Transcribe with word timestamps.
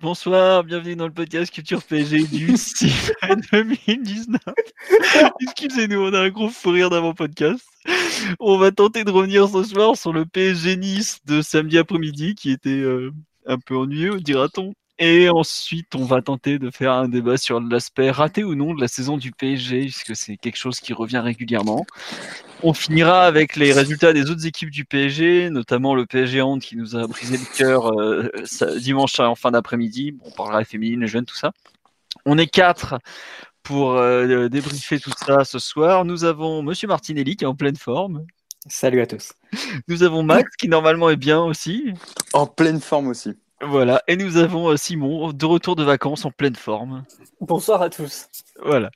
Bonsoir, 0.00 0.64
bienvenue 0.64 0.96
dans 0.96 1.06
le 1.06 1.12
podcast 1.12 1.52
Culture 1.52 1.82
PSG 1.82 2.26
du 2.26 2.56
6 2.56 3.12
2019. 3.52 4.40
Excusez-nous, 5.42 6.00
on 6.00 6.14
a 6.14 6.20
un 6.20 6.30
gros 6.30 6.48
fou 6.48 6.70
rire 6.70 6.88
d'avant-podcast. 6.88 7.62
On 8.38 8.56
va 8.56 8.70
tenter 8.70 9.04
de 9.04 9.10
revenir 9.10 9.46
ce 9.46 9.62
soir 9.62 9.98
sur 9.98 10.14
le 10.14 10.24
PSG 10.24 10.76
Nice 10.76 11.18
de 11.26 11.42
samedi 11.42 11.76
après-midi 11.76 12.34
qui 12.34 12.50
était 12.50 12.70
euh, 12.70 13.12
un 13.44 13.58
peu 13.58 13.76
ennuyeux, 13.76 14.20
dira-t-on. 14.20 14.72
Et 15.02 15.30
ensuite, 15.30 15.94
on 15.94 16.04
va 16.04 16.20
tenter 16.20 16.58
de 16.58 16.70
faire 16.70 16.92
un 16.92 17.08
débat 17.08 17.38
sur 17.38 17.58
l'aspect 17.58 18.10
raté 18.10 18.44
ou 18.44 18.54
non 18.54 18.74
de 18.74 18.82
la 18.82 18.86
saison 18.86 19.16
du 19.16 19.32
PSG, 19.32 19.80
puisque 19.80 20.14
c'est 20.14 20.36
quelque 20.36 20.58
chose 20.58 20.78
qui 20.78 20.92
revient 20.92 21.20
régulièrement. 21.20 21.86
On 22.62 22.74
finira 22.74 23.22
avec 23.22 23.56
les 23.56 23.72
résultats 23.72 24.12
des 24.12 24.30
autres 24.30 24.46
équipes 24.46 24.68
du 24.68 24.84
PSG, 24.84 25.48
notamment 25.48 25.94
le 25.94 26.04
PSG 26.04 26.42
Hand 26.42 26.60
qui 26.60 26.76
nous 26.76 26.96
a 26.96 27.06
brisé 27.06 27.38
le 27.38 27.56
cœur 27.56 27.98
euh, 27.98 28.30
dimanche 28.78 29.18
en 29.20 29.34
fin 29.34 29.50
d'après-midi. 29.50 30.18
on 30.22 30.32
parlera 30.32 30.62
féminine, 30.64 31.00
les 31.00 31.06
jeunes, 31.06 31.24
tout 31.24 31.36
ça. 31.36 31.52
On 32.26 32.36
est 32.36 32.46
quatre 32.46 32.98
pour 33.62 33.92
euh, 33.92 34.50
débriefer 34.50 35.00
tout 35.00 35.12
ça 35.16 35.46
ce 35.46 35.58
soir. 35.58 36.04
Nous 36.04 36.24
avons 36.24 36.62
Monsieur 36.62 36.88
Martinelli 36.88 37.36
qui 37.36 37.44
est 37.44 37.48
en 37.48 37.54
pleine 37.54 37.76
forme. 37.76 38.26
Salut 38.66 39.00
à 39.00 39.06
tous. 39.06 39.32
Nous 39.88 40.02
avons 40.02 40.22
Max 40.22 40.54
qui 40.58 40.68
normalement 40.68 41.08
est 41.08 41.16
bien 41.16 41.40
aussi. 41.40 41.94
En 42.34 42.46
pleine 42.46 42.82
forme 42.82 43.08
aussi. 43.08 43.34
Voilà, 43.62 44.02
et 44.08 44.16
nous 44.16 44.38
avons 44.38 44.70
euh, 44.70 44.76
Simon 44.76 45.32
de 45.32 45.44
retour 45.44 45.76
de 45.76 45.84
vacances 45.84 46.24
en 46.24 46.30
pleine 46.30 46.56
forme. 46.56 47.04
Bonsoir 47.40 47.82
à 47.82 47.90
tous. 47.90 48.26
Voilà. 48.64 48.90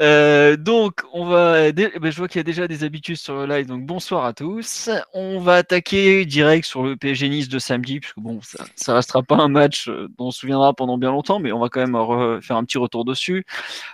Euh, 0.00 0.56
donc, 0.56 1.02
on 1.12 1.26
va. 1.26 1.70
Ben, 1.72 1.90
je 2.02 2.16
vois 2.16 2.28
qu'il 2.28 2.38
y 2.38 2.40
a 2.40 2.44
déjà 2.44 2.66
des 2.66 2.84
habitudes 2.84 3.16
sur 3.16 3.34
le 3.34 3.46
live, 3.46 3.66
donc 3.66 3.84
bonsoir 3.86 4.24
à 4.24 4.32
tous. 4.32 4.90
On 5.12 5.38
va 5.38 5.56
attaquer 5.56 6.24
direct 6.24 6.64
sur 6.66 6.82
le 6.82 6.96
PSG 6.96 7.28
Nice 7.28 7.48
de 7.48 7.58
samedi, 7.58 8.00
puisque 8.00 8.18
bon, 8.18 8.40
ça, 8.42 8.64
ça 8.74 8.94
restera 8.94 9.22
pas 9.22 9.36
un 9.36 9.48
match 9.48 9.88
euh, 9.88 10.08
dont 10.18 10.26
on 10.26 10.30
se 10.30 10.40
souviendra 10.40 10.74
pendant 10.74 10.98
bien 10.98 11.10
longtemps, 11.10 11.38
mais 11.38 11.52
on 11.52 11.60
va 11.60 11.68
quand 11.68 11.86
même 11.86 12.42
faire 12.42 12.56
un 12.56 12.64
petit 12.64 12.78
retour 12.78 13.04
dessus. 13.04 13.44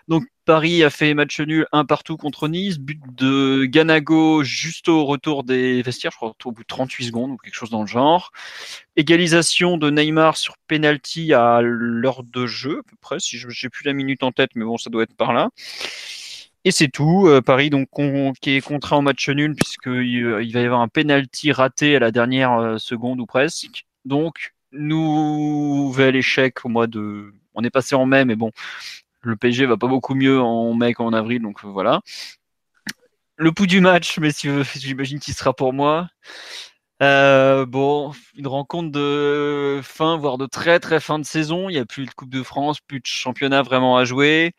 Donc, 0.09 0.25
Paris 0.45 0.83
a 0.83 0.91
fait 0.91 1.15
match 1.15 1.39
nul 1.41 1.67
un 1.71 1.85
partout 1.85 2.17
contre 2.17 2.49
Nice, 2.49 2.79
but 2.79 3.01
de 3.17 3.65
Ganago 3.65 4.43
juste 4.43 4.89
au 4.89 5.05
retour 5.05 5.45
des 5.45 5.83
vestiaires, 5.83 6.11
je 6.11 6.17
crois 6.17 6.35
au 6.45 6.51
bout 6.51 6.63
de 6.63 6.67
38 6.67 7.05
secondes 7.05 7.31
ou 7.31 7.37
quelque 7.37 7.55
chose 7.55 7.71
dans 7.71 7.83
le 7.83 7.87
genre. 7.87 8.33
Égalisation 8.97 9.79
de 9.79 9.89
Neymar 9.91 10.37
sur 10.37 10.57
penalty 10.67 11.33
à 11.33 11.61
l'heure 11.63 12.25
de 12.25 12.47
jeu, 12.47 12.81
à 12.81 12.83
peu 12.83 12.97
près, 13.01 13.21
si 13.21 13.39
j'ai 13.39 13.69
plus 13.69 13.85
la 13.85 13.93
minute 13.93 14.25
en 14.25 14.33
tête, 14.33 14.51
mais 14.57 14.65
bon, 14.65 14.79
ça 14.79 14.91
doit 14.91 15.02
par 15.11 15.33
là. 15.33 15.51
Et 16.65 16.71
c'est 16.71 16.89
tout. 16.89 17.27
Euh, 17.27 17.41
Paris 17.41 17.71
donc 17.71 17.89
qui 18.41 18.51
est 18.57 18.61
contraint 18.61 18.99
en 18.99 19.03
match 19.03 19.29
nul 19.29 19.55
puisqu'il 19.55 20.25
euh, 20.25 20.43
il 20.43 20.53
va 20.53 20.61
y 20.61 20.65
avoir 20.65 20.81
un 20.81 20.89
penalty 20.89 21.53
raté 21.53 21.97
à 21.97 21.99
la 21.99 22.11
dernière 22.11 22.53
euh, 22.53 22.79
seconde 22.79 23.21
ou 23.21 23.27
presque. 23.27 23.85
Donc 24.05 24.55
nouvel 24.73 26.17
échec 26.17 26.65
au 26.65 26.69
mois 26.69 26.87
de. 26.87 27.35
On 27.55 27.65
est 27.65 27.71
passé 27.71 27.95
en 27.95 28.07
mai, 28.07 28.25
mais 28.25 28.37
bon, 28.37 28.51
le 29.23 29.37
PSG 29.37 29.67
va 29.67 29.77
pas 29.77 29.89
beaucoup 29.89 30.15
mieux 30.15 30.41
en 30.41 30.73
mai 30.75 30.95
qu'en 30.95 31.13
avril, 31.13 31.43
donc 31.43 31.65
voilà. 31.65 32.01
Le 33.37 33.53
pouls 33.53 33.67
du 33.67 33.81
match, 33.81 34.19
mais 34.19 34.31
j'imagine 34.77 35.19
qu'il 35.19 35.35
sera 35.35 35.53
pour 35.53 35.73
moi. 35.73 36.09
Euh, 37.03 37.67
bon, 37.67 38.13
une 38.37 38.47
rencontre 38.47 38.93
de 38.93 39.81
fin, 39.83 40.17
voire 40.17 40.39
de 40.39 40.47
très 40.47 40.79
très 40.79 41.01
fin 41.01 41.19
de 41.19 41.25
saison. 41.25 41.69
Il 41.69 41.73
n'y 41.73 41.79
a 41.79 41.85
plus 41.85 42.07
de 42.07 42.11
Coupe 42.13 42.31
de 42.31 42.43
France, 42.45 42.81
plus 42.81 43.01
de 43.01 43.07
championnat 43.07 43.63
vraiment 43.63 43.97
à 43.97 44.05
jouer. 44.05 44.55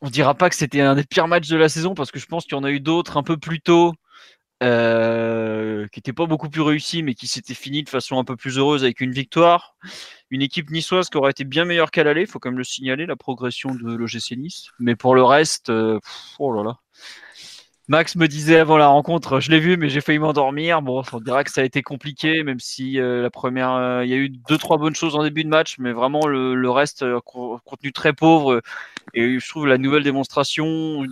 On 0.00 0.10
dira 0.10 0.34
pas 0.34 0.50
que 0.50 0.56
c'était 0.56 0.80
un 0.80 0.96
des 0.96 1.04
pires 1.04 1.28
matchs 1.28 1.48
de 1.48 1.56
la 1.56 1.68
saison 1.68 1.94
parce 1.94 2.10
que 2.10 2.18
je 2.18 2.26
pense 2.26 2.44
qu'il 2.44 2.54
y 2.56 2.60
en 2.60 2.64
a 2.64 2.70
eu 2.70 2.80
d'autres 2.80 3.16
un 3.16 3.22
peu 3.22 3.36
plus 3.36 3.60
tôt 3.60 3.94
euh, 4.62 5.86
qui 5.88 5.98
n'était 5.98 6.12
pas 6.12 6.26
beaucoup 6.26 6.48
plus 6.48 6.60
réussi, 6.62 7.02
mais 7.02 7.14
qui 7.14 7.26
s'était 7.26 7.54
fini 7.54 7.82
de 7.82 7.88
façon 7.88 8.18
un 8.18 8.24
peu 8.24 8.36
plus 8.36 8.58
heureuse 8.58 8.82
avec 8.82 9.00
une 9.00 9.12
victoire. 9.12 9.76
Une 10.30 10.42
équipe 10.42 10.70
niçoise 10.70 11.08
qui 11.10 11.16
aurait 11.16 11.30
été 11.30 11.44
bien 11.44 11.64
meilleure 11.64 11.90
qu'à 11.90 12.02
l'aller, 12.02 12.22
il 12.22 12.26
faut 12.26 12.38
quand 12.38 12.50
même 12.50 12.58
le 12.58 12.64
signaler, 12.64 13.06
la 13.06 13.16
progression 13.16 13.74
de 13.74 13.94
l'OGC 13.94 14.36
Nice. 14.36 14.68
Mais 14.78 14.96
pour 14.96 15.14
le 15.14 15.22
reste, 15.22 15.70
euh, 15.70 16.00
oh 16.38 16.52
là 16.52 16.62
là. 16.62 16.78
Max 17.88 18.16
me 18.16 18.28
disait 18.28 18.58
avant 18.58 18.78
la 18.78 18.86
rencontre, 18.86 19.40
je 19.40 19.50
l'ai 19.50 19.60
vu, 19.60 19.76
mais 19.76 19.88
j'ai 19.88 20.00
failli 20.00 20.18
m'endormir. 20.18 20.80
Bon, 20.80 21.02
on 21.12 21.20
dirait 21.20 21.44
que 21.44 21.50
ça 21.50 21.60
a 21.60 21.64
été 21.64 21.82
compliqué, 21.82 22.42
même 22.42 22.60
si 22.60 22.98
euh, 22.98 23.20
la 23.22 23.30
première, 23.30 24.02
il 24.02 24.08
y 24.08 24.14
a 24.14 24.16
eu 24.16 24.30
deux 24.30 24.56
trois 24.56 24.78
bonnes 24.78 24.94
choses 24.94 25.14
en 25.16 25.22
début 25.22 25.44
de 25.44 25.50
match, 25.50 25.76
mais 25.78 25.92
vraiment 25.92 26.26
le, 26.26 26.70
reste 26.70 27.04
contenu 27.24 27.92
très 27.92 28.12
pauvre. 28.14 28.62
Et 29.12 29.38
je 29.38 29.48
trouve 29.48 29.66
la 29.66 29.78
nouvelle 29.78 30.02
démonstration 30.02 31.04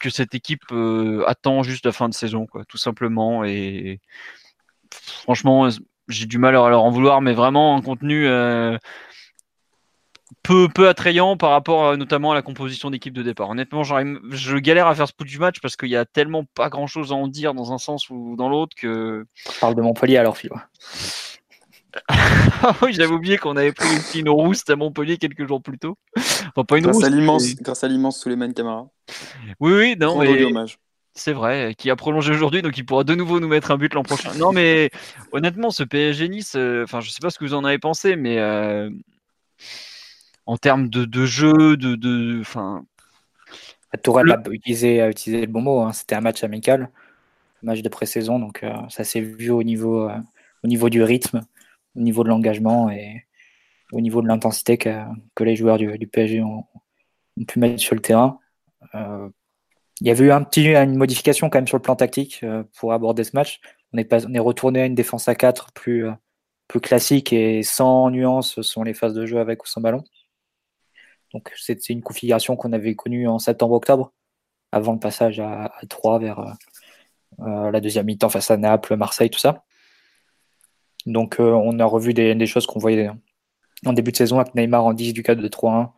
que 0.00 0.10
cette 0.10 0.34
équipe 0.34 0.64
euh, 0.72 1.22
attend 1.28 1.62
juste 1.62 1.86
la 1.86 1.92
fin 1.92 2.08
de 2.08 2.14
saison, 2.14 2.46
quoi, 2.46 2.64
tout 2.64 2.78
simplement. 2.78 3.44
Et 3.44 4.00
franchement, 4.90 5.68
j'ai 6.08 6.26
du 6.26 6.38
mal 6.38 6.56
à 6.56 6.68
leur 6.68 6.82
en 6.82 6.90
vouloir, 6.90 7.20
mais 7.20 7.34
vraiment 7.34 7.76
un 7.76 7.82
contenu 7.82 8.26
euh, 8.26 8.76
peu, 10.42 10.68
peu 10.68 10.88
attrayant 10.88 11.36
par 11.36 11.50
rapport 11.50 11.96
notamment 11.96 12.32
à 12.32 12.34
la 12.34 12.42
composition 12.42 12.90
d'équipe 12.90 13.14
de 13.14 13.22
départ. 13.22 13.50
Honnêtement, 13.50 13.82
je 13.82 14.56
galère 14.56 14.86
à 14.86 14.94
faire 14.94 15.08
ce 15.08 15.12
bout 15.18 15.24
du 15.24 15.38
match 15.38 15.60
parce 15.60 15.76
qu'il 15.76 15.88
y 15.88 15.96
a 15.96 16.04
tellement 16.04 16.44
pas 16.54 16.68
grand 16.68 16.86
chose 16.86 17.12
à 17.12 17.14
en 17.14 17.28
dire 17.28 17.54
dans 17.54 17.72
un 17.72 17.78
sens 17.78 18.10
ou 18.10 18.34
dans 18.36 18.48
l'autre 18.48 18.76
que. 18.76 19.26
Je 19.52 19.60
parle 19.60 19.74
de 19.74 19.82
Montpellier 19.82 20.16
alors, 20.16 20.36
Phil. 20.36 20.50
Ah 22.62 22.76
oui, 22.82 22.92
j'avais 22.92 23.12
oublié 23.12 23.38
qu'on 23.38 23.56
avait 23.56 23.72
pris 23.72 23.88
une 24.14 24.28
rousse 24.28 24.68
à 24.68 24.76
Montpellier 24.76 25.16
quelques 25.16 25.48
jours 25.48 25.62
plus 25.62 25.78
tôt. 25.78 25.96
Enfin, 26.16 26.64
pas 26.64 26.76
une 26.76 26.84
grâce, 26.84 26.96
rousse, 26.96 27.04
à 27.04 27.08
l'immense, 27.08 27.54
grâce 27.56 27.82
à 27.82 27.88
l'immense 27.88 28.20
Souleymane 28.20 28.52
Camara. 28.52 28.86
Oui, 29.60 29.72
oui, 29.72 29.96
non, 29.98 30.18
mais 30.18 30.54
c'est 31.14 31.32
vrai, 31.32 31.74
qui 31.76 31.90
a 31.90 31.96
prolongé 31.96 32.32
aujourd'hui, 32.32 32.62
donc 32.62 32.78
il 32.78 32.84
pourra 32.84 33.04
de 33.04 33.14
nouveau 33.14 33.40
nous 33.40 33.48
mettre 33.48 33.70
un 33.70 33.76
but 33.76 33.92
l'an 33.94 34.02
prochain. 34.02 34.32
Non, 34.34 34.52
mais 34.52 34.90
honnêtement, 35.32 35.70
ce 35.70 35.82
PSG 35.82 36.28
Nice, 36.28 36.54
euh, 36.56 36.84
enfin, 36.84 37.00
je 37.00 37.10
sais 37.10 37.18
pas 37.20 37.30
ce 37.30 37.38
que 37.38 37.44
vous 37.44 37.54
en 37.54 37.64
avez 37.64 37.78
pensé, 37.78 38.14
mais 38.14 38.38
euh, 38.38 38.90
en 40.50 40.56
termes 40.56 40.88
de, 40.88 41.04
de, 41.04 41.26
jeu, 41.26 41.76
de, 41.76 41.94
de. 41.94 42.42
Tourelle 44.02 44.30
a, 44.32 44.50
utilisé, 44.50 45.00
a 45.00 45.08
utilisé 45.08 45.42
le 45.42 45.52
bon 45.52 45.62
mot. 45.62 45.80
Hein. 45.80 45.92
C'était 45.92 46.14
un 46.14 46.20
match 46.20 46.44
amical, 46.44 46.90
match 47.62 47.82
de 47.82 47.88
pré-saison, 47.88 48.38
donc 48.38 48.62
euh, 48.62 48.72
ça 48.88 49.04
s'est 49.04 49.20
vu 49.20 49.50
au 49.50 49.62
niveau, 49.62 50.08
au 50.62 50.66
niveau 50.66 50.88
du 50.88 51.02
rythme 51.02 51.42
au 51.96 52.00
niveau 52.00 52.24
de 52.24 52.28
l'engagement 52.28 52.90
et 52.90 53.26
au 53.92 54.00
niveau 54.00 54.22
de 54.22 54.28
l'intensité 54.28 54.78
que, 54.78 54.90
que, 55.34 55.44
les 55.44 55.56
joueurs 55.56 55.78
du, 55.78 56.06
PSG 56.06 56.42
ont, 56.42 56.64
pu 57.46 57.58
mettre 57.58 57.80
sur 57.80 57.94
le 57.94 58.00
terrain. 58.00 58.38
Euh, 58.94 59.28
il 60.00 60.06
y 60.06 60.10
avait 60.10 60.26
eu 60.26 60.30
un 60.30 60.42
petit, 60.42 60.68
une 60.68 60.96
modification 60.96 61.50
quand 61.50 61.58
même 61.58 61.66
sur 61.66 61.76
le 61.76 61.82
plan 61.82 61.96
tactique 61.96 62.40
euh, 62.42 62.62
pour 62.78 62.92
aborder 62.92 63.24
ce 63.24 63.32
match. 63.34 63.60
On 63.92 63.98
est, 63.98 64.04
pas, 64.04 64.24
on 64.26 64.34
est 64.34 64.38
retourné 64.38 64.82
à 64.82 64.86
une 64.86 64.94
défense 64.94 65.28
à 65.28 65.34
4 65.34 65.72
plus, 65.72 66.06
euh, 66.06 66.12
plus 66.68 66.80
classique 66.80 67.32
et 67.32 67.62
sans 67.62 68.10
nuance 68.10 68.60
sur 68.62 68.84
les 68.84 68.94
phases 68.94 69.14
de 69.14 69.26
jeu 69.26 69.38
avec 69.38 69.64
ou 69.64 69.66
sans 69.66 69.80
ballon. 69.80 70.04
Donc 71.32 71.52
c'est 71.56 71.88
une 71.88 72.02
configuration 72.02 72.56
qu'on 72.56 72.72
avait 72.72 72.94
connue 72.94 73.28
en 73.28 73.38
septembre-octobre, 73.38 74.12
avant 74.72 74.92
le 74.92 74.98
passage 74.98 75.40
à, 75.40 75.66
à 75.66 75.86
3 75.88 76.18
vers 76.18 76.56
la 77.38 77.80
deuxième 77.80 78.06
mi-temps 78.06 78.28
face 78.28 78.50
à 78.50 78.56
Naples, 78.56 78.96
Marseille, 78.96 79.30
tout 79.30 79.38
ça. 79.38 79.64
Donc 81.06 81.40
euh, 81.40 81.52
on 81.52 81.78
a 81.78 81.84
revu 81.84 82.14
des, 82.14 82.46
choses 82.46 82.66
qu'on 82.66 82.78
voyait 82.78 83.10
en 83.86 83.92
début 83.92 84.12
de 84.12 84.16
saison 84.16 84.38
avec 84.38 84.54
Neymar 84.54 84.84
en 84.84 84.92
10 84.92 85.12
du 85.12 85.22
4 85.22 85.38
de 85.38 85.48
3-1, 85.48 85.90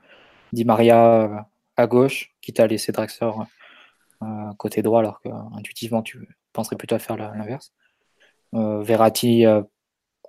Di 0.53 0.65
Maria 0.65 1.23
euh, 1.23 1.37
à 1.77 1.87
gauche, 1.87 2.35
quitte 2.41 2.61
à 2.61 2.67
laisser 2.67 2.93
Draxler 2.93 3.31
euh, 4.23 4.27
côté 4.59 4.83
droit, 4.83 5.01
alors 5.01 5.21
qu'intuitivement 5.21 6.03
tu 6.03 6.29
penserais 6.53 6.77
plutôt 6.77 6.95
à 6.95 6.99
faire 6.99 7.17
l'inverse. 7.17 7.73
Verratti 8.53 9.45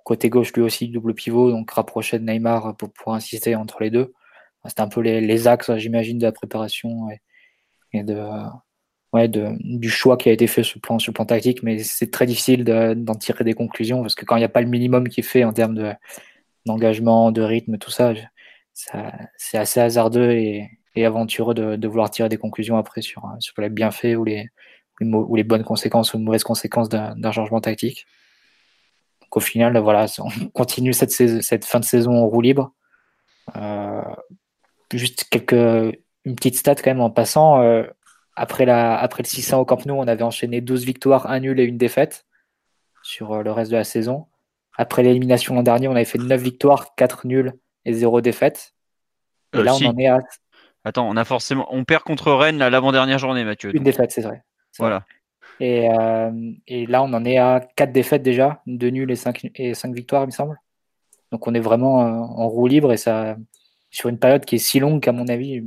côté 0.04 0.30
gauche 0.30 0.52
lui 0.54 0.62
aussi 0.62 0.88
double 0.88 1.14
pivot, 1.14 1.50
donc 1.50 1.70
rapproché 1.70 2.18
de 2.18 2.24
Neymar 2.24 2.74
pour, 2.76 3.14
insister 3.14 3.54
entre 3.54 3.82
les 3.82 3.90
deux. 3.90 4.14
C'était 4.66 4.80
un 4.80 4.88
peu 4.88 5.00
les, 5.00 5.48
axes, 5.48 5.70
j'imagine, 5.76 6.18
de 6.18 6.24
la 6.24 6.32
préparation 6.32 7.08
et 7.92 8.02
de, 8.02 8.18
ouais, 9.12 9.28
de, 9.28 9.50
du 9.60 9.90
choix 9.90 10.16
qui 10.16 10.28
a 10.28 10.32
été 10.32 10.46
fait 10.46 10.62
sur 10.62 10.78
le 10.78 10.80
plan, 10.80 10.98
sur 10.98 11.12
plan 11.12 11.24
tactique, 11.24 11.62
mais 11.62 11.78
c'est 11.78 12.10
très 12.10 12.26
difficile 12.26 12.64
d'en 12.64 13.14
tirer 13.14 13.44
des 13.44 13.54
conclusions 13.54 14.02
parce 14.02 14.14
que 14.14 14.24
quand 14.24 14.36
il 14.36 14.40
n'y 14.40 14.44
a 14.44 14.48
pas 14.48 14.62
le 14.62 14.68
minimum 14.68 15.08
qui 15.08 15.20
est 15.20 15.24
fait 15.24 15.44
en 15.44 15.52
termes 15.52 15.94
d'engagement, 16.66 17.30
de, 17.30 17.42
rythme, 17.42 17.78
tout 17.78 17.90
ça, 17.90 18.12
c'est 18.72 19.58
assez 19.58 19.80
hasardeux 19.80 20.32
et, 20.32 20.70
et 20.94 21.04
aventureux 21.04 21.54
de, 21.54 21.86
vouloir 21.86 22.10
tirer 22.10 22.28
des 22.28 22.36
conclusions 22.36 22.76
après 22.76 23.02
sur, 23.02 23.28
sur 23.40 23.60
les 23.60 23.68
bienfaits 23.68 24.16
ou 24.16 24.24
les, 24.24 24.48
ou 25.00 25.36
les 25.36 25.44
bonnes 25.44 25.64
conséquences 25.64 26.14
ou 26.14 26.18
les 26.18 26.24
mauvaises 26.24 26.44
conséquences 26.44 26.88
d'un 26.88 27.32
changement 27.32 27.60
tactique. 27.60 28.06
Donc 29.22 29.36
au 29.36 29.40
final, 29.40 29.76
voilà, 29.78 30.06
on 30.18 30.48
continue 30.48 30.92
cette, 30.92 31.12
cette 31.12 31.64
fin 31.64 31.80
de 31.80 31.84
saison 31.84 32.12
en 32.16 32.26
roue 32.26 32.40
libre. 32.40 32.72
Euh, 33.56 34.02
juste 34.98 35.24
quelques, 35.30 35.52
une 36.24 36.34
petite 36.36 36.56
stat 36.56 36.76
quand 36.76 36.90
même 36.90 37.00
en 37.00 37.10
passant. 37.10 37.60
Euh, 37.60 37.84
après, 38.36 38.64
la, 38.64 38.98
après 38.98 39.22
le 39.22 39.28
600 39.28 39.60
au 39.60 39.64
Camp 39.64 39.84
Nou, 39.86 39.94
on 39.94 40.08
avait 40.08 40.22
enchaîné 40.22 40.60
12 40.60 40.84
victoires, 40.84 41.30
1 41.30 41.40
nul 41.40 41.60
et 41.60 41.64
une 41.64 41.78
défaite 41.78 42.26
sur 43.02 43.42
le 43.42 43.52
reste 43.52 43.70
de 43.70 43.76
la 43.76 43.84
saison. 43.84 44.26
Après 44.76 45.02
l'élimination 45.02 45.54
l'an 45.54 45.62
dernier, 45.62 45.88
on 45.88 45.92
avait 45.92 46.04
fait 46.04 46.18
9 46.18 46.40
victoires, 46.40 46.94
4 46.96 47.26
nuls 47.26 47.52
et 47.84 47.92
0 47.92 48.20
défaite. 48.20 48.74
Et 49.52 49.62
là, 49.62 49.74
on 49.74 49.86
en 49.86 49.98
est 49.98 50.08
à. 50.08 50.18
Attends, 50.84 51.08
on 51.08 51.16
a 51.16 51.24
forcément. 51.24 51.66
On 51.70 51.84
perd 51.84 52.02
contre 52.02 52.32
Rennes 52.32 52.58
l'avant-dernière 52.58 53.18
journée, 53.18 53.44
Mathieu. 53.44 53.74
Une 53.74 53.84
défaite, 53.84 54.10
c'est 54.10 54.22
vrai. 54.22 54.42
Voilà. 54.78 55.04
Et, 55.60 55.88
et, 56.66 56.86
là, 56.86 57.04
on 57.04 57.12
en 57.12 57.24
est 57.24 57.38
à 57.38 57.60
4 57.76 57.92
défaites 57.92 58.22
déjà, 58.22 58.62
2 58.66 58.88
nuls 58.88 59.10
et 59.10 59.16
5, 59.16 59.50
et 59.54 59.74
5 59.74 59.94
victoires, 59.94 60.24
il 60.24 60.26
me 60.26 60.32
semble. 60.32 60.58
Donc 61.34 61.48
on 61.48 61.54
est 61.54 61.60
vraiment 61.60 61.96
en 61.96 62.48
roue 62.48 62.68
libre 62.68 62.92
et 62.92 62.96
ça, 62.96 63.36
sur 63.94 64.08
une 64.08 64.18
période 64.18 64.44
qui 64.44 64.56
est 64.56 64.58
si 64.58 64.80
longue 64.80 65.00
qu'à 65.00 65.12
mon 65.12 65.28
avis, 65.28 65.62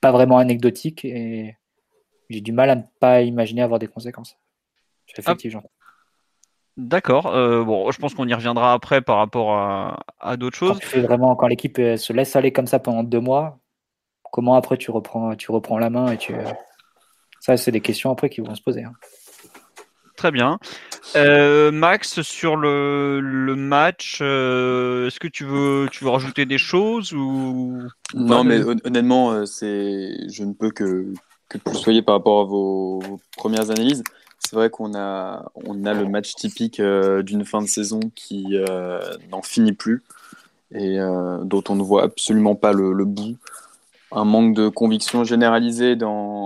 pas 0.00 0.12
vraiment 0.12 0.38
anecdotique 0.38 1.04
et 1.04 1.54
j'ai 2.30 2.40
du 2.40 2.52
mal 2.52 2.70
à 2.70 2.76
ne 2.76 2.82
pas 3.00 3.20
imaginer 3.20 3.60
avoir 3.60 3.78
des 3.78 3.86
conséquences. 3.86 4.38
Effectivement. 5.16 5.62
D'accord. 6.78 7.26
Euh, 7.26 7.64
bon, 7.64 7.90
je 7.90 7.98
pense 7.98 8.14
qu'on 8.14 8.26
y 8.26 8.32
reviendra 8.32 8.72
après 8.72 9.02
par 9.02 9.18
rapport 9.18 9.56
à, 9.56 10.36
d'autres 10.38 10.56
choses. 10.56 10.78
Quand, 10.80 11.00
vraiment, 11.00 11.36
quand 11.36 11.48
l'équipe 11.48 11.78
euh, 11.78 11.98
se 11.98 12.14
laisse 12.14 12.34
aller 12.34 12.50
comme 12.50 12.66
ça 12.66 12.78
pendant 12.78 13.02
deux 13.02 13.20
mois, 13.20 13.58
comment 14.32 14.54
après 14.54 14.78
tu 14.78 14.90
reprends, 14.90 15.36
tu 15.36 15.50
reprends 15.52 15.78
la 15.78 15.90
main 15.90 16.12
et 16.12 16.16
tu. 16.16 16.34
Ça, 17.40 17.58
c'est 17.58 17.72
des 17.72 17.82
questions 17.82 18.10
après 18.10 18.30
qui 18.30 18.40
vont 18.40 18.54
se 18.54 18.62
poser. 18.62 18.84
Hein. 18.84 18.92
Très 20.16 20.30
bien. 20.30 20.58
Euh, 21.14 21.70
Max, 21.70 22.22
sur 22.22 22.56
le, 22.56 23.20
match, 23.54 24.18
euh, 24.22 25.06
est-ce 25.06 25.20
que 25.20 25.28
tu 25.28 25.44
veux, 25.44 25.88
tu 25.92 26.04
veux 26.04 26.10
rajouter 26.10 26.46
des 26.46 26.58
choses 26.58 27.12
ou 27.12 27.82
Non, 28.14 28.42
mais 28.42 28.60
honnêtement, 28.84 29.32
euh, 29.32 29.44
c'est, 29.44 30.28
je 30.30 30.44
ne 30.44 30.54
peux 30.54 30.70
que, 30.70 31.12
que 31.48 31.58
plus 31.58 31.76
soyez 31.76 32.02
par 32.02 32.16
rapport 32.16 32.40
à 32.40 32.44
vos, 32.44 33.02
premières 33.36 33.70
analyses. 33.70 34.02
C'est 34.38 34.56
vrai 34.56 34.70
qu'on 34.70 34.94
a, 34.94 35.50
on 35.54 35.84
a 35.84 35.92
le 35.92 36.06
match 36.08 36.34
typique 36.34 36.80
d'une 36.80 37.44
fin 37.44 37.60
de 37.60 37.66
saison 37.66 38.00
qui 38.14 38.56
n'en 39.30 39.42
finit 39.42 39.72
plus 39.72 40.02
et 40.72 40.98
dont 41.42 41.64
on 41.68 41.74
ne 41.74 41.82
voit 41.82 42.04
absolument 42.04 42.54
pas 42.54 42.72
le, 42.72 42.92
le, 42.92 43.04
bout. 43.04 43.36
Un 44.12 44.24
manque 44.24 44.54
de 44.54 44.68
conviction 44.68 45.24
généralisée 45.24 45.96
dans, 45.96 46.44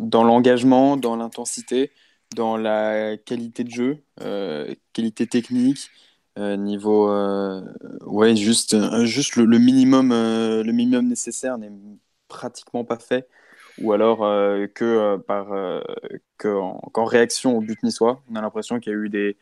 dans 0.00 0.24
l'engagement, 0.24 0.96
dans 0.96 1.16
l'intensité 1.16 1.90
dans 2.34 2.56
la 2.56 3.16
qualité 3.16 3.64
de 3.64 3.70
jeu, 3.70 3.98
euh, 4.20 4.74
qualité 4.92 5.26
technique, 5.26 5.90
euh, 6.38 6.56
niveau 6.56 7.10
euh, 7.10 7.62
ouais 8.06 8.34
juste 8.36 8.76
juste 9.04 9.36
le, 9.36 9.58
minimum 9.58 10.10
le 10.10 10.72
minimum 10.72 11.08
nécessaire 11.08 11.58
n'est 11.58 11.70
pratiquement 12.28 12.84
pas 12.84 12.98
fait. 12.98 13.28
Ou 13.80 13.92
alors 13.92 14.18
que 14.74 15.16
par 15.18 15.48
que 16.38 16.48
en, 16.48 17.04
réaction 17.04 17.56
au 17.56 17.60
but 17.60 17.82
niçois 17.82 18.22
on 18.30 18.36
a 18.36 18.42
l'impression 18.42 18.80
qu'il 18.80 18.92
y 18.92 18.96
a 18.96 18.98
eu 18.98 19.08
des 19.08 19.36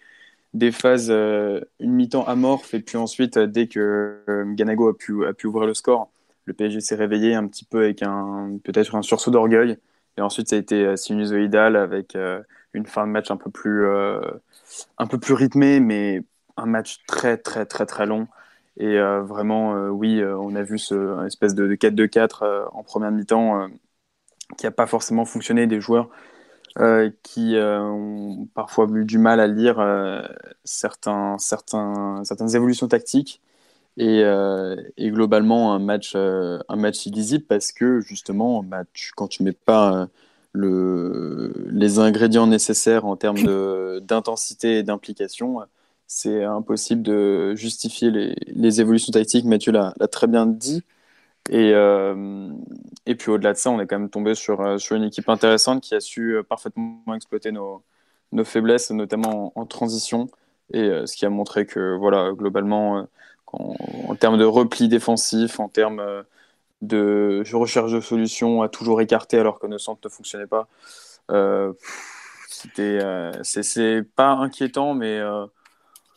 des 0.55 0.73
phases 0.73 1.11
une 1.11 1.93
mi-temps 1.93 2.25
amorphe 2.27 2.75
et 2.75 2.81
puis 2.81 2.97
ensuite 2.97 3.39
dès 3.39 3.67
que 3.69 4.23
Ganago 4.55 4.89
a 4.89 4.97
pu 4.97 5.27
a 5.27 5.33
pu 5.33 5.47
ouvrir 5.49 5.67
le 5.67 5.75
score 5.75 6.11
le 6.47 6.55
PSG 6.55 6.81
s'est 6.81 6.95
réveillé 6.97 7.35
un 7.35 7.47
petit 7.49 7.65
peu 7.65 7.79
avec 7.85 8.03
un 8.03 8.59
peut-être 8.65 8.95
un 8.97 9.03
sursaut 9.03 9.31
d'orgueil 9.31 9.79
et 10.21 10.23
ensuite 10.23 10.49
ça 10.49 10.57
a 10.57 10.59
été 10.59 10.97
sinusoïdal 10.97 11.77
avec 11.77 12.15
une 12.75 12.87
fin 12.87 13.07
de 13.07 13.13
match 13.13 13.31
un 13.31 13.37
peu 13.37 13.51
plus, 13.51 13.87
euh, 13.87 14.21
un 14.99 15.07
peu 15.07 15.19
plus 15.19 15.35
rythmée, 15.35 15.81
mais 15.81 16.23
un 16.57 16.67
match 16.67 17.01
très, 17.07 17.37
très, 17.37 17.67
très, 17.67 17.87
très 17.87 18.07
long. 18.07 18.29
Et 18.77 18.99
euh, 18.99 19.23
vraiment, 19.23 19.77
euh, 19.77 19.89
oui, 19.89 20.23
on 20.25 20.55
a 20.55 20.63
vu 20.63 20.79
ce 20.79 21.27
espèce 21.27 21.55
de, 21.55 21.75
4-2-4 21.75 22.69
en 22.73 22.83
première 22.83 23.11
mi-temps 23.11 23.69
qui 24.59 24.67
n'a 24.67 24.71
pas 24.71 24.87
forcément 24.87 25.25
fonctionné. 25.25 25.67
Des 25.67 25.81
joueurs 25.81 26.09
qui 27.23 27.57
ont 27.59 28.49
parfois 28.55 28.87
eu 28.95 29.05
du 29.05 29.19
mal 29.19 29.41
à 29.41 29.47
lire 29.47 29.79
certains, 30.65 31.37
certains, 31.39 32.23
certaines 32.25 32.55
évolutions 32.55 32.89
tactiques. 32.89 33.43
Et, 34.03 34.23
et, 34.97 35.11
globalement 35.11 35.75
un 35.75 35.79
match, 35.79 36.15
un 36.17 36.77
match 36.77 37.05
illisible 37.05 37.45
parce 37.45 37.71
que 37.71 38.01
justement, 38.01 38.63
bah, 38.63 38.85
quand 39.15 39.29
tu 39.29 39.43
mets 39.43 39.53
pas 39.53 40.09
le, 40.53 41.53
les 41.71 41.99
ingrédients 41.99 42.47
nécessaires 42.47 43.05
en 43.05 43.17
termes 43.17 44.01
d'intensité 44.01 44.79
et 44.79 44.83
d'implication, 44.83 45.61
c'est 46.07 46.43
impossible 46.45 47.03
de 47.03 47.55
justifier 47.55 48.11
les, 48.11 48.81
évolutions 48.81 49.13
tactiques. 49.13 49.45
Mathieu 49.45 49.71
l'a 49.73 49.93
très 50.11 50.27
bien 50.27 50.45
dit. 50.47 50.83
Et, 51.49 51.73
euh, 51.75 52.51
et 53.07 53.15
puis 53.15 53.31
au-delà 53.31 53.53
de 53.53 53.59
ça, 53.59 53.71
on 53.71 53.81
est 53.81 53.87
quand 53.87 53.99
même 53.99 54.11
tombé 54.11 54.35
sur, 54.35 54.61
euh, 54.61 54.79
sur 54.79 54.97
une 54.97 55.05
équipe 55.05 55.29
intéressante 55.29 55.83
qui 55.83 55.95
a 55.95 56.01
su 56.01 56.37
euh, 56.37 56.43
parfaitement 56.43 57.15
exploiter 57.15 57.53
nos, 57.53 57.85
nos 58.33 58.45
faiblesses, 58.45 58.91
notamment 58.91 59.53
en, 59.57 59.67
transition. 59.67 60.29
Et 60.73 60.89
ce 61.07 61.17
qui 61.17 61.27
a 61.27 61.31
montré 61.31 61.67
que, 61.67 61.97
voilà, 61.97 62.33
globalement, 62.33 63.07
en, 63.53 63.75
en, 64.09 64.15
termes 64.15 64.39
de 64.39 64.45
repli 64.45 64.89
défensif, 64.89 65.61
en 65.61 65.69
termes 65.69 66.25
de 66.83 67.43
recherche 67.53 67.93
de 67.93 68.01
solutions 68.01 68.63
à 68.63 68.69
toujours 68.69 69.01
écarter 69.01 69.39
alors 69.39 69.59
que 69.59 69.67
nos 69.67 69.79
centres 69.79 70.01
ne 70.05 70.11
fonctionnaient 70.11 70.47
pas. 70.47 70.69
Euh, 71.31 71.73
c'était, 72.49 72.99
euh, 73.03 73.33
c'est, 73.43 74.03
pas 74.03 74.33
inquiétant, 74.33 74.95
mais 74.95 75.19
euh, 75.19 75.47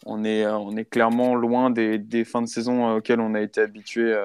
on, 0.06 0.24
est, 0.24 0.45
on 0.45 0.75
est 0.75 0.85
clairement 0.85 1.35
loin 1.35 1.69
des, 1.69 1.97
des, 1.97 2.25
fins 2.25 2.41
de 2.41 2.47
saison 2.47 2.95
auxquelles 2.95 3.21
on 3.21 3.33
a 3.33 3.41
été 3.41 3.62
habitué 3.62 4.15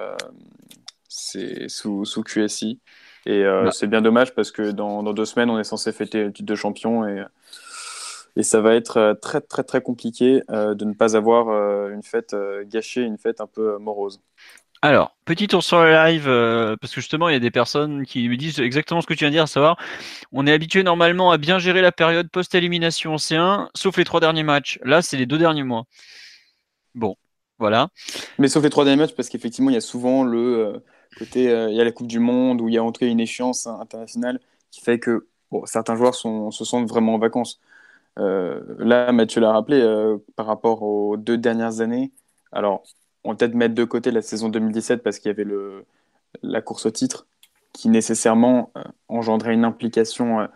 c'est 1.08 1.68
sous, 1.68 2.04
sous 2.04 2.22
QSI. 2.22 2.80
Et 3.26 3.44
bah. 3.44 3.70
c'est 3.72 3.86
bien 3.86 4.00
dommage 4.00 4.34
parce 4.34 4.50
que 4.50 4.70
dans, 4.70 5.02
dans, 5.02 5.12
deux 5.12 5.24
semaines, 5.24 5.50
on 5.50 5.58
est 5.58 5.64
censé 5.64 5.92
fêter 5.92 6.24
le 6.24 6.32
titre 6.32 6.46
de 6.46 6.54
champion 6.54 7.06
et, 7.06 7.24
et 8.38 8.42
ça 8.42 8.62
va 8.62 8.74
être 8.74 9.18
très 9.20 9.42
très 9.42 9.64
très 9.64 9.82
compliqué 9.82 10.40
de 10.48 10.84
ne 10.84 10.94
pas 10.94 11.16
avoir 11.16 11.48
une 11.90 12.02
fête 12.02 12.34
gâchée, 12.66 13.02
une 13.02 13.18
fête 13.18 13.42
un 13.42 13.46
peu 13.46 13.76
morose. 13.78 14.22
Alors, 14.80 15.16
petit 15.24 15.48
tour 15.48 15.64
sur 15.64 15.82
le 15.82 15.90
live, 15.90 16.28
euh, 16.28 16.76
parce 16.80 16.94
que 16.94 17.00
justement, 17.00 17.28
il 17.28 17.32
y 17.32 17.36
a 17.36 17.40
des 17.40 17.50
personnes 17.50 18.06
qui 18.06 18.28
me 18.28 18.36
disent 18.36 18.60
exactement 18.60 19.00
ce 19.00 19.08
que 19.08 19.14
tu 19.14 19.20
viens 19.20 19.30
de 19.30 19.34
dire, 19.34 19.42
à 19.42 19.48
savoir, 19.48 19.76
on 20.30 20.46
est 20.46 20.52
habitué 20.52 20.84
normalement 20.84 21.32
à 21.32 21.38
bien 21.38 21.58
gérer 21.58 21.80
la 21.82 21.90
période 21.90 22.30
post-élimination 22.30 23.14
en 23.14 23.16
C1, 23.16 23.70
sauf 23.74 23.96
les 23.96 24.04
trois 24.04 24.20
derniers 24.20 24.44
matchs. 24.44 24.78
Là, 24.84 25.02
c'est 25.02 25.16
les 25.16 25.26
deux 25.26 25.38
derniers 25.38 25.64
mois. 25.64 25.84
Bon, 26.94 27.16
voilà. 27.58 27.88
Mais 28.38 28.46
sauf 28.46 28.62
les 28.62 28.70
trois 28.70 28.84
derniers 28.84 29.02
matchs, 29.02 29.16
parce 29.16 29.28
qu'effectivement, 29.28 29.70
il 29.70 29.74
y 29.74 29.78
a 29.78 29.80
souvent 29.80 30.22
le 30.22 30.38
euh, 30.38 30.78
côté, 31.18 31.50
euh, 31.50 31.70
il 31.70 31.76
y 31.76 31.80
a 31.80 31.84
la 31.84 31.92
Coupe 31.92 32.06
du 32.06 32.20
Monde, 32.20 32.60
où 32.60 32.68
il 32.68 32.74
y 32.74 32.78
a 32.78 32.84
en 32.84 32.92
tout 32.92 33.00
cas 33.00 33.06
une 33.06 33.20
échéance 33.20 33.66
internationale 33.66 34.38
qui 34.70 34.80
fait 34.80 35.00
que 35.00 35.26
certains 35.64 35.96
joueurs 35.96 36.14
sont, 36.14 36.52
se 36.52 36.64
sentent 36.64 36.88
vraiment 36.88 37.14
en 37.14 37.18
vacances. 37.18 37.58
Là, 38.18 39.12
Mathieu 39.12 39.40
l'a 39.40 39.52
rappelé, 39.52 39.80
par 40.36 40.46
rapport 40.46 40.82
aux 40.82 41.16
deux 41.16 41.38
dernières 41.38 41.80
années, 41.80 42.12
alors 42.52 42.82
on 43.24 43.30
va 43.30 43.36
peut-être 43.36 43.54
mettre 43.54 43.74
de 43.74 43.84
côté 43.84 44.10
la 44.10 44.22
saison 44.22 44.48
2017 44.48 45.02
parce 45.02 45.18
qu'il 45.18 45.28
y 45.28 45.32
avait 45.34 45.44
le, 45.44 45.84
la 46.42 46.62
course 46.62 46.86
au 46.86 46.90
titre 46.90 47.26
qui 47.72 47.88
nécessairement 47.88 48.72
euh, 48.76 48.82
engendrait 49.08 49.54
une 49.54 49.64
implication 49.64 50.40
euh, 50.40 50.46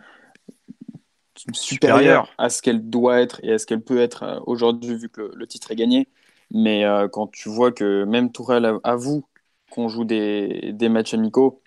supérieure 1.53 2.29
à 2.37 2.49
ce 2.49 2.61
qu'elle 2.61 2.89
doit 2.89 3.21
être 3.21 3.39
et 3.43 3.53
à 3.53 3.59
ce 3.59 3.65
qu'elle 3.65 3.81
peut 3.81 3.99
être 3.99 4.23
euh, 4.23 4.39
aujourd'hui 4.45 4.95
vu 4.95 5.09
que 5.09 5.31
le, 5.33 5.47
titre 5.47 5.71
est 5.71 5.75
gagné. 5.75 6.09
Mais 6.51 6.83
quand 7.11 7.27
tu 7.31 7.49
vois 7.49 7.71
que 7.71 8.03
même 8.03 8.31
Tourelle 8.31 8.71
avoue 8.83 9.25
qu'on 9.71 9.87
joue 9.87 10.03
des, 10.05 10.71
des, 10.73 10.87
matchs 10.87 11.15
amicaux, 11.15 11.63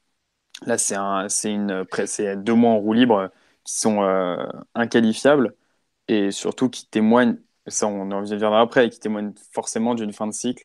là 0.65 0.79
c'est 0.79 0.95
un, 0.95 1.27
une, 1.45 1.85
deux 2.37 2.55
mois 2.55 2.71
en 2.71 2.79
roue 2.79 2.93
libre 2.93 3.31
qui 3.65 3.75
sont 3.75 4.01
inqualifiables 4.77 5.57
et 6.09 6.31
surtout 6.31 6.69
qui 6.69 6.87
témoignent, 6.87 7.37
ça 7.67 7.87
on 7.87 8.11
en 8.11 8.21
reviendra 8.21 8.61
après, 8.61 8.89
qui 8.91 9.01
témoignent 9.01 9.33
forcément 9.53 9.95
d'une 9.95 10.13
fin 10.13 10.27
de 10.27 10.33
cycle 10.33 10.65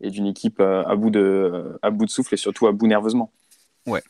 et 0.00 0.10
d'une 0.10 0.26
équipe 0.26 0.60
euh, 0.60 0.84
à 0.84 0.96
bout, 0.96 1.10
de, 1.10 1.78
à 1.82 1.90
bout 1.90 2.04
de 2.04 2.10
souffle 2.10 2.34
et 2.34 2.36
surtout 2.36 2.66
à 2.66 2.72
bout 2.72 2.86
nerveusement. 2.86 3.32
Ouais. 3.86 4.02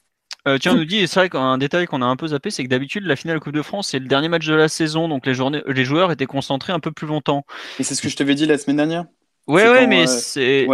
Euh, 0.47 0.59
tiens, 0.59 0.75
on 0.75 0.77
nous 0.77 0.85
dit, 0.85 1.07
c'est 1.09 1.19
vrai 1.19 1.29
qu'un 1.29 1.59
détail 1.59 1.87
qu'on 1.87 2.03
a 2.03 2.07
un 2.07 2.15
peu 2.15 2.29
zappé, 2.29 2.51
c'est 2.51 2.63
que 2.63 2.69
d'habitude, 2.69 3.05
la 3.05 3.17
finale 3.17 3.41
Coupe 3.41 3.53
de 3.53 3.63
France, 3.63 3.89
c'est 3.89 3.99
le 3.99 4.07
dernier 4.07 4.29
match 4.29 4.47
de 4.47 4.55
la 4.55 4.69
saison, 4.69 5.09
donc 5.09 5.27
les, 5.27 5.35
journées, 5.35 5.63
les 5.67 5.85
joueurs 5.85 6.13
étaient 6.13 6.27
concentrés 6.27 6.73
un 6.73 6.79
peu 6.79 6.93
plus 6.93 7.09
longtemps. 7.09 7.45
Et 7.81 7.83
c'est 7.83 7.97
ce 7.97 8.03
que 8.03 8.09
je 8.09 8.17
t'avais 8.17 8.37
dit 8.37 8.47
la 8.47 8.57
semaine 8.57 8.77
dernière 8.77 9.07
Ouais, 9.49 9.69
ouais, 9.69 9.87
mais 9.87 10.03
euh, 10.03 10.07
c'est. 10.07 10.67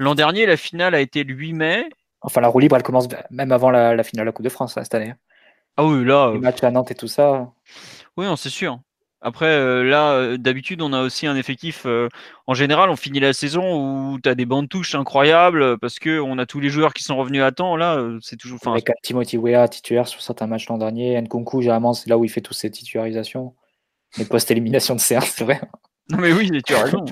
L'an 0.00 0.14
dernier, 0.14 0.46
la 0.46 0.56
finale 0.56 0.94
a 0.94 1.00
été 1.00 1.24
le 1.24 1.34
8 1.34 1.52
mai. 1.52 1.88
Enfin, 2.20 2.40
la 2.40 2.48
roue 2.48 2.60
libre, 2.60 2.76
elle 2.76 2.82
commence 2.84 3.08
même 3.30 3.50
avant 3.50 3.70
la, 3.70 4.02
finale 4.04 4.24
de 4.24 4.28
la 4.28 4.32
Coupe 4.32 4.44
de 4.44 4.50
France, 4.50 4.74
cette 4.74 4.94
année. 4.94 5.14
Ah 5.76 5.84
oui, 5.84 6.04
là. 6.04 6.30
Les 6.32 6.38
matchs 6.38 6.62
à 6.62 6.70
Nantes 6.70 6.92
et 6.92 6.94
tout 6.94 7.08
ça. 7.08 7.50
Oui, 8.16 8.26
c'est 8.36 8.50
sûr. 8.50 8.78
Après, 9.20 9.46
euh, 9.46 9.82
là, 9.82 10.12
euh, 10.12 10.36
d'habitude, 10.36 10.80
on 10.80 10.92
a 10.92 11.02
aussi 11.02 11.26
un 11.26 11.34
effectif. 11.34 11.84
Euh, 11.86 12.08
en 12.46 12.54
général, 12.54 12.88
on 12.88 12.96
finit 12.96 13.18
la 13.18 13.32
saison 13.32 14.12
où 14.12 14.20
tu 14.20 14.28
as 14.28 14.36
des 14.36 14.46
bandes 14.46 14.68
touches 14.68 14.94
incroyables 14.94 15.76
parce 15.78 15.98
qu'on 15.98 16.38
a 16.38 16.46
tous 16.46 16.60
les 16.60 16.68
joueurs 16.68 16.94
qui 16.94 17.02
sont 17.02 17.16
revenus 17.16 17.42
à 17.42 17.50
temps. 17.50 17.76
Là, 17.76 18.00
c'est 18.20 18.36
toujours. 18.36 18.60
Avec 18.66 18.90
Timothy 19.02 19.36
Weah 19.36 19.66
titulaire 19.66 20.06
sur 20.06 20.22
certains 20.22 20.46
matchs 20.46 20.68
l'an 20.68 20.78
dernier. 20.78 21.20
Nkunku, 21.20 21.62
généralement, 21.62 21.94
c'est 21.94 22.08
là 22.08 22.16
où 22.16 22.24
il 22.24 22.30
fait 22.30 22.40
toutes 22.40 22.56
ses 22.56 22.70
titularisations. 22.70 23.54
Mais 24.18 24.24
post-élimination 24.24 24.94
de 24.94 25.00
C1, 25.00 25.20
c'est 25.22 25.44
vrai. 25.44 25.60
Non, 26.10 26.18
mais 26.18 26.32
oui, 26.32 26.50
tu 26.64 26.74
as 26.74 26.84
raison. 26.84 27.04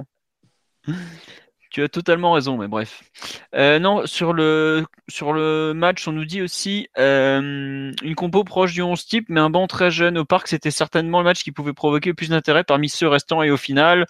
Tu 1.70 1.82
as 1.82 1.88
totalement 1.88 2.32
raison, 2.32 2.56
mais 2.56 2.68
bref. 2.68 3.02
Euh, 3.54 3.78
non, 3.78 4.06
sur 4.06 4.32
le, 4.32 4.84
match, 5.74 6.06
on 6.08 6.12
nous 6.12 6.24
dit 6.24 6.42
aussi 6.42 6.88
euh, 6.98 7.92
une 8.02 8.14
compo 8.14 8.44
proche 8.44 8.72
du 8.72 8.82
11 8.82 9.04
type, 9.04 9.26
mais 9.28 9.40
un 9.40 9.50
banc 9.50 9.66
très 9.66 9.90
jeune 9.90 10.18
au 10.18 10.24
parc, 10.24 10.48
c'était 10.48 10.70
certainement 10.70 11.18
le 11.18 11.24
match 11.24 11.42
qui 11.42 11.52
pouvait 11.52 11.72
provoquer 11.72 12.10
le 12.10 12.14
plus 12.14 12.30
d'intérêt 12.30 12.64
parmi 12.64 12.88
ceux 12.88 13.08
restants. 13.08 13.42
Et 13.42 13.50
au 13.50 13.56
final, 13.56 14.06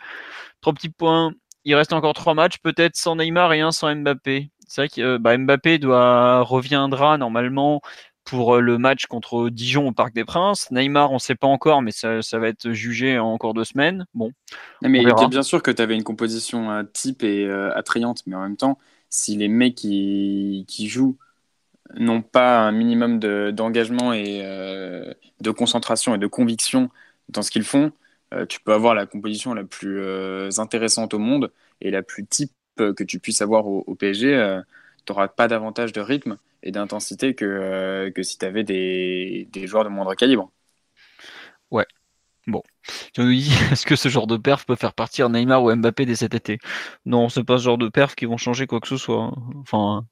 trois 0.60 0.72
petits 0.72 0.90
points, 0.90 1.32
il 1.64 1.74
reste 1.74 1.92
encore 1.92 2.14
trois 2.14 2.34
matchs, 2.34 2.58
peut-être 2.62 2.96
sans 2.96 3.16
Neymar 3.16 3.52
et 3.52 3.60
un 3.60 3.72
sans 3.72 3.94
Mbappé. 3.94 4.50
C'est 4.68 4.80
vrai 4.82 4.88
que 4.88 5.00
euh, 5.00 5.18
bah, 5.18 5.36
Mbappé 5.36 5.78
doit 5.78 6.40
reviendra 6.42 7.18
normalement 7.18 7.80
pour 8.26 8.56
le 8.56 8.76
match 8.76 9.06
contre 9.06 9.48
Dijon 9.50 9.88
au 9.88 9.92
Parc 9.92 10.12
des 10.12 10.24
Princes. 10.24 10.70
Neymar, 10.72 11.12
on 11.12 11.14
ne 11.14 11.20
sait 11.20 11.36
pas 11.36 11.46
encore, 11.46 11.80
mais 11.80 11.92
ça, 11.92 12.20
va 12.32 12.48
être 12.48 12.72
jugé 12.72 13.18
en 13.18 13.28
encore 13.28 13.54
deux 13.54 13.64
semaines. 13.64 14.04
Bon. 14.14 14.32
Mais 14.82 15.04
bien, 15.30 15.42
sûr 15.42 15.62
que 15.62 15.70
tu 15.70 15.80
avais 15.80 15.94
une 15.94 16.02
composition 16.02 16.84
type 16.92 17.22
et 17.22 17.48
attrayante, 17.74 18.24
mais 18.26 18.34
en 18.34 18.42
même 18.42 18.56
temps, 18.56 18.78
si 19.08 19.36
les 19.36 19.46
mecs 19.46 19.76
qui, 19.76 20.64
qui 20.66 20.88
jouent 20.88 21.16
n'ont 21.94 22.20
pas 22.20 22.58
un 22.58 22.72
minimum 22.72 23.20
d'engagement 23.52 24.12
et 24.12 24.42
de 25.40 25.50
concentration 25.52 26.16
et 26.16 26.18
de 26.18 26.26
conviction 26.26 26.90
dans 27.28 27.42
ce 27.42 27.52
qu'ils 27.52 27.62
font, 27.62 27.92
tu 28.48 28.60
peux 28.60 28.72
avoir 28.72 28.96
la 28.96 29.06
composition 29.06 29.54
la 29.54 29.62
plus 29.62 30.58
intéressante 30.58 31.14
au 31.14 31.20
monde 31.20 31.52
et 31.80 31.92
la 31.92 32.02
plus 32.02 32.26
type 32.26 32.52
que 32.76 33.04
tu 33.04 33.20
puisses 33.20 33.40
avoir 33.40 33.68
au, 33.68 33.94
PSG. 33.94 34.60
tu 35.04 35.12
n'auras 35.12 35.28
pas 35.28 35.46
davantage 35.46 35.92
de 35.92 36.00
rythme 36.00 36.38
et 36.66 36.72
d'intensité 36.72 37.34
que, 37.34 37.44
euh, 37.44 38.10
que 38.10 38.22
si 38.24 38.38
tu 38.38 38.44
avais 38.44 38.64
des, 38.64 39.48
des, 39.52 39.66
joueurs 39.68 39.84
de 39.84 39.88
moindre 39.88 40.14
calibre. 40.14 40.50
Ouais. 41.70 41.86
Bon. 42.48 42.62
Tu 43.14 43.20
nous 43.20 43.32
dis, 43.32 43.52
est-ce 43.72 43.86
que 43.86 43.94
ce 43.94 44.08
genre 44.08 44.26
de 44.26 44.36
perf 44.36 44.66
peut 44.66 44.74
faire 44.74 44.92
partir 44.92 45.30
Neymar 45.30 45.62
ou 45.62 45.74
Mbappé 45.74 46.06
dès 46.06 46.16
cet 46.16 46.34
été? 46.34 46.58
Non, 47.04 47.28
c'est 47.28 47.44
pas 47.44 47.58
ce 47.58 47.64
genre 47.64 47.78
de 47.78 47.88
perf 47.88 48.16
qui 48.16 48.26
vont 48.26 48.36
changer 48.36 48.66
quoi 48.66 48.80
que 48.80 48.88
ce 48.88 48.96
soit. 48.96 49.22
Hein. 49.22 49.34
Enfin, 49.60 50.06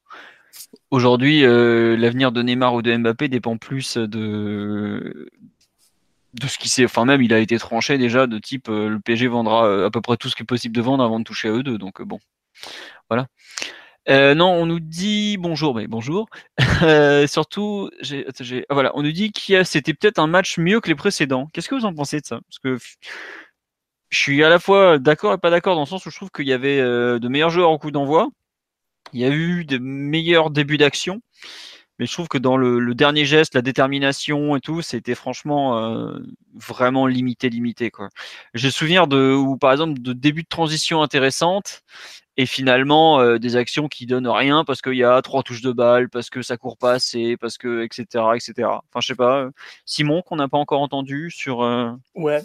aujourd'hui, 0.93 1.45
euh, 1.45 1.97
l'avenir 1.97 2.31
de 2.31 2.41
Neymar 2.43 2.75
ou 2.75 2.83
de 2.83 2.97
Mbappé 2.97 3.29
dépend 3.29 3.57
plus 3.59 3.97
de 3.97 5.29
de 6.35 6.49
ce 6.49 6.59
qui 6.59 6.69
s'est, 6.69 6.85
enfin 6.85 7.05
même 7.05 7.23
il 7.23 7.33
a 7.33 7.39
été 7.39 7.57
tranché 7.59 7.97
déjà 7.97 8.27
de 8.27 8.41
type 8.41 8.69
euh, 8.69 8.89
le 8.89 8.99
PSG 8.99 9.29
vendra 9.29 9.85
à 9.85 9.91
peu 9.91 10.01
près 10.01 10.17
tout 10.17 10.29
ce 10.29 10.35
qui 10.35 10.43
est 10.43 10.47
possible 10.47 10.75
de 10.75 10.81
vendre 10.81 11.05
avant 11.05 11.21
de 11.21 11.25
toucher 11.25 11.49
à 11.49 11.53
eux 11.53 11.63
deux. 11.63 11.79
Donc 11.79 12.03
bon, 12.03 12.19
voilà. 13.09 13.29
Euh, 14.09 14.35
non, 14.35 14.51
on 14.53 14.67
nous 14.67 14.81
dit 14.81 15.37
bonjour, 15.39 15.75
mais 15.75 15.87
bonjour. 15.87 16.29
Euh, 16.83 17.27
surtout, 17.29 17.89
j'ai, 18.01 18.27
ah, 18.69 18.75
voilà, 18.75 18.91
on 18.97 19.03
nous 19.03 19.13
dit 19.13 19.33
que 19.33 19.63
c'était 19.63 19.95
peut-être 19.95 20.19
un 20.19 20.27
match 20.27 20.59
mieux 20.59 20.81
que 20.81 20.89
les 20.89 20.97
précédents. 20.97 21.49
Qu'est-ce 21.53 21.69
que 21.69 21.77
vous 21.77 21.85
en 21.85 21.95
pensez 21.95 22.21
de 22.21 22.27
ça? 22.27 22.41
Parce 22.49 22.59
que 22.59 22.77
je 24.11 24.19
suis 24.19 24.43
à 24.45 24.49
la 24.49 24.59
fois 24.59 24.99
d'accord 24.99 25.35
et 25.35 25.39
pas 25.39 25.51
d'accord 25.51 25.77
dans 25.77 25.83
le 25.83 25.87
sens 25.87 26.05
où 26.05 26.11
je 26.11 26.17
trouve 26.17 26.31
qu'il 26.31 26.47
y 26.47 26.53
avait 26.53 26.81
euh, 26.81 27.19
de 27.19 27.29
meilleurs 27.29 27.51
joueurs 27.51 27.71
au 27.71 27.79
coup 27.79 27.91
d'envoi. 27.93 28.29
Il 29.13 29.21
y 29.21 29.25
a 29.25 29.31
eu 29.31 29.65
de 29.65 29.79
meilleurs 29.79 30.51
débuts 30.51 30.79
d'action. 30.79 31.21
Mais 31.99 32.07
je 32.07 32.13
trouve 32.13 32.29
que 32.29 32.39
dans 32.39 32.57
le, 32.57 32.95
dernier 32.95 33.25
geste, 33.25 33.55
la 33.55 33.63
détermination 33.63 34.57
et 34.57 34.61
tout, 34.61 34.83
c'était 34.83 35.15
franchement 35.15 36.11
vraiment 36.55 37.07
limité, 37.07 37.49
limité. 37.49 37.91
Quoi. 37.91 38.09
J'ai 38.55 38.71
souvenir 38.71 39.07
de, 39.07 39.33
ou 39.33 39.57
par 39.57 39.73
exemple, 39.73 40.01
de 40.01 40.13
début 40.13 40.43
de 40.43 40.49
transition 40.49 41.03
intéressante 41.03 41.85
et 42.37 42.47
finalement 42.47 43.21
euh, 43.21 43.39
des 43.39 43.57
actions 43.57 43.89
qui 43.89 44.07
donnent 44.07 44.29
rien 44.29 44.65
parce 44.65 44.83
qu'il 44.83 44.95
y 44.95 45.05
a 45.05 45.21
trois 45.23 45.43
touches 45.43 45.63
de 45.63 45.73
balle, 45.73 46.09
parce 46.09 46.31
que 46.31 46.43
ça 46.43 46.57
court 46.57 46.77
pas 46.77 46.93
assez, 46.93 47.37
parce 47.37 47.59
que 47.59 47.85
etc 47.85 48.25
etc. 48.35 48.69
Enfin 48.69 49.01
je 49.01 49.07
sais 49.07 49.15
pas. 49.15 49.43
Euh, 49.43 49.51
Simon 49.87 50.23
qu'on 50.23 50.37
n'a 50.37 50.49
pas 50.49 50.59
encore 50.59 50.81
entendu 50.81 51.31
sur. 51.31 51.63
Euh, 51.63 51.93
ouais, 52.15 52.43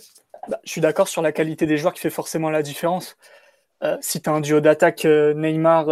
bah, 0.48 0.60
je 0.64 0.72
suis 0.72 0.82
d'accord 0.82 1.08
sur 1.08 1.22
la 1.22 1.32
qualité 1.32 1.66
des 1.66 1.78
joueurs 1.78 1.94
qui 1.94 2.02
fait 2.02 2.10
forcément 2.10 2.50
la 2.50 2.62
différence. 2.62 3.18
si 4.02 4.22
tu 4.22 4.30
as 4.30 4.34
un 4.34 4.42
duo 4.42 4.60
d'attaque 4.60 5.06
Neymar 5.06 5.88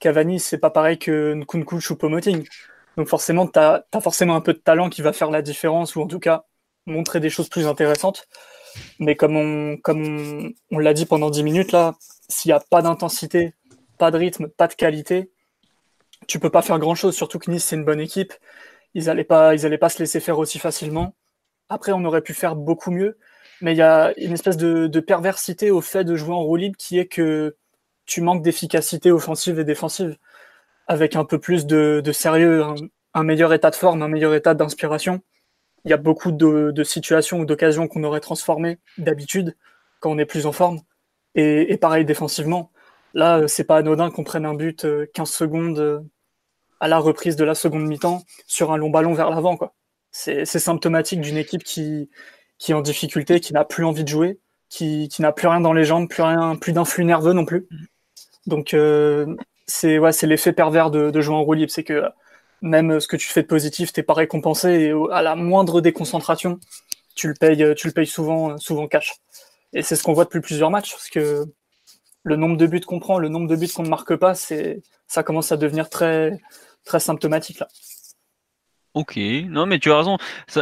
Cavani, 0.00 0.40
c'est 0.40 0.58
pas 0.58 0.70
pareil 0.70 0.98
que 0.98 1.34
Nkunku 1.34 1.78
Choupo-Moting. 1.80 2.46
Donc 2.98 3.06
forcément 3.06 3.46
tu 3.46 3.60
as, 3.60 3.86
forcément 4.02 4.34
un 4.34 4.40
peu 4.40 4.52
de 4.52 4.58
talent 4.58 4.90
qui 4.90 5.02
va 5.02 5.12
faire 5.12 5.30
la 5.30 5.40
différence 5.40 5.94
ou 5.94 6.02
en 6.02 6.08
tout 6.08 6.18
cas 6.18 6.46
montrer 6.84 7.20
des 7.20 7.30
choses 7.30 7.48
plus 7.48 7.68
intéressantes. 7.68 8.26
Mais 8.98 9.14
comme 9.14 9.36
on, 9.36 10.78
l'a 10.78 10.94
dit 10.94 11.06
pendant 11.06 11.30
10 11.30 11.44
minutes, 11.44 11.70
là, 11.70 11.94
s'il 12.28 12.50
n'y 12.50 12.54
a 12.54 12.60
pas 12.60 12.82
d'intensité, 12.82 13.54
pas 13.98 14.10
de 14.10 14.18
rythme, 14.18 14.48
pas 14.48 14.66
de 14.66 14.74
qualité, 14.74 15.30
tu 16.26 16.40
peux 16.40 16.50
pas 16.50 16.60
faire 16.60 16.80
grand 16.80 16.96
chose. 16.96 17.14
Surtout 17.14 17.38
que 17.38 17.50
Nice, 17.52 17.64
c'est 17.64 17.76
une 17.76 17.84
bonne 17.84 18.00
équipe. 18.00 18.34
Ils 18.94 19.04
n'allaient 19.04 19.22
pas, 19.22 19.54
pas 19.56 19.88
se 19.88 20.00
laisser 20.00 20.18
faire 20.18 20.40
aussi 20.40 20.58
facilement. 20.58 21.14
Après, 21.68 21.92
on 21.92 22.04
aurait 22.04 22.22
pu 22.22 22.34
faire 22.34 22.56
beaucoup 22.56 22.90
mieux. 22.90 23.16
Mais 23.60 23.74
il 23.74 23.78
y 23.78 23.82
a 23.82 24.12
une 24.18 24.32
espèce 24.32 24.56
de, 24.56 25.00
perversité 25.00 25.70
au 25.70 25.80
fait 25.80 26.02
de 26.02 26.16
jouer 26.16 26.34
en 26.34 26.42
roue 26.42 26.56
libre 26.56 26.76
qui 26.76 26.98
est 26.98 27.06
que 27.06 27.56
tu 28.06 28.22
manques 28.22 28.42
d'efficacité 28.42 29.12
offensive 29.12 29.60
et 29.60 29.64
défensive. 29.64 30.16
Avec 30.88 31.16
un 31.16 31.24
peu 31.24 31.38
plus 31.38 31.66
de, 31.66 32.02
sérieux, 32.12 32.64
un 33.14 33.22
meilleur 33.22 33.52
état 33.52 33.70
de 33.70 33.76
forme, 33.76 34.02
un 34.02 34.08
meilleur 34.08 34.34
état 34.34 34.54
d'inspiration 34.54 35.22
il 35.84 35.90
y 35.90 35.94
a 35.94 35.96
beaucoup 35.96 36.32
de, 36.32 36.82
situations 36.84 37.40
ou 37.40 37.44
d'occasions 37.44 37.88
qu'on 37.88 38.04
aurait 38.04 38.20
transformées 38.20 38.78
d'habitude 38.98 39.56
quand 40.00 40.10
on 40.10 40.18
est 40.18 40.26
plus 40.26 40.46
en 40.46 40.52
forme. 40.52 40.80
Et, 41.34 41.76
pareil 41.78 42.04
défensivement. 42.04 42.72
Là, 43.14 43.38
euh, 43.38 43.46
c'est 43.46 43.64
pas 43.64 43.78
anodin 43.78 44.10
qu'on 44.10 44.24
prenne 44.24 44.44
un 44.44 44.54
but 44.54 44.82
15 44.82 44.86
euh, 44.86 45.24
secondes 45.24 45.78
euh, 45.78 46.00
à 46.80 46.88
la 46.88 46.98
reprise 46.98 47.36
de 47.36 47.44
la 47.44 47.54
seconde 47.54 47.86
mi-temps 47.86 48.22
sur 48.46 48.72
un 48.72 48.76
long 48.76 48.90
ballon 48.90 49.14
vers 49.14 49.30
l'avant. 49.30 49.58
C'est 50.10 50.44
symptomatique 50.44 51.20
d'une 51.20 51.36
équipe 51.36 51.62
qui, 51.64 52.10
qui 52.58 52.72
est 52.72 52.74
en 52.74 52.80
difficulté, 52.82 53.40
qui 53.40 53.52
n'a 53.52 53.64
plus 53.64 53.84
envie 53.84 54.04
de 54.04 54.08
jouer, 54.08 54.40
qui, 54.68 55.08
n'a 55.20 55.32
plus 55.32 55.48
rien 55.48 55.60
dans 55.60 55.72
les 55.72 55.84
jambes, 55.84 56.08
plus 56.08 56.22
rien, 56.22 56.56
plus 56.56 56.72
d'influx 56.72 57.04
nerveux 57.04 57.32
non 57.32 57.44
plus. 57.44 57.68
Donc 58.46 58.74
c'est 59.68 59.98
ouais, 59.98 60.10
l'effet 60.22 60.52
pervers 60.52 60.90
de, 60.90 61.10
de, 61.10 61.20
jouer 61.20 61.36
en 61.36 61.42
roue 61.42 61.54
libre, 61.54 61.70
c'est 61.70 61.84
que 61.84 62.04
même 62.62 62.98
ce 62.98 63.06
que 63.06 63.16
tu 63.16 63.28
fais 63.28 63.42
de 63.42 63.46
positif, 63.46 63.92
t'es 63.92 64.02
pas 64.02 64.14
récompensé 64.14 64.68
et 64.68 64.92
à 65.12 65.22
la 65.22 65.36
moindre 65.36 65.80
déconcentration, 65.80 66.58
tu 67.14 67.28
le 67.28 67.34
payes, 67.34 67.74
tu 67.76 67.86
le 67.86 67.92
payes 67.92 68.06
souvent, 68.06 68.58
souvent 68.58 68.88
cash. 68.88 69.14
Et 69.72 69.82
c'est 69.82 69.94
ce 69.94 70.02
qu'on 70.02 70.14
voit 70.14 70.24
depuis 70.24 70.40
plusieurs 70.40 70.70
matchs 70.70 70.92
parce 70.92 71.10
que 71.10 71.44
le 72.24 72.36
nombre 72.36 72.56
de 72.56 72.66
buts 72.66 72.80
qu'on 72.80 72.98
prend, 72.98 73.18
le 73.18 73.28
nombre 73.28 73.46
de 73.46 73.56
buts 73.56 73.68
qu'on 73.68 73.82
ne 73.82 73.88
marque 73.88 74.16
pas, 74.16 74.34
c'est, 74.34 74.82
ça 75.06 75.22
commence 75.22 75.52
à 75.52 75.56
devenir 75.56 75.88
très, 75.90 76.38
très 76.84 77.00
symptomatique 77.00 77.60
là. 77.60 77.68
Ok, 78.94 79.16
non 79.16 79.66
mais 79.66 79.78
tu 79.78 79.92
as 79.92 79.98
raison. 79.98 80.16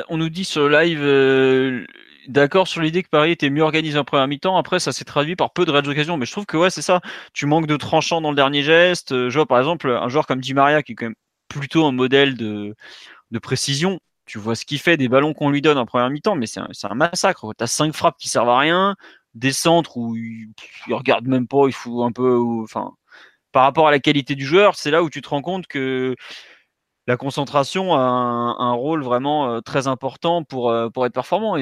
on 0.08 0.18
nous 0.18 0.28
dit 0.28 0.44
sur 0.44 0.68
live, 0.68 1.00
euh, 1.02 1.86
d'accord 2.28 2.68
sur 2.68 2.80
l'idée 2.80 3.02
que 3.02 3.08
Paris 3.08 3.32
était 3.32 3.50
mieux 3.50 3.62
organisé 3.62 3.98
en 3.98 4.04
première 4.04 4.28
mi-temps. 4.28 4.56
Après, 4.56 4.80
ça 4.80 4.92
s'est 4.92 5.04
traduit 5.04 5.36
par 5.36 5.52
peu 5.52 5.64
de 5.64 5.70
réelles 5.70 5.88
occasions. 5.88 6.16
Mais 6.16 6.26
je 6.26 6.32
trouve 6.32 6.46
que 6.46 6.68
c'est 6.70 6.82
ça. 6.82 7.00
Tu 7.32 7.46
manques 7.46 7.66
de 7.66 7.76
tranchant 7.76 8.20
dans 8.20 8.30
le 8.30 8.36
dernier 8.36 8.62
geste. 8.62 9.28
Je 9.28 9.34
vois 9.38 9.46
par 9.46 9.58
exemple 9.58 9.90
un 9.90 10.08
joueur 10.08 10.26
comme 10.26 10.40
Di 10.40 10.54
Maria 10.54 10.82
qui 10.82 10.92
est 10.92 10.94
quand 10.94 11.06
même 11.06 11.14
plutôt 11.48 11.86
un 11.86 11.92
modèle 11.92 12.36
de, 12.36 12.74
précision. 13.42 14.00
Tu 14.26 14.38
vois 14.38 14.56
ce 14.56 14.64
qu'il 14.64 14.78
fait, 14.80 14.96
des 14.96 15.08
ballons 15.08 15.34
qu'on 15.34 15.50
lui 15.50 15.62
donne 15.62 15.78
en 15.78 15.86
première 15.86 16.10
mi-temps, 16.10 16.34
mais 16.34 16.46
c'est 16.46 16.60
un, 16.60 16.94
massacre. 16.94 17.52
Tu 17.56 17.64
as 17.64 17.66
cinq 17.66 17.94
frappes 17.94 18.16
qui 18.18 18.28
servent 18.28 18.48
à 18.48 18.58
rien, 18.58 18.96
des 19.34 19.52
centres 19.52 19.96
où 19.96 20.16
il, 20.16 20.52
regarde 20.90 21.26
même 21.26 21.46
pas, 21.46 21.66
il 21.68 21.74
faut 21.74 22.02
un 22.02 22.12
peu. 22.12 22.38
Enfin, 22.62 22.92
par 23.52 23.62
rapport 23.64 23.88
à 23.88 23.90
la 23.90 24.00
qualité 24.00 24.34
du 24.34 24.44
joueur, 24.44 24.76
c'est 24.76 24.90
là 24.90 25.02
où 25.02 25.10
tu 25.10 25.22
te 25.22 25.28
rends 25.28 25.42
compte 25.42 25.66
que 25.66 26.14
la 27.06 27.16
concentration 27.16 27.94
a 27.94 27.98
un, 27.98 28.72
rôle 28.72 29.04
vraiment 29.04 29.48
euh, 29.50 29.60
très 29.60 29.86
important 29.86 30.42
pour, 30.44 30.70
euh, 30.70 30.88
être 30.88 31.12
performant. 31.12 31.56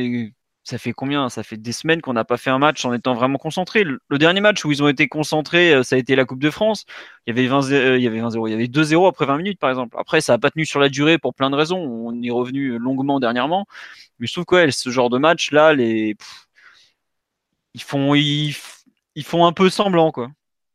Ça 0.64 0.78
fait 0.78 0.92
combien? 0.92 1.28
Ça 1.28 1.42
fait 1.42 1.58
des 1.58 1.72
semaines 1.72 2.00
qu'on 2.00 2.14
n'a 2.14 2.24
pas 2.24 2.38
fait 2.38 2.50
un 2.50 2.58
match 2.58 2.84
en 2.86 2.94
étant 2.94 3.14
vraiment 3.14 3.38
concentré. 3.38 3.84
Le, 3.84 4.18
dernier 4.18 4.40
match 4.40 4.64
où 4.64 4.72
ils 4.72 4.82
ont 4.82 4.88
été 4.88 5.08
concentrés, 5.08 5.74
euh, 5.74 5.82
ça 5.82 5.96
a 5.96 5.98
été 5.98 6.16
la 6.16 6.24
Coupe 6.24 6.40
de 6.40 6.50
France. 6.50 6.86
Il 7.26 7.36
y 7.36 7.38
avait 7.38 7.46
20, 7.46 7.70
euh, 7.72 7.98
il 7.98 8.02
y 8.02 8.06
avait 8.06 8.20
20 8.20 8.30
0 8.30 8.48
il 8.48 8.50
y 8.52 8.54
avait 8.54 8.66
2-0 8.66 9.06
après 9.06 9.26
20 9.26 9.36
minutes 9.36 9.58
par 9.60 9.70
exemple. 9.70 9.96
Après, 9.98 10.22
ça 10.22 10.32
n'a 10.32 10.38
pas 10.38 10.50
tenu 10.50 10.64
sur 10.64 10.80
la 10.80 10.88
durée 10.88 11.18
pour 11.18 11.34
plein 11.34 11.50
de 11.50 11.56
raisons. 11.56 11.78
On 11.78 12.22
est 12.22 12.30
revenu 12.30 12.78
longuement 12.78 13.20
dernièrement, 13.20 13.66
mais 14.18 14.26
je 14.26 14.32
trouve 14.32 14.46
que 14.46 14.70
ce 14.70 14.90
genre 14.90 15.10
de 15.10 15.18
match 15.18 15.52
là, 15.52 15.74
les 15.74 16.16
ils 17.74 17.82
font 17.82 18.14
ils, 18.14 18.54
font 19.24 19.46
un 19.46 19.52
peu 19.52 19.68
semblant. 19.70 20.12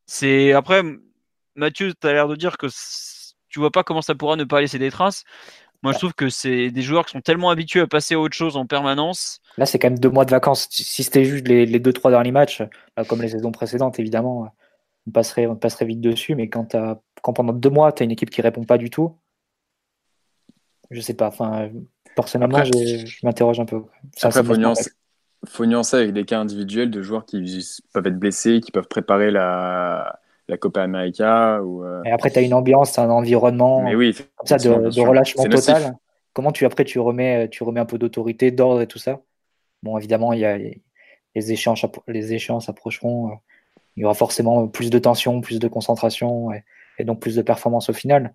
C'est 0.05 0.53
après 0.53 0.83
Mathieu, 1.55 1.93
tu 1.99 2.07
as 2.07 2.13
l'air 2.13 2.27
de 2.27 2.35
dire 2.35 2.57
que 2.57 2.67
tu 3.49 3.59
vois 3.59 3.71
pas 3.71 3.83
comment 3.83 4.01
ça 4.01 4.15
pourra 4.15 4.35
ne 4.35 4.43
pas 4.43 4.61
laisser 4.61 4.79
des 4.79 4.91
traces. 4.91 5.23
Moi, 5.81 5.93
je 5.93 5.97
trouve 5.97 6.13
que 6.13 6.29
c'est 6.29 6.71
des 6.71 6.81
joueurs 6.81 7.05
qui 7.05 7.11
sont 7.11 7.21
tellement 7.21 7.49
habitués 7.49 7.79
à 7.79 7.87
passer 7.87 8.15
à 8.15 8.19
autre 8.19 8.35
chose 8.35 8.57
en 8.57 8.65
permanence. 8.65 9.39
Là, 9.57 9.65
c'est 9.65 9.79
quand 9.79 9.89
même 9.89 9.99
deux 9.99 10.09
mois 10.09 10.25
de 10.25 10.31
vacances. 10.31 10.67
Si 10.69 11.03
c'était 11.03 11.23
juste 11.23 11.47
les, 11.47 11.79
deux, 11.79 11.93
trois 11.93 12.11
derniers 12.11 12.31
matchs, 12.31 12.61
bah, 12.97 13.05
comme 13.05 13.21
les 13.21 13.29
saisons 13.29 13.51
précédentes, 13.51 13.97
évidemment, 13.97 14.53
on 15.07 15.11
passerait, 15.11 15.47
on 15.47 15.55
passerait 15.55 15.85
vite 15.85 16.01
dessus. 16.01 16.35
Mais 16.35 16.49
quand, 16.49 16.75
as, 16.75 17.01
quand 17.21 17.31
pendant 17.31 17.53
deux 17.53 17.69
mois, 17.69 17.93
tu 17.93 18.03
as 18.03 18.05
une 18.05 18.11
équipe 18.11 18.29
qui 18.29 18.41
répond 18.41 18.65
pas 18.65 18.77
du 18.77 18.89
tout, 18.89 19.15
je 20.91 20.99
sais 20.99 21.13
pas. 21.13 21.27
Enfin, 21.27 21.69
personnellement, 22.15 22.63
je, 22.65 23.25
m'interroge 23.25 23.59
un 23.61 23.65
peu. 23.65 23.83
Après, 24.21 24.41
il 24.41 25.49
faut 25.49 25.65
nuancer 25.65 25.95
avec 25.95 26.11
des 26.11 26.25
cas 26.25 26.39
individuels 26.39 26.91
de 26.91 27.01
joueurs 27.01 27.25
qui 27.25 27.65
peuvent 27.93 28.07
être 28.07 28.19
blessés, 28.19 28.59
qui 28.59 28.71
peuvent 28.71 28.89
préparer 28.89 29.31
la, 29.31 30.19
la 30.49 30.57
Copa 30.57 30.83
América. 30.83 31.61
Ou, 31.63 31.83
euh, 31.83 32.03
Et 32.03 32.11
après, 32.11 32.31
tu 32.31 32.39
as 32.39 32.41
une 32.41 32.53
ambiance, 32.53 32.97
un 32.99 33.09
environnement 33.09 33.83
Mais 33.83 33.95
oui, 33.95 34.15
comme 34.35 34.47
ça 34.47 34.57
de, 34.57 35.01
relâchement 35.01 35.45
total. 35.45 35.95
Comment 36.33 36.51
tu 36.51 36.65
après 36.65 36.85
tu 36.85 36.99
remets, 36.99 37.49
tu 37.49 37.63
remets 37.63 37.79
un 37.79 37.85
peu 37.85 37.97
d'autorité, 37.97 38.51
d'ordre 38.51 38.81
et 38.81 38.87
tout 38.87 38.99
ça? 38.99 39.21
Bon, 39.83 39.97
évidemment, 39.97 40.33
il 40.33 40.39
y 40.39 40.45
a 40.45 40.57
les 40.57 41.51
échéances, 41.51 41.85
les 42.07 42.33
échéances 42.33 42.67
approcheront. 42.69 43.29
Euh, 43.29 43.35
il 43.95 44.01
y 44.01 44.05
aura 44.05 44.13
forcément 44.13 44.67
plus 44.67 44.89
de 44.89 44.99
tension, 44.99 45.41
plus 45.41 45.59
de 45.59 45.67
concentration 45.67 46.51
et, 46.53 47.03
donc 47.03 47.19
plus 47.19 47.35
de 47.35 47.41
performance 47.41 47.89
au 47.89 47.93
final. 47.93 48.33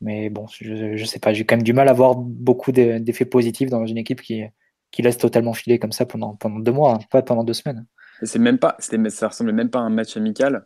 Mais 0.00 0.30
bon, 0.30 0.46
je 0.46 0.92
ne 0.92 1.04
sais 1.04 1.18
pas, 1.18 1.32
j'ai 1.32 1.44
quand 1.44 1.56
même 1.56 1.64
du 1.64 1.72
mal 1.72 1.88
à 1.88 1.92
voir 1.92 2.14
beaucoup 2.14 2.72
d'effets 2.72 3.24
positifs 3.24 3.68
dans 3.68 3.84
une 3.84 3.98
équipe 3.98 4.22
qui, 4.22 4.44
qui 4.90 5.02
laisse 5.02 5.18
totalement 5.18 5.52
filer 5.52 5.78
comme 5.78 5.92
ça 5.92 6.06
pendant, 6.06 6.34
pendant 6.36 6.60
deux 6.60 6.72
mois, 6.72 6.94
hein, 6.94 6.98
pas 7.10 7.20
pendant 7.20 7.44
deux 7.44 7.52
semaines. 7.52 7.84
C'est 8.22 8.38
même 8.38 8.58
pas, 8.58 8.76
ça 8.78 9.28
ressemble 9.28 9.52
même 9.52 9.70
pas 9.70 9.80
à 9.80 9.82
un 9.82 9.90
match 9.90 10.16
amical, 10.16 10.64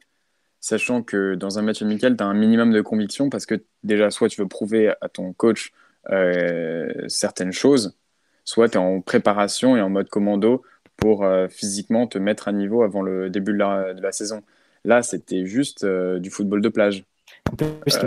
sachant 0.62 1.02
que 1.02 1.34
dans 1.34 1.58
un 1.58 1.62
match 1.62 1.82
amical, 1.82 2.16
tu 2.16 2.22
as 2.22 2.26
un 2.26 2.34
minimum 2.34 2.72
de 2.72 2.80
conviction 2.80 3.28
parce 3.28 3.44
que 3.44 3.62
déjà, 3.82 4.10
soit 4.10 4.28
tu 4.28 4.40
veux 4.40 4.48
prouver 4.48 4.94
à 5.00 5.08
ton 5.08 5.34
coach 5.34 5.72
euh, 6.10 6.88
certaines 7.08 7.52
choses, 7.52 7.98
soit 8.44 8.68
tu 8.68 8.74
es 8.74 8.80
en 8.80 9.00
préparation 9.00 9.76
et 9.76 9.82
en 9.82 9.90
mode 9.90 10.08
commando 10.08 10.62
pour 10.96 11.24
euh, 11.24 11.48
physiquement 11.48 12.06
te 12.06 12.16
mettre 12.16 12.46
à 12.46 12.52
niveau 12.52 12.82
avant 12.82 13.02
le 13.02 13.28
début 13.28 13.52
de 13.52 13.58
la, 13.58 14.12
saison. 14.12 14.42
Là, 14.84 15.02
c'était 15.02 15.44
juste 15.46 15.82
euh, 15.82 16.20
du 16.20 16.30
football 16.30 16.60
de 16.60 16.68
plage. 16.68 17.04
En 17.50 17.56
plus, 17.56 17.66
ce 17.88 17.98
qui 17.98 18.06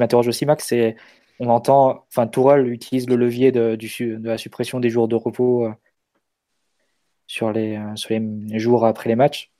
m'interroge 0.00 0.28
aussi, 0.28 0.46
Max, 0.46 0.64
c'est 0.68 0.96
on 1.40 1.48
entend, 1.48 2.04
enfin, 2.08 2.28
Tourelle 2.28 2.68
utilise 2.68 3.08
le 3.08 3.16
levier 3.16 3.50
de, 3.50 3.74
de, 3.74 4.28
la 4.28 4.38
suppression 4.38 4.78
des 4.78 4.90
jours 4.90 5.08
de 5.08 5.16
repos 5.16 5.68
sur 7.26 7.50
les, 7.50 7.80
sur 7.96 8.10
les 8.10 8.58
jours 8.60 8.86
après 8.86 9.08
les 9.08 9.16
matchs. 9.16 9.51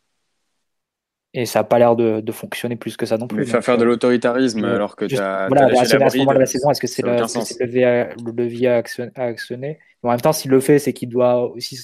Et 1.35 1.47
ça 1.47 1.61
n'a 1.61 1.65
pas 1.65 1.79
l'air 1.79 1.97
de, 1.97 2.21
de, 2.21 2.33
fonctionner 2.33 2.77
plus 2.77 2.97
que 2.97 3.07
ça 3.07 3.17
non 3.17 3.27
plus. 3.27 3.39
Mais 3.39 3.47
faire 3.47 3.65
faire 3.65 3.79
de 3.79 3.85
euh, 3.85 3.87
l'autoritarisme 3.87 4.63
alors 4.65 4.97
que 4.97 5.07
tu 5.07 5.17
as. 5.17 5.49
Voilà, 5.49 5.67
à, 5.81 5.85
ce 5.87 6.19
moment 6.19 6.35
de 6.35 6.39
la 6.39 6.47
saison, 6.47 6.71
est-ce 6.71 6.81
que 6.81 6.87
c'est 6.87 7.03
le, 7.03 7.13
levier 7.61 7.85
à, 7.85 8.15
le 8.15 8.33
levier 8.33 8.69
à 8.69 8.77
actionner, 9.25 9.79
En 10.03 10.11
même 10.11 10.21
temps, 10.21 10.35
s'il 10.35 10.51
le 10.51 10.61
fait, 10.61 10.79
c'est 10.79 10.93
qu'il 10.93 11.09
doit 11.09 11.51
aussi 11.51 11.81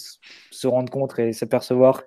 se 0.50 0.66
rendre 0.66 0.90
compte 0.90 1.18
et 1.18 1.32
s'apercevoir 1.32 2.02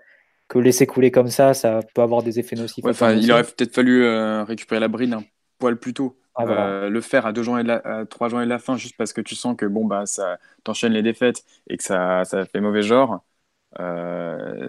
que 0.49 0.59
laisser 0.59 0.85
couler 0.85 1.09
comme 1.09 1.29
ça, 1.29 1.55
ça 1.55 1.79
peut 1.95 2.01
avoir 2.01 2.21
des 2.21 2.37
effets 2.37 2.55
nocifs. 2.55 2.85
enfin, 2.85 3.13
il 3.13 3.31
aurait 3.31 3.43
peut-être 3.43 3.73
fallu 3.73 4.03
euh, 4.03 4.43
récupérer 4.43 4.79
la 4.79 4.87
bride 4.87 5.13
un 5.13 5.23
poil 5.57 5.77
plus 5.77 5.93
tôt. 5.93 6.17
Ah, 6.35 6.87
le 6.89 7.01
faire 7.01 7.25
à 7.25 7.33
deux 7.33 7.43
jours 7.43 7.59
et 7.59 7.63
la, 7.63 8.05
trois 8.09 8.29
jours 8.29 8.41
et 8.41 8.45
de 8.45 8.49
la 8.49 8.59
fin, 8.59 8.77
juste 8.77 8.95
parce 8.97 9.11
que 9.13 9.19
tu 9.19 9.35
sens 9.35 9.55
que 9.57 9.65
bon 9.65 9.85
bah 9.85 10.05
ça 10.05 10.39
t'enchaîne 10.63 10.93
les 10.93 11.01
défaites 11.01 11.43
et 11.67 11.75
que 11.75 11.83
ça, 11.83 12.23
ça 12.23 12.45
fait 12.45 12.61
mauvais 12.61 12.83
genre 12.83 13.13
euh, 13.13 13.17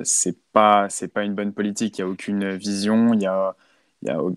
c'est 0.04 0.38
pas 0.52 0.88
c'est 0.88 1.08
pas 1.08 1.24
une 1.24 1.34
bonne 1.34 1.52
politique. 1.52 1.98
Il 1.98 2.00
y 2.02 2.04
a 2.04 2.08
aucune 2.08 2.54
vision. 2.56 3.14
Il 3.14 3.22
y 3.22 3.26
a, 3.26 3.54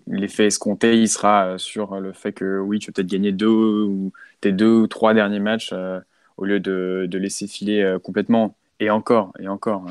l'effet 0.06 0.46
escompté. 0.46 0.98
Il 0.98 1.08
sera 1.08 1.58
sur 1.58 2.00
le 2.00 2.12
fait 2.12 2.32
que 2.32 2.58
oui, 2.58 2.78
tu 2.78 2.88
vas 2.88 2.92
peut-être 2.94 3.06
gagner 3.08 3.32
deux 3.32 3.82
ou 3.84 4.12
tes 4.40 4.52
deux 4.52 4.72
ou 4.82 4.86
trois 4.86 5.14
derniers 5.14 5.40
matchs 5.40 5.70
euh, 5.72 6.00
au 6.36 6.44
lieu 6.44 6.60
de, 6.60 7.06
de, 7.10 7.18
laisser 7.18 7.46
filer 7.46 7.82
euh, 7.82 7.98
complètement. 7.98 8.56
Et 8.80 8.90
encore 8.90 9.32
et 9.40 9.48
encore. 9.48 9.86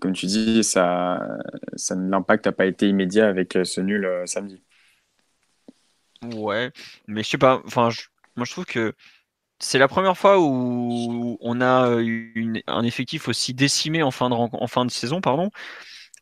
comme 0.00 0.12
tu 0.14 0.26
dis, 0.26 0.64
ça, 0.64 1.38
ça 1.76 1.94
l'impact 1.94 2.46
n'a 2.46 2.52
pas 2.52 2.66
été 2.66 2.88
immédiat 2.88 3.28
avec 3.28 3.58
ce 3.64 3.80
nul 3.80 4.08
samedi. 4.26 4.62
Ouais, 6.32 6.72
mais 7.06 7.22
je 7.22 7.30
sais 7.30 7.38
pas. 7.38 7.62
Enfin, 7.66 7.90
moi 8.36 8.44
je 8.44 8.52
trouve 8.52 8.64
que 8.64 8.94
c'est 9.64 9.78
la 9.78 9.88
première 9.88 10.16
fois 10.18 10.38
où 10.38 11.38
on 11.40 11.60
a 11.62 11.88
un 12.66 12.84
effectif 12.84 13.28
aussi 13.28 13.54
décimé 13.54 14.02
en 14.02 14.10
fin 14.10 14.28
de, 14.28 14.90
saison. 14.90 15.22
Pardon. 15.22 15.50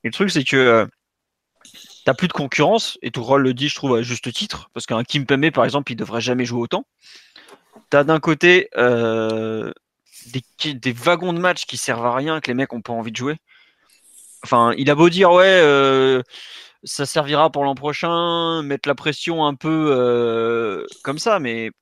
Et 0.05 0.09
le 0.09 0.13
truc, 0.13 0.31
c'est 0.31 0.45
que 0.45 0.57
euh, 0.57 0.87
t'as 2.05 2.15
plus 2.15 2.29
de 2.29 2.33
concurrence, 2.33 2.99
et 3.03 3.11
tout 3.11 3.23
rôle 3.25 3.43
le 3.43 3.53
dit, 3.53 3.69
je 3.69 3.75
trouve, 3.75 3.97
à 3.97 4.03
juste 4.03 4.33
titre, 4.33 4.71
parce 4.75 4.87
qu'un 4.87 5.03
Kim 5.03 5.27
Pembe, 5.27 5.51
par 5.51 5.65
exemple, 5.65 5.91
il 5.91 5.97
devrait 5.97 6.21
jamais 6.21 6.45
jouer 6.45 6.61
autant. 6.61 6.87
T'as 7.91 8.05
d'un 8.05 8.21
côté 8.21 8.69
euh, 8.77 9.73
des, 10.65 10.93
wagons 10.93 11.33
de 11.33 11.41
match 11.41 11.67
qui 11.67 11.77
servent 11.77 12.07
à 12.07 12.15
rien, 12.15 12.41
que 12.41 12.47
les 12.47 12.55
mecs 12.55 12.73
ont 12.73 12.81
pas 12.81 12.93
envie 12.93 13.11
de 13.11 13.17
jouer. 13.17 13.39
Enfin, 14.45 14.73
il 14.79 14.89
a 14.89 14.95
beau 14.95 15.09
dire, 15.09 15.33
ouais, 15.33 15.45
euh, 15.47 16.23
ça 16.85 17.07
servira 17.07 17.51
pour 17.51 17.65
l'an 17.65 17.75
prochain, 17.75 18.63
mettre 18.63 18.89
la 18.89 18.95
pression 18.95 19.45
un 19.47 19.57
peu 19.57 20.87
comme 21.03 21.19
ça, 21.19 21.41
mais 21.41 21.73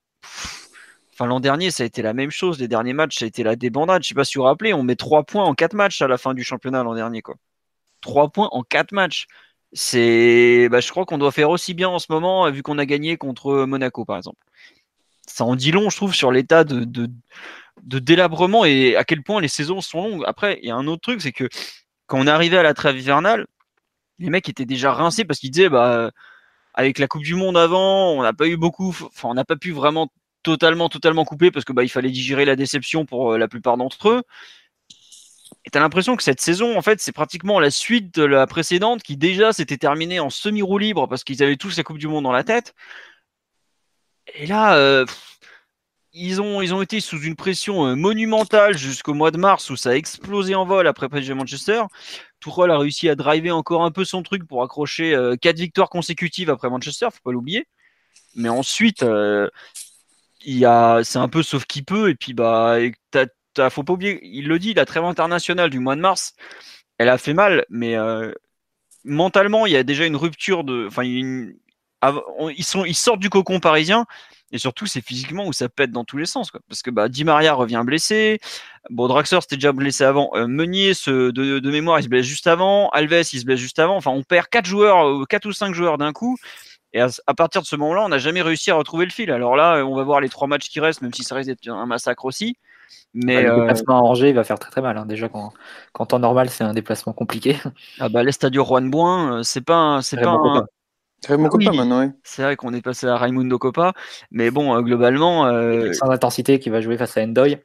l'an 1.27 1.41
dernier, 1.41 1.71
ça 1.71 1.83
a 1.83 1.87
été 1.87 2.03
la 2.03 2.15
même 2.15 2.31
chose. 2.31 2.59
Les 2.59 2.69
derniers 2.69 2.93
matchs, 2.93 3.19
ça 3.19 3.25
a 3.25 3.29
été 3.29 3.43
la 3.43 3.57
débandade. 3.57 4.03
Je 4.03 4.09
sais 4.09 4.15
pas 4.15 4.25
si 4.25 4.39
vous 4.39 4.43
vous 4.43 4.47
rappelez, 4.47 4.73
on 4.75 4.83
met 4.83 4.97
3 4.97 5.25
points 5.25 5.45
en 5.45 5.55
4 5.55 5.75
matchs 5.75 6.03
à 6.03 6.09
la 6.09 6.19
fin 6.19 6.35
du 6.35 6.45
championnat 6.45 6.83
l'an 6.83 6.95
dernier. 6.95 7.23
Quoi. 7.23 7.37
3 8.03 8.31
points 8.31 8.49
en 8.53 8.63
4 8.63 8.93
matchs. 8.93 9.27
C'est, 9.73 10.69
bah, 10.71 10.81
je 10.81 10.91
crois 10.91 11.05
qu'on 11.07 11.19
doit 11.19 11.31
faire 11.33 11.51
aussi 11.51 11.75
bien 11.75 11.89
en 11.89 11.99
ce 11.99 12.07
moment, 12.11 12.51
vu 12.51 12.63
qu'on 12.63 12.79
a 12.79 12.87
gagné 12.87 13.17
contre 13.17 13.65
Monaco, 13.67 14.05
par 14.05 14.17
exemple. 14.17 14.39
Ça 15.27 15.45
en 15.45 15.55
dit 15.55 15.71
long, 15.71 15.91
je 15.91 15.97
trouve, 15.97 16.15
sur 16.15 16.33
l'état 16.33 16.65
de, 16.65 17.09
délabrement 17.83 18.65
et 18.65 18.97
à 18.97 19.05
quel 19.05 19.23
point 19.23 19.41
les 19.41 19.49
saisons 19.49 19.81
sont 19.81 20.03
longues. 20.03 20.25
Après, 20.27 20.59
il 20.63 20.69
y 20.69 20.73
a 20.73 20.77
un 20.77 20.87
autre 20.89 21.03
truc, 21.03 21.21
c'est 21.23 21.33
que 21.33 21.49
quand 22.07 22.19
on 22.21 22.27
arrivé 22.27 22.59
à 22.59 22.63
la 22.65 22.75
trêve 22.75 22.99
hivernale, 22.99 23.47
les 24.19 24.31
mecs 24.31 24.49
étaient 24.49 24.67
déjà 24.67 24.93
rincés 24.93 25.25
parce 25.25 25.39
qu'ils 25.39 25.53
disaient, 25.53 25.69
bah, 25.69 26.11
avec 26.75 26.99
la 26.99 27.07
Coupe 27.07 27.23
du 27.23 27.35
Monde 27.35 27.57
avant, 27.57 28.13
on 28.13 28.23
n'a 28.23 28.33
pas 28.33 28.47
eu 28.49 28.57
beaucoup, 28.57 28.89
enfin, 28.89 29.29
on 29.29 29.35
n'a 29.35 29.45
pas 29.45 29.57
pu 29.57 29.73
vraiment 29.73 30.11
totalement, 30.43 30.89
totalement 30.89 31.25
coupé 31.25 31.51
parce 31.51 31.65
que 31.65 31.73
bah, 31.73 31.85
il 31.85 31.89
fallait 31.89 32.11
digérer 32.11 32.45
la 32.45 32.57
déception 32.57 33.05
pour 33.05 33.33
euh, 33.33 33.39
la 33.39 33.49
plupart 33.49 33.77
d'entre 33.77 34.09
eux. 34.09 34.23
Et 35.65 35.71
t'as 35.71 35.81
l'impression 35.81 36.17
que 36.17 36.23
cette 36.23 36.41
saison, 36.41 36.79
en 36.79 36.83
fait, 36.83 37.01
c'est 37.01 37.13
pratiquement 37.13 37.61
la 37.61 37.71
suite 37.71 38.15
de 38.15 38.25
la 38.25 38.47
précédente 38.47 39.03
qui 39.03 39.17
déjà 39.17 39.53
s'était 39.53 39.77
terminée 39.77 40.19
en 40.19 40.31
semi-roue 40.31 40.79
libre 40.79 41.07
parce 41.07 41.23
qu'ils 41.23 41.43
avaient 41.43 41.57
tous 41.57 41.77
la 41.77 41.83
Coupe 41.83 41.99
du 41.99 42.09
Monde 42.09 42.25
dans 42.25 42.33
la 42.33 42.45
tête. 42.45 42.75
Et 44.35 44.47
là, 44.47 44.75
euh, 44.77 45.05
ils, 46.13 46.41
ont, 46.41 46.63
ils 46.63 46.73
ont 46.73 46.81
été 46.81 47.01
sous 47.01 47.21
une 47.21 47.37
pression 47.37 47.87
euh, 47.87 47.95
monumentale 47.95 48.79
jusqu'au 48.79 49.13
mois 49.13 49.31
de 49.31 49.39
mars 49.39 49.69
où 49.69 49.77
ça 49.77 49.91
a 49.91 49.95
explosé 49.95 50.55
en 50.55 50.65
vol 50.65 50.87
après 50.87 51.09
PSG 51.09 51.35
Manchester. 51.35 51.83
Tourelle 52.39 52.71
a 52.71 52.79
réussi 52.79 53.09
à 53.11 53.15
driver 53.15 53.53
encore 53.53 53.85
un 53.85 53.91
peu 53.91 54.05
son 54.07 54.23
truc 54.23 54.47
pour 54.47 54.63
accrocher 54.63 55.15
quatre 55.43 55.59
victoires 55.59 55.91
consécutives 55.91 56.49
après 56.49 56.71
Manchester, 56.71 57.09
faut 57.13 57.21
pas 57.23 57.33
l'oublier. 57.33 57.67
Mais 58.35 58.49
ensuite, 58.49 59.05
il 60.45 60.65
a, 60.65 61.03
c'est 61.05 61.19
un 61.19 61.29
peu 61.29 61.43
sauf 61.43 61.65
qui 61.67 61.83
peut. 61.83 62.11
Et 62.11 62.15
puis, 62.15 62.35
bah, 62.35 62.77
t'as, 63.11 63.71
faut 63.71 63.85
pas 63.85 63.93
oublier, 63.95 64.21
il 64.23 64.49
le 64.49 64.59
dit, 64.59 64.75
la 64.75 64.87
trêve 64.87 65.05
internationale 65.05 65.71
du 65.71 65.81
mois 65.81 65.97
de 65.97 66.01
mars, 66.01 66.35
elle 66.99 67.09
a 67.09 67.19
fait 67.19 67.35
mal, 67.35 67.65
mais 67.71 67.97
euh, 67.97 68.33
mentalement, 69.05 69.67
il 69.67 69.73
y 69.73 69.77
a 69.77 69.83
déjà 69.83 70.07
une 70.07 70.17
rupture 70.17 70.65
de. 70.65 70.87
Enfin, 70.87 71.05
ils, 71.05 71.55
sont, 72.65 72.85
ils 72.85 72.95
sortent 72.95 73.21
du 73.21 73.31
cocon 73.31 73.61
parisien. 73.61 74.07
Et 74.53 74.59
surtout, 74.59 74.87
c'est 74.87 75.01
physiquement 75.01 75.47
où 75.47 75.53
ça 75.53 75.69
pète 75.69 75.93
dans 75.93 76.05
tous 76.05 76.17
les 76.17 76.27
sens. 76.27 76.51
Quoi. 76.51 76.61
Parce 76.69 76.83
que 76.83 76.91
bah, 76.91 77.09
Di 77.09 77.23
Maria 77.25 77.55
revient 77.55 77.83
blessé. 77.87 78.41
Bon, 78.91 79.07
Draxler 79.07 79.41
c'était 79.43 79.57
déjà 79.57 79.73
blessé 79.73 80.03
avant. 80.03 80.31
Euh, 80.35 80.49
Meunier, 80.49 80.93
de, 81.07 81.31
de, 81.31 81.71
mémoire, 81.71 82.01
il 82.01 82.03
se 82.03 82.09
blesse 82.09 82.27
juste 82.27 82.49
avant. 82.49 82.89
Alves, 82.91 83.29
il 83.33 83.41
se 83.41 83.45
blesse 83.45 83.61
juste 83.61 83.79
avant. 83.79 83.97
Enfin, 83.97 84.11
on 84.11 84.25
perd 84.25 84.49
quatre 84.49 84.67
joueurs, 84.67 85.27
quatre 85.29 85.47
ou 85.47 85.53
cinq 85.53 85.73
joueurs 85.73 85.99
d'un 85.99 86.13
coup. 86.13 86.37
Et 86.93 87.01
à, 87.01 87.35
partir 87.35 87.63
de 87.63 87.67
ce 87.67 87.77
moment-là, 87.77 88.05
on 88.05 88.09
n'a 88.09 88.19
jamais 88.19 88.43
réussi 88.43 88.71
à 88.71 88.75
retrouver 88.75 89.05
le 89.05 89.13
fil. 89.13 89.31
Alors 89.31 89.55
là, 89.55 89.85
on 89.85 89.95
va 89.95 90.03
voir 90.03 90.21
les 90.21 90.29
trois 90.29 90.49
matchs 90.49 90.69
qui 90.69 90.81
restent, 90.81 91.03
même 91.03 91.15
si 91.15 91.23
ça 91.23 91.37
risque 91.37 91.49
d'être 91.49 91.69
un 91.69 91.87
massacre 91.87 92.25
aussi. 92.25 92.57
Mais 93.15 93.43
le 93.43 93.51
euh, 93.51 93.57
déplacement 93.61 93.99
à 93.99 94.03
Angers 94.03 94.33
va 94.33 94.45
faire 94.45 94.59
très 94.59 94.71
très 94.71 94.83
mal. 94.83 94.97
Hein. 94.97 95.07
Déjà, 95.07 95.29
quand, 95.29 95.53
quand 95.93 96.13
en 96.13 96.19
normal, 96.19 96.51
c'est 96.51 96.65
un 96.65 96.75
déplacement 96.75 97.13
compliqué. 97.13 97.57
Ah 98.01 98.09
bah, 98.09 98.23
l'Estadio 98.23 98.65
Juan 98.65 98.91
Boin, 98.91 99.39
euh, 99.39 99.43
c'est 99.43 99.61
pas, 99.61 100.01
c'est 100.03 100.17
pas 100.17 100.31
un... 100.31 100.37
Bon 100.37 100.65
ah 101.29 101.37
maintenant, 101.37 102.01
oui. 102.01 102.13
C'est 102.23 102.43
vrai 102.43 102.57
qu'on 102.57 102.73
est 102.73 102.81
passé 102.81 103.07
à 103.07 103.17
Raimundo 103.17 103.59
Copa, 103.59 103.93
mais 104.31 104.51
bon, 104.51 104.75
euh, 104.75 104.81
globalement. 104.81 105.47
Euh... 105.47 105.93
Sans 105.93 106.11
intensité 106.11 106.59
qui 106.59 106.71
va 106.71 106.81
jouer 106.81 106.97
face 106.97 107.17
à 107.17 107.23
Endoy. 107.23 107.59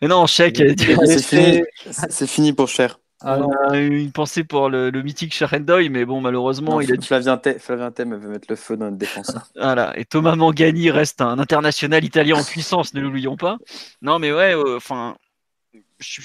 Et 0.00 0.08
non, 0.08 0.26
Chèque. 0.26 0.56
C'est 1.04 1.22
fini. 1.22 1.62
c'est 1.90 2.26
fini 2.26 2.52
pour 2.52 2.68
Cher. 2.68 2.98
Ah, 3.22 3.38
on 3.38 3.50
a 3.70 3.78
une 3.78 4.12
pensée 4.12 4.44
pour 4.44 4.68
le, 4.68 4.90
mythique 4.90 5.32
Sharendoy, 5.32 5.88
mais 5.88 6.04
bon, 6.04 6.20
malheureusement, 6.20 6.80
il 6.82 6.92
a. 6.92 7.00
Flavien, 7.00 7.38
Thème 7.38 8.14
veut 8.14 8.28
mettre 8.28 8.46
le 8.50 8.56
feu 8.56 8.76
dans 8.76 8.86
notre 8.86 8.98
défense. 8.98 9.32
voilà, 9.56 9.98
et 9.98 10.04
Thomas 10.04 10.36
Mangani 10.36 10.90
reste 10.90 11.22
un 11.22 11.38
international 11.38 12.04
italien 12.04 12.36
en 12.36 12.44
puissance, 12.44 12.92
ne 12.92 13.00
l'oublions 13.00 13.36
pas. 13.36 13.56
Non, 14.02 14.18
mais 14.18 14.32
ouais, 14.32 14.54
euh, 14.54 14.76
enfin, 14.76 15.16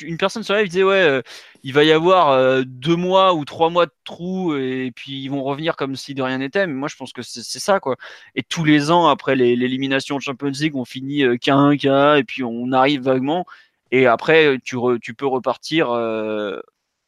une 0.02 0.18
personne 0.18 0.44
sur 0.44 0.54
live 0.54 0.68
disait 0.68 0.84
ouais, 0.84 1.02
euh, 1.02 1.22
il 1.64 1.72
va 1.72 1.86
y 1.86 1.94
avoir 1.94 2.32
euh, 2.32 2.64
deux 2.66 2.98
mois 2.98 3.36
ou 3.36 3.46
trois 3.46 3.70
mois 3.70 3.86
de 3.86 3.94
trous 4.04 4.54
et 4.58 4.92
puis 4.94 5.14
ils 5.14 5.30
vont 5.30 5.44
revenir 5.44 5.78
comme 5.78 5.96
si 5.96 6.14
de 6.14 6.22
rien 6.22 6.40
n'était. 6.40 6.68
Mais 6.68 6.74
moi, 6.74 6.90
je 6.90 6.98
pense 6.98 7.14
que 7.14 7.22
c'est 7.22 7.60
ça 7.60 7.80
quoi. 7.80 7.96
Et 8.36 8.44
tous 8.44 8.66
les 8.66 8.92
ans 8.92 9.08
après 9.08 9.38
l'élimination 9.38 10.18
de 10.18 10.22
Champions 10.22 10.52
League, 10.60 10.76
on 10.76 10.84
finit 10.84 11.24
qu'à 11.40 11.56
un 11.56 11.78
cas 11.78 12.18
et 12.18 12.26
puis 12.26 12.44
on 12.44 12.74
arrive 12.74 13.04
vaguement. 13.04 13.46
Et 13.92 14.08
après, 14.08 14.58
tu, 14.64 14.78
tu 15.02 15.14
peux 15.14 15.26
repartir 15.26 15.90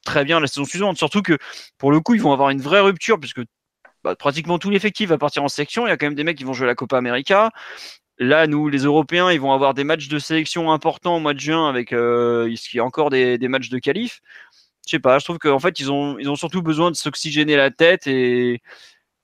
très 0.04 0.24
bien 0.24 0.39
la 0.39 0.48
saison 0.48 0.66
suivante. 0.66 0.98
Surtout 0.98 1.22
que 1.22 1.38
pour 1.78 1.92
le 1.92 2.00
coup, 2.00 2.16
ils 2.16 2.22
vont 2.22 2.34
avoir 2.34 2.50
une 2.50 2.62
vraie 2.62 2.82
rupture 2.82 3.20
puisque 3.20 3.42
bah, 4.04 4.16
pratiquement 4.16 4.60
tout 4.60 4.70
l'effectif 4.70 5.10
va 5.10 5.18
partir 5.18 5.44
en 5.44 5.48
sélection. 5.48 5.86
Il 5.86 5.89
y 5.89 5.94
a 5.94 5.98
quand 5.98 6.06
même 6.06 6.16
des 6.16 6.24
mecs 6.24 6.38
qui 6.38 6.44
vont 6.44 6.54
jouer 6.54 6.68
la 6.68 6.76
Copa 6.76 6.98
América. 6.98 7.52
Là, 8.20 8.48
nous, 8.48 8.70
les 8.70 8.80
Européens, 8.80 9.32
ils 9.32 9.42
vont 9.42 9.54
avoir 9.54 9.74
des 9.74 9.84
matchs 9.84 10.08
de 10.08 10.20
sélection 10.20 10.72
importants 10.72 11.18
au 11.18 11.20
mois 11.20 11.34
de 11.34 11.39
juin 11.39 11.68
avec 11.68 11.94
euh, 11.94 12.54
ce 12.56 12.70
qui 12.70 12.78
est 12.78 12.82
encore 12.82 13.10
des, 13.10 13.38
matchs 13.48 13.70
de 13.70 13.80
qualif. 13.80 14.22
Je 14.86 14.92
sais 14.92 15.00
pas, 15.00 15.18
je 15.20 15.24
trouve 15.26 15.39
qu'en 15.39 15.60
fait, 15.60 15.80
ils 15.80 15.92
ont, 15.92 16.20
ils 16.20 16.30
ont 16.30 16.36
surtout 16.36 16.62
besoin 16.62 16.92
de 16.92 16.96
s'oxygéner 16.96 17.56
la 17.56 17.72
tête 17.72 18.06
et 18.06 18.62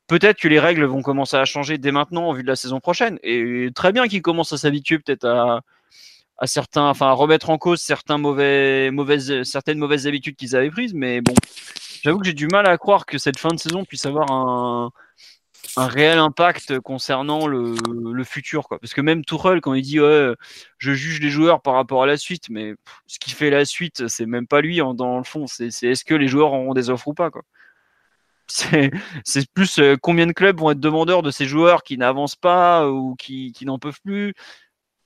peut-être 0.07 0.39
que 0.39 0.47
les 0.47 0.59
règles 0.59 0.85
vont 0.85 1.01
commencer 1.01 1.37
à 1.37 1.45
changer 1.45 1.77
dès 1.77 1.91
maintenant 1.91 2.29
en 2.29 2.33
vue 2.33 2.43
de 2.43 2.47
la 2.47 2.55
saison 2.55 2.79
prochaine. 2.79 3.19
Et 3.23 3.69
très 3.75 3.91
bien 3.91 4.07
qu'ils 4.07 4.21
commencent 4.21 4.53
à 4.53 4.57
s'habituer 4.57 4.99
peut-être 4.99 5.25
à, 5.25 5.61
à 6.39 6.47
certains, 6.47 6.89
enfin, 6.89 7.11
remettre 7.11 7.49
en 7.49 7.57
cause 7.57 7.81
certains 7.81 8.17
mauvais, 8.17 8.91
mauvaises, 8.91 9.43
certaines 9.43 9.77
mauvaises 9.77 10.07
habitudes 10.07 10.35
qu'ils 10.35 10.55
avaient 10.55 10.71
prises. 10.71 10.93
Mais 10.93 11.21
bon, 11.21 11.33
j'avoue 12.03 12.19
que 12.19 12.25
j'ai 12.25 12.33
du 12.33 12.47
mal 12.47 12.67
à 12.67 12.77
croire 12.77 13.05
que 13.05 13.17
cette 13.17 13.37
fin 13.37 13.49
de 13.49 13.59
saison 13.59 13.83
puisse 13.85 14.05
avoir 14.05 14.31
un, 14.31 14.91
réel 15.77 16.17
impact 16.17 16.79
concernant 16.79 17.45
le, 17.47 17.75
futur. 18.23 18.67
Quoi. 18.67 18.79
Parce 18.79 18.93
que 18.93 19.01
même 19.01 19.23
Tourelle, 19.25 19.61
quand 19.61 19.73
il 19.73 19.81
dit 19.81 19.97
je 19.97 20.93
juge 20.93 21.19
les 21.21 21.29
joueurs 21.29 21.61
par 21.61 21.73
rapport 21.75 22.03
à 22.03 22.07
la 22.07 22.17
suite, 22.17 22.49
mais 22.49 22.73
ce 23.07 23.19
qui 23.19 23.31
fait 23.31 23.49
la 23.49 23.65
suite, 23.65 24.07
c'est 24.07 24.25
même 24.25 24.47
pas 24.47 24.61
lui 24.61 24.81
en, 24.81 24.93
dans 24.93 25.17
le 25.17 25.23
fond. 25.23 25.45
C'est 25.47 25.67
est-ce 25.67 26.05
que 26.05 26.15
les 26.15 26.27
joueurs 26.27 26.53
auront 26.53 26.73
des 26.73 26.89
offres 26.89 27.09
ou 27.09 27.13
pas. 27.13 27.31
Quoi. 27.31 27.43
C'est 28.47 29.51
plus 29.53 29.79
euh, 29.79 29.95
combien 30.01 30.25
de 30.25 30.31
clubs 30.31 30.59
vont 30.59 30.71
être 30.71 30.79
demandeurs 30.79 31.21
de 31.21 31.31
ces 31.31 31.45
joueurs 31.45 31.83
qui 31.83 31.97
n'avancent 31.97 32.35
pas 32.35 32.89
ou 32.89 33.15
qui, 33.15 33.51
qui 33.51 33.65
n'en 33.65 33.77
peuvent 33.79 34.01
plus. 34.03 34.33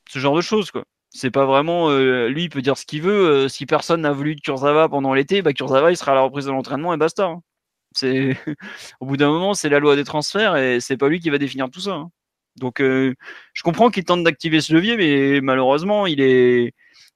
Ce 0.09 0.19
genre 0.19 0.35
de 0.35 0.41
choses. 0.41 0.71
quoi. 0.71 0.85
C'est 1.15 1.31
pas 1.31 1.45
vraiment 1.45 1.89
euh, 1.91 2.27
lui 2.27 2.43
il 2.45 2.49
peut 2.49 2.61
dire 2.63 2.77
ce 2.77 2.85
qu'il 2.85 3.03
veut. 3.03 3.45
Euh, 3.45 3.47
si 3.47 3.65
personne 3.67 4.01
n'a 4.01 4.11
voulu 4.11 4.35
de 4.35 4.41
Kurzawa 4.41 4.89
pendant 4.89 5.13
l'été, 5.13 5.41
bah 5.43 5.53
Kurzawa 5.53 5.91
il 5.91 5.97
sera 5.97 6.13
à 6.13 6.15
la 6.15 6.21
reprise 6.21 6.45
de 6.45 6.51
l'entraînement 6.51 6.93
et 6.93 6.97
basta. 6.97 7.25
Hein. 7.25 7.41
C'est 7.93 8.35
au 8.99 9.05
bout 9.05 9.17
d'un 9.17 9.29
moment, 9.29 9.53
c'est 9.53 9.69
la 9.69 9.79
loi 9.79 9.95
des 9.95 10.03
transferts 10.03 10.55
et 10.57 10.79
c'est 10.79 10.97
pas 10.97 11.09
lui 11.09 11.19
qui 11.19 11.29
va 11.29 11.37
définir 11.37 11.69
tout 11.69 11.81
ça. 11.81 11.93
Hein. 11.93 12.09
Donc, 12.55 12.81
euh, 12.81 13.13
je 13.53 13.63
comprends 13.63 13.89
qu'il 13.89 14.03
tente 14.03 14.23
d'activer 14.23 14.61
ce 14.61 14.73
levier, 14.73 14.97
mais 14.97 15.41
malheureusement, 15.41 16.05
il 16.05 16.21
est, 16.21 16.73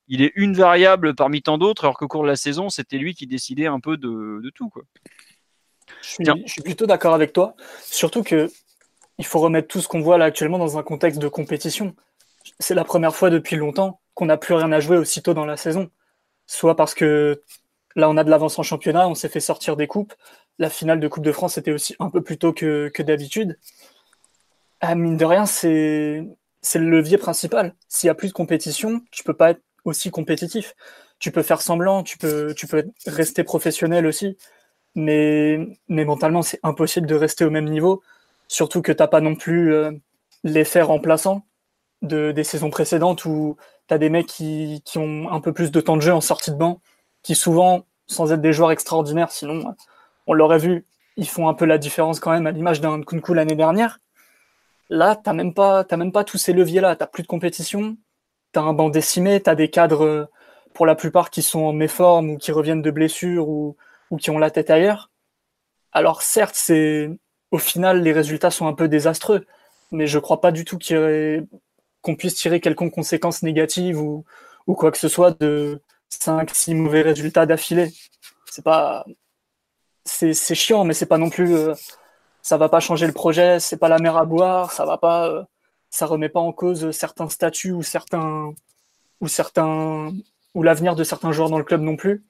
il 0.07 0.21
est 0.21 0.31
une 0.35 0.53
variable 0.53 1.15
parmi 1.15 1.41
tant 1.41 1.57
d'autres, 1.57 1.85
alors 1.85 1.97
qu'au 1.97 2.07
cours 2.07 2.23
de 2.23 2.27
la 2.27 2.35
saison, 2.35 2.69
c'était 2.69 2.97
lui 2.97 3.13
qui 3.13 3.27
décidait 3.27 3.67
un 3.67 3.79
peu 3.79 3.97
de, 3.97 4.39
de 4.43 4.49
tout. 4.49 4.69
Quoi. 4.69 4.83
Je 6.01 6.07
suis, 6.07 6.25
je 6.45 6.51
suis 6.51 6.61
plutôt 6.61 6.85
d'accord 6.85 7.13
avec 7.13 7.33
toi, 7.33 7.55
surtout 7.83 8.23
que 8.23 8.49
il 9.19 9.25
faut 9.25 9.39
remettre 9.39 9.67
tout 9.67 9.81
ce 9.81 9.87
qu'on 9.87 10.01
voit 10.01 10.17
là 10.17 10.25
actuellement 10.25 10.59
dans 10.59 10.77
un 10.77 10.83
contexte 10.83 11.19
de 11.19 11.27
compétition. 11.27 11.95
C'est 12.59 12.75
la 12.75 12.83
première 12.83 13.15
fois 13.15 13.29
depuis 13.29 13.55
longtemps 13.55 13.99
qu'on 14.13 14.25
n'a 14.25 14.37
plus 14.37 14.53
rien 14.53 14.71
à 14.71 14.79
jouer 14.79 14.97
aussitôt 14.97 15.33
dans 15.33 15.45
la 15.45 15.57
saison. 15.57 15.89
Soit 16.47 16.75
parce 16.75 16.93
que 16.93 17.43
là, 17.95 18.09
on 18.09 18.17
a 18.17 18.23
de 18.23 18.29
l'avance 18.29 18.57
en 18.59 18.63
championnat, 18.63 19.07
on 19.07 19.15
s'est 19.15 19.29
fait 19.29 19.39
sortir 19.39 19.75
des 19.75 19.87
coupes, 19.87 20.13
la 20.59 20.69
finale 20.69 20.99
de 20.99 21.07
Coupe 21.07 21.23
de 21.23 21.31
France 21.31 21.57
était 21.57 21.71
aussi 21.71 21.95
un 21.99 22.09
peu 22.09 22.21
plus 22.21 22.37
tôt 22.37 22.53
que, 22.53 23.01
d'habitude. 23.01 23.59
Ah, 24.81 24.95
mine 24.95 25.17
de 25.17 25.25
rien, 25.25 25.45
c'est 25.45 26.27
le 26.75 26.89
levier 26.89 27.17
principal. 27.17 27.75
S'il 27.87 28.07
y 28.07 28.11
a 28.11 28.15
plus 28.15 28.29
de 28.29 28.33
compétition, 28.33 29.01
tu 29.11 29.23
peux 29.23 29.33
pas 29.33 29.51
être 29.51 29.61
aussi 29.85 30.11
compétitif. 30.11 30.75
Tu 31.19 31.31
peux 31.31 31.43
faire 31.43 31.61
semblant, 31.61 32.03
tu 32.03 32.17
peux, 32.17 32.53
tu 32.55 32.67
rester 33.07 33.43
professionnel 33.43 34.05
aussi, 34.05 34.37
mais, 34.95 35.59
mentalement, 35.87 36.41
c'est 36.41 36.59
impossible 36.63 37.07
de 37.07 37.15
rester 37.15 37.45
au 37.45 37.49
même 37.49 37.69
niveau, 37.69 38.03
surtout 38.47 38.81
que 38.81 38.91
t'as 38.91 39.07
pas 39.07 39.21
non 39.21 39.35
plus 39.35 39.73
euh, 39.73 39.91
l'effet 40.43 40.81
remplaçant 40.81 41.46
de, 42.01 42.31
des 42.31 42.43
saisons 42.43 42.69
précédentes 42.69 43.25
où 43.25 43.57
tu 43.87 43.93
as 43.93 43.97
des 43.97 44.09
mecs 44.09 44.27
qui, 44.27 44.81
qui 44.85 44.97
ont 44.97 45.31
un 45.31 45.41
peu 45.41 45.53
plus 45.53 45.71
de 45.71 45.81
temps 45.81 45.95
de 45.95 46.01
jeu 46.01 46.13
en 46.13 46.21
sortie 46.21 46.51
de 46.51 46.55
banc, 46.55 46.81
qui 47.23 47.35
souvent, 47.35 47.85
sans 48.07 48.31
être 48.31 48.41
des 48.41 48.53
joueurs 48.53 48.71
extraordinaires, 48.71 49.31
sinon 49.31 49.75
on 50.27 50.33
l'aurait 50.33 50.59
vu, 50.59 50.85
ils 51.15 51.27
font 51.27 51.47
un 51.47 51.53
peu 51.53 51.65
la 51.65 51.77
différence 51.77 52.19
quand 52.19 52.31
même 52.31 52.47
à 52.47 52.51
l'image 52.51 52.81
d'un 52.81 53.01
Kunku 53.01 53.33
l'année 53.33 53.55
dernière. 53.55 53.99
Là, 54.89 55.15
t'as 55.15 55.33
même 55.33 55.53
pas, 55.53 55.85
même 55.91 56.11
pas 56.11 56.23
tous 56.23 56.37
ces 56.37 56.53
leviers-là. 56.53 56.95
T'as 56.95 57.07
plus 57.07 57.23
de 57.23 57.27
compétition, 57.27 57.97
t'as 58.51 58.61
un 58.61 58.73
banc 58.73 58.89
décimé, 58.89 59.41
t'as 59.41 59.55
des 59.55 59.69
cadres 59.69 60.29
pour 60.73 60.85
la 60.85 60.95
plupart 60.95 61.29
qui 61.31 61.41
sont 61.41 61.61
en 61.61 61.73
méforme 61.73 62.29
ou 62.31 62.37
qui 62.37 62.51
reviennent 62.51 62.83
de 62.83 62.91
blessures 62.91 63.49
ou, 63.49 63.75
qui 64.19 64.29
ont 64.29 64.37
la 64.37 64.51
tête 64.51 64.69
ailleurs. 64.69 65.11
Alors 65.91 66.21
certes, 66.21 66.55
c'est 66.55 67.09
au 67.51 67.57
final 67.57 68.03
les 68.03 68.13
résultats 68.13 68.51
sont 68.51 68.67
un 68.67 68.73
peu 68.73 68.87
désastreux, 68.87 69.45
mais 69.91 70.07
je 70.07 70.19
crois 70.19 70.39
pas 70.39 70.51
du 70.51 70.65
tout 70.65 70.77
qu'on 72.07 72.15
puisse 72.15 72.35
tirer 72.35 72.61
quelconque 72.61 72.93
conséquence 72.93 73.43
négative 73.43 74.01
ou, 74.01 74.23
quoi 74.65 74.91
que 74.91 74.97
ce 74.97 75.09
soit 75.09 75.37
de 75.41 75.81
5 76.09 76.49
six 76.53 76.73
mauvais 76.73 77.01
résultats 77.01 77.45
d'affilée. 77.45 77.93
C'est 78.49 78.63
pas 78.63 79.05
c'est 80.05 80.55
chiant, 80.55 80.85
mais 80.85 80.93
c'est 80.93 81.05
pas 81.05 81.17
non 81.17 81.29
plus. 81.29 81.53
Euh, 81.53 81.73
ça 82.41 82.57
va 82.57 82.69
pas 82.69 82.79
changer 82.79 83.07
le 83.07 83.13
projet, 83.13 83.59
c'est 83.59 83.77
pas 83.77 83.89
la 83.89 83.99
mer 83.99 84.15
à 84.17 84.25
boire, 84.25 84.71
ça 84.71 84.85
va 84.85 84.97
pas. 84.97 85.27
Euh, 85.29 85.43
ça 85.89 86.05
remet 86.05 86.29
pas 86.29 86.39
en 86.39 86.53
cause 86.53 86.91
certains 86.91 87.29
statuts 87.29 87.73
ou 87.73 87.83
certains. 87.83 88.53
ou 89.21 89.27
certains. 89.27 90.13
ou 90.55 90.63
l'avenir 90.63 90.95
de 90.95 91.03
certains 91.03 91.31
joueurs 91.33 91.49
dans 91.49 91.57
le 91.57 91.65
club 91.65 91.81
non 91.81 91.97
plus. 91.97 92.23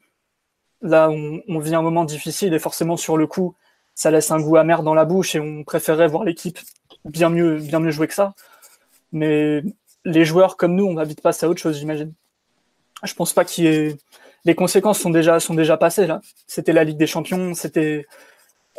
Là, 0.81 1.09
on, 1.11 1.41
on, 1.47 1.59
vit 1.59 1.75
un 1.75 1.81
moment 1.81 2.05
difficile 2.05 2.53
et 2.53 2.59
forcément, 2.59 2.97
sur 2.97 3.17
le 3.17 3.27
coup, 3.27 3.55
ça 3.95 4.11
laisse 4.11 4.31
un 4.31 4.39
goût 4.39 4.57
amer 4.57 4.83
dans 4.83 4.93
la 4.95 5.05
bouche 5.05 5.35
et 5.35 5.39
on 5.39 5.63
préférerait 5.63 6.07
voir 6.07 6.23
l'équipe 6.23 6.59
bien 7.05 7.29
mieux, 7.29 7.57
bien 7.59 7.79
mieux 7.79 7.91
jouer 7.91 8.07
que 8.07 8.13
ça. 8.13 8.33
Mais 9.11 9.63
les 10.05 10.25
joueurs 10.25 10.57
comme 10.57 10.75
nous, 10.75 10.85
on 10.85 10.93
va 10.93 11.03
vite 11.03 11.21
passer 11.21 11.45
à 11.45 11.49
autre 11.49 11.61
chose, 11.61 11.77
j'imagine. 11.77 12.13
Je 13.03 13.13
pense 13.13 13.33
pas 13.33 13.45
qu'il 13.45 13.65
y 13.65 13.67
ait 13.67 13.97
les 14.47 14.55
conséquences 14.55 14.99
sont 14.99 15.09
déjà, 15.09 15.39
sont 15.39 15.53
déjà 15.53 15.75
passées 15.75 16.07
là. 16.07 16.21
C'était 16.47 16.71
la 16.71 16.85
Ligue 16.85 16.97
des 16.97 17.05
Champions, 17.05 17.53
c'était 17.53 18.07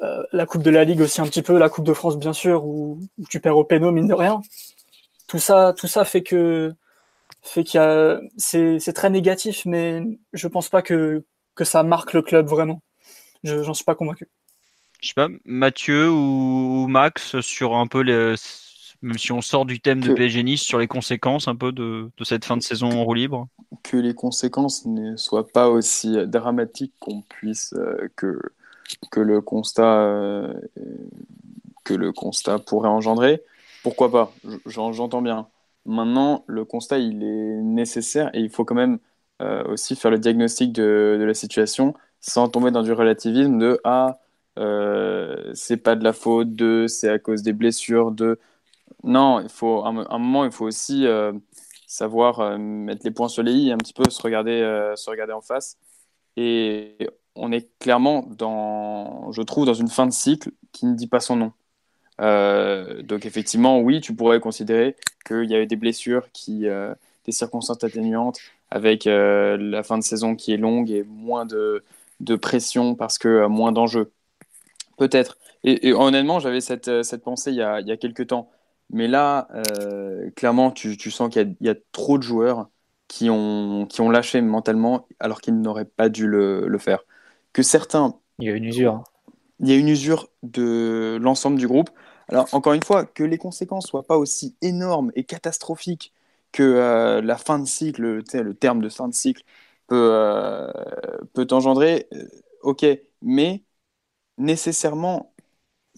euh, 0.03 0.23
la 0.33 0.47
Coupe 0.47 0.63
de 0.63 0.71
la 0.71 0.85
Ligue 0.85 1.03
aussi 1.03 1.21
un 1.21 1.27
petit 1.27 1.43
peu, 1.43 1.59
la 1.59 1.69
Coupe 1.69 1.85
de 1.85 1.93
France 1.93 2.19
bien 2.19 2.33
sûr, 2.33 2.65
où, 2.65 2.99
tu 3.29 3.39
perds 3.39 3.59
au 3.59 3.65
péno 3.65 3.93
mine 3.93 4.09
de 4.09 4.15
rien. 4.15 4.41
Tout 5.27 5.39
ça, 5.39 5.75
tout 5.77 5.87
ça 5.87 6.07
fait 6.07 6.23
que 6.23 6.73
fait 7.43 7.65
qu'il 7.65 7.81
a, 7.81 8.19
c'est, 8.39 8.93
très 8.95 9.11
négatif, 9.11 9.67
mais 9.67 10.03
je 10.33 10.49
pense 10.49 10.71
pas 10.71 10.81
que, 10.81 11.23
que 11.55 11.65
ça 11.65 11.83
marque 11.83 12.15
le 12.15 12.23
club 12.23 12.47
vraiment. 12.49 12.81
Je, 13.45 13.63
j'en 13.63 13.75
suis 13.75 13.85
pas 13.85 13.95
convaincu. 13.95 14.27
Je 15.01 15.09
sais 15.09 15.15
pas, 15.15 15.29
Mathieu 15.45 16.11
ou 16.11 16.87
Max 16.89 17.41
sur 17.41 17.77
un 17.77 17.87
peu 17.87 18.01
les, 18.01 18.35
même 19.03 19.19
si 19.19 19.33
on 19.33 19.41
sort 19.41 19.65
du 19.65 19.81
thème 19.81 20.01
de 20.01 20.13
PSG 20.13 20.43
Nice, 20.43 20.63
sur 20.63 20.79
les 20.79 20.89
conséquences 20.89 21.49
un 21.49 21.55
peu 21.55 21.73
de, 21.73 22.11
de 22.17 22.25
cette 22.25 22.45
fin 22.45 22.57
de 22.57 22.63
saison 22.63 22.91
en 22.91 23.05
roue 23.05 23.15
libre 23.15 23.49
Que 23.83 23.97
les 23.97 24.15
conséquences 24.15 24.87
ne 24.87 25.17
soient 25.17 25.47
pas 25.47 25.69
aussi 25.69 26.17
dramatiques 26.27 26.95
qu'on 26.99 27.23
puisse 27.23 27.75
euh, 27.75 28.09
que, 28.17 28.41
que, 29.11 29.21
le 29.21 29.41
constat, 29.41 30.01
euh, 30.01 30.53
que 31.85 31.95
le 31.95 32.13
constat 32.13 32.59
pourrait 32.59 32.89
engendrer. 32.89 33.43
Pourquoi 33.83 34.11
pas? 34.11 34.33
J'entends 34.67 35.23
bien. 35.23 35.47
Maintenant, 35.87 36.45
le 36.49 36.65
constat, 36.65 36.99
il 36.99 37.23
est 37.23 37.63
nécessaire 37.63 38.31
et 38.35 38.41
il 38.41 38.51
faut 38.51 38.65
quand 38.65 38.75
même 38.75 38.99
euh, 39.41 39.63
aussi 39.69 39.95
faire 39.95 40.11
le 40.11 40.19
diagnostic 40.19 40.73
de, 40.73 41.17
de, 41.19 41.25
la 41.25 41.35
situation 41.35 41.95
sans 42.21 42.49
tomber 42.49 42.73
dans 42.73 42.83
du 42.83 42.93
relativisme 42.93 43.59
de 43.59 43.81
ah, 43.85 44.19
c'est 45.55 45.77
pas 45.77 45.95
de 45.95 46.03
la 46.03 46.13
faute 46.13 46.57
de, 46.57 46.87
c'est 46.89 47.09
à 47.09 47.21
cause 47.21 47.43
des 47.43 47.53
blessures 47.53 48.11
de, 48.11 48.41
non, 49.05 49.41
il 49.41 49.49
faut 49.49 49.85
un, 49.85 49.93
moment, 49.93 50.45
il 50.45 50.53
faut 50.53 50.67
aussi 50.67 51.07
euh, 51.07 51.33
savoir 51.87 52.41
euh, 52.41 52.59
mettre 52.59 53.03
les 53.05 53.11
points 53.11 53.29
sur 53.29 53.43
les 53.43 53.53
i, 53.53 53.73
un 53.73 53.79
petit 53.79 53.93
peu 53.93 54.09
se 54.11 54.21
regarder, 54.23 54.61
euh, 54.61 54.97
se 54.97 55.09
regarder 55.11 55.33
en 55.33 55.41
face. 55.41 55.77
Et 56.37 56.97
on 57.35 57.53
est 57.53 57.69
clairement 57.79 58.25
dans, 58.29 59.33
je 59.33 59.43
trouve, 59.43 59.67
dans 59.67 59.75
une 59.75 59.89
fin 59.89 60.07
de 60.07 60.13
cycle 60.13 60.51
qui 60.73 60.87
ne 60.87 60.95
dit 60.95 61.07
pas 61.09 61.21
son 61.21 61.37
nom. 61.37 61.53
donc 63.05 63.27
effectivement, 63.27 63.81
oui, 63.81 64.01
tu 64.01 64.15
pourrais 64.15 64.41
considérer 64.41 64.97
qu'il 65.27 65.51
y 65.51 65.55
avait 65.55 65.67
des 65.67 65.77
blessures, 65.77 66.31
qui, 66.33 66.67
des 67.25 67.33
circonstances 67.33 67.83
atténuantes, 67.83 68.41
avec 68.71 69.05
la 69.07 69.83
fin 69.83 69.99
de 69.99 70.03
saison 70.05 70.37
qui 70.37 70.53
est 70.53 70.57
longue 70.57 70.91
et 70.91 71.05
moins 71.05 71.47
de, 71.47 71.83
pression 72.37 72.95
parce 72.95 73.19
que 73.19 73.47
moins 73.47 73.73
d'enjeux. 73.73 74.13
Peut-être. 74.97 75.39
Et, 75.65 75.93
honnêtement, 75.93 76.41
j'avais 76.41 76.61
cette, 76.61 77.03
cette 77.05 77.23
pensée 77.23 77.51
il 77.53 77.57
y, 77.57 77.63
a, 77.63 77.81
il 77.81 77.89
y 77.89 77.93
a 77.93 77.97
quelques 77.97 78.29
temps. 78.29 78.51
Mais 78.91 79.09
là, 79.09 79.49
euh, 79.55 80.31
clairement, 80.31 80.71
tu, 80.71 80.97
tu 80.97 81.11
sens 81.11 81.31
qu'il 81.31 81.57
y, 81.61 81.67
y, 81.67 81.69
a 81.69 81.75
trop 81.93 82.19
de 82.19 82.23
joueurs 82.23 82.69
qui 83.07 83.29
ont, 83.31 83.87
qui 83.87 84.01
ont 84.01 84.11
lâché 84.11 84.41
mentalement 84.41 85.07
alors 85.21 85.41
qu'ils 85.41 85.61
n'auraient 85.61 85.85
pas 85.85 86.09
dû 86.09 86.27
le, 86.27 86.67
le, 86.69 86.79
faire. 86.79 87.01
Que 87.53 87.63
certains. 87.63 88.19
Il 88.39 88.47
y 88.47 88.51
a 88.51 88.55
une 88.55 88.65
usure. 88.65 89.05
Il 89.61 89.69
y 89.69 89.73
a 89.73 89.77
une 89.77 89.89
usure 89.89 90.29
de 90.43 91.19
l'ensemble 91.21 91.59
du 91.59 91.67
groupe. 91.67 91.91
Alors, 92.29 92.49
encore 92.53 92.75
une 92.75 92.83
fois, 92.83 93.05
que 93.05 93.25
les 93.25 93.39
conséquences 93.39 93.87
soient 93.87 94.07
pas 94.07 94.19
aussi 94.19 94.57
énormes 94.63 95.11
et 95.17 95.25
catastrophiques 95.25 96.13
que 96.53 96.63
euh, 96.63 97.21
la 97.21 97.37
fin 97.37 97.59
de 97.59 97.67
cycle, 97.67 98.03
le 98.03 98.55
terme 98.55 98.81
de 98.81 98.89
fin 98.89 99.09
de 99.09 99.15
cycle 99.15 99.43
peut, 99.87 100.11
euh, 100.13 100.71
peut 101.35 101.47
engendrer, 101.51 102.09
ok, 102.63 102.87
mais 103.23 103.65
nécessairement, 104.39 105.35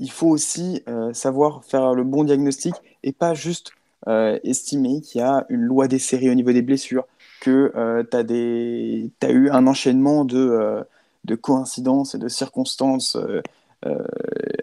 il 0.00 0.10
faut 0.10 0.28
aussi 0.28 0.82
euh, 0.88 1.12
savoir 1.12 1.64
faire 1.64 1.94
le 1.94 2.04
bon 2.04 2.24
diagnostic 2.24 2.74
et 3.02 3.12
pas 3.12 3.34
juste 3.34 3.72
euh, 4.08 4.38
estimer 4.44 5.02
qu'il 5.02 5.20
y 5.20 5.24
a 5.24 5.46
une 5.50 5.60
loi 5.60 5.88
des 5.88 5.98
séries 5.98 6.30
au 6.30 6.34
niveau 6.34 6.52
des 6.52 6.62
blessures, 6.62 7.06
que 7.40 7.72
euh, 7.76 8.02
tu 8.10 9.26
as, 9.26 9.30
eu 9.30 9.50
un 9.50 9.66
enchaînement 9.66 10.24
de, 10.24 10.84
de 11.24 11.34
coïncidences 11.34 12.14
et 12.14 12.18
de 12.18 12.28
circonstances 12.28 13.16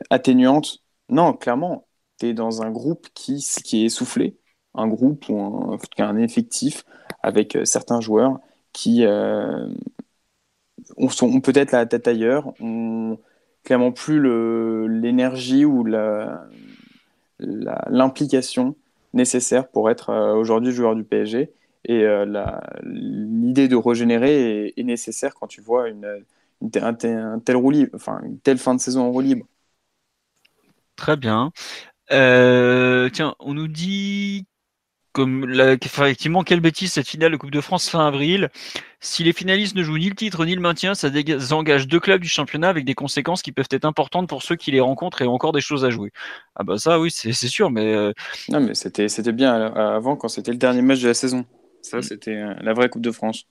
atténuantes. 0.09 0.79
Non, 1.09 1.33
clairement, 1.33 1.85
tu 2.19 2.27
es 2.27 2.33
dans 2.33 2.61
un 2.61 2.71
groupe 2.71 3.07
qui, 3.13 3.35
est 3.73 3.85
essoufflé, 3.85 4.37
un 4.73 4.87
groupe 4.87 5.29
ou 5.29 5.39
un, 5.39 5.77
un 5.99 6.17
effectif 6.17 6.83
avec 7.23 7.57
certains 7.63 8.01
joueurs 8.01 8.39
qui 8.73 9.05
ont, 9.05 9.69
ont 10.97 11.41
peut-être 11.41 11.71
la 11.71 11.85
tête 11.85 12.07
ailleurs, 12.07 12.53
clairement 13.67 13.91
plus 13.91 14.21
l'énergie 14.87 15.65
ou 15.65 15.85
l'implication 17.37 18.77
nécessaire 19.13 19.67
pour 19.67 19.89
être 19.89 20.09
euh, 20.09 20.33
aujourd'hui 20.35 20.71
joueur 20.71 20.95
du 20.95 21.03
PSG. 21.03 21.51
Et 21.83 22.03
euh, 22.03 22.25
l'idée 22.83 23.67
de 23.67 23.75
régénérer 23.75 24.73
est, 24.77 24.83
nécessaire 24.83 25.35
quand 25.35 25.47
tu 25.47 25.59
vois 25.59 25.89
une, 25.89 26.23
un, 26.75 26.93
tel 26.93 27.57
libre, 27.69 27.91
enfin 27.93 28.21
une 28.23 28.39
telle 28.39 28.57
fin 28.57 28.73
de 28.73 28.79
saison 28.79 29.01
en 29.01 29.11
roue 29.11 29.19
libre. 29.19 29.45
Très 30.95 31.17
bien. 31.17 31.51
Euh, 32.11 33.09
tiens, 33.09 33.35
on 33.39 33.53
nous 33.53 33.67
dit 33.67 34.45
comme 35.17 35.51
effectivement, 35.81 36.43
quelle 36.43 36.59
bêtise 36.59 36.93
cette 36.93 37.07
finale 37.07 37.31
de 37.31 37.37
Coupe 37.37 37.49
de 37.49 37.59
France 37.59 37.89
fin 37.89 38.05
avril. 38.05 38.49
Si 38.99 39.23
les 39.23 39.33
finalistes 39.33 39.75
ne 39.75 39.81
jouent 39.81 39.97
ni 39.97 40.09
le 40.09 40.15
titre 40.15 40.45
ni 40.45 40.53
le 40.53 40.61
maintien, 40.61 40.93
ça 40.93 41.09
désengage 41.09 41.87
deux 41.87 41.99
clubs 41.99 42.21
du 42.21 42.27
championnat 42.27 42.69
avec 42.69 42.85
des 42.85 42.93
conséquences 42.93 43.41
qui 43.41 43.51
peuvent 43.51 43.67
être 43.71 43.85
importantes 43.85 44.29
pour 44.29 44.43
ceux 44.43 44.55
qui 44.55 44.69
les 44.69 44.79
rencontrent 44.79 45.23
et 45.23 45.25
ont 45.25 45.33
encore 45.33 45.53
des 45.53 45.61
choses 45.61 45.85
à 45.85 45.89
jouer. 45.89 46.11
Ah 46.55 46.63
bah 46.63 46.77
ça 46.77 46.99
oui, 46.99 47.09
c'est 47.09 47.33
sûr, 47.33 47.71
mais... 47.71 47.95
Euh, 47.95 48.13
non 48.49 48.59
mais 48.59 48.75
c'était 48.75 49.31
bien 49.31 49.55
avant 49.55 50.15
quand 50.15 50.27
c'était 50.27 50.51
le 50.51 50.59
dernier 50.59 50.83
match 50.83 51.01
de 51.01 51.07
la 51.07 51.15
saison. 51.15 51.45
Ça 51.81 51.97
mm. 51.97 52.01
c'était 52.03 52.35
euh, 52.35 52.53
la 52.61 52.73
vraie 52.73 52.89
Coupe 52.89 53.01
de 53.01 53.11
France. 53.11 53.45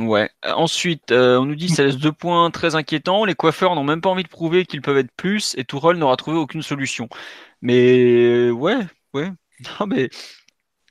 Ouais. 0.00 0.30
Ensuite, 0.42 1.12
euh, 1.12 1.38
on 1.38 1.44
nous 1.44 1.54
dit 1.54 1.66
que 1.66 1.74
ça 1.74 1.84
laisse 1.84 1.98
deux 1.98 2.12
points 2.12 2.50
très 2.50 2.76
inquiétants. 2.76 3.26
Les 3.26 3.34
coiffeurs 3.34 3.74
n'ont 3.74 3.84
même 3.84 4.00
pas 4.00 4.08
envie 4.08 4.22
de 4.22 4.28
prouver 4.28 4.64
qu'ils 4.64 4.80
peuvent 4.80 4.96
être 4.96 5.12
plus 5.18 5.54
et 5.58 5.64
Tourelle 5.64 5.98
n'aura 5.98 6.16
trouvé 6.16 6.38
aucune 6.38 6.62
solution. 6.62 7.10
Mais 7.60 8.48
ouais, 8.50 8.78
ouais. 9.12 9.30
Non 9.80 9.86
mais 9.86 10.08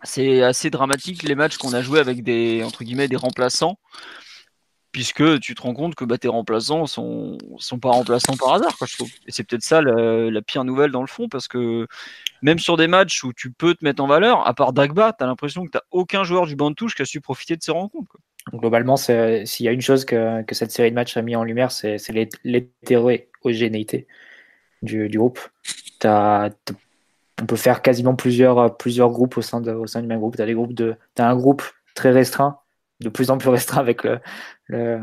c'est 0.03 0.43
assez 0.43 0.69
dramatique 0.69 1.23
les 1.23 1.35
matchs 1.35 1.57
qu'on 1.57 1.73
a 1.73 1.81
joués 1.81 1.99
avec 1.99 2.23
des 2.23 2.63
entre 2.63 2.83
guillemets 2.83 3.07
des 3.07 3.15
remplaçants 3.15 3.77
puisque 4.91 5.39
tu 5.39 5.53
te 5.55 5.62
rends 5.62 5.73
compte 5.73 5.95
que 5.95 6.03
bah, 6.03 6.17
tes 6.17 6.27
remplaçants 6.27 6.88
sont 6.88 7.38
sont 7.57 7.79
pas 7.79 7.91
remplaçants 7.91 8.38
par 8.38 8.53
hasard 8.53 8.75
quoi. 8.77 8.88
Et 9.27 9.31
c'est 9.31 9.43
peut-être 9.43 9.63
ça 9.63 9.81
la, 9.81 10.41
pire 10.41 10.63
nouvelle 10.63 10.91
dans 10.91 11.01
le 11.01 11.07
fond 11.07 11.29
parce 11.29 11.47
que 11.47 11.88
même 12.41 12.59
sur 12.59 12.77
des 12.77 12.88
matchs 12.88 13.23
où 13.23 13.33
tu 13.33 13.51
peux 13.51 13.75
te 13.75 13.83
mettre 13.83 14.01
en 14.01 14.07
valeur, 14.07 14.47
à 14.47 14.53
part 14.53 14.73
Dagba, 14.73 15.13
tu 15.17 15.23
as 15.23 15.27
l'impression 15.27 15.65
que 15.65 15.71
tu 15.71 15.77
aucun 15.91 16.23
joueur 16.23 16.47
du 16.47 16.55
banc 16.55 16.69
de 16.71 16.75
touche 16.75 16.95
qui 16.95 17.01
a 17.01 17.05
su 17.05 17.21
profiter 17.21 17.55
de 17.55 17.62
ces 17.62 17.71
rencontres. 17.71 18.17
Globalement, 18.53 18.97
s'il 18.97 19.65
y 19.65 19.67
a 19.67 19.71
une 19.71 19.81
chose 19.81 20.05
que, 20.05 20.41
que, 20.43 20.55
cette 20.55 20.71
série 20.71 20.89
de 20.89 20.95
matchs 20.95 21.17
a 21.17 21.21
mis 21.21 21.35
en 21.35 21.43
lumière, 21.43 21.71
c'est 21.71 21.97
l'hétérogénéité 22.43 24.07
du, 24.81 25.09
du 25.09 25.17
groupe. 25.17 25.39
On 27.41 27.45
peut 27.45 27.56
faire 27.56 27.82
quasiment 27.82 28.15
plusieurs, 28.15 28.60
euh, 28.60 28.69
plusieurs 28.69 29.10
groupes 29.12 29.38
au 29.38 29.41
sein, 29.41 29.62
de, 29.62 29.71
au 29.71 29.88
sein 29.88 30.02
du 30.02 30.08
même 30.08 30.19
groupe. 30.19 30.36
Tu 30.36 30.41
as, 30.43 31.28
un 31.28 31.36
groupe 31.36 31.63
très 31.95 32.12
restreint, 32.12 32.60
de 32.99 33.10
plus 33.10 33.32
en 33.32 33.38
plus 33.38 33.49
restreint 33.49 33.80
avec 33.80 34.04
le, 34.04 34.19
le 34.67 34.99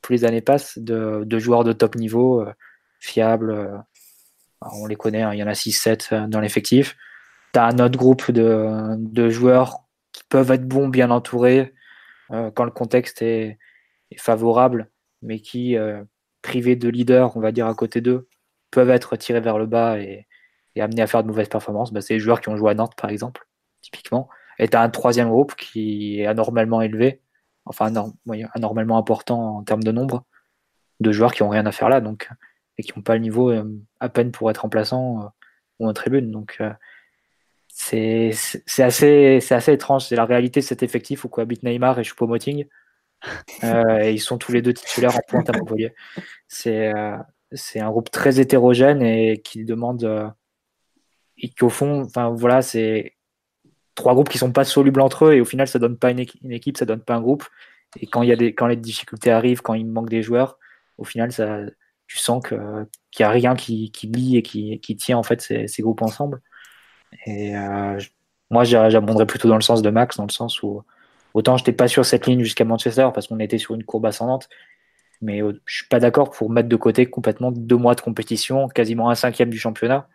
plus 0.00 0.14
les 0.14 0.24
années 0.24 0.40
passent, 0.40 0.78
de, 0.78 1.22
de, 1.24 1.38
joueurs 1.38 1.64
de 1.64 1.72
top 1.72 1.94
niveau, 1.94 2.40
euh, 2.40 2.52
fiables. 3.00 3.50
Euh, 3.50 3.76
on 4.60 4.86
les 4.86 4.96
connaît, 4.96 5.22
hein, 5.22 5.32
il 5.32 5.38
y 5.38 5.42
en 5.42 5.48
a 5.48 5.52
6-7 5.52 6.28
dans 6.28 6.40
l'effectif. 6.40 6.96
Tu 7.52 7.58
as 7.58 7.66
un 7.66 7.78
autre 7.78 7.98
groupe 7.98 8.30
de, 8.30 8.94
de, 8.96 9.28
joueurs 9.28 9.84
qui 10.12 10.22
peuvent 10.28 10.50
être 10.52 10.66
bons, 10.66 10.88
bien 10.88 11.10
entourés, 11.10 11.74
quand 12.30 12.64
le 12.64 12.70
contexte 12.70 13.20
est, 13.20 13.58
est, 14.10 14.20
favorable, 14.20 14.88
mais 15.20 15.40
qui, 15.40 15.76
privés 16.42 16.76
de 16.76 16.88
leader, 16.88 17.36
on 17.36 17.40
va 17.40 17.50
dire, 17.50 17.66
à 17.66 17.74
côté 17.74 18.00
d'eux, 18.00 18.28
peuvent 18.70 18.88
être 18.88 19.16
tirés 19.16 19.40
vers 19.40 19.58
le 19.58 19.66
bas 19.66 19.98
et, 19.98 20.26
et 20.74 20.82
amené 20.82 21.02
à 21.02 21.06
faire 21.06 21.22
de 21.22 21.28
mauvaises 21.28 21.48
performances, 21.48 21.92
bah, 21.92 22.00
c'est 22.00 22.14
les 22.14 22.20
joueurs 22.20 22.40
qui 22.40 22.48
ont 22.48 22.56
joué 22.56 22.70
à 22.70 22.74
Nantes, 22.74 22.94
par 22.96 23.10
exemple, 23.10 23.46
typiquement. 23.80 24.28
Et 24.58 24.68
tu 24.68 24.76
as 24.76 24.82
un 24.82 24.90
troisième 24.90 25.28
groupe 25.28 25.54
qui 25.54 26.20
est 26.20 26.26
anormalement 26.26 26.82
élevé, 26.82 27.20
enfin 27.64 27.92
anormalement 28.54 28.98
important 28.98 29.58
en 29.58 29.62
termes 29.62 29.82
de 29.82 29.92
nombre, 29.92 30.24
de 31.00 31.12
joueurs 31.12 31.32
qui 31.34 31.42
n'ont 31.42 31.48
rien 31.48 31.66
à 31.66 31.72
faire 31.72 31.88
là, 31.88 32.00
donc, 32.00 32.28
et 32.78 32.82
qui 32.82 32.92
n'ont 32.96 33.02
pas 33.02 33.14
le 33.14 33.20
niveau 33.20 33.50
euh, 33.50 33.64
à 34.00 34.08
peine 34.08 34.32
pour 34.32 34.50
être 34.50 34.58
remplaçants 34.58 35.22
euh, 35.22 35.26
ou 35.80 35.88
en 35.88 35.92
tribune. 35.92 36.30
Donc 36.30 36.56
euh, 36.60 36.72
c'est 37.68 38.32
assez, 38.78 39.40
assez 39.50 39.72
étrange. 39.72 40.06
C'est 40.06 40.16
la 40.16 40.24
réalité 40.24 40.60
de 40.60 40.64
cet 40.64 40.82
effectif 40.82 41.24
où 41.24 41.28
cohabitent 41.28 41.62
Neymar 41.62 41.98
et 41.98 42.04
Choupo-Moting. 42.04 42.66
et 43.62 44.10
ils 44.12 44.20
sont 44.20 44.38
tous 44.38 44.52
les 44.52 44.62
deux 44.62 44.74
titulaires 44.74 45.16
en 45.16 45.20
pointe 45.28 45.48
à 45.48 45.52
Montpellier. 45.52 45.94
C'est 46.48 46.92
c'est 47.52 47.80
un 47.80 47.90
groupe 47.90 48.10
très 48.10 48.40
hétérogène 48.40 49.02
et 49.02 49.40
qui 49.42 49.64
demande 49.64 50.34
et 51.38 51.50
qu'au 51.50 51.68
fond, 51.68 52.02
enfin 52.02 52.30
voilà, 52.30 52.62
c'est 52.62 53.14
trois 53.94 54.14
groupes 54.14 54.28
qui 54.28 54.38
sont 54.38 54.52
pas 54.52 54.64
solubles 54.64 55.00
entre 55.00 55.26
eux 55.26 55.34
et 55.34 55.40
au 55.40 55.44
final 55.44 55.68
ça 55.68 55.78
donne 55.78 55.96
pas 55.96 56.10
une, 56.10 56.20
équipe, 56.20 56.76
ça 56.76 56.84
donne 56.84 57.00
pas 57.00 57.14
un 57.14 57.20
groupe. 57.20 57.44
Et 58.00 58.06
quand 58.06 58.22
il 58.22 58.28
y 58.28 58.32
a 58.32 58.36
des, 58.36 58.54
quand 58.54 58.66
les 58.66 58.76
difficultés 58.76 59.30
arrivent, 59.30 59.62
quand 59.62 59.74
il 59.74 59.86
manque 59.86 60.08
des 60.08 60.22
joueurs, 60.22 60.58
au 60.98 61.04
final 61.04 61.32
ça, 61.32 61.60
tu 62.06 62.18
sens 62.18 62.42
que 62.42 62.56
qu'il 63.10 63.24
y 63.24 63.26
a 63.26 63.30
rien 63.30 63.54
qui, 63.54 63.90
lie 64.04 64.36
et 64.36 64.42
qui, 64.42 64.96
tient 64.96 65.18
en 65.18 65.22
fait 65.22 65.40
ces, 65.40 65.82
groupes 65.82 66.02
ensemble. 66.02 66.40
Et 67.26 67.56
euh, 67.56 67.98
moi 68.50 68.64
j'abonderais 68.64 69.26
plutôt 69.26 69.48
dans 69.48 69.56
le 69.56 69.62
sens 69.62 69.82
de 69.82 69.90
Max, 69.90 70.16
dans 70.16 70.26
le 70.26 70.32
sens 70.32 70.62
où 70.62 70.82
autant 71.34 71.56
j'étais 71.56 71.72
pas 71.72 71.88
sur 71.88 72.04
cette 72.04 72.26
ligne 72.26 72.42
jusqu'à 72.42 72.64
Manchester 72.64 73.08
parce 73.14 73.26
qu'on 73.26 73.38
était 73.40 73.58
sur 73.58 73.74
une 73.74 73.84
courbe 73.84 74.06
ascendante, 74.06 74.48
mais 75.20 75.40
je 75.66 75.74
suis 75.74 75.88
pas 75.88 76.00
d'accord 76.00 76.30
pour 76.30 76.50
mettre 76.50 76.68
de 76.68 76.76
côté 76.76 77.06
complètement 77.06 77.52
deux 77.52 77.76
mois 77.76 77.94
de 77.94 78.00
compétition, 78.00 78.68
quasiment 78.68 79.10
un 79.10 79.14
cinquième 79.14 79.50
du 79.50 79.58
championnat. 79.58 80.08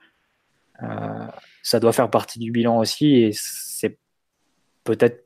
Euh, 0.83 1.27
ça 1.63 1.79
doit 1.79 1.91
faire 1.91 2.09
partie 2.09 2.39
du 2.39 2.51
bilan 2.51 2.77
aussi 2.77 3.15
et 3.15 3.31
c'est 3.33 3.97
peut-être 4.83 5.25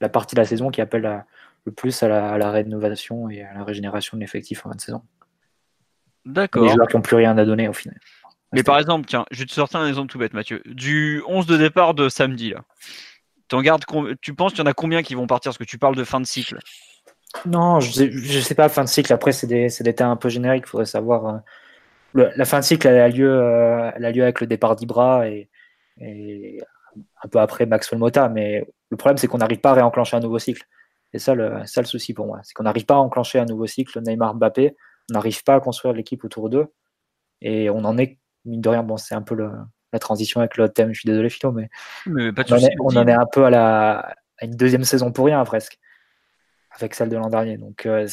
la 0.00 0.08
partie 0.08 0.34
de 0.34 0.40
la 0.40 0.46
saison 0.46 0.70
qui 0.70 0.80
appelle 0.80 1.24
le 1.64 1.72
plus 1.72 2.02
à 2.02 2.08
la, 2.08 2.50
rénovation 2.50 3.28
et 3.28 3.42
à 3.42 3.54
la 3.54 3.64
régénération 3.64 4.16
de 4.16 4.22
l'effectif 4.22 4.64
en 4.64 4.70
fin 4.70 4.76
de 4.76 4.80
saison. 4.80 5.02
D'accord. 6.24 6.64
Les 6.64 6.70
joueurs 6.70 6.88
qui 6.88 6.96
n'ont 6.96 7.02
plus 7.02 7.16
rien 7.16 7.36
à 7.36 7.44
donner 7.44 7.68
au 7.68 7.72
final. 7.72 7.98
Mais 8.52 8.62
par 8.62 8.78
exemple, 8.78 9.06
tiens, 9.06 9.24
je 9.30 9.40
vais 9.40 9.46
te 9.46 9.52
sortir 9.52 9.80
un 9.80 9.88
exemple 9.88 10.10
tout 10.10 10.18
bête, 10.18 10.34
Mathieu. 10.34 10.62
Du 10.66 11.22
11 11.28 11.46
de 11.46 11.56
départ 11.56 11.94
de 11.94 12.08
samedi, 12.08 12.50
là. 12.50 12.64
tu 14.20 14.34
penses 14.34 14.52
qu'il 14.52 14.60
y 14.60 14.66
en 14.66 14.70
a 14.70 14.74
combien 14.74 15.02
qui 15.02 15.14
vont 15.14 15.26
partir? 15.26 15.50
Parce 15.50 15.58
que 15.58 15.64
tu 15.64 15.78
parles 15.78 15.94
de 15.94 16.04
fin 16.04 16.20
de 16.20 16.26
cycle. 16.26 16.58
Non, 17.46 17.78
je 17.78 18.02
ne 18.02 18.40
sais, 18.40 18.56
pas, 18.56 18.68
fin 18.68 18.82
de 18.82 18.88
cycle. 18.88 19.12
Après, 19.12 19.30
c'est 19.30 19.46
des, 19.46 19.68
des 19.68 19.94
termes 19.94 20.10
un 20.10 20.16
peu 20.16 20.28
génériques. 20.28 20.64
Il 20.66 20.70
faudrait 20.70 20.86
savoir 20.86 21.42
la 22.14 22.44
fin 22.44 22.60
de 22.60 22.64
cycle 22.64 22.86
elle 22.86 23.00
a 23.00 23.08
lieu, 23.08 23.30
euh, 23.30 23.90
elle 23.94 24.04
a 24.04 24.10
lieu 24.12 24.22
avec 24.22 24.40
le 24.40 24.46
départ 24.46 24.76
d'Ibra 24.76 25.28
et, 25.28 25.48
un 26.00 27.28
peu 27.28 27.38
après 27.38 27.66
Maxwell 27.66 28.00
Mota. 28.00 28.28
Mais 28.28 28.66
le 28.90 28.96
problème, 28.96 29.18
c'est 29.18 29.26
qu'on 29.26 29.38
n'arrive 29.38 29.60
pas 29.60 29.70
à 29.70 29.74
réenclencher 29.74 30.16
un 30.16 30.20
nouveau 30.20 30.38
cycle. 30.38 30.64
C'est 31.12 31.18
ça 31.18 31.34
le, 31.34 31.64
ça 31.66 31.80
le 31.80 31.86
souci 31.86 32.14
pour 32.14 32.26
moi. 32.26 32.40
C'est 32.42 32.54
qu'on 32.54 32.62
n'arrive 32.62 32.86
pas 32.86 32.94
à 32.94 32.98
enclencher 32.98 33.38
un 33.38 33.44
nouveau 33.44 33.66
cycle 33.66 34.00
Neymar 34.00 34.34
Mbappé. 34.34 34.76
On 35.10 35.14
n'arrive 35.14 35.42
pas 35.44 35.54
à 35.54 35.60
construire 35.60 35.94
l'équipe 35.94 36.24
autour 36.24 36.48
d'eux. 36.48 36.66
Et 37.42 37.70
on 37.70 37.84
en 37.84 37.98
est, 37.98 38.18
mine 38.44 38.60
de 38.60 38.68
rien, 38.68 38.82
bon, 38.82 38.96
c'est 38.96 39.14
un 39.14 39.22
peu 39.22 39.34
la 39.34 39.98
transition 39.98 40.40
avec 40.40 40.56
le 40.56 40.68
thème. 40.68 40.92
Je 40.92 41.00
suis 41.00 41.08
désolé, 41.08 41.30
Philo, 41.30 41.52
mais, 41.52 41.68
mais 42.06 42.30
on, 42.78 42.96
en 42.96 43.06
est, 43.06 43.12
un 43.12 43.26
peu 43.30 43.44
à, 43.44 43.50
la, 43.50 44.14
à 44.38 44.44
une 44.44 44.56
deuxième 44.56 44.84
saison 44.84 45.12
pour 45.12 45.26
rien, 45.26 45.42
presque, 45.44 45.78
avec 46.70 46.94
celle 46.94 47.08
de 47.08 47.16
l'an 47.16 47.28
dernier. 47.28 47.56
Donc, 47.56 47.86
euh, 47.86 48.06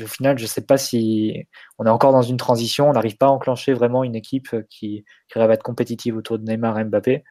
au 0.00 0.06
final, 0.06 0.38
je 0.38 0.44
ne 0.44 0.48
sais 0.48 0.64
pas 0.64 0.78
si 0.78 1.46
on 1.78 1.84
est 1.84 1.90
encore 1.90 2.12
dans 2.12 2.22
une 2.22 2.38
transition, 2.38 2.88
on 2.88 2.92
n'arrive 2.92 3.16
pas 3.16 3.26
à 3.26 3.30
enclencher 3.30 3.74
vraiment 3.74 4.04
une 4.04 4.14
équipe 4.14 4.56
qui, 4.70 5.04
qui 5.28 5.38
va 5.38 5.44
être 5.52 5.62
compétitive 5.62 6.16
autour 6.16 6.38
de 6.38 6.44
Neymar 6.44 6.78
et 6.78 6.84
Mbappé. 6.84 7.24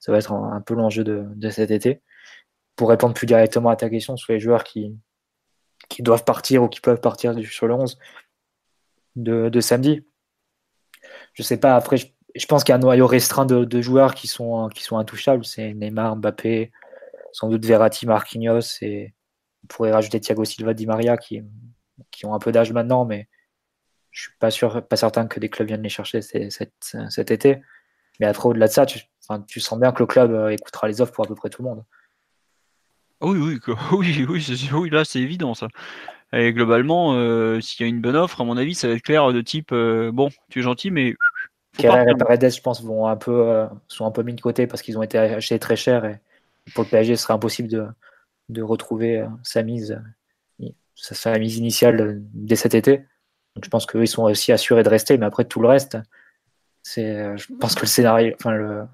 Ça 0.00 0.12
va 0.12 0.18
être 0.18 0.32
un, 0.32 0.60
peu 0.60 0.74
l'enjeu 0.74 1.04
de, 1.04 1.50
cet 1.50 1.70
été. 1.70 2.02
Pour 2.76 2.88
répondre 2.88 3.14
plus 3.14 3.26
directement 3.26 3.70
à 3.70 3.76
ta 3.76 3.90
question 3.90 4.16
sur 4.16 4.32
les 4.32 4.40
joueurs 4.40 4.64
qui, 4.64 4.96
doivent 6.00 6.24
partir 6.24 6.62
ou 6.62 6.68
qui 6.68 6.80
peuvent 6.80 7.00
partir 7.00 7.34
sur 7.44 7.66
le 7.66 7.74
11 7.74 7.98
de, 9.16 9.60
samedi, 9.60 10.04
je 11.34 11.42
ne 11.42 11.44
sais 11.44 11.56
pas. 11.56 11.74
Après, 11.74 11.96
je, 11.96 12.46
pense 12.46 12.62
qu'il 12.62 12.72
y 12.72 12.74
a 12.74 12.76
un 12.76 12.80
noyau 12.80 13.06
restreint 13.06 13.46
de, 13.46 13.80
joueurs 13.80 14.14
qui 14.14 14.28
sont, 14.28 14.68
qui 14.68 14.82
sont 14.84 14.98
intouchables. 14.98 15.44
C'est 15.44 15.74
Neymar, 15.74 16.16
Mbappé, 16.16 16.70
sans 17.32 17.48
doute 17.48 17.64
Verratti, 17.64 18.06
Marquinhos 18.06 18.82
et 18.82 19.14
on 19.64 19.66
pourrait 19.66 19.92
rajouter 19.92 20.20
Thiago 20.20 20.44
Silva, 20.44 20.74
Di 20.74 20.86
Maria 20.86 21.16
qui 21.16 21.42
qui 22.10 22.26
ont 22.26 22.34
un 22.34 22.38
peu 22.38 22.52
d'âge 22.52 22.72
maintenant, 22.72 23.04
mais 23.04 23.28
je 24.10 24.22
suis 24.22 24.32
pas 24.38 24.50
sûr, 24.50 24.86
pas 24.86 24.96
certain 24.96 25.26
que 25.26 25.40
des 25.40 25.48
clubs 25.48 25.68
viennent 25.68 25.82
les 25.82 25.88
chercher 25.88 26.22
cet, 26.22 27.30
été. 27.30 27.60
Mais 28.20 28.26
après, 28.26 28.48
au-delà 28.48 28.66
de 28.66 28.72
ça, 28.72 28.86
tu, 28.86 29.00
tu, 29.46 29.60
sens 29.60 29.78
bien 29.78 29.92
que 29.92 30.02
le 30.02 30.06
club 30.06 30.32
euh, 30.32 30.48
écoutera 30.48 30.88
les 30.88 31.00
offres 31.00 31.12
pour 31.12 31.24
à 31.24 31.28
peu 31.28 31.34
près 31.34 31.50
tout 31.50 31.62
le 31.62 31.68
monde. 31.68 31.84
Oui, 33.20 33.38
oui, 33.38 33.58
oui, 33.92 34.26
oui, 34.28 34.70
oui 34.72 34.90
là 34.90 35.04
c'est 35.04 35.20
évident 35.20 35.54
ça. 35.54 35.68
Et 36.32 36.52
globalement, 36.52 37.14
euh, 37.14 37.60
s'il 37.60 37.84
y 37.84 37.84
a 37.84 37.88
une 37.88 38.00
bonne 38.00 38.16
offre, 38.16 38.40
à 38.40 38.44
mon 38.44 38.56
avis, 38.56 38.74
ça 38.74 38.88
va 38.88 38.94
être 38.94 39.02
clair 39.02 39.32
de 39.32 39.40
type 39.40 39.72
euh, 39.72 40.10
bon, 40.12 40.28
tu 40.50 40.58
es 40.58 40.62
gentil, 40.62 40.90
mais. 40.90 41.14
Kerrer 41.76 42.10
et 42.10 42.14
Paredes, 42.16 42.50
je 42.50 42.60
pense, 42.60 42.82
vont 42.82 43.06
un 43.06 43.16
peu, 43.16 43.66
sont 43.86 44.04
un 44.04 44.10
peu 44.10 44.22
mis 44.22 44.34
de 44.34 44.40
côté 44.40 44.66
parce 44.66 44.82
qu'ils 44.82 44.98
ont 44.98 45.02
été 45.02 45.16
achetés 45.16 45.60
très 45.60 45.76
cher 45.76 46.04
et 46.04 46.18
pour 46.74 46.82
le 46.82 46.90
PSG, 46.90 47.14
ce 47.14 47.22
serait 47.22 47.34
impossible 47.34 47.68
de, 47.68 47.86
de 48.48 48.62
retrouver 48.62 49.24
sa 49.44 49.62
mise 49.62 50.00
la 51.24 51.38
mise 51.38 51.56
initiale 51.56 52.00
euh, 52.00 52.14
dès 52.32 52.56
cet 52.56 52.74
été. 52.74 52.98
Donc 53.54 53.64
je 53.64 53.70
pense 53.70 53.86
qu'eux, 53.86 54.02
ils 54.02 54.08
sont 54.08 54.24
aussi 54.24 54.52
assurés 54.52 54.82
de 54.82 54.88
rester, 54.88 55.18
mais 55.18 55.26
après 55.26 55.44
tout 55.44 55.60
le 55.60 55.68
reste, 55.68 55.98
c'est, 56.82 57.16
euh, 57.16 57.36
je 57.36 57.52
pense 57.54 57.74
que 57.74 57.82
le 57.82 57.86
scénario, 57.86 58.34
enfin 58.34 58.52
le, 58.52 58.84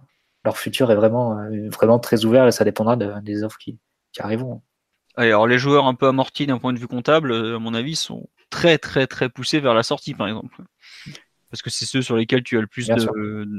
leur 0.44 0.56
futur 0.56 0.90
est 0.90 0.96
vraiment, 0.96 1.38
euh, 1.38 1.68
vraiment 1.70 1.98
très 1.98 2.24
ouvert 2.24 2.46
et 2.46 2.52
ça 2.52 2.64
dépendra 2.64 2.96
des 2.96 3.44
offres 3.44 3.58
qui, 3.58 3.78
qui 4.12 4.22
arriveront. 4.22 4.62
Alors 5.16 5.46
les 5.46 5.58
joueurs 5.58 5.86
un 5.86 5.94
peu 5.94 6.08
amortis 6.08 6.46
d'un 6.46 6.58
point 6.58 6.72
de 6.72 6.78
vue 6.78 6.88
comptable, 6.88 7.32
à 7.32 7.58
mon 7.58 7.74
avis, 7.74 7.94
sont 7.94 8.28
très 8.50 8.78
très 8.78 9.06
très 9.06 9.28
poussés 9.28 9.60
vers 9.60 9.74
la 9.74 9.84
sortie, 9.84 10.14
par 10.14 10.26
exemple, 10.26 10.56
parce 11.50 11.62
que 11.62 11.70
c'est 11.70 11.86
ceux 11.86 12.02
sur 12.02 12.16
lesquels 12.16 12.42
tu 12.42 12.58
as 12.58 12.60
le 12.60 12.66
plus 12.66 12.90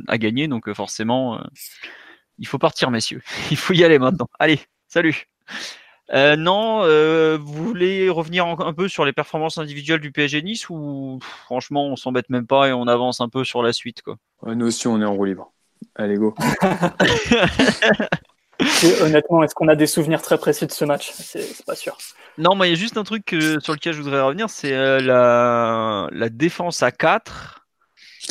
à 0.08 0.18
gagner, 0.18 0.50
donc 0.50 0.72
forcément, 0.74 1.42
il 2.40 2.48
faut 2.48 2.58
partir, 2.58 2.92
messieurs. 2.92 3.22
Il 3.52 3.58
faut 3.58 3.74
y 3.74 3.84
aller 3.84 4.00
maintenant. 4.00 4.28
Allez, 4.38 4.60
salut. 4.88 5.28
Euh, 6.14 6.36
non, 6.36 6.82
euh, 6.84 7.38
vous 7.42 7.66
voulez 7.66 8.10
revenir 8.10 8.46
un 8.46 8.74
peu 8.74 8.88
sur 8.88 9.06
les 9.06 9.14
performances 9.14 9.58
individuelles 9.58 10.02
du 10.02 10.12
PSG 10.12 10.44
Nice 10.44 10.70
ou 10.70 11.18
franchement 11.22 11.88
on 11.88 11.96
s'embête 11.96 12.30
même 12.30 12.46
pas 12.46 12.68
et 12.68 12.74
on 12.74 12.88
avance 12.88 13.22
un 13.22 13.30
peu 13.30 13.44
sur 13.44 13.64
la 13.64 13.74
suite 13.74 14.04
quoi. 14.04 14.18
nous 14.46 14.68
aussi 14.68 14.88
on 14.88 15.02
est 15.02 15.06
en 15.06 15.16
roue 15.16 15.26
libre. 15.26 15.52
Allez 15.96 16.16
go. 16.16 16.36
honnêtement, 19.02 19.44
est-ce 19.44 19.56
qu'on 19.56 19.68
a 19.68 19.76
des 19.76 19.88
souvenirs 19.88 20.22
très 20.22 20.38
précis 20.38 20.68
de 20.68 20.72
ce 20.72 20.86
match? 20.86 21.12
C'est 21.12 21.66
pas 21.66 21.76
sûr. 21.76 21.98
Non, 22.38 22.56
moi 22.56 22.68
il 22.68 22.70
y 22.72 22.74
a 22.74 22.78
juste 22.78 22.98
un 22.98 23.04
truc 23.04 23.36
sur 23.60 23.74
lequel 23.74 23.94
je 23.94 24.02
voudrais 24.02 24.22
revenir, 24.22 24.50
c'est 24.50 24.74
euh, 24.74 25.00
la... 25.00 26.08
la 26.12 26.30
défense 26.30 26.84
à 26.84 26.92
4 26.92 27.66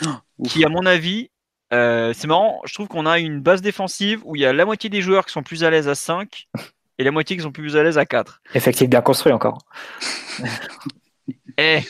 qui 0.47 0.65
à 0.65 0.69
mon 0.69 0.87
avis 0.87 1.31
c'est 1.73 2.29
marrant, 2.29 2.61
je 2.67 2.73
trouve 2.73 2.87
qu'on 2.87 3.05
a 3.05 3.19
une 3.19 3.41
base 3.41 3.61
défensive 3.61 4.21
où 4.25 4.37
il 4.37 4.43
y 4.43 4.47
a 4.47 4.53
la 4.53 4.65
moitié 4.65 4.89
des 4.91 5.03
joueurs 5.03 5.27
qui 5.27 5.33
sont 5.33 5.43
plus 5.43 5.65
à 5.65 5.71
l'aise 5.71 5.89
à 5.89 5.97
5 5.97 6.47
et 6.99 7.05
la 7.05 7.11
moitié 7.11 7.37
qui 7.37 7.43
sont 7.43 7.53
plus 7.53 7.77
à 7.77 7.83
l'aise 7.83 7.99
à 7.99 8.07
4. 8.07 8.41
Effectivement, 8.55 8.91
bien 8.91 9.01
construit 9.03 9.33
encore. 9.33 9.59
eh, 11.59 11.81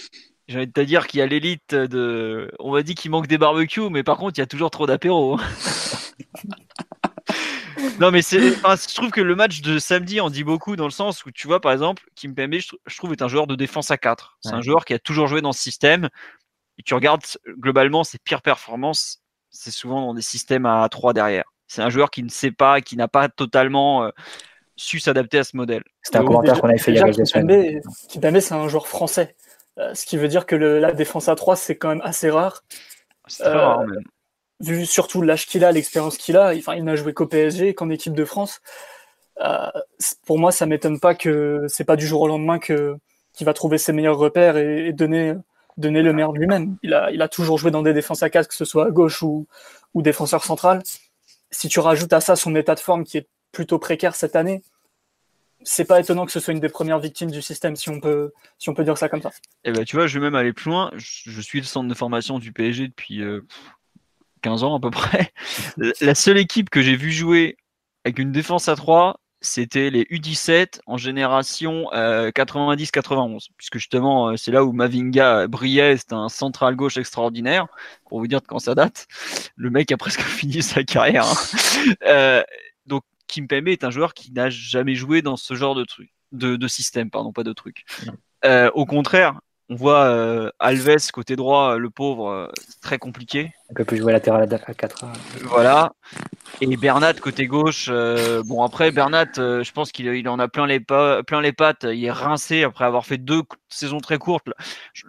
j'ai 0.49 0.57
envie 0.57 0.67
de 0.67 0.73
te 0.73 0.81
dire 0.81 1.07
qu'il 1.07 1.21
y 1.21 1.23
a 1.23 1.27
l'élite 1.27 1.75
de. 1.75 2.51
On 2.59 2.73
m'a 2.73 2.83
dit 2.83 2.95
qu'il 2.95 3.11
manque 3.11 3.27
des 3.27 3.39
barbecues, 3.39 3.91
mais 3.91 4.03
par 4.03 4.19
contre, 4.19 4.39
il 4.39 4.41
y 4.41 4.43
a 4.43 4.47
toujours 4.47 4.71
trop 4.71 4.87
d'apéros. 4.87 5.39
Hein. 5.39 5.45
non, 8.01 8.11
mais 8.11 8.23
c'est. 8.23 8.41
je 8.41 8.95
trouve 8.95 9.11
que 9.11 9.21
le 9.21 9.35
match 9.35 9.61
de 9.61 9.79
samedi 9.79 10.21
en 10.21 10.31
dit 10.31 10.45
beaucoup 10.45 10.77
dans 10.77 10.85
le 10.85 10.91
sens 10.91 11.25
où 11.25 11.31
tu 11.31 11.47
vois, 11.47 11.61
par 11.61 11.73
exemple, 11.73 12.05
Kim 12.15 12.35
Pembe, 12.35 12.55
je 12.55 12.97
trouve, 12.97 13.13
est 13.13 13.23
un 13.23 13.29
joueur 13.29 13.47
de 13.47 13.57
défense 13.57 13.91
à 13.91 13.99
4. 13.99 14.39
C'est 14.41 14.53
un 14.53 14.63
joueur 14.63 14.85
qui 14.85 14.95
a 14.95 14.99
toujours 14.99 15.27
joué 15.27 15.41
dans 15.41 15.53
ce 15.53 15.63
système. 15.63 16.09
Et 16.79 16.83
tu 16.83 16.95
regardes 16.95 17.23
globalement 17.59 18.03
ses 18.05 18.19
pires 18.19 18.43
performances, 18.43 19.23
c'est 19.51 19.71
souvent 19.71 20.01
dans 20.01 20.15
des 20.15 20.23
systèmes 20.23 20.67
à 20.67 20.89
3 20.89 21.13
derrière. 21.13 21.45
C'est 21.69 21.83
un 21.83 21.89
joueur 21.89 22.11
qui 22.11 22.23
ne 22.23 22.29
sait 22.29 22.51
pas, 22.51 22.81
qui 22.81 22.97
n'a 22.97 23.09
pas 23.09 23.29
totalement. 23.29 24.05
Euh, 24.05 24.11
su 24.77 24.99
s'adapter 24.99 25.39
à 25.39 25.45
ce 25.45 25.57
modèle. 25.57 25.83
C'était 26.03 26.19
un 26.19 26.25
commentaire 26.25 26.61
qu'on 26.61 26.69
avait 26.69 26.79
fait 26.79 26.93
il 26.93 26.97
y 26.97 27.01
a 27.01 27.05
quelques 27.05 27.27
semaines. 27.27 27.81
C'est 28.41 28.53
un 28.53 28.69
joueur 28.69 28.89
français. 28.89 29.37
Euh, 29.79 29.95
ce 29.95 30.07
qui 30.07 30.17
veut 30.17 30.29
dire 30.29 30.47
que 30.47 30.55
la 30.55 30.93
défense 30.93 31.29
à 31.29 31.35
3, 31.35 31.57
c'est 31.57 31.77
quand 31.77 31.89
même 31.89 32.03
assez 32.05 32.31
rare. 32.31 32.65
C'est 33.27 33.43
très 33.45 33.53
rare, 33.53 33.81
euh, 33.81 33.87
même. 33.87 34.05
Vu 34.61 34.87
surtout 34.87 35.21
l'âge 35.21 35.47
qu'il 35.47 35.65
a, 35.65 35.73
l'expérience 35.73 36.17
qu'il 36.17 36.37
a, 36.37 36.55
enfin, 36.57 36.75
il 36.75 36.85
n'a 36.85 36.95
joué 36.95 37.13
qu'au 37.13 37.27
PSG, 37.27 37.75
qu'en 37.75 37.91
équipe 37.91 38.15
de 38.15 38.25
France. 38.25 38.61
Euh, 39.41 39.67
pour 40.27 40.39
moi, 40.39 40.53
ça 40.53 40.67
m'étonne 40.67 41.01
pas 41.01 41.15
que 41.15 41.65
c'est 41.69 41.85
pas 41.85 41.97
du 41.97 42.07
jour 42.07 42.23
au 42.23 42.29
lendemain 42.29 42.59
que 42.59 42.97
qu'il 43.33 43.47
va 43.47 43.53
trouver 43.53 43.79
ses 43.79 43.93
meilleurs 43.93 44.17
repères 44.17 44.57
et, 44.57 44.93
donner 44.93 45.35
donner 45.77 46.03
le 46.03 46.13
meilleur 46.13 46.33
de 46.33 46.39
lui-même. 46.39 46.77
Il 46.85 46.95
a, 46.95 47.11
il 47.11 47.21
a 47.21 47.27
toujours 47.29 47.59
joué 47.59 47.73
dans 47.73 47.83
des 47.83 47.93
défenses 47.93 48.23
à 48.23 48.31
4, 48.31 48.47
que 48.47 48.55
ce 48.55 48.65
soit 48.65 48.87
à 48.87 48.91
gauche 48.91 49.23
ou, 49.23 49.49
ou 49.93 50.03
défenseur 50.03 50.45
central. 50.45 50.85
Si 51.51 51.69
tu 51.69 51.81
rajoutes 51.81 52.13
à 52.13 52.21
ça 52.21 52.37
son 52.37 52.55
état 52.55 52.77
de 52.77 52.81
forme 52.81 53.03
qui 53.03 53.19
est 53.19 53.29
plutôt 53.55 53.79
précaire 53.79 54.15
cette 54.15 54.37
année. 54.37 54.63
C'est 55.63 55.87
pas 55.87 55.99
étonnant 55.99 56.27
que 56.27 56.33
ce 56.33 56.41
soit 56.41 56.53
une 56.53 56.61
des 56.61 56.69
premières 56.69 56.99
victimes 56.99 57.31
du 57.31 57.41
système, 57.41 57.75
si 57.75 57.89
on 57.89 57.99
peut, 57.99 58.33
si 58.59 58.69
on 58.69 58.75
peut 58.75 58.85
dire 58.85 58.99
ça 58.99 59.09
comme 59.09 59.23
ça. 59.23 59.31
Et 59.65 59.71
eh 59.71 59.73
ben, 59.73 59.85
tu 59.85 59.97
vois, 59.97 60.07
je 60.07 60.19
vais 60.19 60.25
même 60.25 60.35
aller 60.35 60.53
plus 60.53 60.71
loin. 60.71 60.91
Je, 60.95 61.41
suis 61.41 61.61
le 61.61 61.65
centre 61.65 61.89
de 61.89 61.95
formation 61.95 62.39
du 62.39 62.53
PSG 62.53 62.89
depuis 62.89 63.23
15 64.43 64.63
euh, 64.63 64.67
ans 64.67 64.77
à 64.77 64.81
peu 64.81 64.91
près. 64.91 65.33
La 66.03 66.15
seule 66.15 66.37
équipe 66.37 66.69
que 66.69 66.83
j'ai 66.83 66.97
vu 66.97 67.11
jouer 67.11 67.57
avec 68.05 68.19
une 68.19 68.31
défense 68.31 68.69
à 68.69 68.77
3, 68.77 69.19
c'était 69.41 69.91
les 69.91 70.05
U17 70.05 70.81
en 70.87 70.97
génération 70.97 71.85
90-91, 71.93 73.35
euh, 73.35 73.39
puisque 73.57 73.79
justement 73.79 74.29
euh, 74.31 74.37
c'est 74.37 74.51
là 74.51 74.65
où 74.65 74.73
Mavinga 74.73 75.47
brillait, 75.47 75.97
c'était 75.97 76.15
un 76.15 76.29
central 76.29 76.77
gauche 76.77 76.97
extraordinaire, 76.97 77.67
pour 78.09 78.19
vous 78.19 78.27
dire 78.27 78.41
de 78.41 78.47
quand 78.47 78.59
ça 78.59 78.75
date. 78.75 79.07
Le 79.57 79.71
mec 79.71 79.93
a 79.93 79.97
presque 79.97 80.21
fini 80.23 80.63
sa 80.63 80.83
carrière. 80.83 81.27
Hein. 81.27 82.43
donc 82.43 82.45
Kimpembe 83.27 83.69
est 83.69 83.85
un 83.85 83.91
joueur 83.91 84.15
qui 84.15 84.33
n'a 84.33 84.51
jamais 84.51 84.95
joué 84.95 85.23
dans 85.23 85.37
ce 85.37 85.55
genre 85.55 85.75
de 85.75 85.85
truc, 85.85 86.13
de, 86.33 86.69
système, 86.69 87.11
pardon, 87.11 87.33
pas 87.33 87.45
de 87.45 87.53
truc. 87.53 87.85
Euh, 88.45 88.71
au 88.75 88.85
contraire, 88.85 89.41
on 89.71 89.77
voit 89.77 90.05
euh, 90.05 90.51
Alves 90.59 91.11
côté 91.11 91.37
droit, 91.37 91.79
le 91.79 91.89
pauvre, 91.89 92.29
euh, 92.29 92.49
très 92.83 92.99
compliqué. 92.99 93.51
On 93.71 93.75
peut 93.75 93.87
plus 93.87 93.97
jouer 93.97 94.13
latéral 94.13 94.43
à 94.43 94.75
4. 94.75 95.07
Voilà. 95.45 95.95
Et 96.61 96.77
Bernat 96.77 97.15
côté 97.15 97.47
gauche. 97.47 97.89
Euh, 97.89 98.43
bon 98.45 98.63
après 98.63 98.91
Bernat, 98.91 99.33
je 99.37 99.73
pense 99.73 99.91
qu'il 99.91 100.29
en 100.29 100.39
a 100.39 100.49
plein 100.49 100.67
les, 100.67 100.81
plein 100.81 101.41
les 101.41 101.53
pattes. 101.53 101.87
Il 101.91 102.05
est 102.05 102.11
rincé 102.11 102.63
après 102.63 102.85
avoir 102.85 103.07
fait 103.07 103.17
deux 103.17 103.41
saisons 103.71 104.01
très 104.01 104.19
courtes. 104.19 104.49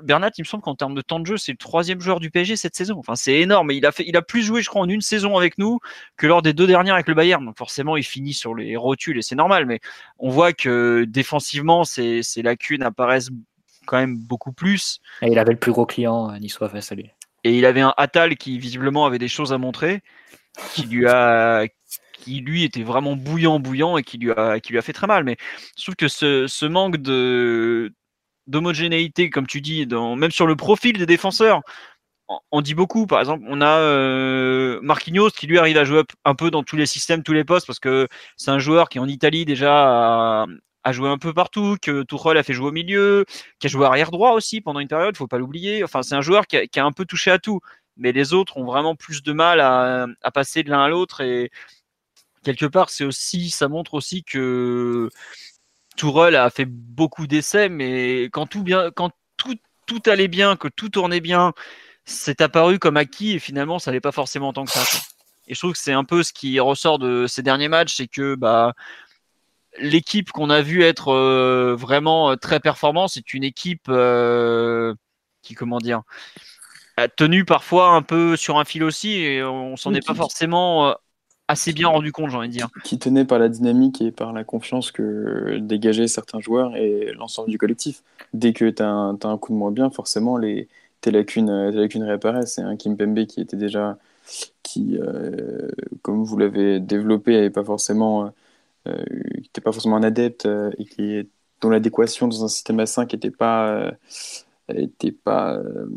Bernat, 0.02 0.32
il 0.38 0.44
me 0.44 0.46
semble 0.46 0.64
qu'en 0.64 0.76
termes 0.76 0.96
de 0.96 1.02
temps 1.02 1.20
de 1.20 1.26
jeu, 1.26 1.38
c'est 1.38 1.52
le 1.52 1.58
troisième 1.58 2.00
joueur 2.00 2.22
du 2.22 2.32
PSG 2.32 2.56
cette 2.56 2.76
saison. 2.76 2.96
Enfin 2.98 3.16
c'est 3.16 3.42
énorme. 3.42 3.72
Il 3.72 3.86
a 3.86 3.92
fait, 3.92 4.06
il 4.08 4.16
a 4.16 4.22
plus 4.22 4.42
joué, 4.42 4.62
je 4.62 4.70
crois, 4.70 4.82
en 4.82 4.90
une 4.90 5.02
saison 5.02 5.38
avec 5.38 5.58
nous 5.58 5.80
que 6.16 6.28
lors 6.28 6.42
des 6.42 6.54
deux 6.54 6.66
dernières 6.66 6.94
avec 6.94 7.10
le 7.10 7.14
Bayern. 7.14 7.44
Donc 7.46 7.58
forcément, 7.58 7.98
il 7.98 8.04
finit 8.04 8.34
sur 8.34 8.56
les 8.56 8.78
rotules 8.78 9.18
et 9.18 9.22
c'est 9.22 9.36
normal. 9.36 9.66
Mais 9.66 9.82
on 10.18 10.30
voit 10.30 10.54
que 10.54 11.06
défensivement, 11.10 11.84
ces 11.84 12.24
lacunes 12.42 12.84
apparaissent 12.84 13.32
quand 13.86 13.98
même 13.98 14.18
beaucoup 14.18 14.52
plus. 14.52 15.00
Et 15.22 15.28
il 15.28 15.40
avait 15.40 15.54
le 15.54 15.60
plus 15.60 15.72
gros 15.72 15.86
client 15.86 16.32
euh, 16.32 16.38
niçois 16.38 16.70
face 16.70 16.92
à 16.92 16.96
lui. 16.96 17.10
Et 17.44 17.58
il 17.58 17.66
avait 17.66 17.82
un 17.82 17.94
Atal 17.98 18.36
qui 18.36 18.58
visiblement 18.58 19.06
avait 19.06 19.20
des 19.20 19.28
choses 19.28 19.54
à 19.54 19.58
montrer, 19.58 20.02
qui 20.74 20.84
lui 20.84 21.08
a, 21.08 21.68
qui 22.14 22.42
lui 22.42 22.64
était 22.64 22.84
vraiment 22.84 23.16
bouillant, 23.16 23.60
bouillant 23.60 23.98
et 23.98 24.04
qui 24.04 24.18
lui 24.18 24.32
a, 24.32 24.60
qui 24.60 24.72
lui 24.72 24.80
a 24.80 24.82
fait 24.82 24.94
très 24.94 25.08
mal. 25.08 25.24
Mais 25.24 25.38
je 25.78 25.84
trouve 25.84 25.96
que 25.96 26.08
ce, 26.08 26.48
ce 26.48 26.66
manque 26.66 26.98
de 26.98 27.94
d'homogénéité, 28.48 29.30
comme 29.30 29.48
tu 29.48 29.62
dis, 29.62 29.88
dans, 29.88 30.16
même 30.16 30.32
sur 30.32 30.46
le 30.46 30.56
profil 30.56 30.98
des 30.98 31.06
défenseurs, 31.06 31.62
on 32.52 32.62
dit 32.62 32.74
beaucoup. 32.74 33.08
Par 33.08 33.20
exemple, 33.20 33.46
on 33.48 33.62
a 33.62 33.80
euh, 33.80 34.80
Marquinhos 34.82 35.30
qui 35.32 35.48
lui 35.48 35.60
arrive 35.60 35.78
à 35.78 35.84
jouer 35.84 36.04
un 36.26 36.36
peu 36.36 36.52
dans 36.52 36.64
tous 36.64 36.76
les 36.76 36.86
systèmes, 36.86 37.24
tous 37.24 37.34
les 37.34 37.44
postes, 37.44 37.68
parce 37.68 37.80
que 37.80 38.08
c'est 38.38 38.52
un 38.52 38.60
joueur 38.60 38.90
qui 38.90 39.00
en 39.00 39.08
Italie 39.08 39.46
déjà 39.46 40.44
a 40.44 40.46
joué 40.92 41.10
un 41.10 41.18
peu 41.18 41.34
partout, 41.34 41.78
que 41.82 42.04
Tuchel 42.04 42.38
a 42.38 42.44
fait 42.44 42.54
jouer 42.54 42.68
au 42.68 42.72
milieu, 42.72 43.26
qui 43.60 43.68
a 43.68 43.70
joué 43.70 43.86
arrière 43.86 44.12
droit 44.12 44.32
aussi 44.32 44.62
pendant 44.62 44.80
une 44.80 44.88
période, 44.88 45.18
faut 45.18 45.28
pas 45.28 45.38
l'oublier. 45.38 45.84
Enfin, 45.84 46.04
c'est 46.04 46.16
un 46.16 46.22
joueur 46.22 46.48
qui 46.48 46.58
a, 46.58 46.86
un 46.86 46.92
peu 46.92 47.06
touché 47.06 47.32
à 47.32 47.40
tout, 47.40 47.60
mais 47.98 48.12
les 48.12 48.34
autres 48.34 48.58
ont 48.58 48.66
vraiment 48.66 48.96
plus 48.96 49.24
de 49.24 49.34
mal 49.34 49.60
à, 49.62 50.08
passer 50.34 50.64
de 50.64 50.70
l'un 50.70 50.84
à 50.84 50.90
l'autre 50.90 51.22
et 51.22 51.52
quelque 52.44 52.66
part, 52.66 52.90
c'est 52.90 53.06
aussi, 53.06 53.50
ça 53.50 53.68
montre 53.68 53.96
aussi 53.96 54.24
que 54.24 55.10
Tourelle 55.98 56.36
a 56.36 56.50
fait 56.50 56.66
beaucoup 56.66 57.28
d'essais, 57.28 57.70
mais 57.70 58.26
quand 58.26 58.46
tout 58.48 58.64
bien, 58.64 58.92
quand 58.92 59.12
tout, 59.38 59.56
tout 59.88 60.02
allait 60.06 60.28
bien, 60.28 60.56
que 60.56 60.68
tout 60.68 60.90
tournait 60.90 61.22
bien, 61.22 61.54
c'est 62.06 62.42
apparu 62.42 62.80
comme 62.80 62.98
acquis 62.98 63.34
et 63.34 63.40
finalement, 63.40 63.80
ça 63.80 63.92
n'allait 63.92 64.02
pas 64.02 64.12
forcément 64.12 64.54
tant 64.54 64.66
que 64.66 64.72
ça. 64.72 64.84
Et 65.48 65.54
je 65.54 65.60
trouve 65.60 65.74
que 65.74 65.80
c'est 65.80 65.94
un 65.94 66.04
peu 66.04 66.24
ce 66.24 66.34
qui 66.34 66.60
ressort 66.60 67.00
de 67.00 67.28
ces 67.28 67.44
derniers 67.44 67.68
matchs, 67.68 67.96
c'est 67.96 68.08
que 68.08 68.36
bah 68.36 68.74
l'équipe 69.80 70.32
qu'on 70.32 70.50
a 70.50 70.62
vu 70.62 70.84
être 70.84 71.10
euh, 71.10 71.76
vraiment 71.76 72.32
euh, 72.32 72.36
très 72.36 72.60
performante, 72.60 73.10
c'est 73.10 73.34
une 73.34 73.44
équipe 73.44 73.88
euh, 73.90 74.94
qui, 75.42 75.54
comment 75.54 75.80
dire, 75.80 76.04
a 76.98 77.08
tenu 77.08 77.46
parfois 77.46 77.90
un 77.90 78.02
peu 78.02 78.36
sur 78.36 78.58
un 78.58 78.66
fil 78.66 78.84
aussi 78.84 79.14
et 79.14 79.44
on 79.44 79.76
s'en 79.76 79.94
est 79.94 80.06
pas 80.06 80.14
forcément 80.14 80.96
assez 81.48 81.74
bien 81.74 81.90
rendu 81.90 82.12
compte, 82.12 82.32
j'ai 82.32 82.38
envie 82.38 82.48
de 82.48 82.54
dire. 82.54 82.70
Qui 82.84 82.98
tenait 82.98 83.26
par 83.26 83.38
la 83.38 83.50
dynamique 83.50 84.02
et 84.02 84.12
par 84.12 84.32
la 84.34 84.44
confiance 84.44 84.92
que 84.92 85.58
dégageaient 85.60 86.08
certains 86.08 86.40
joueurs 86.40 86.76
et 86.78 87.12
l'ensemble 87.18 87.50
du 87.50 87.58
collectif. 87.58 88.02
Dès 88.34 88.54
que 88.54 88.70
tu 88.70 88.82
as, 88.82 88.88
un 88.88 89.38
coup 89.38 89.52
de 89.52 89.58
moins 89.58 89.72
bien, 89.72 89.90
forcément, 89.90 90.38
les, 90.38 90.70
tes, 91.02 91.12
lacunes, 91.12 91.70
tes 91.72 91.78
lacunes 91.78 92.04
réapparaissent. 92.04 92.54
C'est 92.56 92.62
un 92.62 92.78
Kim 92.78 92.96
Pembe 92.96 93.26
qui 93.26 93.42
était 93.42 93.58
déjà, 93.58 93.98
qui, 94.64 94.98
comme 96.02 96.24
vous 96.24 96.38
l'avez 96.38 96.80
développé, 96.80 97.34
n'avait 97.34 97.50
pas 97.50 97.66
forcément 97.66 98.32
qui 98.86 99.42
n'était 99.42 99.62
pas 99.62 99.72
forcément 99.72 99.98
un 99.98 100.04
adepte 100.04 100.46
euh, 100.46 100.72
et 100.78 100.86
qui 100.86 101.30
dont 101.62 101.70
l'adéquation 101.70 102.28
dans 102.28 102.44
un 102.44 102.48
système 102.48 102.80
à 102.80 102.86
5 102.86 103.14
n'était 103.14 103.32
pas 103.32 103.92
était 104.70 105.12
pas 105.12 105.56
euh, 105.58 105.88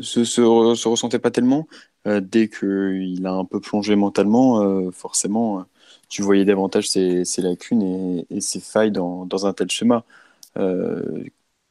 se, 0.00 0.24
se, 0.24 0.40
ressentait 0.42 1.18
pas 1.18 1.30
tellement. 1.30 1.66
Dès 2.06 2.48
qu'il 2.48 3.26
a 3.26 3.32
un 3.32 3.44
peu 3.46 3.60
plongé 3.60 3.96
mentalement 3.96 4.90
forcément 4.92 5.64
tu 6.10 6.22
voyais 6.22 6.44
davantage 6.44 6.88
ses, 6.90 7.24
lacunes 7.38 7.82
et, 7.82 8.26
et, 8.30 8.40
ses 8.42 8.60
failles 8.60 8.92
dans, 8.92 9.24
dans, 9.26 9.46
un 9.46 9.54
tel 9.54 9.70
schéma. 9.70 10.04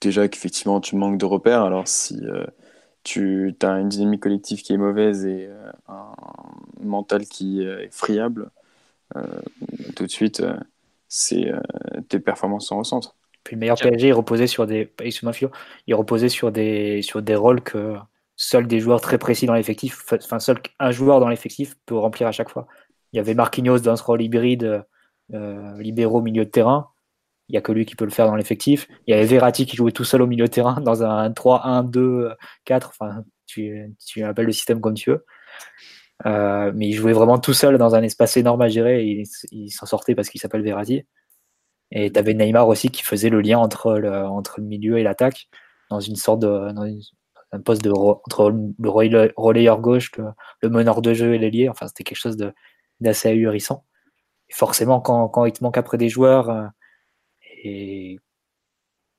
Déjà 0.02 0.28
qu'effectivement 0.28 0.82
tu 0.82 0.96
manques 0.96 1.20
de 1.20 1.26
repères. 1.26 1.62
Alors 1.62 1.88
si 1.88 2.20
tu 3.04 3.56
as 3.62 3.80
une 3.80 3.90
dynamique 3.90 4.24
collective 4.24 4.62
qui 4.64 4.74
est 4.74 4.78
mauvaise 4.78 5.26
et 5.26 5.50
un 5.88 6.16
mental 6.82 7.26
qui 7.26 7.62
est 7.62 7.90
friable 7.92 8.50
euh, 8.50 8.63
tout 9.96 10.06
de 10.06 10.12
suite, 10.12 10.42
euh, 10.42 10.58
c'est 11.08 11.52
euh, 11.52 11.60
tes 12.10 12.20
performances 12.20 12.68
s'en 12.68 12.80
ressentent. 12.80 13.16
Puis 13.44 13.56
le 13.56 13.60
meilleur 13.60 13.78
PSG, 13.78 14.08
il 14.08 14.14
reposait 14.14 14.48
sur 14.48 14.66
des, 14.66 14.92
il 15.88 15.96
reposait 15.96 16.30
sur 16.30 16.52
des, 16.52 17.02
sur 17.02 17.22
des 17.22 17.36
rôles 17.36 17.62
que 17.62 17.96
seuls 18.36 18.68
des 18.68 18.80
joueurs 18.80 19.02
très 19.02 19.18
précis 19.18 19.46
dans 19.46 19.54
l'effectif, 19.54 20.06
enfin 20.14 20.40
seul 20.40 20.60
un 20.80 20.92
joueur 20.92 21.20
dans 21.20 21.28
l'effectif 21.28 21.76
peut 21.86 21.98
remplir 21.98 22.28
à 22.28 22.32
chaque 22.32 22.50
fois. 22.50 22.68
Il 23.12 23.18
y 23.18 23.20
avait 23.20 23.34
Marquinhos 23.34 23.80
dans 23.80 23.96
ce 23.96 24.04
rôle 24.04 24.22
hybride, 24.22 24.86
euh, 25.34 25.78
libéraux 25.78 26.22
milieu 26.22 26.46
de 26.46 26.50
terrain. 26.50 26.90
Il 27.50 27.52
n'y 27.52 27.58
a 27.58 27.62
que 27.62 27.74
lui 27.74 27.86
qui 27.86 27.96
peut 27.96 28.06
le 28.06 28.12
faire 28.12 28.28
dans 28.28 28.36
l'effectif. 28.36 28.88
Il 29.06 29.12
y 29.12 29.14
avait 29.14 29.26
Verratti 29.26 29.66
qui 29.66 29.76
jouait 29.76 29.92
tout 29.92 30.06
seul 30.06 30.22
au 30.22 30.28
milieu 30.28 30.46
de 30.46 30.52
terrain 30.52 30.80
dans 30.82 31.04
un 31.04 31.30
3-1-2-4. 31.30 32.36
Enfin, 32.72 33.24
tu, 33.46 33.94
tu 34.06 34.24
appelles 34.24 34.46
le 34.46 34.54
système 34.54 34.80
comme 34.80 34.94
tu 34.94 35.12
veux. 35.12 35.26
Euh, 36.26 36.72
mais 36.76 36.88
il 36.88 36.94
jouait 36.94 37.14
vraiment 37.14 37.40
tout 37.40 37.54
seul 37.54 37.78
dans 37.78 37.96
un 37.96 38.04
espace 38.04 38.38
énorme 38.38 38.62
à 38.62 38.70
gérer 38.70 39.06
et 39.06 39.24
il, 39.52 39.72
s'en 39.72 39.86
sortait 39.86 40.16
parce 40.16 40.30
qu'il 40.30 40.40
s'appelle 40.40 40.62
Verratti. 40.62 41.06
Et 41.92 42.12
tu 42.12 42.20
avais 42.20 42.34
Neymar 42.34 42.68
aussi 42.68 42.90
qui 42.90 43.04
faisait 43.04 43.30
le 43.30 43.42
lien 43.42 43.60
entre 43.60 43.98
le, 43.98 44.12
entre 44.26 44.60
le 44.60 44.66
milieu 44.66 44.98
et 44.98 45.04
l'attaque 45.04 45.50
dans 45.90 46.00
une 46.00 46.16
sorte 46.16 46.40
de 46.40 46.72
dans 46.74 46.86
un 47.52 47.62
poste 47.62 47.84
de 47.84 47.92
entre 47.92 48.52
le 48.52 48.90
relayeur 49.38 49.80
gauche, 49.82 50.12
le, 50.18 50.70
meneur 50.70 51.02
de 51.02 51.14
jeu 51.14 51.36
et 51.36 51.38
l'ailier. 51.38 51.70
Enfin, 51.70 51.88
c'était 51.88 52.04
quelque 52.04 52.18
chose 52.18 52.38
d'assez 53.00 53.30
ahurissant. 53.30 53.86
Et 54.50 54.54
forcément, 54.54 55.02
quand, 55.02 55.30
quand, 55.30 55.46
il 55.46 55.54
te 55.54 55.64
manque 55.64 55.78
après 55.78 55.98
des 55.98 56.10
joueurs, 56.10 56.50
euh, 56.50 56.68
et 57.64 58.20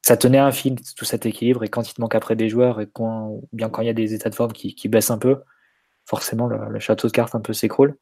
ça 0.03 0.17
tenait 0.17 0.39
un 0.39 0.53
fil, 0.53 0.77
tout 0.97 1.05
cet 1.05 1.27
équilibre. 1.27 1.65
Et 1.65 1.69
quand 1.69 1.89
il 1.89 1.95
te 1.95 2.01
manque 2.01 2.15
après 2.15 2.37
des 2.37 2.49
joueurs, 2.49 2.81
et 2.81 2.89
quand, 2.93 3.41
bien 3.53 3.71
quand 3.71 3.83
il 3.83 3.87
y 3.87 3.91
a 3.91 3.95
des 3.95 4.15
états 4.15 4.31
de 4.31 4.35
forme 4.35 4.53
qui, 4.53 4.75
qui 4.75 4.89
baissent 4.89 5.11
un 5.11 5.19
peu, 5.19 5.43
forcément, 6.07 6.47
le, 6.47 6.79
château 6.79 7.09
de 7.09 7.13
cartes 7.13 7.35
un 7.35 7.41
peu 7.41 7.53
s'écroule. 7.53 7.97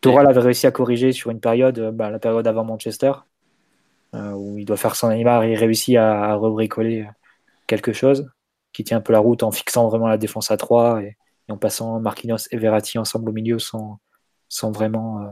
Toral 0.00 0.26
avait 0.26 0.40
réussi 0.40 0.66
à 0.66 0.70
corriger 0.70 1.12
sur 1.12 1.30
une 1.30 1.40
période, 1.40 1.78
euh, 1.78 1.90
bah, 1.90 2.10
la 2.10 2.18
période 2.18 2.46
avant 2.46 2.64
Manchester, 2.64 3.12
euh, 4.14 4.32
où 4.32 4.58
il 4.58 4.64
doit 4.64 4.76
faire 4.76 4.94
son 4.94 5.10
Neymar 5.10 5.44
et 5.44 5.52
il 5.52 5.56
réussit 5.56 5.96
à, 5.96 6.24
à 6.24 6.34
rebricoler 6.34 7.08
quelque 7.66 7.92
chose 7.92 8.30
qui 8.72 8.84
tient 8.84 8.98
un 8.98 9.00
peu 9.00 9.12
la 9.12 9.20
route 9.20 9.42
en 9.42 9.50
fixant 9.50 9.88
vraiment 9.88 10.06
la 10.06 10.18
défense 10.18 10.50
à 10.50 10.58
3 10.58 11.02
et, 11.02 11.16
en 11.48 11.56
passant 11.56 11.98
Marquinhos 12.00 12.48
et 12.50 12.58
Verratti 12.58 12.98
ensemble 12.98 13.30
au 13.30 13.32
milieu 13.32 13.58
sans, 13.58 14.00
sans 14.48 14.70
vraiment 14.70 15.22
euh, 15.22 15.28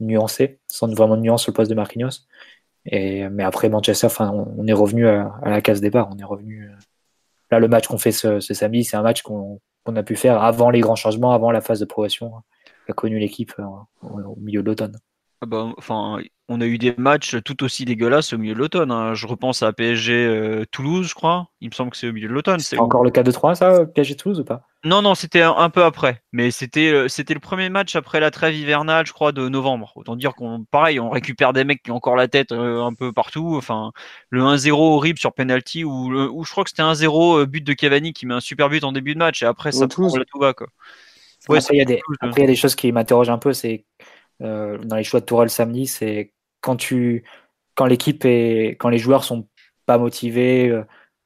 nuancer, 0.00 0.60
sans 0.68 0.88
vraiment 0.94 1.16
nuance 1.16 1.42
sur 1.42 1.50
le 1.50 1.56
poste 1.56 1.70
de 1.70 1.74
Marquinhos. 1.74 2.26
Et, 2.86 3.28
mais 3.28 3.42
après 3.42 3.68
Manchester, 3.68 4.06
enfin, 4.06 4.30
on, 4.30 4.66
est 4.66 4.72
revenu 4.72 5.06
à, 5.06 5.38
la 5.44 5.60
case 5.60 5.80
départ. 5.80 6.08
On 6.10 6.18
est 6.18 6.24
revenu. 6.24 6.70
Euh, 6.70 6.74
là, 7.50 7.58
le 7.58 7.68
match 7.68 7.86
qu'on 7.86 7.98
fait 7.98 8.12
ce, 8.12 8.40
samedi, 8.40 8.84
c'est 8.84 8.96
un 8.96 9.02
match 9.02 9.22
qu'on 9.22 9.60
a 9.96 10.02
pu 10.02 10.16
faire 10.16 10.42
avant 10.42 10.70
les 10.70 10.80
grands 10.80 10.96
changements, 10.96 11.32
avant 11.32 11.50
la 11.50 11.60
phase 11.60 11.80
de 11.80 11.84
progression 11.84 12.32
qu'a 12.86 12.92
connu 12.92 13.18
l'équipe 13.18 13.52
euh, 13.58 13.64
au, 14.02 14.36
milieu 14.36 14.62
de 14.62 14.66
l'automne. 14.66 14.96
Ah 15.40 15.46
bah, 15.46 15.72
enfin, 15.76 16.18
on 16.48 16.60
a 16.60 16.66
eu 16.66 16.78
des 16.78 16.94
matchs 16.96 17.36
tout 17.44 17.62
aussi 17.62 17.84
dégueulasses 17.84 18.32
au 18.32 18.38
milieu 18.38 18.54
de 18.54 18.58
l'automne. 18.58 18.90
Hein. 18.90 19.14
Je 19.14 19.26
repense 19.26 19.62
à 19.62 19.72
PSG 19.72 20.26
euh, 20.26 20.64
Toulouse, 20.70 21.08
je 21.08 21.14
crois. 21.14 21.48
Il 21.60 21.68
me 21.68 21.74
semble 21.74 21.90
que 21.90 21.96
c'est 21.96 22.08
au 22.08 22.12
milieu 22.12 22.28
de 22.28 22.32
l'automne. 22.32 22.58
C'est 22.58 22.78
encore 22.78 23.04
le 23.04 23.10
cas 23.10 23.22
de 23.22 23.30
3 23.30 23.54
ça, 23.54 23.86
PSG 23.86 24.16
Toulouse 24.16 24.40
ou 24.40 24.44
pas? 24.44 24.67
Non, 24.84 25.02
non, 25.02 25.16
c'était 25.16 25.42
un, 25.42 25.70
peu 25.70 25.82
après. 25.82 26.22
Mais 26.32 26.52
c'était 26.52 26.92
euh, 26.92 27.08
c'était 27.08 27.34
le 27.34 27.40
premier 27.40 27.68
match 27.68 27.96
après 27.96 28.20
la 28.20 28.30
trêve 28.30 28.54
hivernale, 28.54 29.06
je 29.06 29.12
crois, 29.12 29.32
de 29.32 29.48
novembre. 29.48 29.92
Autant 29.96 30.14
dire 30.14 30.34
qu'on, 30.34 30.64
pareil, 30.70 31.00
on 31.00 31.10
récupère 31.10 31.52
des 31.52 31.64
mecs 31.64 31.82
qui 31.82 31.90
ont 31.90 31.96
encore 31.96 32.14
la 32.14 32.28
tête 32.28 32.52
euh, 32.52 32.84
un 32.84 32.94
peu 32.94 33.12
partout. 33.12 33.56
Enfin, 33.56 33.90
le 34.30 34.42
1-0 34.42 34.70
horrible 34.72 35.18
sur 35.18 35.32
penalty 35.32 35.82
ou, 35.82 36.14
ou 36.14 36.44
je 36.44 36.50
crois 36.50 36.62
que 36.62 36.70
c'était 36.70 36.82
1-0 36.82 37.44
but 37.46 37.64
de 37.64 37.72
Cavani 37.72 38.12
qui 38.12 38.24
met 38.26 38.34
un 38.34 38.40
super 38.40 38.68
but 38.68 38.84
en 38.84 38.92
début 38.92 39.14
de 39.14 39.18
match 39.18 39.42
et 39.42 39.46
après 39.46 39.72
ça 39.72 39.88
prend 39.88 40.16
la 40.16 40.24
tout 40.24 40.38
bas 40.38 40.54
quoi. 40.54 40.68
après, 41.48 41.60
il 41.72 41.78
y, 41.78 41.82
a 41.82 41.84
des, 41.84 42.00
après, 42.20 42.42
y 42.42 42.44
a 42.44 42.46
des 42.46 42.56
choses 42.56 42.76
qui 42.76 42.92
m'interrogent 42.92 43.30
un 43.30 43.38
peu. 43.38 43.52
C'est 43.52 43.84
euh, 44.42 44.78
dans 44.78 44.96
les 44.96 45.04
choix 45.04 45.20
de 45.20 45.24
Tourelle 45.24 45.50
samedi, 45.50 45.86
c'est 45.88 46.32
quand 46.60 46.76
tu 46.76 47.24
quand 47.74 47.86
l'équipe 47.86 48.24
est 48.24 48.76
quand 48.78 48.88
les 48.88 48.98
joueurs 48.98 49.24
sont 49.24 49.48
pas 49.86 49.98
motivés, 49.98 50.68
euh, 50.68 50.84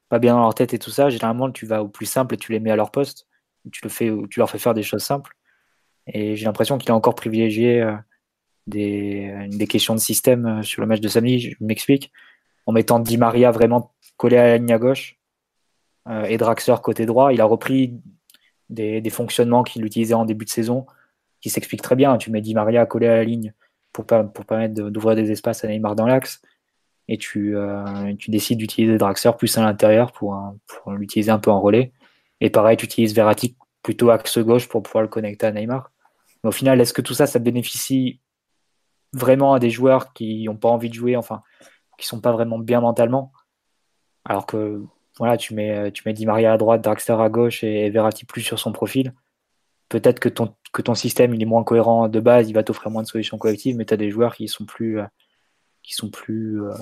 pas 0.09 0.19
bien 0.19 0.33
dans 0.33 0.41
leur 0.41 0.55
tête 0.55 0.73
et 0.73 0.79
tout 0.79 0.89
ça, 0.91 1.09
généralement 1.09 1.51
tu 1.51 1.67
vas 1.67 1.83
au 1.83 1.87
plus 1.87 2.05
simple 2.07 2.33
et 2.35 2.37
tu 2.37 2.51
les 2.51 2.59
mets 2.59 2.71
à 2.71 2.75
leur 2.75 2.91
poste. 2.91 3.27
Tu 3.71 3.81
le 3.83 3.89
fais, 3.89 4.11
tu 4.29 4.39
leur 4.39 4.49
fais 4.49 4.57
faire 4.57 4.73
des 4.73 4.83
choses 4.83 5.03
simples. 5.03 5.35
Et 6.07 6.35
j'ai 6.35 6.45
l'impression 6.45 6.77
qu'il 6.77 6.91
a 6.91 6.95
encore 6.95 7.15
privilégié 7.15 7.81
euh, 7.81 7.95
des, 8.67 9.67
questions 9.69 9.95
de 9.95 9.99
système 9.99 10.63
sur 10.63 10.81
le 10.81 10.87
match 10.87 10.99
de 10.99 11.07
samedi. 11.07 11.39
Je 11.39 11.55
m'explique. 11.61 12.11
En 12.65 12.71
mettant 12.71 12.99
Di 12.99 13.17
Maria 13.17 13.51
vraiment 13.51 13.93
collé 14.17 14.37
à 14.37 14.47
la 14.47 14.57
ligne 14.57 14.73
à 14.73 14.79
gauche 14.79 15.17
et 16.27 16.37
Draxler 16.37 16.75
côté 16.83 17.05
droit, 17.05 17.33
il 17.33 17.39
a 17.39 17.45
repris 17.45 18.01
des, 18.69 19.09
fonctionnements 19.09 19.63
qu'il 19.63 19.85
utilisait 19.85 20.13
en 20.13 20.25
début 20.25 20.45
de 20.45 20.49
saison 20.49 20.85
qui 21.41 21.49
s'explique 21.49 21.81
très 21.81 21.95
bien. 21.95 22.17
Tu 22.17 22.31
mets 22.31 22.41
Di 22.41 22.53
Maria 22.53 22.85
collé 22.85 23.07
à 23.07 23.15
la 23.15 23.23
ligne 23.23 23.53
pour, 23.91 24.05
permettre 24.05 24.73
d'ouvrir 24.73 25.15
des 25.15 25.31
espaces 25.31 25.63
à 25.63 25.67
Neymar 25.67 25.95
dans 25.95 26.07
l'axe. 26.07 26.41
Et 27.09 27.17
tu, 27.17 27.55
euh, 27.57 28.13
décides 28.27 28.57
d'utiliser 28.57 28.97
Draxler 28.97 29.31
plus 29.37 29.57
à 29.57 29.61
l'intérieur 29.61 30.11
pour 30.13 30.53
l'utiliser 30.87 31.31
un 31.31 31.39
peu 31.39 31.51
en 31.51 31.59
relais. 31.59 31.91
Et 32.43 32.49
pareil, 32.49 32.75
tu 32.75 32.85
utilises 32.85 33.15
Verratti 33.15 33.55
plutôt 33.83 34.09
axe 34.09 34.37
gauche 34.37 34.67
pour 34.67 34.83
pouvoir 34.83 35.01
le 35.01 35.07
connecter 35.07 35.45
à 35.45 35.51
Neymar. 35.53 35.91
Mais 36.43 36.49
au 36.49 36.51
final, 36.51 36.81
est-ce 36.81 36.91
que 36.91 37.01
tout 37.01 37.13
ça, 37.13 37.25
ça 37.25 37.39
bénéficie 37.39 38.19
vraiment 39.13 39.53
à 39.53 39.59
des 39.59 39.69
joueurs 39.69 40.11
qui 40.11 40.43
n'ont 40.43 40.57
pas 40.57 40.67
envie 40.67 40.89
de 40.89 40.93
jouer, 40.93 41.15
enfin, 41.15 41.41
qui 41.97 42.05
sont 42.05 42.19
pas 42.19 42.33
vraiment 42.33 42.59
bien 42.59 42.81
mentalement? 42.81 43.31
Alors 44.25 44.45
que 44.45 44.83
voilà, 45.17 45.37
tu 45.37 45.53
mets, 45.53 45.89
tu 45.93 46.03
mets 46.05 46.11
Di 46.11 46.25
Maria 46.25 46.51
à 46.51 46.57
droite, 46.57 46.81
Draxler 46.81 47.15
à 47.17 47.29
gauche 47.29 47.63
et 47.63 47.89
Verratti 47.89 48.25
plus 48.25 48.41
sur 48.41 48.59
son 48.59 48.73
profil. 48.73 49.13
Peut-être 49.87 50.19
que 50.19 50.27
ton 50.27 50.95
système 50.95 51.33
il 51.33 51.41
est 51.41 51.45
moins 51.45 51.63
cohérent 51.63 52.09
de 52.09 52.19
base, 52.19 52.49
il 52.49 52.53
va 52.53 52.63
t'offrir 52.63 52.91
moins 52.91 53.03
de 53.03 53.07
solutions 53.07 53.37
collectives, 53.37 53.77
mais 53.77 53.85
tu 53.85 53.93
as 53.93 53.97
des 53.97 54.11
joueurs 54.11 54.35
qui 54.35 54.49
sont 54.49 54.65
plus, 54.65 54.99
euh, 54.99 55.05
qui 55.81 55.93
sont 55.93 56.09
plus 56.09 56.61
euh, 56.61 56.73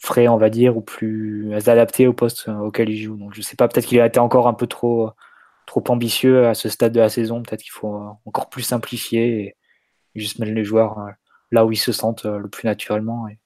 frais, 0.00 0.28
on 0.28 0.36
va 0.36 0.50
dire, 0.50 0.76
ou 0.76 0.80
plus 0.80 1.52
adaptés 1.54 2.06
au 2.06 2.12
poste 2.12 2.48
euh, 2.48 2.56
auquel 2.58 2.88
ils 2.90 3.02
jouent. 3.02 3.16
Donc 3.16 3.34
je 3.34 3.42
sais 3.42 3.56
pas, 3.56 3.68
peut-être 3.68 3.86
qu'il 3.86 4.00
a 4.00 4.06
été 4.06 4.18
encore 4.18 4.48
un 4.48 4.54
peu 4.54 4.66
trop, 4.66 5.10
trop 5.66 5.84
ambitieux 5.88 6.46
à 6.46 6.54
ce 6.54 6.68
stade 6.68 6.92
de 6.92 7.00
la 7.00 7.08
saison. 7.08 7.42
Peut-être 7.42 7.62
qu'il 7.62 7.72
faut 7.72 8.02
encore 8.24 8.48
plus 8.50 8.62
simplifier 8.62 9.40
et 9.40 9.56
juste 10.14 10.38
mettre 10.38 10.52
les 10.52 10.64
joueurs 10.64 10.98
là 11.52 11.64
où 11.64 11.72
ils 11.72 11.76
se 11.76 11.92
sentent 11.92 12.24
le 12.24 12.48
plus 12.48 12.66
naturellement, 12.66 13.28
et, 13.28 13.38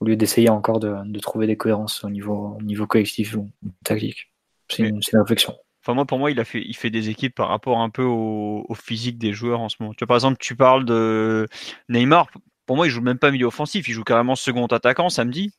au 0.00 0.04
lieu 0.04 0.16
d'essayer 0.16 0.48
encore 0.48 0.80
de, 0.80 1.18
trouver 1.20 1.46
des 1.46 1.56
cohérences 1.56 2.04
au 2.04 2.10
niveau, 2.10 2.56
au 2.58 2.62
niveau 2.62 2.86
collectif 2.86 3.34
ou 3.34 3.50
tactique. 3.84 4.32
C'est 4.68 4.88
une 4.88 5.00
réflexion. 5.12 5.54
Enfin, 5.82 5.94
moi, 5.94 6.04
pour 6.04 6.18
moi, 6.18 6.30
il, 6.30 6.40
a 6.40 6.44
fait, 6.44 6.62
il 6.62 6.74
fait 6.74 6.90
des 6.90 7.10
équipes 7.10 7.34
par 7.34 7.48
rapport 7.48 7.78
un 7.78 7.90
peu 7.90 8.02
au, 8.02 8.66
physique 8.74 9.18
des 9.18 9.32
joueurs 9.32 9.60
en 9.60 9.68
ce 9.68 9.76
moment. 9.80 9.94
Tu 9.94 10.00
vois, 10.00 10.08
par 10.08 10.16
exemple, 10.16 10.38
tu 10.40 10.56
parles 10.56 10.84
de 10.84 11.46
Neymar. 11.88 12.28
Pour 12.66 12.76
moi, 12.76 12.86
il 12.86 12.90
joue 12.90 13.00
même 13.00 13.18
pas 13.18 13.30
milieu 13.30 13.46
offensif. 13.46 13.88
Il 13.88 13.92
joue 13.92 14.02
carrément 14.02 14.34
second 14.34 14.66
attaquant 14.66 15.08
samedi. 15.08 15.52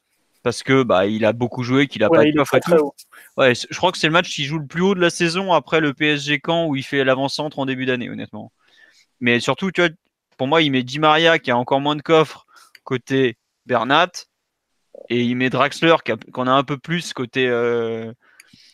Parce 0.44 0.64
que 0.64 0.84
bah, 0.84 1.08
il 1.08 1.26
a 1.26 1.34
beaucoup 1.34 1.64
joué, 1.64 1.88
qu'il 1.88 2.04
a 2.04 2.10
pas 2.10 2.24
de 2.24 2.60
très, 2.60 2.78
haut. 2.78 2.94
Ouais, 3.36 3.54
je 3.56 3.76
crois 3.76 3.92
que 3.92 3.98
c'est 3.98 4.08
le 4.08 4.14
match 4.14 4.30
qui 4.30 4.46
joue 4.46 4.60
le 4.60 4.68
plus 4.68 4.82
haut 4.82 4.96
de 4.96 5.02
la 5.02 5.10
saison 5.10 5.54
après 5.54 5.80
le 5.82 5.94
PSG 5.94 6.40
Camp 6.40 6.68
où 6.68 6.76
il 6.76 6.84
fait 6.84 7.04
l'avant-centre 7.04 7.60
en 7.60 7.66
début 7.66 7.86
d'année, 7.86 8.10
honnêtement. 8.10 8.52
Mais 9.20 9.40
surtout, 9.40 9.72
tu 9.72 9.82
vois, 9.82 9.90
pour 10.38 10.48
moi, 10.48 10.62
il 10.62 10.72
met 10.72 10.84
Di 10.84 11.00
Maria 11.00 11.40
qui 11.40 11.52
a 11.52 11.58
encore 11.58 11.82
moins 11.82 11.96
de 11.96 12.02
coffres 12.02 12.46
côté 12.84 13.38
Bernat 13.66 14.12
et 15.10 15.22
il 15.22 15.36
met 15.36 15.50
Draxler 15.50 15.96
qui, 16.06 16.12
en 16.12 16.48
a 16.48 16.52
un 16.52 16.64
peu 16.64 16.78
plus 16.78 17.14
côté, 17.14 17.48
euh, 17.48 18.12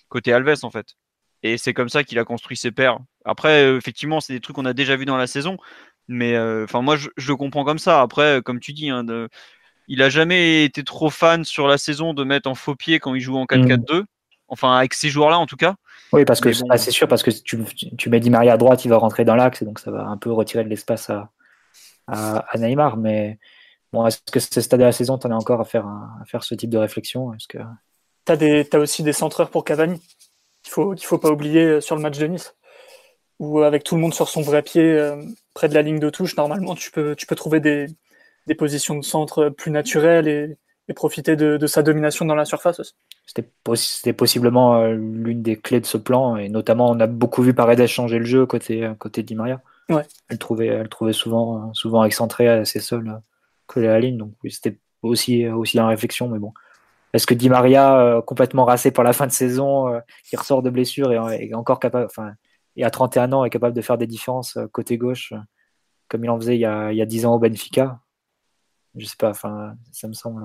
côté 0.10 0.34
Alves 0.34 0.64
en 0.64 0.72
fait. 0.72 0.96
Et 1.42 1.58
c'est 1.58 1.74
comme 1.74 1.90
ça 1.90 2.04
qu'il 2.04 2.20
a 2.20 2.26
construit 2.26 2.56
ses 2.56 2.72
pairs. 2.72 3.00
Après, 3.26 3.66
euh, 3.66 3.78
effectivement, 3.78 4.22
c'est 4.22 4.34
des 4.34 4.40
trucs 4.40 4.56
qu'on 4.56 4.66
a 4.66 4.74
déjà 4.74 4.96
vu 4.96 5.06
dans 5.06 5.18
la 5.18 5.28
saison. 5.28 5.58
Mais 6.08 6.36
euh, 6.36 6.66
enfin, 6.66 6.82
moi, 6.82 6.96
je, 6.96 7.10
le 7.18 7.36
comprends 7.36 7.66
comme 7.66 7.80
ça. 7.80 8.02
Après, 8.02 8.42
comme 8.44 8.60
tu 8.60 8.74
dis, 8.74 8.90
hein, 8.90 9.06
il 9.88 10.02
a 10.02 10.10
jamais 10.10 10.64
été 10.64 10.84
trop 10.84 11.10
fan 11.10 11.44
sur 11.44 11.68
la 11.68 11.78
saison 11.78 12.14
de 12.14 12.24
mettre 12.24 12.50
en 12.50 12.56
faux 12.56 12.76
pied 12.76 13.00
quand 13.00 13.14
il 13.16 13.22
joue 13.22 13.38
en 13.38 13.46
4-4-2. 13.46 14.02
Mm. 14.02 14.06
Enfin, 14.48 14.78
avec 14.78 14.94
ces 14.94 15.10
joueurs-là, 15.10 15.40
en 15.40 15.46
tout 15.46 15.56
cas. 15.56 15.76
Oui, 16.12 16.26
parce 16.26 16.40
que 16.40 16.54
c'est 16.54 16.92
sûr, 16.92 17.08
parce 17.08 17.24
que 17.24 17.32
tu, 17.32 17.60
tu 17.98 18.10
mets 18.10 18.20
Di 18.20 18.30
Maria 18.30 18.54
à 18.54 18.58
droite, 18.58 18.86
il 18.86 18.90
va 18.90 18.98
rentrer 18.98 19.26
dans 19.26 19.36
l'axe, 19.36 19.62
et 19.62 19.66
donc 19.66 19.80
ça 19.80 19.90
va 19.90 20.06
un 20.06 20.18
peu 20.18 20.32
retirer 20.32 20.64
de 20.64 20.70
l'espace 20.70 21.10
à, 21.10 21.32
à, 22.08 22.58
Neymar. 22.58 22.98
Mais 22.98 23.40
bon, 23.92 24.06
est-ce 24.06 24.20
que 24.32 24.40
ce 24.40 24.62
stade 24.62 24.80
de 24.80 24.86
la 24.86 24.92
saison, 24.92 25.18
tu 25.18 25.28
en 25.28 25.32
as 25.32 25.36
encore 25.36 25.62
à 25.62 25.66
faire, 25.66 25.88
à 25.88 26.24
faire 26.28 26.44
ce 26.44 26.54
type 26.56 26.70
de 26.70 26.78
réflexion? 26.78 27.34
Est-ce 27.34 27.48
que... 27.48 27.58
Tu 28.26 28.76
as, 28.76 28.80
aussi 28.80 29.04
des 29.04 29.14
centreurs 29.14 29.50
pour 29.50 29.66
Cavani 29.66 30.00
qu'il 30.62 30.72
faut, 30.72 30.94
qu'il 30.94 31.06
faut 31.06 31.18
pas 31.18 31.30
oublier 31.30 31.64
euh, 31.64 31.82
sur 31.82 31.96
le 31.96 32.02
match 32.02 32.18
de 32.18 32.26
Nice, 32.28 32.56
où 33.40 33.60
euh, 33.60 33.68
avec 33.68 33.84
tout 33.84 33.96
le 33.96 34.02
monde 34.02 34.14
sur 34.14 34.30
son 34.30 34.42
vrai 34.42 34.62
pied, 34.62 34.84
euh, 34.84 35.22
près 35.54 35.68
de 35.68 35.74
la 35.74 35.82
ligne 35.82 36.00
de 36.00 36.10
touche, 36.10 36.38
normalement, 36.38 36.76
tu 36.76 36.90
peux, 36.92 37.16
tu 37.16 37.26
peux 37.26 37.36
trouver 37.36 37.60
des, 37.60 37.88
des 38.48 38.56
positions 38.56 38.96
de 38.96 39.04
centre 39.04 39.50
plus 39.50 39.72
naturelles 39.72 40.28
et, 40.28 40.58
et 40.88 40.94
profiter 40.94 41.36
de, 41.36 41.58
de, 41.58 41.68
sa 41.68 41.84
domination 41.84 42.26
dans 42.26 42.36
la 42.36 42.46
surface 42.46 42.80
aussi. 42.80 42.94
C'était, 43.26 44.14
possiblement 44.14 44.86
l'une 44.88 45.42
des 45.42 45.58
clés 45.58 45.80
de 45.80 45.86
ce 45.86 45.98
plan, 45.98 46.36
et 46.36 46.50
notamment 46.50 46.90
on 46.90 47.00
a 47.00 47.08
beaucoup 47.08 47.42
vu 47.42 47.54
Paredes 47.54 47.88
changer 47.88 48.20
le 48.20 48.26
jeu 48.26 48.46
côté, 48.46 48.92
côté 49.00 49.24
Di 49.24 49.36
Maria. 49.36 49.62
Ouais. 49.90 50.04
Elle 50.30 50.38
trouvait, 50.38 50.68
elle 50.68 50.90
trouvait 50.90 51.14
souvent, 51.14 51.74
souvent 51.74 52.04
excentrée 52.04 52.48
assez 52.48 52.80
seule 52.80 53.22
collée 53.66 53.88
à 53.88 53.94
la 53.94 54.00
ligne, 54.00 54.18
donc 54.18 54.34
c'était 54.50 54.78
aussi, 55.02 55.48
aussi 55.48 55.80
en 55.80 55.88
réflexion, 55.88 56.28
mais 56.28 56.40
bon. 56.40 56.54
Est-ce 57.14 57.28
que 57.28 57.36
Di 57.36 57.50
Maria, 57.50 58.00
euh, 58.00 58.22
complètement 58.22 58.66
rassé 58.66 58.90
par 58.92 59.04
la 59.04 59.14
fin 59.14 59.28
de 59.28 59.32
saison, 59.32 59.88
euh, 59.88 60.00
qui 60.24 60.36
ressort 60.36 60.64
de 60.64 60.70
blessure 60.70 61.12
et 61.12 61.46
est 61.46 61.54
encore 61.54 61.80
capable, 61.80 62.06
enfin, 62.06 62.34
et 62.76 62.84
à 62.84 62.90
31 62.90 63.34
ans, 63.34 63.46
est 63.46 63.52
capable 63.52 63.76
de 63.76 63.82
faire 63.82 64.00
des 64.00 64.08
différences 64.08 64.58
euh, 64.58 64.68
côté 64.68 64.98
gauche, 64.98 65.34
comme 66.08 66.24
il 66.24 66.30
en 66.30 66.40
faisait 66.40 66.56
il 66.56 66.62
y 66.62 66.66
a, 66.66 66.92
il 66.92 66.98
y 66.98 67.02
a 67.02 67.06
10 67.06 67.28
ans 67.28 67.36
au 67.36 67.40
Benfica? 67.40 68.00
Je 68.96 69.06
sais 69.06 69.16
pas, 69.18 69.30
enfin, 69.30 69.76
ça 69.92 70.08
me 70.08 70.14
semble. 70.14 70.44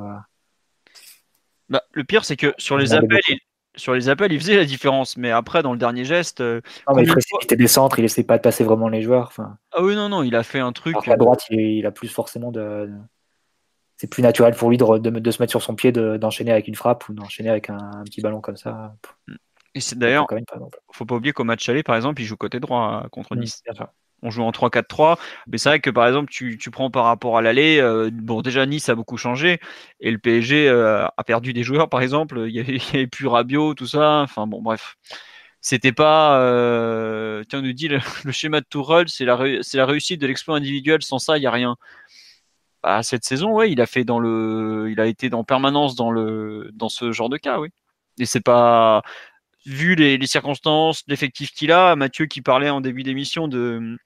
Bah, 1.69 1.83
le 1.93 2.05
pire, 2.05 2.25
c'est 2.25 2.37
que 2.37 2.55
sur 2.57 2.79
les 2.79 2.95
appels, 2.95 3.21
il, 3.29 3.39
sur 3.77 3.95
les 3.95 4.09
appels, 4.09 4.33
il 4.33 4.41
faisait 4.41 4.57
la 4.57 4.65
différence, 4.65 5.17
mais 5.17 5.31
après, 5.31 5.63
dans 5.63 5.73
le 5.73 5.79
dernier 5.79 6.05
geste. 6.05 6.41
non, 6.41 6.61
mais 6.95 7.03
il 7.03 7.09
précipitait 7.09 7.57
des 7.57 7.69
centres, 7.69 7.99
il 7.99 8.05
essaie 8.05 8.25
pas 8.25 8.39
de 8.39 8.43
passer 8.43 8.65
vraiment 8.65 8.89
les 8.89 9.03
joueurs. 9.03 9.33
Ah 9.73 9.83
oui, 9.83 9.95
non, 9.95 10.09
non, 10.09 10.23
il 10.23 10.35
a 10.35 10.43
fait 10.43 10.61
un 10.61 10.73
truc. 10.73 10.97
à 11.07 11.17
droite, 11.17 11.45
il, 11.51 11.85
a 11.87 11.91
plus 11.91 12.09
forcément 12.09 12.51
de, 12.51 12.91
c'est 13.99 14.09
plus 14.09 14.23
naturel 14.23 14.55
pour 14.55 14.71
lui 14.71 14.79
de, 14.79 14.99
de, 14.99 15.31
se 15.31 15.43
mettre 15.43 15.51
sur 15.51 15.63
son 15.63 15.75
pied, 15.75 15.91
d'enchaîner 15.91 16.53
avec 16.53 16.69
une 16.69 16.77
frappe 16.77 17.09
ou 17.09 17.15
d'enchaîner 17.15 17.51
avec 17.51 17.69
un, 17.69 18.05
petit 18.05 18.21
ballon 18.21 18.41
comme 18.41 18.57
ça. 18.57 18.95
Et 19.75 19.81
c'est 19.81 19.99
d'ailleurs, 19.99 20.27
faut 20.93 21.05
pas 21.05 21.17
oublier 21.17 21.33
qu'au 21.33 21.45
match 21.45 21.69
aller, 21.69 21.83
par 21.83 21.97
exemple, 21.97 22.23
il 22.23 22.25
joue 22.25 22.37
côté 22.37 22.61
droit 22.61 23.07
contre 23.11 23.35
mm, 23.35 23.41
Nice. 23.41 23.63
On 24.23 24.31
joue 24.31 24.43
en 24.43 24.51
3-4-3. 24.51 25.19
Mais 25.47 25.59
c'est 25.59 25.69
vrai 25.69 25.81
que 25.81 25.91
par 25.91 26.07
exemple, 26.07 26.31
tu, 26.31 26.59
prends 26.71 26.91
par 26.91 27.05
rapport 27.05 27.39
à 27.39 27.43
l'aller, 27.43 27.79
euh, 27.81 28.11
bon, 28.13 28.43
déjà 28.43 28.67
Nice 28.67 28.89
a 28.89 28.95
beaucoup 28.95 29.17
changé 29.17 29.61
et 30.01 30.11
le 30.11 30.19
PSG 30.19 30.69
euh, 30.69 31.07
a 31.17 31.25
perdu 31.25 31.53
des 31.53 31.63
joueurs, 31.63 31.89
par 31.89 32.03
exemple. 32.03 32.45
Il 32.49 32.53
n'y 32.53 32.61
avait, 32.93 33.07
plus 33.07 33.27
Rabiot, 33.27 33.75
tout 33.75 33.87
ça. 33.87 34.21
Enfin 34.21 34.47
bon, 34.47 34.63
bref. 34.63 34.97
C'était 35.61 35.93
pas. 35.93 36.41
Euh, 36.41 37.43
tiens, 37.49 37.61
on 37.61 37.63
nous 37.63 37.73
dit 37.73 37.89
le, 37.89 37.99
schéma 38.31 38.61
de 38.61 38.67
Tourelle, 38.69 39.09
c'est 39.09 39.25
la, 39.25 39.39
la 39.75 39.87
réussite 39.87 40.21
de 40.21 40.27
l'exploit 40.27 40.57
individuel. 40.57 41.03
Sans 41.03 41.19
ça, 41.19 41.37
il 41.37 41.41
n'y 41.41 41.47
a 41.47 41.51
rien. 41.51 41.77
Bah, 42.83 43.03
cette 43.03 43.25
saison, 43.25 43.53
ouais, 43.53 43.73
il 43.73 43.81
a 43.81 43.87
fait 43.87 44.05
dans 44.05 44.21
le, 44.21 44.89
il 44.91 45.01
a 45.01 45.07
été 45.07 45.33
en 45.35 45.43
permanence 45.45 45.97
dans 45.97 46.13
le, 46.13 46.71
dans 46.75 46.89
ce 46.89 47.11
genre 47.13 47.29
de 47.29 47.37
cas, 47.37 47.59
oui. 47.59 47.71
Et 48.21 48.27
c'est 48.27 48.41
pas, 48.41 49.03
vu 49.69 49.95
les, 49.95 50.27
circonstances, 50.27 51.05
l'effectif 51.07 51.53
qu'il 51.53 51.73
a, 51.73 51.95
Mathieu 51.97 52.27
qui 52.27 52.43
parlait 52.43 52.71
en 52.71 52.81
début 52.81 53.03
d'émission 53.03 53.49
de, 53.49 53.99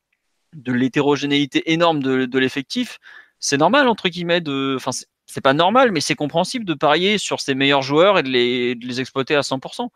de 0.54 0.72
l'hétérogénéité 0.72 1.72
énorme 1.72 2.02
de, 2.02 2.38
l'effectif, 2.38 2.98
c'est 3.38 3.56
normal, 3.56 3.88
entre 3.88 4.08
guillemets, 4.08 4.40
de. 4.40 4.74
Enfin, 4.76 4.90
c'est 5.26 5.40
pas 5.40 5.54
normal, 5.54 5.92
mais 5.92 6.00
c'est 6.00 6.14
compréhensible 6.14 6.64
de 6.64 6.74
parier 6.74 7.18
sur 7.18 7.40
ses 7.40 7.54
meilleurs 7.54 7.82
joueurs 7.82 8.18
et 8.18 8.22
de 8.22 8.28
les, 8.28 9.00
exploiter 9.00 9.34
à 9.34 9.40
100%. 9.42 9.88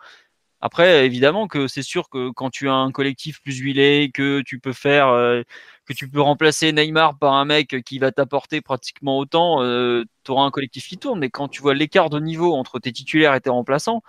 Après, 0.61 1.05
évidemment 1.07 1.49
que 1.49 1.69
c'est 1.69 1.83
sûr 1.83 2.09
que 2.09 2.31
quand 2.31 2.51
tu 2.51 2.69
as 2.69 2.75
un 2.75 2.91
collectif 2.91 3.41
plus 3.43 3.59
huilé, 3.59 4.11
que 4.13 4.41
tu 4.43 4.59
peux 4.59 4.73
faire, 4.73 5.09
euh, 5.09 5.43
que 5.85 5.93
tu 5.93 6.09
peux 6.09 6.21
remplacer 6.21 6.73
Neymar 6.73 7.19
par 7.19 7.35
un 7.35 7.45
mec 7.45 7.83
qui 7.85 7.99
va 7.99 8.11
t'apporter 8.11 8.63
pratiquement 8.63 9.19
autant, 9.19 9.63
euh, 9.63 10.05
tu 10.25 10.33
auras 10.33 10.45
un 10.45 10.51
collectif 10.51 10.89
qui 10.89 10.97
tourne. 10.99 11.21
Mais 11.21 11.31
quand 11.31 11.49
tu 11.49 11.61
vois 11.63 11.75
l'écart 11.75 12.11
de 12.11 12.19
niveau 12.21 12.55
entre 12.55 12.79
tes 12.79 12.93
titulaires 12.93 13.35
et 13.35 13.41
tes 13.41 13.51
remplaçants, 13.51 14.03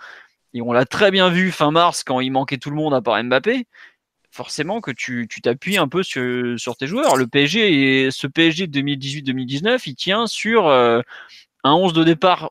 et 0.54 0.62
on 0.62 0.72
l'a 0.72 0.86
très 0.86 1.10
bien 1.10 1.28
vu 1.30 1.52
fin 1.52 1.70
mars 1.70 2.04
quand 2.04 2.20
il 2.20 2.30
manquait 2.30 2.58
tout 2.58 2.70
le 2.70 2.76
monde 2.76 2.94
à 2.94 3.02
part 3.02 3.22
Mbappé, 3.22 3.66
forcément 4.30 4.80
que 4.80 4.90
tu 4.90 5.26
t'appuies 5.42 5.78
un 5.78 5.88
peu 5.88 6.02
sur, 6.02 6.76
tes 6.76 6.86
joueurs. 6.86 7.16
Le 7.16 7.26
PSG, 7.26 8.04
et 8.06 8.10
ce 8.10 8.26
PSG 8.26 8.66
de 8.66 8.80
2018-2019, 8.80 9.82
il 9.86 9.94
tient 9.94 10.26
sur 10.26 10.68
euh, 10.68 11.00
un 11.64 11.72
11 11.72 11.92
de 11.92 12.04
départ 12.04 12.50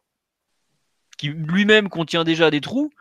qui 1.17 1.29
lui-même 1.29 1.89
contient 1.89 2.23
déjà 2.23 2.51
des 2.51 2.61
trous. 2.61 2.91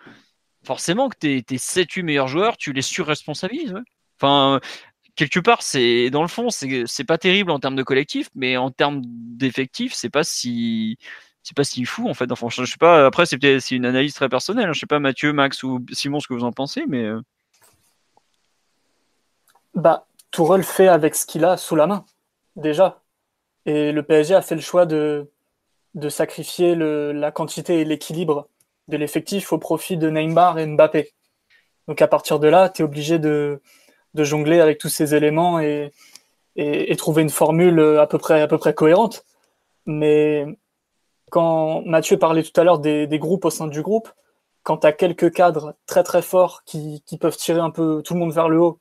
Forcément 0.64 1.08
que 1.08 1.16
tes, 1.16 1.42
tes 1.42 1.56
7-8 1.56 2.02
meilleurs 2.02 2.28
joueurs, 2.28 2.56
tu 2.56 2.72
les 2.72 2.82
surresponsabilises. 2.82 3.74
Enfin, 4.20 4.60
quelque 5.14 5.40
part, 5.40 5.62
c'est 5.62 6.10
dans 6.10 6.22
le 6.22 6.28
fond, 6.28 6.48
c'est 6.50 7.04
pas 7.06 7.18
terrible 7.18 7.50
en 7.50 7.58
termes 7.58 7.76
de 7.76 7.82
collectif, 7.82 8.28
mais 8.34 8.56
en 8.56 8.70
termes 8.70 9.02
d'effectif, 9.04 9.94
c'est 9.94 10.10
pas 10.10 10.24
si 10.24 10.98
c'est 11.42 11.56
pas 11.56 11.64
si 11.64 11.84
fou 11.84 12.08
en 12.08 12.14
fait. 12.14 12.30
Enfin, 12.32 12.48
je 12.50 12.64
sais 12.64 12.76
pas. 12.78 13.06
Après, 13.06 13.26
c'est 13.26 13.38
peut-être 13.38 13.70
une 13.70 13.86
analyse 13.86 14.14
très 14.14 14.28
personnelle. 14.28 14.68
Hein. 14.68 14.72
Je 14.72 14.80
sais 14.80 14.86
pas, 14.86 14.98
Mathieu, 14.98 15.32
Max 15.32 15.62
ou 15.62 15.84
Simon, 15.92 16.20
ce 16.20 16.28
que 16.28 16.34
vous 16.34 16.44
en 16.44 16.52
pensez, 16.52 16.84
mais. 16.88 17.08
Bah, 19.76 20.08
Tourelle 20.32 20.64
fait 20.64 20.88
avec 20.88 21.14
ce 21.14 21.26
qu'il 21.26 21.44
a 21.44 21.56
sous 21.56 21.76
la 21.76 21.86
main 21.86 22.04
déjà, 22.56 23.02
et 23.66 23.92
le 23.92 24.02
PSG 24.02 24.34
a 24.34 24.42
fait 24.42 24.56
le 24.56 24.60
choix 24.60 24.86
de 24.86 25.30
de 25.94 26.10
sacrifier 26.10 26.74
la 26.76 27.32
quantité 27.32 27.80
et 27.80 27.84
l'équilibre 27.84 28.48
de 28.88 28.98
l'effectif 28.98 29.52
au 29.52 29.58
profit 29.58 29.96
de 29.96 30.10
Neymar 30.10 30.58
et 30.58 30.66
Mbappé. 30.66 31.12
Donc 31.88 32.02
à 32.02 32.06
partir 32.06 32.38
de 32.38 32.48
là, 32.48 32.68
tu 32.68 32.82
es 32.82 32.84
obligé 32.84 33.18
de, 33.18 33.62
de 34.14 34.24
jongler 34.24 34.60
avec 34.60 34.78
tous 34.78 34.90
ces 34.90 35.14
éléments 35.14 35.58
et, 35.58 35.92
et, 36.56 36.94
trouver 36.96 37.22
une 37.22 37.30
formule 37.30 37.80
à 37.98 38.06
peu 38.06 38.18
près, 38.18 38.42
à 38.42 38.46
peu 38.46 38.58
près 38.58 38.74
cohérente. 38.74 39.24
Mais 39.86 40.46
quand 41.30 41.82
Mathieu 41.86 42.18
parlait 42.18 42.42
tout 42.42 42.58
à 42.60 42.64
l'heure 42.64 42.78
des, 42.78 43.18
groupes 43.18 43.46
au 43.46 43.50
sein 43.50 43.66
du 43.66 43.82
groupe, 43.82 44.10
quand 44.62 44.78
tu 44.78 44.86
as 44.86 44.92
quelques 44.92 45.32
cadres 45.32 45.74
très 45.86 46.02
très 46.02 46.22
forts 46.22 46.62
qui, 46.64 47.02
peuvent 47.20 47.36
tirer 47.36 47.60
un 47.60 47.70
peu 47.70 48.02
tout 48.04 48.14
le 48.14 48.20
monde 48.20 48.32
vers 48.32 48.48
le 48.48 48.60
haut, 48.60 48.80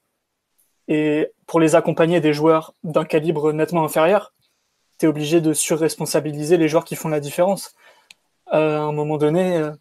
et 0.88 1.32
pour 1.48 1.60
les 1.60 1.76
accompagner 1.76 2.22
des 2.22 2.34
joueurs 2.34 2.74
d'un 2.84 3.06
calibre 3.06 3.52
nettement 3.54 3.84
inférieur, 3.84 4.34
tu 5.00 5.06
es 5.06 5.10
obligé 5.10 5.42
de 5.42 5.54
surresponsabiliser 5.54 6.58
les 6.58 6.68
joueurs 6.68 6.86
qui 6.86 6.96
font 6.96 7.10
la 7.10 7.20
différence. 7.20 7.76
Euh, 8.54 8.78
à 8.78 8.82
un 8.82 8.92
moment 8.92 9.18
donné, 9.18 9.58
euh, 9.58 9.72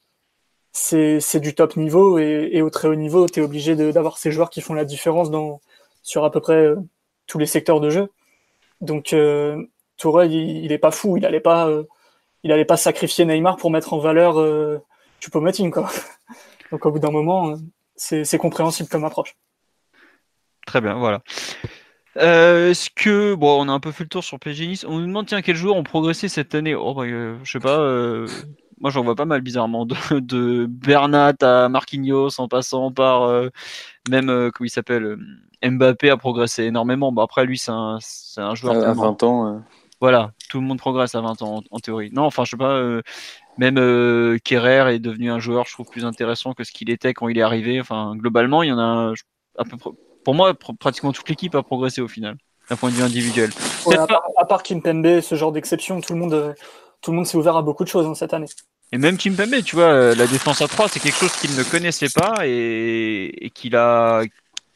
c'est 0.73 1.41
du 1.41 1.55
top 1.55 1.77
niveau 1.77 2.19
et, 2.19 2.63
au 2.63 2.71
très 2.71 2.89
haut 2.89 2.95
niveau, 2.95 3.27
tu 3.29 3.41
es 3.41 3.43
obligé 3.43 3.77
d'avoir 3.77 4.19
ces 4.19 4.33
joueurs 4.33 4.51
qui 4.51 4.61
font 4.61 4.75
la 4.75 4.85
différence 4.85 5.31
dans, 5.31 5.61
sur 6.03 6.25
à 6.25 6.31
peu 6.31 6.41
près 6.41 6.55
euh, 6.55 6.77
tous 7.27 7.39
les 7.39 7.47
secteurs 7.47 7.81
de 7.81 7.91
jeu. 7.91 8.11
Donc 8.81 9.13
euh, 9.13 9.63
Tourelle, 9.97 10.33
il, 10.33 10.65
il, 10.65 10.73
est 10.73 10.79
pas 10.79 10.91
fou, 10.91 11.17
il 11.17 11.21
n'allait 11.23 11.41
pas 11.41 11.69
il 12.45 12.53
allait 12.53 12.65
pas 12.67 12.77
sacrifier 12.77 13.25
Neymar 13.25 13.57
pour 13.57 13.71
mettre 13.71 13.95
en 13.95 13.99
valeur 13.99 14.39
euh, 14.39 14.79
Choupo-Moting. 15.21 15.75
Donc 16.71 16.87
au 16.87 16.93
bout 16.93 16.99
d'un 16.99 17.11
moment, 17.11 17.51
euh, 17.51 17.57
c'est 17.97 18.39
compréhensible 18.39 18.89
comme 18.89 19.05
approche. 19.05 19.35
Très 20.67 20.81
bien, 20.81 20.95
voilà. 20.95 21.21
Euh, 22.17 22.71
est-ce 22.71 22.91
que 22.91 23.35
bon, 23.35 23.65
on 23.65 23.69
a 23.69 23.73
un 23.73 23.81
peu 23.81 23.91
fait 23.91 24.05
le 24.05 24.09
tour 24.09 24.23
sur 24.23 24.39
PSG 24.39 24.67
Nice. 24.67 24.85
On 24.89 24.99
nous 24.99 25.07
demande 25.07 25.27
tiens 25.27 25.43
quels 25.43 25.57
joueurs 25.57 25.77
ont 25.77 25.83
progressé 25.83 26.29
cette 26.29 26.55
année? 26.55 26.75
Oh, 26.75 26.95
bah, 26.95 27.07
je 27.07 27.37
sais 27.45 27.59
pas. 27.59 27.79
moi, 28.81 28.91
j'en 28.91 29.03
vois 29.03 29.17
pas 29.17 29.25
mal 29.25 29.41
bizarrement 29.41 29.85
de, 29.85 29.97
de, 30.21 30.67
Bernat 30.67 31.35
à 31.43 31.69
Marquinhos 31.69 32.41
en 32.41 32.49
passant 32.49 32.93
par 32.93 33.29
même 34.09 34.27
comment 34.27 34.67
il 34.67 34.71
s'appelle 34.71 35.17
Mbappé 35.65 36.11
a 36.11 36.17
progressé 36.17 36.65
énormément. 36.65 37.11
Bah, 37.11 37.25
après 37.25 37.45
lui, 37.45 37.59
c'est 37.59 37.73
un, 37.73 37.99
un, 38.37 38.55
joueur 38.55 38.77
à 38.85 38.93
20 38.93 39.23
ans. 39.25 39.63
Voilà, 40.05 40.33
tout 40.51 40.61
le 40.61 40.67
monde 40.67 40.79
progresse 40.79 41.15
à 41.15 41.23
20 41.23 41.41
ans 41.41 41.63
en, 41.71 41.79
théorie. 41.79 42.11
Non, 42.13 42.25
enfin, 42.25 42.45
je 42.45 42.51
sais 42.51 42.57
pas, 42.59 42.73
euh, 42.73 43.01
même 43.57 43.79
euh, 43.79 44.37
Kerrer 44.45 44.95
est 44.95 44.99
devenu 44.99 45.31
un 45.31 45.39
joueur, 45.39 45.65
je 45.67 45.73
trouve, 45.73 45.89
plus 45.89 46.05
intéressant 46.05 46.53
que 46.53 46.63
ce 46.63 46.73
qu'il 46.73 46.91
était 46.91 47.15
quand 47.15 47.29
il 47.29 47.39
est 47.39 47.43
arrivé. 47.43 47.81
Enfin, 47.81 48.15
globalement, 48.15 48.63
il 48.63 48.69
y 48.69 48.73
en 48.73 48.79
a, 48.79 49.15
à 49.57 49.65
peu 49.65 49.79
près, 49.79 49.91
pour 50.25 50.35
moi, 50.35 50.55
pratiquement 50.79 51.13
toute 51.13 51.29
l'équipe 51.29 51.55
a 51.55 51.63
progressé 51.63 52.01
au 52.01 52.09
final, 52.09 52.37
d'un 52.69 52.77
point 52.77 52.91
de 52.91 52.95
vue 52.95 53.03
individuel. 53.03 53.51
à, 53.97 54.45
part, 54.45 54.63
Kim 54.63 54.83
Kimpembe, 54.83 55.21
ce 55.21 55.35
genre 55.35 55.53
d'exception, 55.53 56.01
tout 56.01 56.15
le 56.15 56.19
monde, 56.19 56.55
tout 57.01 57.11
le 57.11 57.17
monde 57.17 57.27
s'est 57.27 57.37
ouvert 57.37 57.57
à 57.57 57.63
beaucoup 57.63 57.85
de 57.85 57.89
choses 57.89 58.07
hein, 58.07 58.15
cette 58.15 58.35
année. 58.35 58.47
Et 58.93 58.99
même 58.99 59.17
Kimpembe, 59.17 59.63
tu 59.65 59.77
vois, 59.77 59.87
euh, 59.87 60.15
la 60.15 60.27
défense 60.27 60.63
à 60.63 60.69
3, 60.69 60.89
c'est 60.89 61.01
quelque 61.01 61.17
chose 61.17 61.33
qu'il 61.33 61.57
ne 61.57 61.63
connaissait 61.63 62.09
pas 62.15 62.47
et, 62.47 63.51
qu'il 63.55 63.77
a, 63.77 64.23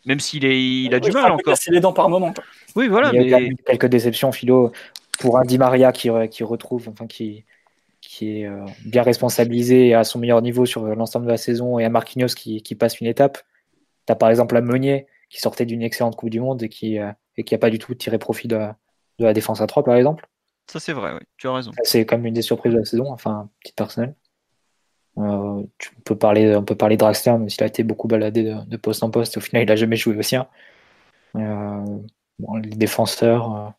même 0.07 0.21
s'il 0.21 0.45
il 0.45 0.95
a 0.95 1.01
du 1.01 1.11
mal 1.11 1.33
encore. 1.33 1.57
C'est 1.57 1.71
les 1.71 1.81
dents 1.81 1.93
par 1.93 2.09
moment. 2.09 2.35
Oui, 2.77 2.89
voilà. 2.89 3.11
Il 3.13 3.29
y 3.29 3.35
a 3.35 3.41
quelques 3.67 3.87
déceptions, 3.87 4.33
Philo 4.33 4.73
pour 5.19 5.39
un 5.39 5.45
Di 5.45 5.59
Maria 5.59 5.93
qui, 5.93 6.11
qui 6.31 6.45
retrouve, 6.45 6.89
enfin 6.89 7.07
qui, 7.07 7.45
qui 8.01 8.41
est 8.41 8.47
euh, 8.47 8.65
bien 8.85 9.03
responsabilisé 9.03 9.95
à 9.95 10.05
son 10.05 10.19
meilleur 10.19 10.41
niveau 10.43 10.65
sur 10.65 10.85
l'ensemble 10.87 11.27
de 11.27 11.31
la 11.31 11.37
saison 11.37 11.79
et 11.79 11.85
à 11.85 11.91
Marquinhos 11.91 12.35
qui, 12.35 12.63
qui 12.63 12.75
passe 12.75 13.01
une 13.01 13.07
étape. 13.07 13.39
Tu 14.07 14.13
as 14.13 14.17
par 14.17 14.31
exemple 14.31 14.55
la 14.55 14.61
Meunier 14.61 15.07
qui 15.29 15.41
sortait 15.41 15.67
d'une 15.67 15.83
excellente 15.83 16.17
Coupe 16.17 16.31
du 16.31 16.41
Monde 16.41 16.63
et 16.63 16.69
qui 16.69 16.99
euh, 16.99 17.13
et 17.37 17.45
qui 17.45 17.55
n'a 17.55 17.59
pas 17.59 17.71
du 17.71 17.79
tout 17.79 17.95
tiré 17.95 18.19
profit 18.19 18.49
de, 18.49 18.57
de, 18.57 19.25
la 19.25 19.33
défense 19.33 19.61
à 19.61 19.67
3 19.67 19.85
par 19.85 19.95
exemple. 19.97 20.29
Ça 20.71 20.81
c'est 20.81 20.93
vrai, 20.93 21.13
oui, 21.15 21.21
tu 21.37 21.49
as 21.49 21.55
raison. 21.55 21.71
C'est 21.83 22.05
comme 22.05 22.27
une 22.27 22.35
des 22.35 22.43
surprises 22.43 22.73
de 22.73 22.79
la 22.79 22.85
saison, 22.85 23.11
enfin, 23.11 23.49
petite 23.61 23.77
personnelle. 23.77 24.15
Euh, 25.19 25.63
tu 25.79 25.91
peux 26.05 26.17
parler, 26.17 26.55
on 26.55 26.65
peut 26.65 26.77
parler 26.77 26.97
de 26.97 27.01
Draxler, 27.01 27.33
même 27.33 27.49
s'il 27.49 27.63
a 27.63 27.67
été 27.67 27.83
beaucoup 27.83 28.07
baladé 28.07 28.55
de, 28.67 28.77
poste 28.77 29.03
en 29.03 29.11
poste. 29.11 29.37
Au 29.37 29.41
final, 29.41 29.63
il 29.63 29.67
n'a 29.67 29.77
jamais 29.77 29.97
joué 29.97 30.17
aussi. 30.17 30.37
Hein. 30.37 30.47
bon, 31.35 32.57
les 32.57 32.77
défenseurs, 32.77 33.73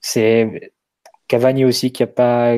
c'est 0.00 0.72
Cavani 1.28 1.64
aussi 1.64 1.92
qui 1.92 2.02
a 2.02 2.06
pas 2.06 2.56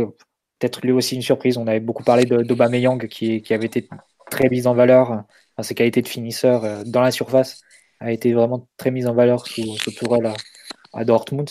peut-être 0.62 0.80
lui 0.82 0.93
aussi 0.93 1.16
une 1.16 1.22
surprise. 1.22 1.57
On 1.57 1.66
avait 1.66 1.80
beaucoup 1.80 2.05
parlé 2.05 2.24
d'Aubameyang 2.24 3.09
qui, 3.09 3.43
qui 3.43 3.55
avait 3.55 3.66
été 3.66 3.88
très 4.30 4.49
mis 4.49 4.66
en 4.66 4.74
valeur. 4.74 5.24
ses 5.61 5.74
qualités 5.74 6.03
de 6.03 6.09
finisseur 6.09 6.64
euh, 6.64 6.82
dans 6.86 7.03
la 7.03 7.11
surface 7.11 7.62
a 8.03 8.11
été 8.13 8.33
vraiment 8.33 8.69
très 8.77 8.91
mise 8.91 9.07
en 9.07 9.15
valeur 9.15 9.47
sous, 9.47 9.77
sous 9.77 9.93
Tourelle 9.93 10.33
à, 10.93 11.05
Dortmund. 11.05 11.49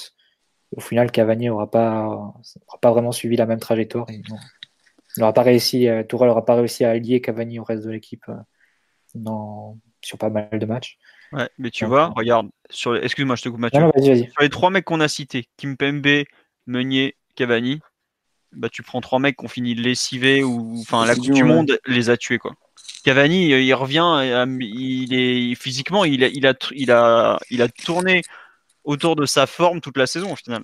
Au 0.75 0.81
final, 0.81 1.11
Cavani 1.11 1.47
n'aura 1.47 1.69
pas, 1.69 2.33
pas 2.81 2.91
vraiment 2.91 3.11
suivi 3.11 3.35
la 3.35 3.45
même 3.45 3.59
trajectoire. 3.59 4.05
Il 4.09 4.23
n'aura 5.17 5.33
pas 5.33 5.41
réussi, 5.41 5.87
euh, 5.87 6.03
Tourelle 6.03 6.29
n'aura 6.29 6.45
pas 6.45 6.55
réussi 6.55 6.85
à 6.85 6.91
allier 6.91 7.21
Cavani 7.21 7.59
au 7.59 7.63
reste 7.63 7.83
de 7.83 7.91
l'équipe 7.91 8.23
euh, 8.29 9.73
sur 10.01 10.17
pas 10.17 10.29
mal 10.29 10.49
de 10.51 10.65
matchs. 10.65 10.97
Ouais, 11.33 11.49
mais 11.57 11.69
tu 11.69 11.85
vois, 11.85 12.13
regarde, 12.15 12.49
sur 12.69 12.95
excuse-moi, 12.95 13.35
je 13.35 13.43
te 13.43 13.49
coupe 13.49 13.59
Mathieu. 13.59 13.89
Sur 13.97 14.41
les 14.41 14.49
trois 14.49 14.69
mecs 14.69 14.85
qu'on 14.85 14.99
a 14.99 15.07
cités, 15.07 15.47
Kimpembe, 15.57 16.25
Meunier, 16.67 17.15
Cavani, 17.35 17.79
bah 18.51 18.69
tu 18.69 18.83
prends 18.83 19.01
trois 19.01 19.19
mecs 19.19 19.37
qui 19.37 19.45
ont 19.45 19.49
fini 19.49 19.75
de 19.75 19.81
lessiver 19.81 20.43
ou 20.43 20.79
enfin 20.81 21.05
la 21.05 21.15
Coupe 21.15 21.31
du 21.31 21.43
Monde 21.43 21.79
les 21.85 22.09
a 22.09 22.17
tués 22.17 22.37
quoi. 22.37 22.53
Cavani, 23.03 23.49
il 23.49 23.73
revient, 23.73 24.45
il 24.61 25.13
est 25.13 25.55
physiquement, 25.55 26.05
il 26.05 26.23
a, 26.23 26.27
il 26.27 26.45
a, 26.91 27.39
il 27.49 27.61
a, 27.61 27.67
tourné 27.69 28.21
autour 28.83 29.15
de 29.15 29.25
sa 29.25 29.47
forme 29.47 29.81
toute 29.81 29.97
la 29.97 30.07
saison 30.07 30.33
au 30.33 30.35
final. 30.35 30.63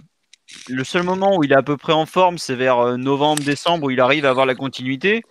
Le 0.70 0.84
seul 0.84 1.04
moment 1.04 1.38
où 1.38 1.44
il 1.44 1.52
est 1.52 1.56
à 1.56 1.64
peu 1.64 1.78
près 1.78 1.94
en 1.94 2.06
forme, 2.06 2.38
c'est 2.38 2.56
vers 2.56 2.80
euh, 2.80 2.98
novembre, 2.98 3.44
décembre 3.44 3.88
où 3.88 3.92
il 3.92 4.00
arrive 4.00 4.26
à 4.26 4.30
avoir 4.30 4.46
la 4.46 4.56
continuité. 4.56 5.24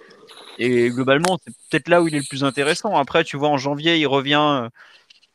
Et 0.58 0.90
globalement, 0.90 1.38
c'est 1.42 1.52
peut-être 1.70 1.88
là 1.88 2.02
où 2.02 2.08
il 2.08 2.14
est 2.14 2.18
le 2.18 2.24
plus 2.28 2.44
intéressant. 2.44 2.96
Après, 2.96 3.24
tu 3.24 3.36
vois, 3.36 3.48
en 3.48 3.56
janvier, 3.58 3.96
il 3.98 4.06
revient 4.06 4.68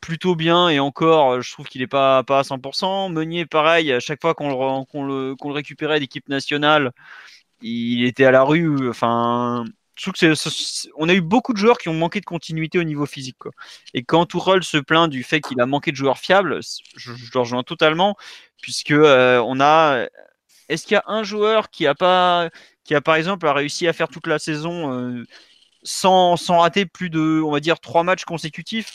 plutôt 0.00 0.34
bien 0.36 0.68
et 0.68 0.80
encore, 0.80 1.40
je 1.40 1.52
trouve 1.52 1.66
qu'il 1.68 1.80
n'est 1.80 1.86
pas, 1.86 2.22
pas 2.24 2.40
à 2.40 2.42
100%. 2.42 3.12
Meunier, 3.12 3.46
pareil, 3.46 3.92
à 3.92 4.00
chaque 4.00 4.20
fois 4.20 4.34
qu'on 4.34 4.48
le, 4.50 5.34
le, 5.42 5.52
récupérait 5.52 6.00
d'équipe 6.00 6.28
nationale, 6.28 6.92
il 7.62 8.04
était 8.04 8.24
à 8.24 8.32
la 8.32 8.42
rue. 8.42 8.88
Enfin, 8.90 9.64
je 10.02 10.10
trouve 10.10 10.14
que 10.14 10.34
c'est, 10.34 10.88
on 10.96 11.08
a 11.08 11.14
eu 11.14 11.20
beaucoup 11.20 11.52
de 11.52 11.58
joueurs 11.58 11.78
qui 11.78 11.88
ont 11.88 11.94
manqué 11.94 12.18
de 12.18 12.24
continuité 12.24 12.76
au 12.80 12.82
niveau 12.82 13.06
physique. 13.06 13.36
Quoi. 13.38 13.52
Et 13.94 14.02
quand 14.02 14.26
Tourelle 14.26 14.64
se 14.64 14.78
plaint 14.78 15.08
du 15.08 15.22
fait 15.22 15.40
qu'il 15.40 15.60
a 15.60 15.66
manqué 15.66 15.92
de 15.92 15.96
joueurs 15.96 16.18
fiables, 16.18 16.58
je, 16.96 17.12
je 17.14 17.30
le 17.32 17.38
rejoins 17.38 17.62
totalement, 17.62 18.16
puisque 18.60 18.90
euh, 18.90 19.40
on 19.46 19.60
a. 19.60 20.08
Est-ce 20.68 20.86
qu'il 20.86 20.96
y 20.96 20.98
a 20.98 21.04
un 21.06 21.22
joueur 21.22 21.70
qui 21.70 21.86
a 21.86 21.94
pas, 21.94 22.50
qui 22.82 22.96
a 22.96 23.00
par 23.00 23.14
exemple 23.14 23.46
réussi 23.46 23.86
à 23.86 23.92
faire 23.92 24.08
toute 24.08 24.26
la 24.26 24.40
saison 24.40 24.92
euh, 24.92 25.24
sans, 25.84 26.36
sans 26.36 26.58
rater 26.58 26.84
plus 26.84 27.08
de, 27.08 27.40
on 27.40 27.52
va 27.52 27.60
dire, 27.60 27.78
trois 27.78 28.02
matchs 28.02 28.24
consécutifs? 28.24 28.90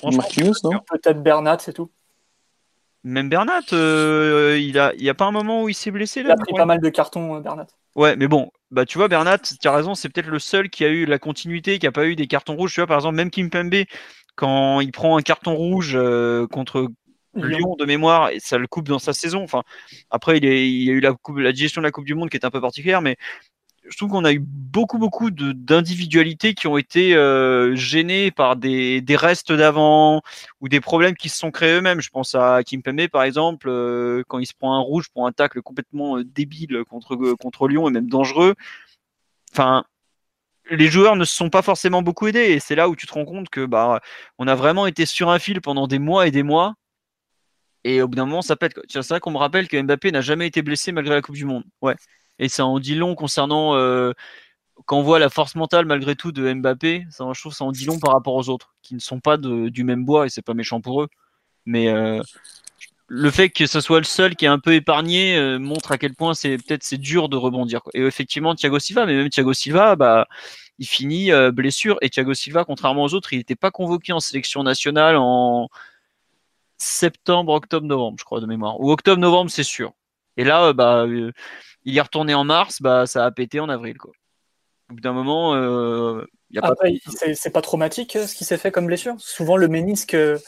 Peut-être 0.00 1.24
Bernat, 1.24 1.58
c'est 1.58 1.72
tout. 1.72 1.90
Même 3.02 3.28
Bernat, 3.28 3.62
euh, 3.72 4.56
il 4.60 4.78
a, 4.78 4.94
il 4.94 5.02
y 5.02 5.10
a 5.10 5.14
pas 5.14 5.24
un 5.24 5.32
moment 5.32 5.64
où 5.64 5.68
il 5.68 5.74
s'est 5.74 5.90
blessé 5.90 6.22
là. 6.22 6.28
Il 6.28 6.32
a 6.34 6.36
pris 6.36 6.54
pas 6.54 6.66
mal 6.66 6.80
de 6.80 6.88
cartons, 6.88 7.34
euh, 7.34 7.40
Bernat. 7.40 7.66
Ouais, 7.96 8.16
mais 8.16 8.28
bon, 8.28 8.50
bah 8.70 8.86
tu 8.86 8.98
vois, 8.98 9.08
Bernat, 9.08 9.38
tu 9.38 9.66
as 9.66 9.74
raison, 9.74 9.94
c'est 9.94 10.08
peut-être 10.08 10.28
le 10.28 10.38
seul 10.38 10.70
qui 10.70 10.84
a 10.84 10.88
eu 10.88 11.06
la 11.06 11.18
continuité, 11.18 11.78
qui 11.78 11.86
a 11.86 11.92
pas 11.92 12.06
eu 12.06 12.16
des 12.16 12.26
cartons 12.26 12.56
rouges. 12.56 12.74
Tu 12.74 12.80
vois, 12.80 12.86
par 12.86 12.98
exemple, 12.98 13.16
même 13.16 13.30
Kim 13.30 13.50
Pembe, 13.50 13.84
quand 14.36 14.80
il 14.80 14.92
prend 14.92 15.18
un 15.18 15.22
carton 15.22 15.54
rouge 15.54 15.92
euh, 15.96 16.46
contre 16.46 16.88
Lyon 17.34 17.76
de 17.78 17.84
mémoire, 17.84 18.30
et 18.30 18.40
ça 18.40 18.58
le 18.58 18.66
coupe 18.66 18.88
dans 18.88 18.98
sa 18.98 19.12
saison. 19.12 19.42
Enfin, 19.42 19.62
après, 20.10 20.38
il, 20.38 20.44
est, 20.44 20.68
il 20.68 20.82
y 20.84 20.90
a 20.90 20.92
eu 20.92 21.00
la, 21.00 21.12
coupe, 21.14 21.38
la 21.38 21.52
gestion 21.52 21.80
de 21.80 21.86
la 21.86 21.92
Coupe 21.92 22.04
du 22.04 22.14
Monde 22.14 22.30
qui 22.30 22.36
est 22.36 22.44
un 22.44 22.50
peu 22.50 22.60
particulière, 22.60 23.02
mais 23.02 23.16
je 23.90 23.96
trouve 23.96 24.10
qu'on 24.10 24.24
a 24.24 24.32
eu 24.32 24.38
beaucoup, 24.40 24.98
beaucoup 24.98 25.30
d'individualités 25.30 26.54
qui 26.54 26.68
ont 26.68 26.78
été 26.78 27.14
euh, 27.16 27.74
gênées 27.74 28.30
par 28.30 28.56
des, 28.56 29.00
des 29.00 29.16
restes 29.16 29.52
d'avant 29.52 30.22
ou 30.60 30.68
des 30.68 30.80
problèmes 30.80 31.16
qui 31.16 31.28
se 31.28 31.36
sont 31.38 31.50
créés 31.50 31.74
eux-mêmes. 31.74 32.00
Je 32.00 32.10
pense 32.10 32.34
à 32.34 32.62
Kim 32.64 32.82
Pembe, 32.82 33.08
par 33.08 33.24
exemple, 33.24 33.68
euh, 33.68 34.22
quand 34.28 34.38
il 34.38 34.46
se 34.46 34.54
prend 34.54 34.74
un 34.74 34.80
rouge 34.80 35.08
pour 35.12 35.26
un 35.26 35.32
tacle 35.32 35.60
complètement 35.60 36.18
euh, 36.18 36.24
débile 36.24 36.84
contre, 36.88 37.16
contre 37.34 37.68
Lyon 37.68 37.88
et 37.88 37.92
même 37.92 38.08
dangereux. 38.08 38.54
Enfin, 39.52 39.84
les 40.70 40.86
joueurs 40.86 41.16
ne 41.16 41.24
se 41.24 41.34
sont 41.34 41.50
pas 41.50 41.62
forcément 41.62 42.02
beaucoup 42.02 42.28
aidés 42.28 42.50
et 42.50 42.60
c'est 42.60 42.76
là 42.76 42.88
où 42.88 42.94
tu 42.94 43.06
te 43.06 43.12
rends 43.12 43.24
compte 43.24 43.48
que 43.48 43.66
bah, 43.66 44.00
on 44.38 44.46
a 44.46 44.54
vraiment 44.54 44.86
été 44.86 45.04
sur 45.04 45.30
un 45.30 45.40
fil 45.40 45.60
pendant 45.60 45.88
des 45.88 45.98
mois 45.98 46.28
et 46.28 46.30
des 46.30 46.44
mois. 46.44 46.74
Et 47.84 48.02
au 48.02 48.08
bout 48.08 48.16
d'un 48.16 48.26
moment, 48.26 48.42
ça 48.42 48.56
pète. 48.56 48.78
C'est 48.88 49.08
vrai 49.08 49.20
qu'on 49.20 49.30
me 49.30 49.38
rappelle 49.38 49.66
que 49.66 49.80
Mbappé 49.80 50.12
n'a 50.12 50.20
jamais 50.20 50.46
été 50.46 50.62
blessé 50.62 50.92
malgré 50.92 51.14
la 51.14 51.22
Coupe 51.22 51.34
du 51.34 51.46
Monde. 51.46 51.64
Ouais. 51.80 51.96
Et 52.40 52.48
ça 52.48 52.64
en 52.64 52.80
dit 52.80 52.94
long 52.96 53.14
concernant 53.14 53.76
euh, 53.76 54.12
quand 54.86 54.98
on 54.98 55.02
voit 55.02 55.18
la 55.18 55.28
force 55.28 55.54
mentale 55.54 55.84
malgré 55.84 56.16
tout 56.16 56.32
de 56.32 56.52
Mbappé. 56.52 57.06
Ça, 57.10 57.26
je 57.32 57.40
trouve 57.40 57.52
ça 57.52 57.64
en 57.64 57.70
dit 57.70 57.84
long 57.84 58.00
par 58.00 58.12
rapport 58.14 58.34
aux 58.34 58.48
autres 58.48 58.74
qui 58.82 58.94
ne 58.94 58.98
sont 59.00 59.20
pas 59.20 59.36
du 59.36 59.84
même 59.84 60.04
bois 60.04 60.26
et 60.26 60.30
c'est 60.30 60.42
pas 60.42 60.54
méchant 60.54 60.80
pour 60.80 61.02
eux. 61.02 61.08
Mais 61.66 61.88
euh, 61.88 62.22
le 63.08 63.30
fait 63.30 63.50
que 63.50 63.66
ce 63.66 63.80
soit 63.80 63.98
le 63.98 64.04
seul 64.04 64.36
qui 64.36 64.46
est 64.46 64.48
un 64.48 64.58
peu 64.58 64.72
épargné 64.74 65.36
euh, 65.36 65.58
montre 65.58 65.92
à 65.92 65.98
quel 65.98 66.14
point 66.14 66.32
c'est 66.32 66.56
peut-être 66.56 66.82
c'est 66.82 66.96
dur 66.98 67.28
de 67.28 67.36
rebondir. 67.36 67.82
Et 67.92 68.00
effectivement, 68.00 68.54
Thiago 68.54 68.78
Silva, 68.78 69.04
mais 69.04 69.14
même 69.14 69.28
Thiago 69.28 69.52
Silva, 69.52 69.94
bah 69.96 70.26
il 70.78 70.86
finit 70.86 71.30
blessure 71.52 71.98
et 72.00 72.08
Thiago 72.08 72.32
Silva, 72.32 72.64
contrairement 72.64 73.04
aux 73.04 73.12
autres, 73.12 73.34
il 73.34 73.38
n'était 73.38 73.54
pas 73.54 73.70
convoqué 73.70 74.14
en 74.14 74.20
sélection 74.20 74.62
nationale 74.62 75.16
en 75.18 75.68
septembre, 76.78 77.52
octobre, 77.52 77.86
novembre, 77.86 78.16
je 78.18 78.24
crois 78.24 78.40
de 78.40 78.46
mémoire. 78.46 78.80
Ou 78.80 78.90
octobre, 78.90 79.20
novembre, 79.20 79.50
c'est 79.50 79.62
sûr. 79.62 79.92
Et 80.38 80.44
là, 80.44 80.72
bah, 80.72 81.04
il 81.84 81.96
est 81.96 82.00
retourné 82.00 82.34
en 82.34 82.44
mars, 82.44 82.80
bah, 82.80 83.06
ça 83.06 83.24
a 83.24 83.30
pété 83.30 83.60
en 83.60 83.68
avril. 83.68 83.96
Quoi. 83.98 84.12
Au 84.90 84.94
bout 84.94 85.00
d'un 85.00 85.12
moment, 85.12 85.54
euh, 85.54 86.24
il 86.50 86.56
y 86.56 86.58
a 86.58 86.62
pas. 86.62 86.68
Après, 86.68 86.92
il- 86.92 87.00
c'est 87.16 87.34
c'est 87.34 87.50
pas 87.50 87.62
traumatique 87.62 88.16
euh, 88.16 88.26
ce 88.26 88.34
qui 88.34 88.44
s'est 88.44 88.58
fait 88.58 88.70
comme 88.70 88.86
blessure? 88.86 89.14
Souvent, 89.18 89.56
le 89.56 89.68
ménisque, 89.68 90.14
euh, 90.14 90.38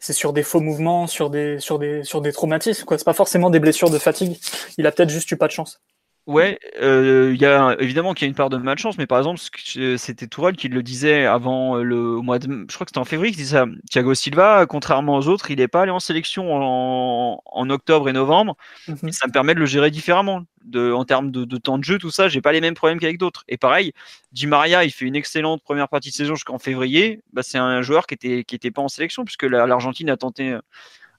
c'est 0.00 0.12
sur 0.12 0.32
des 0.32 0.42
faux 0.42 0.60
mouvements, 0.60 1.06
sur 1.06 1.30
des, 1.30 1.58
sur 1.60 1.78
des, 1.78 2.02
sur 2.04 2.20
des 2.20 2.32
traumatismes. 2.32 2.84
quoi. 2.84 2.98
C'est 2.98 3.04
pas 3.04 3.12
forcément 3.14 3.50
des 3.50 3.60
blessures 3.60 3.90
de 3.90 3.98
fatigue. 3.98 4.38
Il 4.78 4.86
a 4.86 4.92
peut-être 4.92 5.10
juste 5.10 5.30
eu 5.30 5.36
pas 5.36 5.46
de 5.46 5.52
chance. 5.52 5.80
Ouais, 6.26 6.58
euh, 6.80 7.32
il 7.34 7.40
y 7.40 7.44
a 7.44 7.76
évidemment 7.80 8.14
qu'il 8.14 8.24
y 8.24 8.28
a 8.28 8.30
une 8.30 8.34
part 8.34 8.48
de 8.48 8.56
malchance, 8.56 8.96
mais 8.96 9.06
par 9.06 9.18
exemple, 9.18 9.38
que- 9.74 9.98
c'était 9.98 10.26
Tourelle 10.26 10.56
qui 10.56 10.68
le 10.68 10.82
disait 10.82 11.26
avant 11.26 11.76
le 11.76 11.96
au 11.98 12.22
mois 12.22 12.38
de, 12.38 12.46
je 12.70 12.74
crois 12.74 12.86
que 12.86 12.90
c'était 12.90 12.98
en 12.98 13.04
février, 13.04 13.30
qui 13.32 13.36
disait 13.38 13.56
ça. 13.58 13.66
Thiago 13.90 14.14
Silva, 14.14 14.64
contrairement 14.66 15.18
aux 15.18 15.28
autres, 15.28 15.50
il 15.50 15.58
n'est 15.58 15.68
pas 15.68 15.82
allé 15.82 15.90
en 15.90 16.00
sélection 16.00 16.50
en, 16.54 17.42
en 17.44 17.70
octobre 17.70 18.08
et 18.08 18.14
novembre. 18.14 18.56
Mhm. 18.88 19.12
ça 19.12 19.26
me 19.26 19.32
permet 19.32 19.54
de 19.54 19.60
le 19.60 19.66
gérer 19.66 19.90
différemment. 19.90 20.44
De, 20.64 20.92
en 20.92 21.04
termes 21.04 21.30
de, 21.30 21.44
de 21.44 21.56
temps 21.58 21.76
de 21.76 21.84
jeu, 21.84 21.98
tout 21.98 22.10
ça, 22.10 22.28
j'ai 22.28 22.40
pas 22.40 22.52
les 22.52 22.62
mêmes 22.62 22.72
problèmes 22.72 22.98
qu'avec 22.98 23.18
d'autres. 23.18 23.44
Et 23.48 23.58
pareil, 23.58 23.92
Di 24.32 24.46
Maria, 24.46 24.82
il 24.84 24.90
fait 24.90 25.04
une 25.04 25.16
excellente 25.16 25.62
première 25.62 25.90
partie 25.90 26.08
de 26.08 26.14
saison 26.14 26.36
jusqu'en 26.36 26.58
février. 26.58 27.20
Bah, 27.34 27.42
c'est 27.42 27.58
un 27.58 27.82
joueur 27.82 28.06
qui 28.06 28.14
était, 28.14 28.44
qui 28.44 28.54
était 28.54 28.70
pas 28.70 28.80
en 28.80 28.88
sélection 28.88 29.26
puisque 29.26 29.42
la- 29.42 29.66
l'Argentine 29.66 30.08
a 30.08 30.16
tenté 30.16 30.52
euh, 30.52 30.60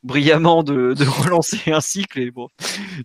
brillamment 0.06 0.64
de, 0.64 0.96
relancer 1.24 1.72
un 1.72 1.82
cycle. 1.82 2.20
Et 2.20 2.32
bon, 2.32 2.48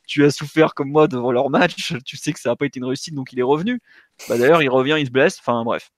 tu 0.07 0.25
as 0.25 0.31
souffert 0.31 0.75
comme 0.75 0.91
moi 0.91 1.09
devant 1.09 1.33
leur 1.33 1.51
match. 1.51 1.95
Tu 2.05 2.17
sais 2.17 2.33
que 2.33 2.39
ça 2.39 2.51
n'a 2.51 2.57
pas 2.57 2.67
été 2.67 2.79
une 2.79 2.85
réussite, 2.85 3.15
donc 3.15 3.33
il 3.33 3.39
est 3.41 3.45
revenu. 3.45 3.81
Bah, 4.29 4.39
D'ailleurs, 4.39 4.63
il 4.63 4.69
revient, 4.69 4.97
il 4.99 5.07
se 5.07 5.11
blesse. 5.11 5.39
Enfin 5.41 5.65
bref. 5.65 5.91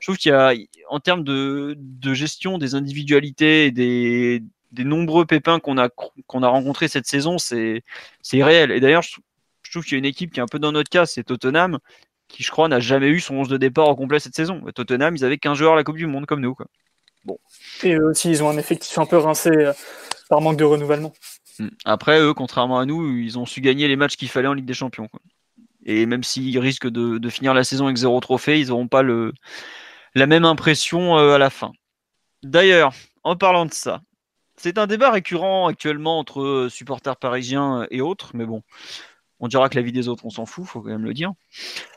Je 0.00 0.06
trouve 0.06 0.16
qu'il 0.16 0.30
y 0.30 0.34
a, 0.34 0.54
en 0.88 1.00
termes 1.00 1.24
de, 1.24 1.76
gestion 2.14 2.58
des 2.58 2.76
individualités 2.76 3.66
et 3.66 3.70
des, 3.72 4.40
nombreux 4.84 5.26
pépins 5.26 5.58
qu'on 5.58 5.78
a, 5.78 5.86
a 5.88 6.48
rencontrés 6.48 6.86
cette 6.86 7.06
saison, 7.06 7.38
c'est 7.38 7.82
irréel. 8.32 8.70
Et 8.70 8.78
d'ailleurs, 8.78 9.02
je, 9.02 9.16
trouve 9.70 9.84
qu'il 9.84 9.94
y 9.94 9.96
a 9.96 9.98
une 9.98 10.04
équipe 10.04 10.32
qui 10.32 10.38
est 10.38 10.42
un 10.42 10.46
peu 10.46 10.60
dans 10.60 10.70
notre 10.70 10.90
cas, 10.90 11.06
c'est 11.06 11.24
Tottenham, 11.24 11.80
qui 12.28 12.44
je 12.44 12.50
crois 12.52 12.68
n'a 12.68 12.78
jamais 12.78 13.08
eu 13.08 13.18
son 13.18 13.34
11 13.34 13.48
de 13.48 13.56
départ 13.56 13.88
au 13.88 13.96
complet 13.96 14.20
cette 14.20 14.36
saison. 14.36 14.62
Tottenham, 14.72 15.16
ils 15.16 15.24
avaient 15.24 15.38
15 15.38 15.58
joueurs 15.58 15.72
à 15.72 15.76
la 15.76 15.82
Coupe 15.82 15.96
du 15.96 16.06
Monde 16.06 16.26
comme 16.26 16.40
nous. 16.40 16.54
Quoi. 16.54 16.66
Et 17.82 17.94
eux 17.94 18.10
aussi, 18.10 18.30
ils 18.30 18.42
ont 18.42 18.48
un 18.48 18.58
effectif 18.58 18.98
un 18.98 19.06
peu 19.06 19.18
rincé 19.18 19.50
euh, 19.50 19.72
par 20.28 20.40
manque 20.40 20.56
de 20.56 20.64
renouvellement. 20.64 21.12
Mm. 21.58 21.68
Après, 21.84 22.20
eux, 22.20 22.34
contrairement 22.34 22.78
à 22.78 22.86
nous, 22.86 23.16
ils 23.16 23.38
ont 23.38 23.46
su 23.46 23.60
gagner 23.60 23.88
les 23.88 23.96
matchs 23.96 24.16
qu'il 24.16 24.28
fallait 24.28 24.48
en 24.48 24.54
Ligue 24.54 24.66
des 24.66 24.74
Champions. 24.74 25.08
quoi. 25.08 25.20
Et 25.86 26.06
même 26.06 26.22
s'ils 26.22 26.58
risquent 26.58 26.88
de, 26.88 27.18
de 27.18 27.28
finir 27.28 27.54
la 27.54 27.64
saison 27.64 27.86
avec 27.86 27.96
zéro 27.96 28.18
trophée, 28.20 28.60
ils 28.60 28.68
n'auront 28.68 28.88
pas 28.88 29.02
le, 29.02 29.32
la 30.14 30.26
même 30.26 30.44
impression 30.44 31.18
euh, 31.18 31.34
à 31.34 31.38
la 31.38 31.50
fin. 31.50 31.72
D'ailleurs, 32.42 32.92
en 33.22 33.36
parlant 33.36 33.66
de 33.66 33.72
ça, 33.72 34.00
c'est 34.56 34.78
un 34.78 34.86
débat 34.86 35.10
récurrent 35.10 35.66
actuellement 35.66 36.18
entre 36.18 36.42
euh, 36.42 36.68
supporters 36.68 37.16
parisiens 37.16 37.86
et 37.90 38.00
autres, 38.00 38.30
mais 38.34 38.46
bon, 38.46 38.62
on 39.40 39.48
dira 39.48 39.68
que 39.68 39.76
la 39.76 39.82
vie 39.82 39.92
des 39.92 40.08
autres, 40.08 40.24
on 40.24 40.30
s'en 40.30 40.46
fout, 40.46 40.64
faut 40.64 40.80
quand 40.80 40.88
même 40.88 41.04
le 41.04 41.14
dire. 41.14 41.32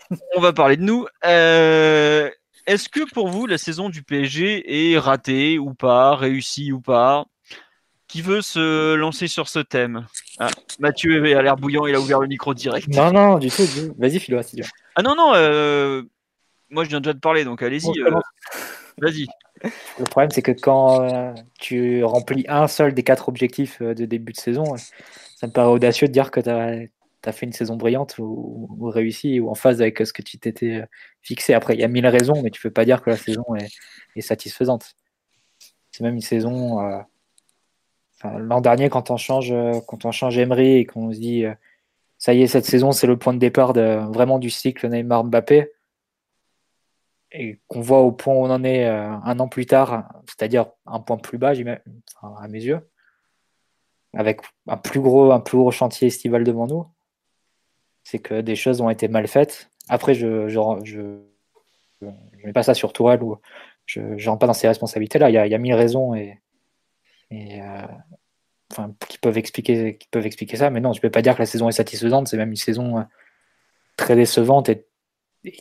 On 0.38 0.40
va 0.40 0.54
parler 0.54 0.78
de 0.78 0.84
nous. 0.84 1.06
Euh, 1.26 2.32
Est-ce 2.68 2.90
que 2.90 3.10
pour 3.14 3.30
vous, 3.30 3.48
la 3.48 3.58
saison 3.58 3.90
du 3.90 4.04
PSG 4.04 4.92
est 4.92 5.00
ratée 5.00 5.58
ou 5.58 5.74
pas, 5.74 6.18
réussie 6.18 6.74
ou 6.74 6.82
pas? 6.82 7.26
Qui 8.10 8.22
veut 8.22 8.42
se 8.42 8.94
lancer 8.96 9.28
sur 9.28 9.48
ce 9.48 9.60
thème? 9.60 10.06
Ah, 10.38 10.50
Mathieu 10.80 11.24
a 11.38 11.42
l'air 11.42 11.56
bouillant, 11.56 11.88
il 11.88 11.96
a 11.96 12.00
ouvert 12.00 12.20
le 12.20 12.28
micro 12.28 12.54
direct. 12.54 12.90
Non, 12.90 13.12
non, 13.12 13.38
du 13.38 13.50
tout. 13.50 13.66
du. 13.66 13.94
Vas-y, 13.98 14.20
Philo, 14.20 14.38
veux. 14.40 14.64
Ah 14.96 15.02
non, 15.02 15.16
non, 15.16 15.32
euh, 15.36 16.04
moi 16.70 16.84
je 16.84 16.90
viens 16.90 17.00
déjà 17.00 17.14
de 17.14 17.20
parler, 17.20 17.46
donc 17.46 17.62
allez-y. 17.64 18.00
Euh. 18.02 18.20
Vas-y. 19.02 19.28
Le 19.64 20.04
problème, 20.04 20.32
c'est 20.32 20.42
que 20.42 20.52
quand 20.52 21.04
euh, 21.04 21.34
tu 21.60 22.04
remplis 22.04 22.46
un 22.50 22.68
seul 22.68 22.94
des 22.94 23.04
quatre 23.04 23.30
objectifs 23.30 23.82
de 23.82 24.06
début 24.06 24.34
de 24.34 24.38
saison, 24.38 24.76
ça 25.38 25.48
me 25.48 25.54
paraît 25.54 25.70
audacieux 25.70 26.08
de 26.08 26.14
dire 26.14 26.32
que 26.32 26.42
tu 26.42 26.50
as, 26.50 26.88
fait 27.32 27.46
une 27.46 27.54
saison 27.54 27.76
brillante 27.76 28.18
ou, 28.20 28.68
ou 28.78 28.90
réussie 28.90 29.40
ou 29.40 29.50
en 29.50 29.56
phase 29.56 29.82
avec 29.82 30.02
euh, 30.02 30.06
ce 30.06 30.14
que 30.14 30.22
tu 30.22 30.38
t'étais 30.38 30.82
euh, 30.82 30.86
fixé. 31.22 31.54
Après, 31.54 31.74
il 31.74 31.80
y 31.80 31.84
a 31.84 31.88
mille 31.88 32.08
raisons, 32.08 32.42
mais 32.42 32.52
tu 32.52 32.62
peux 32.62 32.72
pas 32.72 32.86
dire 32.86 33.02
que 33.02 33.10
la 33.10 33.18
saison 33.18 33.44
est, 33.56 34.22
satisfaisante. 34.22 34.96
C'est 35.92 36.04
même 36.04 36.16
une 36.16 36.22
saison. 36.22 36.82
euh, 36.82 37.02
L'an 38.24 38.62
dernier, 38.62 38.90
quand 38.90 39.12
on 39.12 39.18
change, 39.18 39.54
quand 39.88 40.06
on 40.06 40.12
change 40.12 40.38
Emery 40.40 40.78
et 40.78 40.86
qu'on 40.86 41.14
se 41.14 41.20
dit, 41.20 41.46
ça 42.18 42.34
y 42.34 42.42
est, 42.42 42.48
cette 42.48 42.66
saison, 42.66 42.92
c'est 42.92 43.06
le 43.06 43.16
point 43.18 43.32
de 43.32 43.38
départ 43.38 43.74
de, 43.74 44.00
vraiment 44.12 44.40
du 44.40 44.50
cycle 44.50 44.88
Neymar-Mbappé 44.90 45.70
et 47.32 47.60
qu'on 47.68 47.82
voit 47.82 48.00
au 48.00 48.12
point 48.12 48.34
où 48.34 48.38
on 48.38 48.50
en 48.50 48.64
est 48.64 48.88
un 48.88 49.40
an 49.40 49.48
plus 49.48 49.68
tard, 49.68 50.10
c'est-à-dire 50.26 50.66
un 50.88 51.00
point 51.00 51.18
plus 51.18 51.38
bas, 51.38 51.54
à 52.22 52.48
mes 52.48 52.64
yeux, 52.64 52.90
avec 54.14 54.42
un 54.68 54.78
plus 54.78 55.00
gros, 55.00 55.32
un 55.32 55.40
plus 55.40 55.58
gros 55.58 55.70
chantier 55.70 56.08
estival 56.08 56.44
devant 56.44 56.66
nous, 56.66 56.88
c'est 58.08 58.20
que 58.20 58.40
des 58.40 58.56
choses 58.56 58.80
ont 58.80 58.90
été 58.90 59.10
mal 59.10 59.28
faites. 59.28 59.70
Après, 59.90 60.14
je 60.14 60.48
je, 60.48 60.60
je, 60.86 62.08
mets 62.46 62.54
pas 62.54 62.64
ça 62.64 62.74
sur 62.74 62.94
Tourelle 62.94 63.22
ou 63.22 63.38
je 63.86 64.00
ne 64.00 64.26
rentre 64.28 64.40
pas 64.40 64.48
dans 64.48 64.54
ces 64.54 64.70
responsabilités-là. 64.70 65.30
Il 65.30 65.34
y 65.34 65.38
a, 65.38 65.46
y 65.46 65.60
mille 65.60 65.74
raisons 65.74 66.16
et, 66.16 66.40
et 67.32 67.62
euh, 67.62 67.82
enfin, 68.72 68.94
qui 69.10 69.18
peuvent 69.18 69.38
expliquer, 69.38 69.98
qui 69.98 70.08
peuvent 70.08 70.26
expliquer 70.26 70.56
ça. 70.56 70.70
Mais 70.70 70.80
non, 70.80 70.94
je 70.94 71.02
peux 71.02 71.10
pas 71.10 71.22
dire 71.22 71.36
que 71.36 71.40
la 71.42 71.46
saison 71.46 71.68
est 71.68 71.74
satisfaisante. 71.74 72.30
C'est 72.30 72.38
même 72.38 72.52
une 72.52 72.56
saison 72.56 73.00
euh, 73.00 73.04
très 73.98 74.16
décevante 74.16 74.70
et 74.70 74.86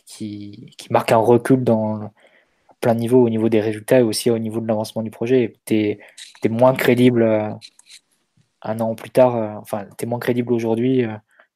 qui, 0.05 0.73
qui, 0.77 0.93
marque 0.93 1.11
un 1.11 1.17
recul 1.17 1.65
dans 1.65 2.11
plein 2.79 2.95
de 2.95 3.01
niveaux, 3.01 3.25
au 3.25 3.29
niveau 3.29 3.49
des 3.49 3.59
résultats 3.59 3.99
et 3.99 4.03
aussi 4.03 4.31
au 4.31 4.39
niveau 4.39 4.61
de 4.61 4.67
l'avancement 4.67 5.03
du 5.03 5.11
projet. 5.11 5.57
Tu 5.65 5.75
es, 5.75 5.99
es, 6.43 6.49
moins 6.49 6.73
crédible 6.73 7.23
euh, 7.23 7.49
un 8.61 8.79
an 8.79 8.95
plus 8.95 9.09
tard, 9.09 9.59
enfin, 9.61 9.85
tu 9.97 10.05
es 10.05 10.07
moins 10.07 10.19
crédible 10.19 10.53
aujourd'hui 10.53 11.05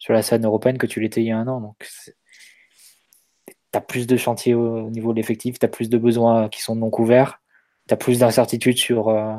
sur 0.02 0.14
la 0.14 0.24
scène 0.24 0.46
européenne 0.46 0.80
que 0.80 0.88
tu 0.88 1.00
l'étais 1.00 1.22
il 1.22 1.28
y 1.28 1.32
a 1.32 1.38
un 1.38 1.48
an. 1.48 1.62
Donc, 1.62 1.76
tu 1.78 3.54
as 3.74 3.82
plus 3.82 4.08
de 4.08 4.18
chantiers 4.18 4.56
au, 4.56 4.90
niveau 4.90 5.12
de 5.14 5.18
l'effectif, 5.18 5.60
tu 5.60 5.66
as 5.66 5.70
plus 5.70 5.90
de 5.90 5.98
besoins 6.00 6.50
qui 6.50 6.62
sont 6.62 6.76
non 6.76 6.90
couverts, 6.90 7.40
tu 7.88 7.94
as 7.94 7.98
plus 7.98 8.18
d'incertitudes 8.18 8.78
sur 8.78 9.10
euh, 9.10 9.36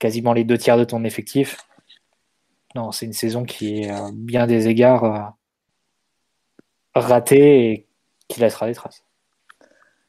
quasiment 0.00 0.32
les 0.32 0.42
deux 0.42 0.58
tiers 0.58 0.76
de 0.76 0.84
ton 0.84 1.04
effectif. 1.04 1.58
Non, 2.74 2.90
c'est 2.90 3.06
une 3.06 3.12
saison 3.12 3.44
qui 3.44 3.82
est 3.82 4.12
bien 4.12 4.48
des 4.48 4.66
égards 4.66 5.36
ratée 6.96 7.70
et 7.70 7.86
qui 8.26 8.40
laissera 8.40 8.66
des 8.66 8.74
traces. 8.74 9.04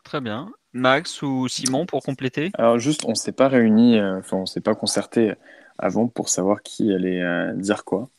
Très 0.03 0.19
bien. 0.19 0.49
Max 0.73 1.21
ou 1.21 1.47
Simon 1.47 1.86
pour 1.86 2.03
compléter? 2.03 2.51
Alors 2.55 2.79
juste, 2.79 3.05
on 3.05 3.11
ne 3.11 3.15
s'est 3.15 3.31
pas 3.31 3.47
réunis, 3.47 3.97
euh, 3.97 4.17
enfin 4.17 4.38
on 4.38 4.45
s'est 4.45 4.61
pas 4.61 4.75
concerté 4.75 5.33
avant 5.77 6.07
pour 6.07 6.27
savoir 6.27 6.63
qui 6.63 6.91
allait 6.91 7.21
euh, 7.21 7.53
dire 7.53 7.86
quoi. 7.86 8.09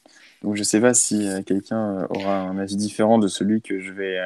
Donc 0.42 0.54
je 0.54 0.60
ne 0.60 0.64
sais 0.64 0.80
pas 0.80 0.94
si 0.94 1.28
euh, 1.28 1.42
quelqu'un 1.42 2.06
aura 2.10 2.40
un 2.40 2.58
avis 2.58 2.76
différent 2.76 3.18
de 3.18 3.28
celui 3.28 3.62
que 3.62 3.80
je 3.80 3.92
vais, 3.92 4.18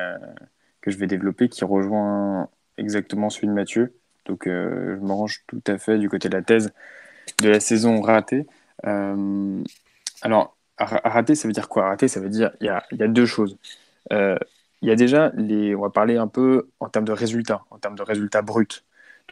que 0.81 0.91
je 0.91 0.99
vais 0.99 1.07
développer, 1.07 1.49
qui 1.49 1.65
rejoint 1.65 2.49
exactement 2.77 3.31
celui 3.31 3.49
de 3.49 3.53
Mathieu. 3.53 3.95
Donc 4.27 4.43
je 4.47 4.97
me 4.97 5.13
range 5.13 5.45
tout 5.47 5.63
à 5.67 5.79
fait 5.79 5.99
du 5.99 6.09
côté 6.09 6.29
de 6.29 6.37
la 6.37 6.43
thèse 6.43 6.73
de 7.43 7.49
la 7.49 7.61
saison 7.61 8.01
ratée. 8.03 8.47
alors, 10.23 10.57
rater, 10.79 11.35
ça 11.35 11.49
veut 11.49 11.55
dire 11.55 11.69
quoi? 11.69 11.89
Rater, 11.89 12.09
ça 12.09 12.21
veut 12.21 12.29
dire 12.29 12.53
il 12.61 12.67
y 12.67 12.69
a, 12.69 12.85
y 12.93 13.03
a, 13.03 13.09
deux 13.09 13.27
choses. 13.27 13.57
il 14.11 14.39
y 14.83 14.91
a 14.91 14.97
déjà 14.97 15.33
les, 15.37 15.75
on 15.75 15.83
va 15.83 15.91
parler 15.91 16.17
un 16.17 16.29
peu 16.29 16.69
en 16.81 16.89
termes 16.89 17.05
de 17.07 17.13
résultats, 17.13 17.65
en 17.71 17.79
termes 17.79 17.97
de 17.97 18.03
résultats 18.03 18.43
bruts. 18.43 18.85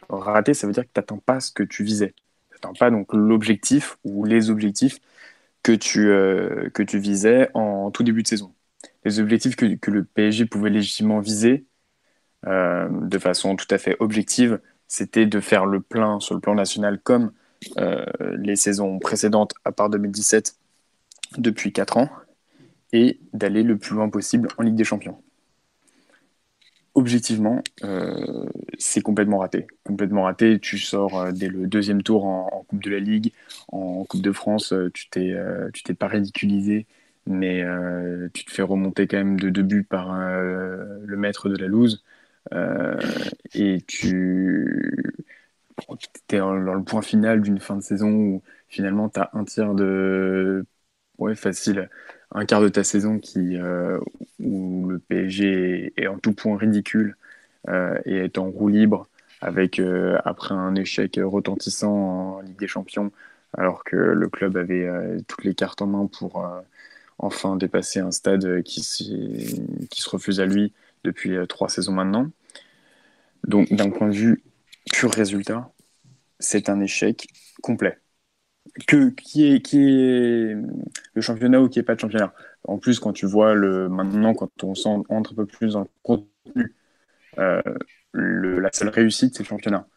Rater, 0.09 0.53
ça 0.53 0.67
veut 0.67 0.73
dire 0.73 0.83
que 0.83 0.89
tu 0.93 0.99
n'attends 0.99 1.17
pas 1.17 1.39
ce 1.39 1.51
que 1.51 1.63
tu 1.63 1.83
visais 1.83 2.13
pas 2.77 2.91
donc 2.91 3.13
l'objectif 3.13 3.97
ou 4.03 4.25
les 4.25 4.49
objectifs 4.49 4.99
que 5.63 5.71
tu, 5.71 6.09
euh, 6.09 6.69
que 6.73 6.83
tu 6.83 6.99
visais 6.99 7.49
en 7.53 7.91
tout 7.91 8.03
début 8.03 8.23
de 8.23 8.27
saison. 8.27 8.53
Les 9.05 9.19
objectifs 9.19 9.55
que, 9.55 9.75
que 9.75 9.91
le 9.91 10.03
PSG 10.03 10.45
pouvait 10.45 10.69
légitimement 10.69 11.19
viser 11.19 11.65
euh, 12.47 12.87
de 12.89 13.19
façon 13.19 13.55
tout 13.55 13.67
à 13.69 13.77
fait 13.77 13.97
objective, 13.99 14.59
c'était 14.87 15.25
de 15.25 15.39
faire 15.39 15.65
le 15.65 15.81
plein 15.81 16.19
sur 16.19 16.35
le 16.35 16.41
plan 16.41 16.55
national 16.55 16.99
comme 17.01 17.31
euh, 17.77 18.05
les 18.37 18.55
saisons 18.55 18.99
précédentes, 18.99 19.53
à 19.65 19.71
part 19.71 19.89
2017, 19.89 20.55
depuis 21.37 21.73
4 21.73 21.97
ans, 21.97 22.09
et 22.93 23.19
d'aller 23.33 23.63
le 23.63 23.77
plus 23.77 23.95
loin 23.95 24.09
possible 24.09 24.47
en 24.57 24.63
Ligue 24.63 24.75
des 24.75 24.83
Champions 24.83 25.21
objectivement, 26.99 27.63
euh, 27.83 28.45
c'est 28.77 29.01
complètement 29.01 29.39
raté. 29.39 29.67
Complètement 29.83 30.23
raté. 30.23 30.59
Tu 30.59 30.77
sors 30.77 31.19
euh, 31.19 31.31
dès 31.31 31.47
le 31.47 31.67
deuxième 31.67 32.03
tour 32.03 32.25
en, 32.25 32.65
Coupe 32.67 32.83
de 32.83 32.91
la 32.91 32.99
Ligue, 32.99 33.33
en 33.69 34.05
Coupe 34.05 34.21
de 34.21 34.31
France, 34.31 34.73
euh, 34.73 34.91
tu 34.93 35.09
t'es, 35.09 35.33
tu 35.73 35.83
t'es 35.83 35.93
pas 35.95 36.07
ridiculisé, 36.07 36.85
mais 37.25 37.63
tu 38.33 38.45
te 38.45 38.51
fais 38.51 38.61
remonter 38.61 39.07
quand 39.07 39.17
même 39.17 39.39
de 39.39 39.49
deux 39.49 39.63
buts 39.63 39.83
par 39.83 40.13
le 40.19 41.17
maître 41.17 41.49
de 41.49 41.55
la 41.57 41.67
loose. 41.67 42.03
et 43.53 43.81
tu 43.87 45.03
es 46.29 46.37
dans 46.37 46.53
le 46.53 46.83
point 46.83 47.01
final 47.01 47.41
d'une 47.41 47.59
fin 47.59 47.75
de 47.77 47.81
saison 47.81 48.09
où 48.11 48.43
finalement 48.67 49.09
tu 49.09 49.19
as 49.19 49.29
un 49.33 49.45
tiers 49.45 49.73
de. 49.73 50.65
Ouais, 51.17 51.35
facile 51.35 51.89
un 52.31 52.45
quart 52.45 52.61
de 52.61 52.69
ta 52.69 52.83
saison 52.83 53.19
euh, 53.37 53.99
où 54.39 54.87
le 54.87 54.99
PSG 54.99 55.93
est, 55.97 56.07
en 56.07 56.17
tout 56.17 56.33
point 56.33 56.57
ridicule 56.57 57.15
euh, 57.67 57.99
et 58.05 58.17
est 58.17 58.37
en 58.37 58.49
roue 58.49 58.69
libre 58.69 59.07
avec 59.41 59.79
euh, 59.79 60.19
après 60.25 60.53
un 60.53 60.75
échec 60.75 61.19
retentissant 61.21 61.91
en 61.91 62.41
Ligue 62.41 62.59
des 62.59 62.67
Champions 62.67 63.11
alors 63.57 63.83
que 63.83 63.95
le 63.95 64.29
club 64.29 64.57
avait 64.57 64.87
toutes 65.27 65.43
les 65.43 65.55
cartes 65.55 65.81
en 65.81 65.87
main 65.87 66.05
pour 66.05 66.47
enfin 67.17 67.55
dépasser 67.55 67.99
un 67.99 68.11
stade 68.11 68.61
qui, 68.61 68.81
qui 69.89 70.01
se 70.01 70.09
refuse 70.09 70.39
à 70.39 70.45
lui 70.45 70.71
depuis 71.03 71.35
trois 71.47 71.67
saisons 71.67 71.93
maintenant. 71.93 72.29
Donc 73.47 73.73
d'un 73.73 73.89
point 73.89 74.07
de 74.09 74.13
vue 74.13 74.43
pur 74.93 75.11
résultat, 75.11 75.71
c'est 76.39 76.69
un 76.69 76.79
échec 76.79 77.27
complet 77.63 77.97
que 78.87 79.09
qui 79.09 79.51
est 79.51 79.61
qui 79.61 79.79
est 79.79 80.55
le 81.13 81.21
championnat 81.21 81.61
ou 81.61 81.69
qui 81.69 81.79
est 81.79 81.83
pas 81.83 81.95
de 81.95 81.99
championnat. 81.99 82.33
En 82.63 82.77
plus, 82.77 82.99
quand 82.99 83.13
tu 83.13 83.25
vois 83.25 83.53
le 83.53 83.89
maintenant, 83.89 84.33
quand 84.33 84.63
on 84.63 84.73
entre 85.09 85.33
un 85.33 85.35
peu 85.35 85.45
plus 85.45 85.73
dans 85.73 85.81
le 85.81 85.87
contenu, 86.03 86.75
euh, 87.37 87.61
la 88.13 88.71
seule 88.71 88.89
réussite 88.89 89.35
c'est 89.35 89.43
le 89.43 89.47
championnat. 89.47 89.87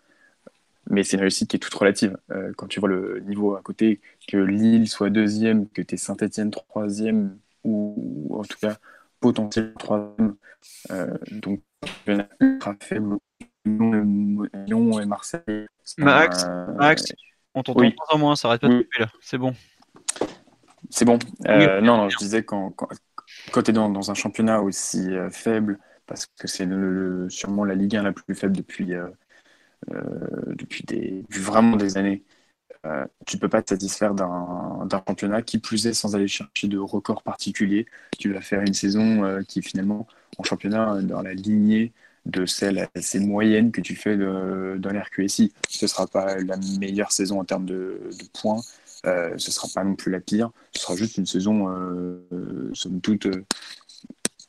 Mais 0.90 1.04
c'est 1.04 1.16
une 1.16 1.22
réussite 1.22 1.48
qui 1.48 1.56
est 1.56 1.60
toute 1.60 1.74
relative. 1.74 2.16
Euh, 2.30 2.52
quand 2.56 2.66
tu 2.66 2.80
vois 2.80 2.88
le 2.88 3.20
niveau 3.20 3.54
à 3.56 3.62
côté, 3.62 4.00
que 4.28 4.36
Lille 4.36 4.88
soit 4.88 5.10
deuxième, 5.10 5.68
que 5.68 5.80
tu 5.80 5.94
es 5.94 5.98
Saint-Etienne 5.98 6.50
troisième, 6.50 7.38
ou, 7.64 8.28
en 8.30 8.42
tout 8.42 8.58
cas 8.60 8.76
potentiel 9.20 9.72
troisième, 9.78 10.34
euh, 10.90 11.16
donc 11.30 11.60
ultra 12.40 12.74
faible. 12.80 13.16
Lyon 13.64 15.00
et 15.00 15.06
Marseille. 15.06 15.66
Max, 15.98 16.46
Max, 16.76 17.12
on 17.54 17.62
t'entend 17.62 17.80
oui. 17.80 17.94
moins 18.10 18.18
moins, 18.18 18.36
ça 18.36 18.48
arrête 18.48 18.60
pas 18.60 18.68
de 18.68 18.82
couper 18.82 19.00
là. 19.00 19.08
C'est 19.20 19.38
bon. 19.38 19.54
C'est 20.90 21.04
bon. 21.04 21.18
Euh, 21.46 21.80
non, 21.80 21.96
non, 21.96 22.08
je 22.08 22.16
disais 22.18 22.42
quand, 22.42 22.70
quand, 22.70 22.88
quand 23.50 23.62
tu 23.62 23.70
es 23.70 23.74
dans, 23.74 23.88
dans, 23.88 24.10
un 24.10 24.14
championnat 24.14 24.60
aussi 24.60 25.10
euh, 25.10 25.30
faible, 25.30 25.78
parce 26.06 26.26
que 26.26 26.46
c'est 26.46 26.66
le, 26.66 27.28
sûrement 27.30 27.64
la 27.64 27.74
Ligue 27.74 27.96
1 27.96 28.02
la 28.02 28.12
plus 28.12 28.34
faible 28.34 28.56
depuis, 28.56 28.92
euh, 28.94 29.08
depuis, 30.48 30.84
des, 30.84 31.22
depuis, 31.22 31.40
vraiment 31.40 31.76
des 31.76 31.96
années, 31.96 32.24
tu 33.26 33.36
ne 33.36 33.40
peux 33.40 33.48
pas 33.48 33.62
te 33.62 33.70
satisfaire 33.70 34.12
d'un 34.12 34.88
championnat 35.06 35.42
qui 35.42 35.58
plus 35.58 35.86
est 35.86 35.94
sans 35.94 36.16
aller 36.16 36.26
chercher 36.26 36.66
de 36.66 36.78
records 36.78 37.22
particuliers. 37.22 37.86
Tu 38.18 38.32
vas 38.32 38.40
faire 38.40 38.60
une 38.62 38.74
saison 38.74 39.40
qui 39.46 39.60
est 39.60 39.62
finalement 39.62 40.08
en 40.36 40.42
championnat 40.42 41.00
dans 41.02 41.22
la 41.22 41.32
lignée 41.32 41.92
de 42.26 42.46
celle 42.46 42.88
assez 42.94 43.20
moyenne 43.20 43.72
que 43.72 43.80
tu 43.80 43.96
fais 43.96 44.16
de, 44.16 44.76
dans 44.78 44.90
l'RQSI. 44.90 45.52
Ce 45.68 45.84
ne 45.84 45.88
sera 45.88 46.06
pas 46.06 46.36
la 46.38 46.56
meilleure 46.78 47.12
saison 47.12 47.40
en 47.40 47.44
termes 47.44 47.66
de, 47.66 48.00
points, 48.32 48.60
euh, 49.06 49.36
ce 49.38 49.48
ne 49.48 49.52
sera 49.52 49.68
pas 49.74 49.84
non 49.84 49.96
plus 49.96 50.12
la 50.12 50.20
pire, 50.20 50.50
ce 50.74 50.82
sera 50.82 50.96
juste 50.96 51.18
une 51.18 51.26
saison, 51.26 51.68
euh, 51.68 52.70
somme 52.74 53.00
toute, 53.00 53.26
euh, 53.26 53.44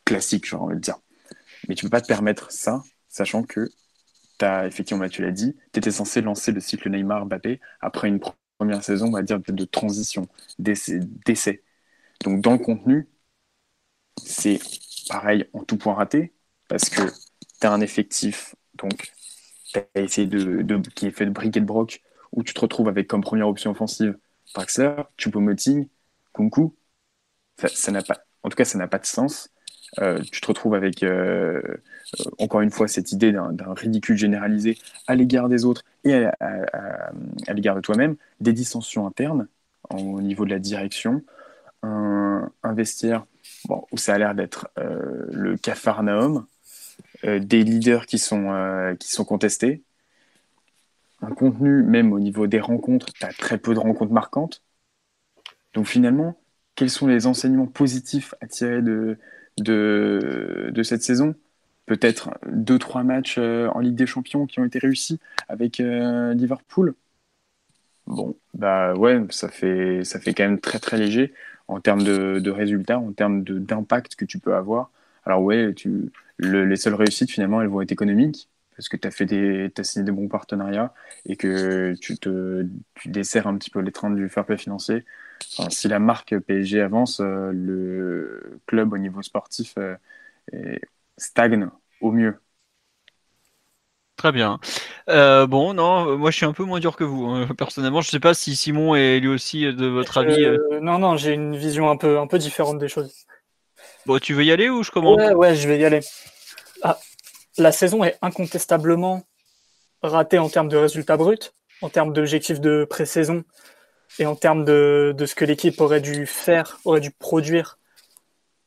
classique, 0.05 0.47
j'ai 0.47 0.55
envie 0.55 0.75
de 0.75 0.81
dire. 0.81 0.97
Mais 1.67 1.75
tu 1.75 1.85
ne 1.85 1.89
peux 1.89 1.97
pas 1.97 2.01
te 2.01 2.07
permettre 2.07 2.51
ça, 2.51 2.83
sachant 3.09 3.43
que, 3.43 3.69
as, 4.41 4.67
effectivement, 4.67 5.07
tu 5.09 5.21
l'as 5.21 5.31
dit, 5.31 5.55
tu 5.71 5.79
étais 5.79 5.91
censé 5.91 6.21
lancer 6.21 6.51
le 6.51 6.59
cycle 6.59 6.89
Neymar-Mbappé 6.89 7.59
après 7.81 8.09
une 8.09 8.19
première 8.57 8.83
saison, 8.83 9.07
on 9.07 9.11
va 9.11 9.23
dire, 9.23 9.39
de 9.39 9.65
transition, 9.65 10.27
d'essai. 10.59 11.63
Donc, 12.23 12.41
dans 12.41 12.53
le 12.53 12.57
contenu, 12.59 13.07
c'est 14.23 14.59
pareil 15.09 15.45
en 15.53 15.63
tout 15.63 15.77
point 15.77 15.93
raté, 15.93 16.33
parce 16.67 16.89
que 16.89 17.01
un 17.71 17.81
effectif 17.81 18.55
donc 18.75 19.11
essayé 19.95 20.27
de, 20.27 20.77
qui 20.95 21.07
est 21.07 21.11
fait 21.11 21.25
de 21.25 21.31
briques 21.31 21.57
et 21.57 21.59
de 21.59 21.65
broc, 21.65 22.01
où 22.31 22.43
tu 22.43 22.53
te 22.53 22.59
retrouves 22.59 22.87
avec 22.87 23.07
comme 23.07 23.21
première 23.21 23.47
option 23.47 23.71
offensive 23.71 24.17
Draxler, 24.53 24.95
Choupo-Moting, 25.17 25.87
Kunku, 26.33 26.75
ça 27.57 27.91
n'a 27.91 28.01
pas, 28.01 28.23
en 28.43 28.49
tout 28.49 28.55
cas, 28.55 28.65
ça 28.65 28.77
n'a 28.77 28.87
pas 28.87 28.99
de 28.99 29.05
sens. 29.05 29.49
Euh, 29.99 30.21
tu 30.31 30.41
te 30.41 30.47
retrouves 30.47 30.73
avec, 30.73 31.03
euh, 31.03 31.61
encore 32.39 32.61
une 32.61 32.71
fois, 32.71 32.87
cette 32.87 33.11
idée 33.11 33.31
d'un 33.31 33.73
ridicule 33.73 34.17
généralisé 34.17 34.77
à 35.07 35.15
l'égard 35.15 35.49
des 35.49 35.65
autres 35.65 35.83
et 36.03 36.25
à, 36.39 37.53
l'égard 37.53 37.75
de 37.75 37.81
toi-même, 37.81 38.15
des 38.39 38.53
dissensions 38.53 39.05
internes 39.05 39.47
au 39.91 40.21
niveau 40.21 40.45
de 40.45 40.49
la 40.49 40.59
direction, 40.59 41.23
un, 41.83 42.49
vestiaire 42.63 43.25
bon, 43.65 43.85
où 43.91 43.97
ça 43.97 44.15
a 44.15 44.17
l'air 44.17 44.35
d'être 44.35 44.69
euh, 44.79 45.25
le 45.31 45.57
cafarnaum, 45.57 46.37
euh, 46.37 46.52
des 47.23 47.63
leaders 47.63 48.05
qui 48.05 48.19
sont, 48.19 48.51
euh, 48.51 48.95
qui 48.95 49.11
sont 49.11 49.25
contestés, 49.25 49.81
un 51.21 51.31
contenu, 51.31 51.83
même 51.83 52.11
au 52.11 52.19
niveau 52.19 52.47
des 52.47 52.59
rencontres, 52.59 53.13
tu 53.13 53.25
as 53.25 53.31
très 53.33 53.57
peu 53.57 53.73
de 53.73 53.79
rencontres 53.79 54.11
marquantes. 54.11 54.61
Donc 55.73 55.87
finalement, 55.87 56.37
quels 56.75 56.89
sont 56.89 57.07
les 57.07 57.27
enseignements 57.27 57.67
positifs 57.67 58.35
à 58.41 58.47
tirer 58.47 58.81
de, 58.81 59.17
de, 59.57 60.69
de 60.73 60.83
cette 60.83 61.03
saison? 61.03 61.35
Peut-être 61.85 62.31
deux, 62.47 62.79
trois 62.79 63.03
matchs 63.03 63.35
euh, 63.37 63.69
en 63.69 63.79
Ligue 63.79 63.95
des 63.95 64.05
Champions 64.07 64.45
qui 64.45 64.59
ont 64.59 64.65
été 64.65 64.79
réussis 64.79 65.19
avec 65.47 65.77
Liverpool? 65.77 66.93
Bon, 68.05 68.35
bah 68.53 68.93
ouais, 68.95 69.21
ça 69.29 69.47
fait, 69.47 70.03
ça 70.03 70.19
fait 70.19 70.33
quand 70.33 70.43
même 70.43 70.59
très 70.59 70.79
très 70.79 70.97
léger 70.97 71.33
en 71.69 71.79
termes 71.79 72.03
de, 72.03 72.39
de 72.39 72.51
résultats, 72.51 72.99
en 72.99 73.13
termes 73.13 73.43
d'impact 73.43 74.15
que 74.15 74.25
tu 74.25 74.39
peux 74.39 74.55
avoir. 74.55 74.91
Alors 75.25 75.41
ouais, 75.41 75.73
tu, 75.73 76.11
les 76.39 76.75
seules 76.75 76.95
réussites 76.95 77.31
finalement, 77.31 77.61
elles 77.61 77.67
vont 77.67 77.81
être 77.81 77.91
économiques 77.91 78.49
parce 78.75 78.89
que 78.89 78.97
tu 78.97 79.07
as 79.07 79.11
fait 79.11 79.25
des, 79.25 79.71
as 79.77 79.83
signé 79.83 80.05
des 80.05 80.11
bons 80.11 80.27
partenariats 80.27 80.93
et 81.25 81.35
que 81.35 81.95
tu 81.99 82.17
te, 82.17 82.65
tu 82.95 83.09
desserres 83.09 83.47
un 83.47 83.57
petit 83.57 83.69
peu 83.69 83.79
les 83.79 83.91
trains 83.91 84.11
du 84.11 84.29
fair 84.29 84.45
play 84.45 84.57
financier. 84.57 85.05
si 85.69 85.87
la 85.87 85.99
marque 85.99 86.37
PSG 86.39 86.81
avance, 86.81 87.19
euh, 87.19 87.51
le 87.53 88.59
club 88.67 88.93
au 88.93 88.97
niveau 88.97 89.21
sportif 89.21 89.75
euh, 89.77 89.95
stagne 91.17 91.69
au 92.01 92.11
mieux. 92.11 92.39
Très 94.15 94.31
bien. 94.31 94.59
Euh, 95.09 95.47
bon, 95.47 95.73
non, 95.73 96.17
moi 96.17 96.31
je 96.31 96.37
suis 96.37 96.45
un 96.45 96.53
peu 96.53 96.63
moins 96.63 96.79
dur 96.79 96.95
que 96.95 97.03
vous. 97.03 97.25
Hein. 97.25 97.47
Personnellement, 97.57 98.01
je 98.01 98.07
ne 98.07 98.11
sais 98.11 98.19
pas 98.19 98.33
si 98.33 98.55
Simon 98.55 98.95
est 98.95 99.19
lui 99.19 99.27
aussi 99.27 99.65
de 99.65 99.87
votre 99.87 100.17
avis. 100.17 100.45
Non, 100.81 100.97
non, 100.97 101.17
j'ai 101.17 101.33
une 101.33 101.57
vision 101.57 101.89
un 101.89 101.97
peu, 101.97 102.19
un 102.19 102.27
peu 102.27 102.37
différente 102.37 102.79
des 102.79 102.87
choses. 102.87 103.25
Bon, 104.05 104.19
tu 104.19 104.33
veux 104.33 104.43
y 104.43 104.51
aller 104.51 104.69
ou 104.69 104.83
je 104.83 104.91
commence 104.91 105.17
Ouais, 105.33 105.55
je 105.55 105.67
vais 105.67 105.79
y 105.79 105.85
aller. 105.85 106.01
Ah, 106.81 106.99
la 107.57 107.71
saison 107.71 108.03
est 108.03 108.17
incontestablement 108.21 109.23
ratée 110.01 110.39
en 110.39 110.49
termes 110.49 110.67
de 110.67 110.77
résultats 110.77 111.17
bruts, 111.17 111.51
en 111.81 111.89
termes 111.89 112.13
d'objectifs 112.13 112.59
de 112.59 112.85
pré-saison 112.89 113.43
et 114.19 114.25
en 114.25 114.35
termes 114.35 114.65
de, 114.65 115.15
ce 115.25 115.35
que 115.35 115.45
l'équipe 115.45 115.79
aurait 115.81 116.01
dû 116.01 116.25
faire, 116.25 116.79
aurait 116.85 116.99
dû 116.99 117.11
produire 117.11 117.79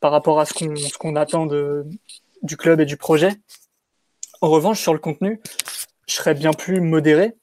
par 0.01 0.13
rapport 0.13 0.41
à 0.41 0.47
ce 0.47 0.99
qu'on 0.99 1.17
attend 1.17 1.47
de, 1.47 1.85
du 2.43 2.57
club 2.57 2.81
et 2.81 2.87
du 2.87 2.97
projet. 2.97 3.33
En 4.41 4.51
revanche, 4.51 4.81
sur 4.81 4.93
le 4.93 4.99
contenu, 4.99 5.41
je 6.09 6.15
serais 6.15 6.35
bien 6.35 6.53
plus 6.53 6.81
modéré 6.81 7.35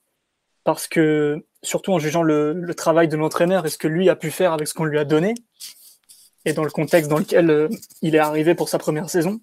parce 0.64 0.88
que, 0.88 1.46
surtout 1.62 1.91
en 1.91 2.00
jugeant 2.00 2.24
le, 2.24 2.74
travail 2.76 3.08
de 3.08 3.18
l'entraîneur 3.18 3.66
et 3.66 3.70
ce 3.70 3.78
que 3.78 3.88
lui 3.88 4.10
a 4.10 4.16
pu 4.16 4.32
faire 4.32 4.54
avec 4.54 4.68
ce 4.68 4.74
qu'on 4.74 4.86
lui 4.86 5.00
a 5.00 5.06
donné, 5.06 5.34
et 6.46 6.54
dans 6.54 6.64
le 6.64 6.72
contexte 6.72 7.10
dans 7.10 7.18
lequel 7.18 7.50
euh, 7.50 7.70
il 8.02 8.16
est 8.16 8.20
arrivé 8.20 8.56
pour 8.56 8.70
sa 8.70 8.78
première 8.78 9.10
saison, 9.10 9.39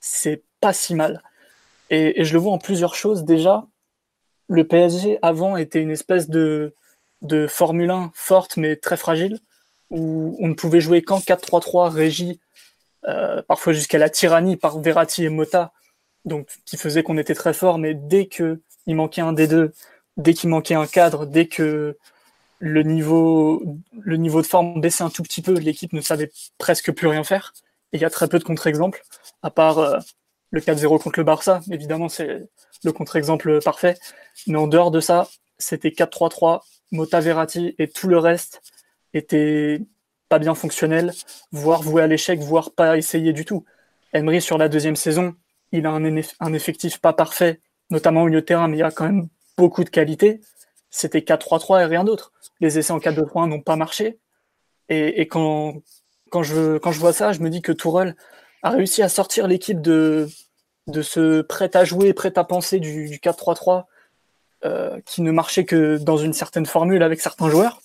c'est 0.00 0.42
pas 0.60 0.72
si 0.72 0.94
mal. 0.94 1.22
Et, 1.90 2.24
je 2.24 2.32
le 2.32 2.38
vois 2.38 2.52
en 2.52 2.58
plusieurs 2.58 2.94
choses. 2.94 3.24
Déjà, 3.24 3.66
le 4.48 4.66
PSG 4.66 5.18
avant 5.22 5.56
était 5.56 5.80
une 5.80 5.90
espèce 5.90 6.28
de, 6.28 6.74
de 7.22 7.46
Formule 7.46 7.90
1 7.90 8.12
forte 8.14 8.56
mais 8.56 8.76
très 8.76 8.96
fragile, 8.96 9.40
où 9.90 10.36
on 10.40 10.48
ne 10.48 10.54
pouvait 10.54 10.80
jouer 10.80 11.02
qu'en 11.02 11.18
4-3-3 11.18 11.90
régie, 11.90 12.40
euh, 13.06 13.42
parfois 13.42 13.72
jusqu'à 13.72 13.98
la 13.98 14.10
tyrannie 14.10 14.56
par 14.56 14.80
Verratti 14.80 15.24
et 15.24 15.28
Mota, 15.28 15.72
donc 16.24 16.48
qui 16.64 16.76
faisait 16.76 17.02
qu'on 17.02 17.18
était 17.18 17.34
très 17.34 17.54
fort, 17.54 17.78
mais 17.78 17.94
dès 17.94 18.26
qu'il 18.26 18.60
manquait 18.86 19.22
un 19.22 19.32
des 19.32 19.46
deux, 19.46 19.72
dès 20.16 20.34
qu'il 20.34 20.50
manquait 20.50 20.74
un 20.74 20.86
cadre, 20.86 21.26
dès 21.26 21.46
que 21.46 21.96
le 22.58 22.82
niveau, 22.82 23.62
le 23.98 24.16
niveau 24.16 24.42
de 24.42 24.46
forme 24.46 24.80
baissait 24.80 25.04
un 25.04 25.10
tout 25.10 25.22
petit 25.22 25.42
peu, 25.42 25.54
l'équipe 25.54 25.92
ne 25.92 26.00
savait 26.00 26.30
presque 26.58 26.92
plus 26.92 27.06
rien 27.06 27.24
faire. 27.24 27.54
Et 27.92 27.98
il 27.98 28.00
y 28.00 28.04
a 28.04 28.10
très 28.10 28.28
peu 28.28 28.38
de 28.38 28.44
contre-exemples, 28.44 29.02
à 29.42 29.50
part 29.50 29.78
euh, 29.78 29.98
le 30.50 30.60
4-0 30.60 31.00
contre 31.00 31.20
le 31.20 31.24
Barça. 31.24 31.60
Évidemment, 31.70 32.08
c'est 32.08 32.48
le 32.84 32.92
contre-exemple 32.92 33.60
parfait. 33.62 33.96
Mais 34.46 34.58
en 34.58 34.66
dehors 34.66 34.90
de 34.90 35.00
ça, 35.00 35.28
c'était 35.58 35.90
4-3-3, 35.90 36.60
Mota 36.92 37.20
Verratti 37.20 37.74
et 37.78 37.88
tout 37.88 38.08
le 38.08 38.18
reste 38.18 38.62
était 39.14 39.80
pas 40.28 40.38
bien 40.38 40.54
fonctionnel, 40.54 41.12
voire 41.52 41.82
voué 41.82 42.02
à 42.02 42.06
l'échec, 42.06 42.40
voire 42.40 42.72
pas 42.72 42.96
essayé 42.96 43.32
du 43.32 43.44
tout. 43.44 43.64
Emery, 44.12 44.42
sur 44.42 44.58
la 44.58 44.68
deuxième 44.68 44.96
saison, 44.96 45.34
il 45.72 45.86
a 45.86 45.90
un, 45.90 46.20
un 46.40 46.52
effectif 46.52 46.98
pas 46.98 47.12
parfait, 47.12 47.60
notamment 47.90 48.22
au 48.22 48.26
milieu 48.26 48.40
de 48.40 48.46
terrain, 48.46 48.68
mais 48.68 48.76
il 48.76 48.80
y 48.80 48.84
a 48.84 48.90
quand 48.90 49.06
même 49.06 49.28
beaucoup 49.56 49.84
de 49.84 49.90
qualité. 49.90 50.40
C'était 50.90 51.20
4-3-3 51.20 51.82
et 51.82 51.84
rien 51.84 52.04
d'autre. 52.04 52.32
Les 52.60 52.78
essais 52.78 52.92
en 52.92 52.98
4-2-3 52.98 53.48
n'ont 53.48 53.60
pas 53.60 53.76
marché. 53.76 54.18
Et, 54.88 55.28
quand, 55.28 55.82
quand, 56.30 56.42
je, 56.42 56.78
quand 56.78 56.92
je 56.92 57.00
vois 57.00 57.12
ça, 57.12 57.32
je 57.32 57.40
me 57.40 57.50
dis 57.50 57.60
que 57.60 57.72
Tourelle 57.72 58.16
a 58.62 58.70
réussi 58.70 59.02
à 59.02 59.10
sortir 59.10 59.46
l'équipe 59.46 59.82
de, 59.82 60.28
de 60.86 61.02
ce 61.02 61.42
prêt 61.42 61.76
à 61.76 61.84
jouer, 61.84 62.14
prêt 62.14 62.32
à 62.36 62.44
penser 62.44 62.80
du, 62.80 63.08
4-3-3 63.22 63.84
euh, 64.64 64.98
qui 65.04 65.22
ne 65.22 65.30
marchait 65.30 65.64
que 65.64 65.98
dans 65.98 66.16
une 66.16 66.32
certaine 66.32 66.66
formule 66.66 67.02
avec 67.02 67.20
certains 67.20 67.50
joueurs. 67.50 67.80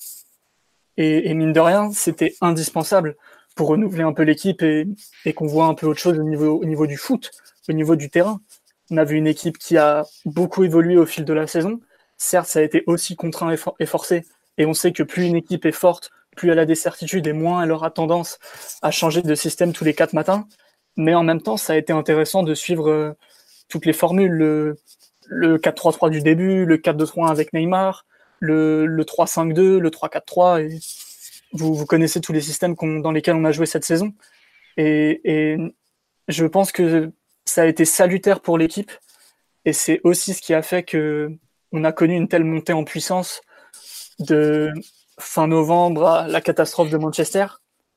Et, 0.95 1.33
mine 1.33 1.53
de 1.53 1.59
rien, 1.59 1.91
c'était 1.91 2.35
indispensable 2.39 3.15
pour 3.55 3.67
renouveler 3.67 4.03
un 4.03 4.13
peu 4.13 4.23
l'équipe 4.23 4.61
et, 4.61 4.87
et 5.25 5.33
qu'on 5.33 5.47
voit 5.47 5.65
un 5.65 5.73
peu 5.73 5.87
autre 5.87 5.99
chose 5.99 6.17
au 6.17 6.23
niveau, 6.23 6.59
au 6.59 6.65
niveau 6.65 6.87
du 6.87 6.97
foot, 6.97 7.31
au 7.67 7.73
niveau 7.73 7.95
du 7.95 8.09
terrain. 8.09 8.39
On 8.91 8.97
a 8.97 9.03
vu 9.03 9.17
une 9.17 9.27
équipe 9.27 9.57
qui 9.57 9.77
a 9.77 10.05
beaucoup 10.25 10.63
évolué 10.63 10.97
au 10.97 11.05
fil 11.05 11.25
de 11.25 11.33
la 11.33 11.47
saison. 11.47 11.79
Certes, 12.23 12.47
ça 12.47 12.59
a 12.59 12.61
été 12.61 12.83
aussi 12.87 13.17
contraint 13.17 13.53
et, 13.79 13.85
forcé. 13.85 14.23
Et 14.57 14.65
on 14.65 14.73
sait 14.73 14.93
que 14.93 15.03
plus 15.03 15.25
une 15.25 15.35
équipe 15.35 15.65
est 15.65 15.73
forte, 15.73 16.09
plus 16.37 16.49
elle 16.49 16.59
a 16.59 16.65
des 16.65 16.73
certitudes 16.73 17.27
et 17.27 17.33
moins 17.33 17.63
elle 17.63 17.71
aura 17.73 17.91
tendance 17.91 18.39
à 18.81 18.91
changer 18.91 19.21
de 19.21 19.35
système 19.35 19.73
tous 19.73 19.83
les 19.83 19.93
quatre 19.93 20.13
matins. 20.13 20.47
Mais 20.95 21.13
en 21.15 21.23
même 21.23 21.41
temps, 21.41 21.57
ça 21.57 21.73
a 21.73 21.75
été 21.75 21.91
intéressant 21.91 22.43
de 22.43 22.53
suivre 22.53 22.89
euh, 22.89 23.11
toutes 23.67 23.85
les 23.85 23.91
formules. 23.91 24.31
Le, 24.31 24.77
le 25.27 25.57
4-3-3 25.57 26.09
du 26.11 26.21
début, 26.21 26.65
le 26.65 26.77
4-2-3 26.77 27.29
avec 27.29 27.51
Neymar, 27.51 28.05
le, 28.39 28.85
le 28.85 29.03
3-5-2, 29.03 29.79
le 29.79 29.89
3-4-3. 29.89 30.61
Et 30.61 30.79
vous, 31.51 31.85
connaissez 31.85 32.21
tous 32.21 32.31
les 32.31 32.41
systèmes 32.41 32.75
dans 33.01 33.11
lesquels 33.11 33.35
on 33.35 33.43
a 33.43 33.51
joué 33.51 33.65
cette 33.65 33.83
saison. 33.83 34.13
Et 34.77 35.57
je 36.29 36.45
pense 36.45 36.71
que 36.71 37.11
ça 37.43 37.63
a 37.63 37.65
été 37.65 37.83
salutaire 37.83 38.39
pour 38.39 38.57
l'équipe 38.57 38.91
et 39.65 39.73
c'est 39.73 39.99
aussi 40.03 40.33
ce 40.33 40.41
qui 40.41 40.53
a 40.53 40.61
fait 40.61 40.83
que 40.83 41.37
on 41.73 41.83
a 41.83 41.91
connu 41.91 42.15
une 42.15 42.27
telle 42.27 42.45
montée 42.45 42.71
en 42.71 42.83
puissance 42.83 43.41
de 44.19 44.71
fin 45.19 45.47
novembre 45.47 46.07
à 46.07 46.27
la 46.27 46.39
catastrophe 46.39 46.89
de 46.89 46.97
Manchester. 46.97 47.47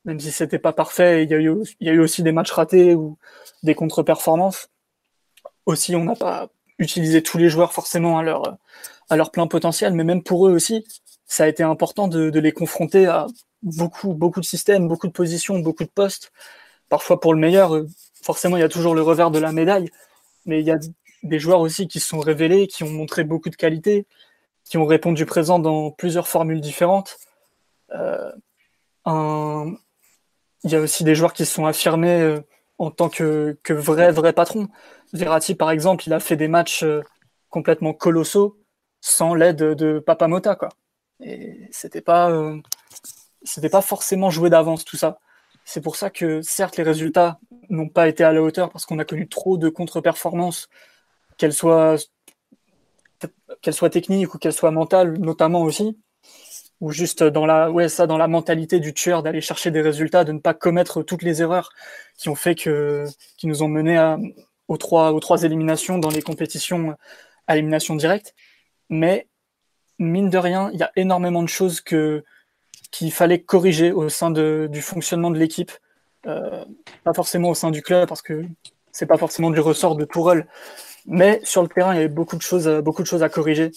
Même 0.06 0.18
si 0.18 0.32
c'était 0.32 0.58
pas 0.58 0.72
parfait, 0.72 1.24
il 1.24 1.30
y, 1.30 1.34
a 1.34 1.38
eu, 1.38 2.00
aussi 2.00 2.22
des 2.22 2.32
matchs 2.32 2.52
ratés 2.52 2.94
ou 2.94 3.18
des 3.62 3.74
contre-performances. 3.74 4.68
Aussi, 5.66 5.94
on 5.94 6.04
n'a 6.04 6.14
pas 6.14 6.48
utilisé 6.78 7.22
tous 7.22 7.38
les 7.38 7.48
joueurs 7.48 7.72
forcément 7.72 8.18
à 8.18 8.22
leur, 8.22 9.30
plein 9.30 9.46
potentiel, 9.46 9.92
mais 9.92 10.04
même 10.04 10.22
pour 10.22 10.46
eux 10.48 10.52
aussi, 10.52 10.84
ça 11.26 11.44
a 11.44 11.48
été 11.48 11.62
important 11.62 12.08
de, 12.08 12.30
de 12.30 12.40
les 12.40 12.52
confronter 12.52 13.06
à 13.06 13.26
beaucoup, 13.62 14.14
beaucoup 14.14 14.40
de 14.40 14.46
systèmes, 14.46 14.88
beaucoup 14.88 15.08
de 15.08 15.12
positions, 15.12 15.58
beaucoup 15.58 15.84
de 15.84 15.90
postes. 15.90 16.32
Parfois 16.88 17.20
pour 17.20 17.34
le 17.34 17.40
meilleur, 17.40 17.84
forcément, 18.22 18.56
il 18.56 18.60
y 18.60 18.62
a 18.62 18.68
toujours 18.68 18.94
le 18.94 19.02
revers 19.02 19.32
de 19.32 19.40
la 19.40 19.52
médaille, 19.52 19.90
mais 20.44 20.60
il 20.60 20.66
y 20.66 20.70
a 20.70 20.78
des 21.22 21.38
joueurs 21.38 21.60
aussi 21.60 21.88
qui 21.88 22.00
se 22.00 22.08
sont 22.08 22.20
révélés, 22.20 22.66
qui 22.66 22.84
ont 22.84 22.90
montré 22.90 23.24
beaucoup 23.24 23.50
de 23.50 23.56
qualité, 23.56 24.06
qui 24.64 24.78
ont 24.78 24.86
répondu 24.86 25.26
présent 25.26 25.58
dans 25.58 25.90
plusieurs 25.90 26.28
formules 26.28 26.60
différentes. 26.60 27.18
Euh, 27.92 28.32
il 30.64 30.70
y 30.70 30.74
a 30.74 30.80
aussi 30.80 31.04
des 31.04 31.14
joueurs 31.14 31.32
qui 31.32 31.46
se 31.46 31.54
sont 31.54 31.66
affirmés 31.66 32.20
euh, 32.20 32.40
en 32.78 32.90
tant 32.90 33.08
que, 33.08 33.58
que 33.62 33.72
vrai, 33.72 34.10
vrai 34.10 34.32
patron. 34.32 34.68
Verratti, 35.12 35.54
par 35.54 35.70
exemple, 35.70 36.04
il 36.06 36.12
a 36.12 36.20
fait 36.20 36.36
des 36.36 36.48
matchs 36.48 36.82
euh, 36.82 37.02
complètement 37.48 37.94
colossaux 37.94 38.58
sans 39.00 39.34
l'aide 39.34 39.56
de 39.56 40.00
Papa 40.00 40.26
Mota, 40.26 40.56
quoi. 40.56 40.70
Et 41.20 41.68
c'était 41.70 42.00
pas, 42.02 42.30
pas 43.70 43.80
forcément 43.80 44.30
joué 44.30 44.50
d'avance 44.50 44.84
tout 44.84 44.96
ça. 44.96 45.18
C'est 45.64 45.80
pour 45.80 45.96
ça 45.96 46.10
que 46.10 46.42
certes 46.42 46.76
les 46.76 46.82
résultats 46.82 47.38
n'ont 47.70 47.88
pas 47.88 48.08
été 48.08 48.22
à 48.24 48.32
la 48.32 48.42
hauteur 48.42 48.70
parce 48.70 48.86
qu'on 48.86 48.98
a 48.98 49.04
connu 49.04 49.28
trop 49.28 49.58
de 49.58 49.68
contre-performances, 49.68 50.68
qu'elles 51.36 51.52
soient, 51.52 51.96
qu'elles 53.62 53.74
soient 53.74 53.90
techniques 53.90 54.34
ou 54.34 54.38
qu'elles 54.38 54.52
soient 54.52 54.70
mentales, 54.70 55.18
notamment 55.18 55.62
aussi, 55.62 55.98
ou 56.80 56.90
juste 56.92 57.22
dans 57.22 57.46
la, 57.46 57.70
ouais, 57.70 57.88
ça, 57.88 58.06
dans 58.06 58.18
la 58.18 58.28
mentalité 58.28 58.80
du 58.80 58.92
tueur 58.92 59.22
d'aller 59.22 59.40
chercher 59.40 59.70
des 59.70 59.80
résultats, 59.80 60.24
de 60.24 60.32
ne 60.32 60.38
pas 60.38 60.54
commettre 60.54 61.02
toutes 61.02 61.22
les 61.22 61.40
erreurs 61.42 61.70
qui 62.16 62.28
ont 62.28 62.34
fait 62.34 62.54
que, 62.54 63.04
qui 63.38 63.46
nous 63.46 63.62
ont 63.62 63.68
mené 63.68 63.96
à, 63.96 64.18
aux 64.68 64.76
trois, 64.76 65.12
aux 65.12 65.20
trois 65.20 65.42
éliminations 65.42 65.98
dans 65.98 66.10
les 66.10 66.22
compétitions 66.22 66.96
à 67.46 67.56
élimination 67.56 67.96
directe. 67.96 68.34
Mais 68.90 69.28
mine 69.98 70.30
de 70.30 70.38
rien, 70.38 70.70
il 70.72 70.78
y 70.78 70.82
a 70.82 70.92
énormément 70.96 71.42
de 71.42 71.48
choses 71.48 71.80
que 71.80 72.24
qu'il 72.92 73.12
fallait 73.12 73.42
corriger 73.42 73.92
au 73.92 74.08
sein 74.08 74.30
de, 74.30 74.68
du 74.70 74.80
fonctionnement 74.80 75.30
de 75.30 75.38
l'équipe, 75.38 75.72
euh, 76.26 76.64
pas 77.04 77.12
forcément 77.12 77.50
au 77.50 77.54
sein 77.54 77.70
du 77.70 77.82
club 77.82 78.08
parce 78.08 78.22
que 78.22 78.44
c'est 78.92 79.06
pas 79.06 79.18
forcément 79.18 79.50
du 79.50 79.60
ressort 79.60 79.96
de 79.96 80.04
Tourelle, 80.04 80.46
mais 81.06 81.40
sur 81.44 81.62
le 81.62 81.68
terrain 81.68 81.92
il 81.92 81.96
y 81.96 81.98
avait 82.00 82.08
beaucoup 82.08 82.36
de 82.36 82.42
choses, 82.42 82.68
beaucoup 82.84 83.02
de 83.02 83.06
choses 83.06 83.22
à 83.22 83.28
corriger. 83.28 83.72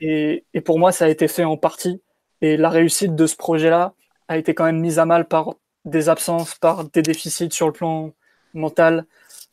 Et, 0.00 0.44
et 0.54 0.60
pour 0.60 0.78
moi 0.78 0.92
ça 0.92 1.06
a 1.06 1.08
été 1.08 1.28
fait 1.28 1.44
en 1.44 1.56
partie. 1.56 2.02
Et 2.40 2.56
la 2.56 2.70
réussite 2.70 3.14
de 3.14 3.26
ce 3.26 3.36
projet-là 3.36 3.94
a 4.28 4.38
été 4.38 4.54
quand 4.54 4.64
même 4.64 4.80
mise 4.80 4.98
à 4.98 5.06
mal 5.06 5.28
par 5.28 5.54
des 5.84 6.08
absences, 6.08 6.54
par 6.56 6.84
des 6.84 7.02
déficits 7.02 7.52
sur 7.52 7.66
le 7.66 7.72
plan 7.72 8.12
mental, 8.54 9.06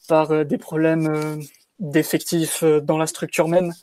par 0.07 0.32
euh, 0.32 0.43
des 0.43 0.57
problèmes 0.57 1.07
euh, 1.07 1.36
d'effectifs 1.80 2.63
dans 2.63 2.97
la 2.97 3.07
structure 3.07 3.47
même. 3.47 3.74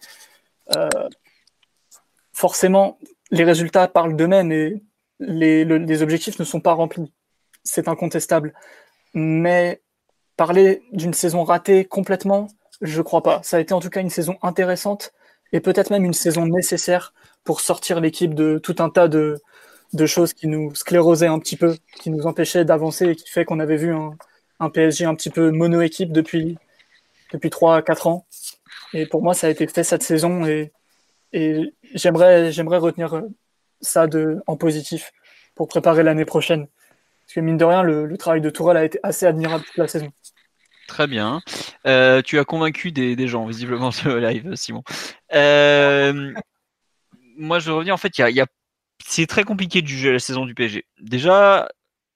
forcément, 2.33 2.99
les 3.31 3.45
résultats 3.45 3.89
parlent 3.89 4.17
d'eux-mêmes 4.17 4.53
et 4.53 4.83
les, 5.21 6.03
objectifs 6.03 6.39
ne 6.39 6.45
sont 6.45 6.61
pas 6.61 6.73
remplis. 6.73 7.13
C'est 7.65 7.89
incontestable. 7.89 8.55
Mais 9.15 9.83
parler 10.37 10.83
d'une 10.93 11.15
saison 11.15 11.45
ratée 11.45 11.85
complètement, 11.85 12.49
je 12.81 13.03
crois 13.03 13.23
pas. 13.23 13.41
Ça 13.43 13.57
a 13.57 13.61
été 13.61 13.75
en 13.75 13.81
tout 13.81 13.91
cas 13.91 14.01
une 14.01 14.11
saison 14.11 14.37
intéressante 14.43 15.13
et 15.53 15.61
peut-être 15.61 15.91
même 15.91 16.05
une 16.05 16.13
saison 16.13 16.47
nécessaire 16.47 17.13
pour 17.45 17.61
sortir 17.61 18.01
l'équipe 18.01 18.35
de 18.35 18.59
tout 18.59 18.77
un 18.81 18.91
tas 18.91 19.09
de, 19.09 19.41
choses 20.07 20.35
qui 20.35 20.49
nous 20.49 20.75
sclérosaient 20.75 21.29
un 21.29 21.39
petit 21.39 21.57
peu, 21.57 21.77
qui 22.01 22.11
nous 22.11 22.27
empêchaient 22.27 22.65
d'avancer 22.65 23.11
et 23.11 23.17
qui 23.17 23.31
fait 23.31 23.45
qu'on 23.45 23.61
avait 23.61 23.77
vu 23.77 23.95
un, 23.95 24.71
PSG 24.71 25.05
un 25.05 25.15
petit 25.15 25.31
peu 25.31 25.51
mono-équipe 25.51 26.13
depuis, 26.13 26.59
depuis 27.33 27.51
3 27.51 27.77
à 27.77 27.83
4 27.83 28.07
ans. 28.09 28.27
Et 28.93 29.07
pour 29.07 29.23
moi, 29.23 29.35
ça 29.35 29.47
a 29.47 29.51
été 29.51 29.67
fait 29.67 29.85
cette 29.85 30.03
saison 30.03 30.45
et, 30.47 30.73
j'aimerais, 31.95 32.53
j'aimerais 32.53 32.79
retenir 32.79 33.23
ça 33.81 34.07
en 34.47 34.57
positif 34.57 35.13
pour 35.55 35.69
préparer 35.69 36.03
l'année 36.03 36.25
prochaine. 36.25 36.67
Parce 37.27 37.35
que 37.35 37.41
mine 37.41 37.57
de 37.57 37.65
rien, 37.65 37.83
le, 37.83 38.17
travail 38.17 38.41
de 38.41 38.51
Tourelle 38.51 38.77
a 38.77 38.85
été 38.85 38.99
assez 39.03 39.27
admirable 39.27 39.65
toute 39.65 39.77
la 39.77 39.89
saison. 39.89 40.09
Très 40.87 41.07
bien. 41.07 41.41
Euh, 41.87 42.23
tu 42.23 42.39
as 42.39 42.45
convaincu 42.45 42.93
des, 42.93 43.29
gens, 43.29 43.47
visiblement, 43.47 43.91
le 44.05 44.21
live, 44.21 44.55
Simon. 44.55 44.83
Euh, 45.35 46.33
moi, 47.37 47.59
je 47.59 47.71
reviens. 47.71 47.95
En 47.95 47.99
fait, 47.99 48.13
c'est 49.05 49.27
très 49.27 49.45
compliqué 49.45 49.83
de 49.83 49.87
juger 49.87 50.13
la 50.13 50.19
saison 50.19 50.47
du 50.47 50.55
PSG. 50.55 50.85
Déjà, 51.01 51.69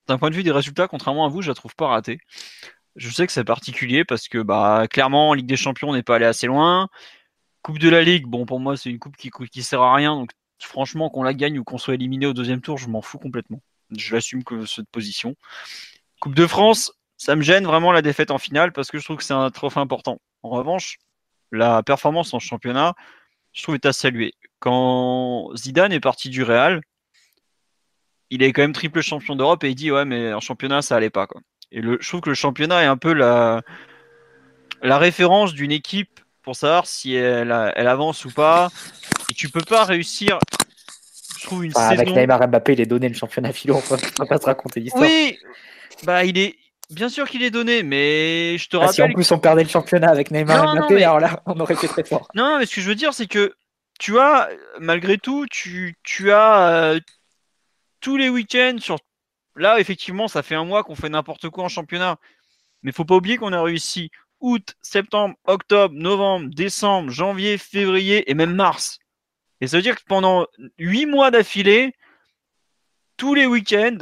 d'un 0.07 0.19
point 0.19 0.31
de 0.31 0.35
vue 0.35 0.43
des 0.43 0.53
résultats, 0.53 0.89
contrairement 0.89 1.27
à 1.27 1.29
vous, 1.29 1.43
je 1.43 1.49
la 1.49 1.55
trouve 1.55 1.75
pas 1.75 1.89
ratée. 1.89 2.19
Je 2.97 3.11
sais 3.11 3.27
que 3.27 3.33
c'est 3.33 3.45
particulier 3.45 4.05
parce 4.05 4.29
que, 4.29 4.39
bah, 4.39 4.87
clairement, 4.91 5.35
Ligue 5.35 5.47
des 5.47 5.57
Champions 5.57 5.93
n'est 5.93 6.03
pas 6.03 6.17
allé 6.17 6.27
assez 6.27 6.47
loin. 6.47 6.89
Coupe 7.63 7.79
de 7.79 7.89
la 7.89 8.03
Ligue, 8.03 8.27
bon, 8.27 8.47
pour 8.47 8.61
moi, 8.61 8.77
c'est 8.77 8.91
une 8.91 8.99
coupe 8.99 9.17
qui, 9.17 9.31
qui 9.31 9.63
sert 9.63 9.83
à 9.83 9.95
rien, 9.95 10.15
donc 10.17 10.31
franchement, 10.59 11.11
qu'on 11.11 11.23
la 11.23 11.35
gagne 11.35 11.59
ou 11.59 11.65
qu'on 11.65 11.79
soit 11.79 11.95
éliminé 11.95 12.27
au 12.27 12.33
deuxième 12.33 12.61
tour, 12.61 12.79
je 12.79 12.89
m'en 12.89 13.03
fous 13.03 13.19
complètement. 13.19 13.63
Je 13.91 14.15
l'assume 14.15 14.45
que 14.45 14.67
cette 14.67 14.89
position. 14.91 15.37
Coupe 16.21 16.35
de 16.35 16.47
France, 16.47 16.93
ça 17.23 17.37
me 17.37 17.43
gêne 17.43 17.67
vraiment 17.67 17.93
la 17.93 18.01
défaite 18.01 18.31
en 18.31 18.39
finale 18.39 18.73
parce 18.73 18.91
que 18.91 18.99
je 18.99 19.05
trouve 19.05 19.19
que 19.19 19.23
c'est 19.25 19.35
un 19.35 19.51
trophée 19.51 19.79
important. 19.79 20.23
En 20.43 20.49
revanche, 20.49 20.97
la 21.53 21.83
performance 21.83 22.33
en 22.33 22.39
championnat, 22.39 22.95
je 23.53 23.63
trouve, 23.63 23.75
est 23.75 23.85
à 23.85 23.93
saluer. 23.93 24.33
Quand 24.59 25.51
Zidane 25.55 25.93
est 25.93 26.01
parti 26.01 26.31
du 26.31 26.43
Real, 26.43 26.81
il 28.31 28.43
est 28.43 28.55
quand 28.55 28.63
même 28.63 28.73
triple 28.73 29.03
champion 29.03 29.37
d'Europe 29.37 29.63
et 29.65 29.69
il 29.69 29.75
dit 29.75 29.91
ouais 29.91 30.07
mais 30.07 30.33
en 30.33 30.41
championnat 30.41 30.81
ça 30.81 30.97
allait 30.97 31.11
pas 31.11 31.27
quoi. 31.27 31.43
Et 31.73 31.83
le, 31.83 31.99
je 32.01 32.09
trouve 32.09 32.23
que 32.23 32.31
le 32.31 32.35
championnat 32.35 32.83
est 32.83 32.87
un 32.87 32.97
peu 32.97 33.13
la, 33.13 33.61
la 34.83 34.97
référence 34.97 35.53
d'une 35.53 35.73
équipe 35.73 36.21
pour 36.43 36.57
savoir 36.57 36.87
si 36.87 37.15
elle, 37.15 37.53
elle 37.77 37.87
avance 37.89 38.25
ou 38.25 38.31
pas. 38.31 38.71
Et 39.31 39.35
tu 39.35 39.51
peux 39.51 39.61
pas 39.61 39.85
réussir. 39.85 40.39
Je 41.39 41.45
trouve 41.45 41.67
une 41.67 41.73
Enfin, 41.77 41.91
saison. 41.91 42.03
avec 42.03 42.15
Neymar 42.15 42.49
Mbappé, 42.49 42.73
il 42.73 42.81
est 42.81 42.87
donné 42.87 43.09
le 43.11 43.15
championnat 43.15 43.53
philo, 43.53 43.77
on 43.77 43.81
va 43.81 43.97
on 44.21 44.23
va 44.23 44.27
pas 44.27 44.39
se 44.39 44.47
raconter 44.47 44.81
l'histoire. 44.81 45.03
Oui, 45.05 45.39
bah 46.05 46.25
il 46.25 46.39
est 46.39 46.57
bien 46.91 47.09
sûr 47.09 47.29
qu'il 47.29 47.43
est 47.43 47.51
donné, 47.51 47.83
mais 47.83 48.57
je 48.59 48.69
te 48.69 48.77
Ah, 48.77 48.89
si 48.89 49.01
en 49.01 49.05
rappelle. 49.05 49.15
plus 49.15 49.31
on 49.33 49.39
perdait 49.39 49.63
le 49.63 49.69
championnat 49.69 50.11
avec 50.11 50.31
Neymar 50.31 50.65
Non, 50.65 50.75
et 50.75 50.79
Mbappé, 50.81 50.95
mais- 50.95 51.03
alors 51.05 51.21
là, 51.21 51.43
on 51.47 51.59
aurait 51.61 51.75
été 51.75 51.89
très 51.89 52.05
fort. 52.05 52.29
Non, 52.35 52.45
non, 52.51 52.59
mais 52.59 52.67
ce 52.67 52.75
que 52.75 52.81
je 52.81 52.89
veux 52.89 52.95
dire, 52.95 53.15
c'est 53.15 53.27
que 53.27 53.55
tu 53.99 54.19
as, 54.19 54.49
malgré 54.79 55.19
tout, 55.19 55.47
tu, 55.51 55.97
tu 56.03 56.33
as 56.33 56.69
euh, 56.69 57.01
tous 58.01 58.17
les 58.17 58.29
week-ends 58.29 58.77
sur. 58.81 58.99
Là, 59.57 59.79
effectivement, 59.81 60.29
ça 60.29 60.43
fait 60.43 60.55
un 60.55 60.65
mois 60.65 60.85
qu'on 60.85 60.95
fait 60.95 61.09
n'importe 61.09 61.49
quoi 61.51 61.65
en 61.65 61.69
championnat. 61.69 62.17
Mais 62.83 62.93
faut 62.93 63.05
pas 63.05 63.17
oublier 63.17 63.37
qu'on 63.37 63.53
a 63.53 63.63
réussi 63.63 64.11
août, 64.41 64.75
septembre, 64.81 65.35
octobre, 65.45 65.95
novembre, 65.95 66.49
décembre, 66.55 67.11
janvier, 67.11 67.59
février 67.59 68.31
et 68.31 68.35
même 68.35 68.55
mars. 68.55 68.99
Et 69.61 69.67
ça 69.67 69.77
veut 69.77 69.83
dire 69.83 69.97
que 69.97 70.05
pendant 70.07 70.47
huit 70.79 71.05
mois 71.05 71.31
d'affilée, 71.31 71.95
tous 73.19 73.35
les 73.35 73.45
week-ends, 73.45 73.99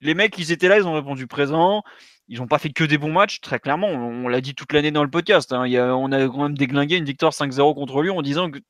les 0.00 0.14
mecs, 0.14 0.38
ils 0.38 0.52
étaient 0.52 0.68
là, 0.68 0.76
ils 0.78 0.86
ont 0.86 0.94
répondu 0.94 1.26
présent. 1.26 1.82
Ils 2.30 2.38
n'ont 2.38 2.46
pas 2.46 2.58
fait 2.58 2.70
que 2.70 2.84
des 2.84 2.96
bons 2.96 3.12
matchs, 3.12 3.40
très 3.40 3.58
clairement. 3.58 3.88
On, 3.88 4.28
l'a 4.28 4.40
dit 4.40 4.54
toute 4.54 4.72
l'année 4.72 4.92
dans 4.92 5.02
le 5.02 5.10
podcast. 5.10 5.52
hein. 5.52 5.64
On 5.66 6.12
a 6.12 6.26
quand 6.28 6.44
même 6.44 6.56
déglingué 6.56 6.96
une 6.96 7.04
victoire 7.04 7.32
5-0 7.32 7.74
contre 7.74 8.02
Lyon 8.02 8.18
en 8.18 8.22
disant 8.22 8.50
que. 8.50 8.60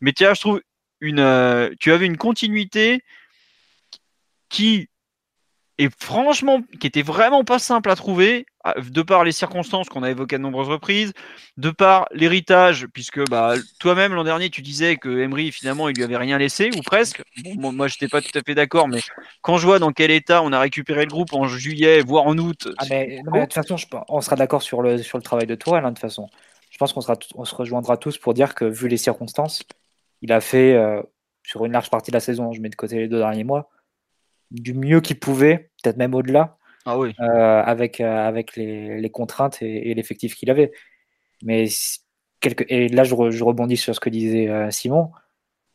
Mais 0.00 0.12
tiens, 0.12 0.32
je 0.34 0.40
trouve, 0.40 0.62
une, 1.00 1.18
euh, 1.18 1.70
tu 1.80 1.92
avais 1.92 2.06
une 2.06 2.16
continuité 2.16 3.02
qui 4.48 4.88
est 5.78 5.90
franchement, 6.02 6.60
qui 6.80 6.86
était 6.86 7.02
vraiment 7.02 7.44
pas 7.44 7.58
simple 7.58 7.90
à 7.90 7.96
trouver, 7.96 8.46
à- 8.62 8.74
de 8.80 9.02
par 9.02 9.24
les 9.24 9.32
circonstances 9.32 9.88
qu'on 9.88 10.02
a 10.02 10.10
évoquées 10.10 10.38
de 10.38 10.42
nombreuses 10.42 10.68
reprises, 10.68 11.12
de 11.56 11.70
par 11.70 12.06
l'héritage, 12.12 12.86
puisque 12.92 13.28
bah, 13.28 13.54
toi-même 13.80 14.14
l'an 14.14 14.24
dernier 14.24 14.50
tu 14.50 14.62
disais 14.62 14.96
que 14.96 15.08
Emery 15.08 15.50
finalement 15.52 15.88
il 15.88 15.96
lui 15.96 16.04
avait 16.04 16.16
rien 16.16 16.38
laissé 16.38 16.70
ou 16.76 16.82
presque. 16.82 17.22
Bon, 17.56 17.72
moi, 17.72 17.88
j'étais 17.88 18.08
pas 18.08 18.20
tout 18.20 18.36
à 18.38 18.40
fait 18.46 18.54
d'accord, 18.54 18.88
mais 18.88 19.00
quand 19.42 19.58
je 19.58 19.66
vois 19.66 19.78
dans 19.78 19.92
quel 19.92 20.10
état 20.10 20.42
on 20.42 20.52
a 20.52 20.60
récupéré 20.60 21.02
le 21.02 21.10
groupe 21.10 21.32
en 21.32 21.46
juillet, 21.48 22.02
voire 22.02 22.26
en 22.26 22.38
août, 22.38 22.68
Ah, 22.78 22.84
mais, 22.88 23.20
non, 23.24 23.32
mais 23.32 23.40
de 23.40 23.44
toute 23.44 23.54
façon, 23.54 23.76
je 23.76 23.86
on 24.08 24.20
sera 24.20 24.36
d'accord 24.36 24.62
sur 24.62 24.80
le, 24.80 24.98
sur 24.98 25.18
le 25.18 25.22
travail 25.22 25.46
de 25.46 25.54
Tourelle, 25.54 25.84
hein, 25.84 25.90
de 25.90 25.94
toute 25.94 26.00
façon. 26.00 26.28
Je 26.70 26.78
pense 26.78 26.92
qu'on 26.92 27.00
sera, 27.00 27.16
on 27.34 27.44
se 27.44 27.54
rejoindra 27.54 27.96
tous 27.96 28.18
pour 28.18 28.34
dire 28.34 28.54
que, 28.54 28.64
vu 28.64 28.88
les 28.88 28.96
circonstances, 28.96 29.62
il 30.22 30.32
a 30.32 30.40
fait, 30.40 30.74
euh, 30.74 31.02
sur 31.44 31.64
une 31.64 31.72
large 31.72 31.90
partie 31.90 32.10
de 32.10 32.16
la 32.16 32.20
saison, 32.20 32.52
je 32.52 32.60
mets 32.60 32.70
de 32.70 32.74
côté 32.74 32.96
les 32.96 33.08
deux 33.08 33.18
derniers 33.18 33.44
mois, 33.44 33.70
du 34.54 34.74
mieux 34.74 35.00
qu'il 35.00 35.18
pouvait, 35.18 35.70
peut-être 35.82 35.96
même 35.96 36.14
au-delà, 36.14 36.56
ah 36.86 36.98
oui. 36.98 37.12
euh, 37.20 37.62
avec, 37.62 38.00
euh, 38.00 38.26
avec 38.28 38.56
les, 38.56 39.00
les 39.00 39.10
contraintes 39.10 39.60
et, 39.62 39.90
et 39.90 39.94
l'effectif 39.94 40.34
qu'il 40.34 40.50
avait. 40.50 40.72
Mais 41.42 41.66
quelque, 42.40 42.64
et 42.68 42.88
là, 42.88 43.04
je, 43.04 43.14
re- 43.14 43.30
je 43.30 43.44
rebondis 43.44 43.76
sur 43.76 43.94
ce 43.94 44.00
que 44.00 44.10
disait 44.10 44.48
euh, 44.48 44.70
Simon. 44.70 45.10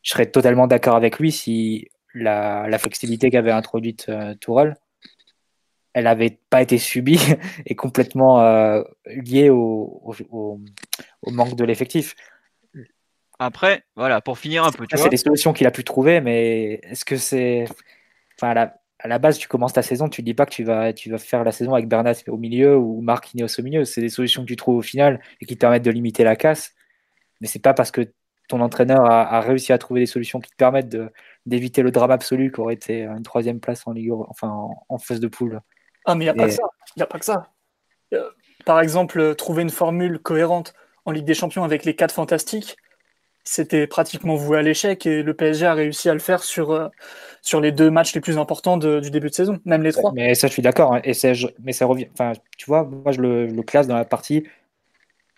Je 0.01 0.11
serais 0.11 0.27
totalement 0.27 0.65
d'accord 0.67 0.95
avec 0.95 1.19
lui 1.19 1.31
si 1.31 1.89
la, 2.13 2.67
la 2.69 2.77
flexibilité 2.79 3.29
qu'avait 3.29 3.51
introduite 3.51 4.07
euh, 4.09 4.33
Tourelle, 4.35 4.77
elle 5.93 6.05
n'avait 6.05 6.39
pas 6.49 6.61
été 6.61 6.77
subie 6.77 7.19
et 7.65 7.75
complètement 7.75 8.39
euh, 8.41 8.81
liée 9.05 9.49
au, 9.49 10.01
au, 10.03 10.59
au- 11.23 11.31
manque 11.31 11.55
de 11.55 11.65
l'effectif. 11.65 12.15
Après, 13.39 13.83
voilà, 13.95 14.21
pour 14.21 14.37
finir 14.37 14.65
un 14.65 14.71
peu. 14.71 14.85
C'est 14.93 15.09
des 15.09 15.17
solutions 15.17 15.53
qu'il 15.53 15.65
a 15.67 15.71
pu 15.71 15.83
trouver, 15.83 16.19
mais 16.21 16.79
est-ce 16.83 17.05
que 17.05 17.15
c'est. 17.15 17.65
Enfin, 18.39 18.51
à 18.51 18.53
la, 18.53 18.75
à 18.99 19.07
la 19.09 19.19
base, 19.19 19.37
tu 19.37 19.47
commences 19.49 19.73
ta 19.73 19.81
saison, 19.81 20.07
tu 20.07 20.21
ne 20.21 20.25
dis 20.25 20.33
pas 20.33 20.45
que 20.45 20.51
tu 20.51 20.63
vas, 20.63 20.93
tu 20.93 21.11
vas 21.11 21.17
faire 21.17 21.43
la 21.43 21.51
saison 21.51 21.73
avec 21.73 21.87
Bernat 21.87 22.13
au 22.27 22.37
milieu 22.37 22.77
ou 22.77 23.01
Marquinhos 23.01 23.59
au 23.59 23.63
milieu. 23.63 23.83
C'est 23.83 24.01
des 24.01 24.09
solutions 24.09 24.43
que 24.43 24.47
tu 24.47 24.55
trouves 24.55 24.77
au 24.77 24.81
final 24.81 25.19
et 25.41 25.45
qui 25.45 25.55
te 25.55 25.59
permettent 25.59 25.83
de 25.83 25.91
limiter 25.91 26.23
la 26.23 26.35
casse. 26.35 26.73
Mais 27.41 27.47
c'est 27.47 27.59
pas 27.59 27.73
parce 27.73 27.91
que 27.91 28.11
ton 28.47 28.61
entraîneur 28.61 29.05
a, 29.05 29.35
a 29.35 29.41
réussi 29.41 29.73
à 29.73 29.77
trouver 29.77 29.99
des 29.99 30.05
solutions 30.05 30.39
qui 30.39 30.49
te 30.49 30.55
permettent 30.55 30.97
d'éviter 31.45 31.81
le 31.81 31.91
drame 31.91 32.11
absolu 32.11 32.51
qui 32.51 32.59
aurait 32.61 32.73
été 32.73 33.03
une 33.03 33.23
troisième 33.23 33.59
place 33.59 33.85
en 33.85 33.91
Ligue, 33.91 34.11
enfin 34.11 34.49
en, 34.49 34.85
en 34.89 34.97
phase 34.97 35.19
de 35.19 35.27
poule. 35.27 35.61
Ah, 36.05 36.15
mais 36.15 36.25
il 36.25 36.27
n'y 36.27 36.31
a 36.31 36.33
pas 36.33 36.47
que 36.47 36.53
ça. 36.53 36.63
Il 36.95 37.03
a 37.03 37.05
pas 37.05 37.19
que 37.19 37.25
ça. 37.25 37.51
Euh, 38.13 38.29
par 38.65 38.79
exemple, 38.79 39.35
trouver 39.35 39.61
une 39.61 39.69
formule 39.69 40.19
cohérente 40.19 40.73
en 41.05 41.11
Ligue 41.11 41.25
des 41.25 41.33
Champions 41.33 41.63
avec 41.63 41.85
les 41.85 41.95
quatre 41.95 42.13
fantastiques, 42.13 42.75
c'était 43.49 43.87
pratiquement 43.87 44.35
voué 44.35 44.59
à 44.59 44.61
l'échec 44.61 45.05
et 45.07 45.23
le 45.23 45.33
PSG 45.33 45.65
a 45.65 45.73
réussi 45.73 46.07
à 46.07 46.13
le 46.13 46.19
faire 46.19 46.43
sur, 46.43 46.71
euh, 46.71 46.87
sur 47.41 47.61
les 47.61 47.71
deux 47.71 47.89
matchs 47.89 48.13
les 48.13 48.21
plus 48.21 48.37
importants 48.37 48.77
de- 48.77 48.99
du 48.99 49.09
début 49.09 49.29
de 49.29 49.33
saison, 49.33 49.59
même 49.65 49.81
les 49.81 49.91
trois. 49.91 50.13
Mais 50.13 50.35
ça, 50.35 50.47
je 50.47 50.53
suis 50.53 50.61
d'accord. 50.61 50.93
hein, 50.93 51.01
et 51.03 51.13
c'est- 51.15 51.33
je- 51.33 51.47
mais 51.63 51.73
ça 51.73 51.85
revient. 51.87 52.07
Enfin, 52.13 52.33
tu 52.57 52.65
vois, 52.67 52.83
moi, 52.83 53.11
je 53.11 53.21
le, 53.21 53.49
je 53.49 53.53
le 53.55 53.63
classe 53.63 53.87
dans 53.87 53.95
la 53.95 54.05
partie 54.05 54.43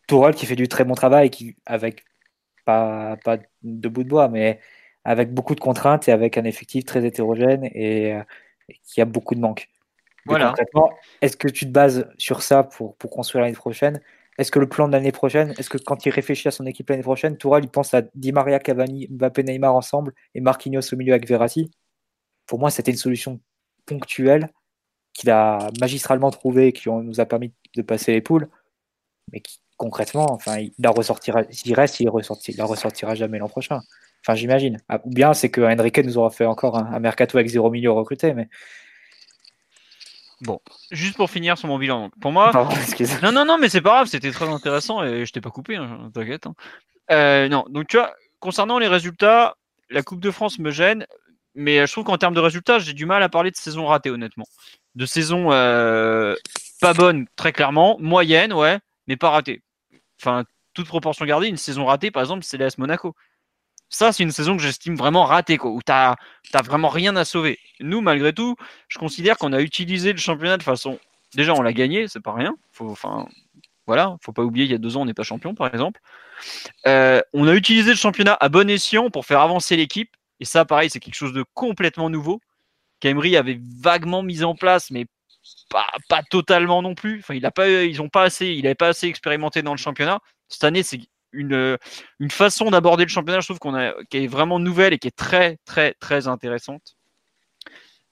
Tourelle 0.07 0.36
qui 0.36 0.45
fait 0.45 0.55
du 0.55 0.68
très 0.68 0.84
bon 0.84 0.93
travail, 0.95 1.30
qui 1.30 1.55
avec 1.66 2.03
pas, 2.66 3.18
pas 3.24 3.38
de 3.64 3.89
bout 3.89 4.03
de 4.03 4.09
bois, 4.09 4.28
mais 4.30 4.59
avec 5.05 5.34
beaucoup 5.34 5.55
de 5.55 5.59
contraintes 5.59 6.07
et 6.07 6.12
avec 6.12 6.38
un 6.38 6.43
effectif 6.45 6.86
très 6.86 7.05
hétérogène 7.05 7.66
et, 7.74 8.14
euh, 8.14 8.24
et 8.70 8.80
qui 8.84 9.01
a 9.01 9.05
beaucoup 9.05 9.36
de 9.36 9.41
manques. 9.41 9.70
Voilà. 10.26 10.49
Concrètement, 10.49 10.91
est-ce 11.22 11.38
que 11.38 11.47
tu 11.47 11.66
te 11.66 11.72
bases 11.72 12.07
sur 12.18 12.43
ça 12.43 12.64
pour, 12.64 12.95
pour 12.97 13.09
construire 13.12 13.43
l'année 13.43 13.55
prochaine? 13.55 14.01
Est-ce 14.38 14.51
que 14.51 14.59
le 14.59 14.67
plan 14.67 14.88
de 14.88 14.93
l'année 14.93 15.11
prochaine, 15.11 15.53
est-ce 15.57 15.69
que 15.69 15.77
quand 15.77 16.05
il 16.05 16.09
réfléchit 16.09 16.47
à 16.47 16.51
son 16.51 16.65
équipe 16.65 16.89
l'année 16.89 17.03
prochaine, 17.03 17.38
Tourelle, 17.38 17.65
il 17.65 17.69
pense 17.69 17.93
à 17.93 18.01
Di 18.15 18.32
Maria, 18.32 18.59
Cavani, 18.59 19.07
Mbappé, 19.09 19.43
Neymar 19.43 19.75
ensemble 19.75 20.13
et 20.36 20.41
Marquinhos 20.41 20.93
au 20.93 20.95
milieu 20.95 21.13
avec 21.13 21.27
Verratti? 21.27 21.69
Pour 22.45 22.59
moi, 22.59 22.71
c'était 22.71 22.91
une 22.91 22.97
solution 22.97 23.39
ponctuelle 23.86 24.49
qu'il 25.13 25.29
a 25.29 25.69
magistralement 25.79 26.32
trouvée 26.32 26.67
et 26.67 26.73
qui 26.73 26.89
nous 26.89 27.19
a 27.19 27.25
permis 27.25 27.53
de 27.75 27.82
passer 27.82 28.13
les 28.13 28.21
poules, 28.21 28.49
mais 29.32 29.41
qui 29.41 29.59
concrètement, 29.82 30.32
enfin, 30.32 30.59
il 30.59 30.73
la 30.77 30.91
ressortira, 30.91 31.41
s'il 31.49 31.73
reste, 31.73 31.99
il, 31.99 32.05
la 32.57 32.65
ressortira 32.65 33.15
jamais 33.15 33.39
l'an 33.39 33.49
prochain. 33.49 33.82
Enfin, 34.23 34.36
j'imagine. 34.36 34.77
Ah, 34.88 35.01
Ou 35.05 35.09
bien 35.09 35.34
c'est 35.34 35.49
que 35.49 35.61
Enrique 35.61 35.97
nous 36.05 36.19
aura 36.19 36.29
fait 36.29 36.45
encore 36.45 36.77
un, 36.77 36.86
un 36.93 36.99
mercato 36.99 37.36
avec 37.39 37.49
zéro 37.49 37.71
million 37.71 37.95
recruté, 37.95 38.34
mais. 38.36 38.47
Juste 40.91 41.15
pour 41.17 41.29
finir 41.29 41.57
sur 41.57 41.67
mon 41.67 41.77
bilan. 41.77 42.03
donc, 42.03 42.13
Pour 42.19 42.31
moi, 42.31 42.51
Pardon. 42.51 42.75
Non, 43.23 43.31
non, 43.31 43.45
non, 43.45 43.57
mais 43.57 43.69
c'est 43.69 43.81
pas 43.81 43.89
grave, 43.91 44.07
c'était 44.07 44.31
très 44.31 44.47
intéressant 44.47 45.03
et 45.03 45.25
je 45.25 45.31
t'ai 45.31 45.41
pas 45.41 45.49
coupé, 45.51 45.75
hein, 45.75 46.09
t'inquiète. 46.13 46.47
hein. 46.47 46.55
Euh, 47.11 47.47
non, 47.49 47.65
donc 47.69 47.87
tu 47.87 47.97
vois, 47.97 48.13
concernant 48.39 48.79
les 48.79 48.87
résultats, 48.87 49.55
la 49.89 50.01
Coupe 50.03 50.19
de 50.21 50.31
France 50.31 50.59
me 50.59 50.71
gêne, 50.71 51.05
mais 51.55 51.85
je 51.85 51.91
trouve 51.91 52.05
qu'en 52.05 52.17
termes 52.17 52.33
de 52.33 52.39
résultats, 52.39 52.79
j'ai 52.79 52.93
du 52.93 53.05
mal 53.05 53.21
à 53.23 53.29
parler 53.29 53.51
de 53.51 53.55
saison 53.57 53.85
ratée, 53.85 54.09
honnêtement. 54.09 54.45
De 54.95 55.05
saison 55.05 55.51
euh, 55.51 56.35
pas 56.79 56.93
bonne, 56.93 57.25
très 57.35 57.51
clairement, 57.51 57.97
moyenne, 57.99 58.53
ouais, 58.53 58.79
mais 59.07 59.17
pas 59.17 59.29
ratée. 59.29 59.61
Enfin, 60.19 60.43
toute 60.73 60.87
proportion 60.87 61.25
gardée, 61.25 61.47
une 61.47 61.57
saison 61.57 61.85
ratée, 61.85 62.11
par 62.11 62.21
exemple, 62.23 62.43
c'est 62.43 62.57
l'AS 62.57 62.77
Monaco. 62.77 63.15
Ça, 63.91 64.13
c'est 64.13 64.23
une 64.23 64.31
saison 64.31 64.55
que 64.55 64.63
j'estime 64.63 64.95
vraiment 64.95 65.25
ratée, 65.25 65.57
quoi, 65.57 65.69
où 65.69 65.81
t'as 65.81 66.15
t'as 66.51 66.61
vraiment 66.61 66.87
rien 66.87 67.15
à 67.17 67.25
sauver. 67.25 67.59
Nous, 67.81 68.01
malgré 68.01 68.33
tout, 68.33 68.55
je 68.87 68.97
considère 68.97 69.37
qu'on 69.37 69.51
a 69.51 69.61
utilisé 69.61 70.13
le 70.13 70.17
championnat 70.17 70.57
de 70.57 70.63
façon. 70.63 70.97
Déjà, 71.35 71.53
on 71.53 71.61
l'a 71.61 71.73
gagné, 71.73 72.07
c'est 72.07 72.21
pas 72.21 72.33
rien. 72.33 72.55
Faut, 72.71 72.89
enfin, 72.89 73.27
voilà, 73.87 74.15
faut 74.21 74.31
pas 74.31 74.43
oublier, 74.43 74.65
il 74.65 74.71
y 74.71 74.75
a 74.75 74.77
deux 74.77 74.95
ans, 74.95 75.01
on 75.01 75.05
n'est 75.05 75.13
pas 75.13 75.23
champion, 75.23 75.53
par 75.53 75.67
exemple. 75.73 75.99
Euh, 76.87 77.21
on 77.33 77.47
a 77.47 77.53
utilisé 77.53 77.91
le 77.91 77.97
championnat 77.97 78.37
à 78.39 78.47
bon 78.49 78.69
escient 78.69 79.09
pour 79.09 79.25
faire 79.25 79.41
avancer 79.41 79.75
l'équipe. 79.75 80.15
Et 80.39 80.45
ça, 80.45 80.63
pareil, 80.63 80.89
c'est 80.89 81.01
quelque 81.01 81.15
chose 81.15 81.33
de 81.33 81.43
complètement 81.53 82.09
nouveau 82.09 82.41
qu'Emery 83.01 83.35
avait 83.35 83.59
vaguement 83.81 84.23
mis 84.23 84.43
en 84.43 84.55
place, 84.55 84.89
mais 84.91 85.05
pas, 85.69 85.87
pas 86.07 86.23
totalement 86.23 86.81
non 86.81 86.95
plus. 86.95 87.19
Enfin, 87.19 87.33
il 87.33 87.45
a 87.45 87.51
pas, 87.51 87.67
ils 87.67 88.01
ont 88.01 88.09
pas 88.09 88.27
il 88.39 88.63
n'avait 88.63 88.75
pas 88.75 88.89
assez 88.89 89.07
expérimenté 89.07 89.61
dans 89.61 89.71
le 89.71 89.77
championnat. 89.77 90.19
Cette 90.47 90.63
année, 90.63 90.83
c'est 90.83 90.99
une, 91.34 91.77
une 92.19 92.32
façon 92.32 92.71
d'aborder 92.71 93.03
le 93.03 93.09
championnat, 93.09 93.39
je 93.39 93.47
trouve 93.47 93.59
qu'on 93.59 93.75
a, 93.75 93.93
qui 94.09 94.17
est 94.17 94.27
vraiment 94.27 94.59
nouvelle 94.59 94.93
et 94.93 94.99
qui 94.99 95.07
est 95.07 95.15
très, 95.15 95.57
très, 95.65 95.93
très 95.95 96.27
intéressante. 96.27 96.95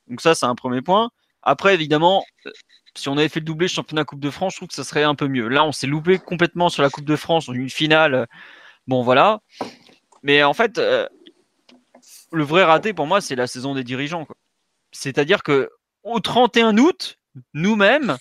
Donc 0.08 0.22
ça, 0.22 0.36
c'est 0.36 0.46
un 0.46 0.56
premier 0.56 0.82
point. 0.82 1.12
Après, 1.42 1.74
évidemment, 1.74 2.24
euh, 2.46 2.52
si 2.96 3.10
on 3.10 3.18
avait 3.18 3.30
fait 3.30 3.40
le 3.40 3.46
doublé 3.46 3.68
championnat 3.68 4.04
Coupe 4.04 4.20
de 4.20 4.30
France, 4.30 4.54
je 4.54 4.58
trouve 4.58 4.68
que 4.70 4.74
ça 4.74 4.84
serait 4.84 5.04
un 5.04 5.16
peu 5.16 5.28
mieux. 5.28 5.48
Là, 5.48 5.64
on 5.64 5.72
s'est 5.72 5.88
loupé 5.88 6.18
complètement 6.18 6.70
sur 6.70 6.84
la 6.84 6.90
Coupe 6.90 7.06
de 7.06 7.16
France, 7.16 7.48
une 7.48 7.70
finale. 7.70 8.28
Bon, 8.88 9.04
voilà. 9.04 9.40
Mais 10.24 10.44
en 10.44 10.54
fait, 10.54 10.78
euh, 10.78 11.08
le 12.32 12.44
vrai 12.44 12.64
raté 12.64 12.94
pour 12.94 13.08
moi, 13.08 13.22
c'est 13.22 13.36
la 13.36 13.48
saison 13.48 13.74
des 13.74 13.84
dirigeants. 13.84 14.28
C'est-à-dire 14.92 15.44
que 15.44 15.70
au 16.04 16.20
31 16.20 16.78
août, 16.78 17.18
nous-mêmes, 17.54 18.18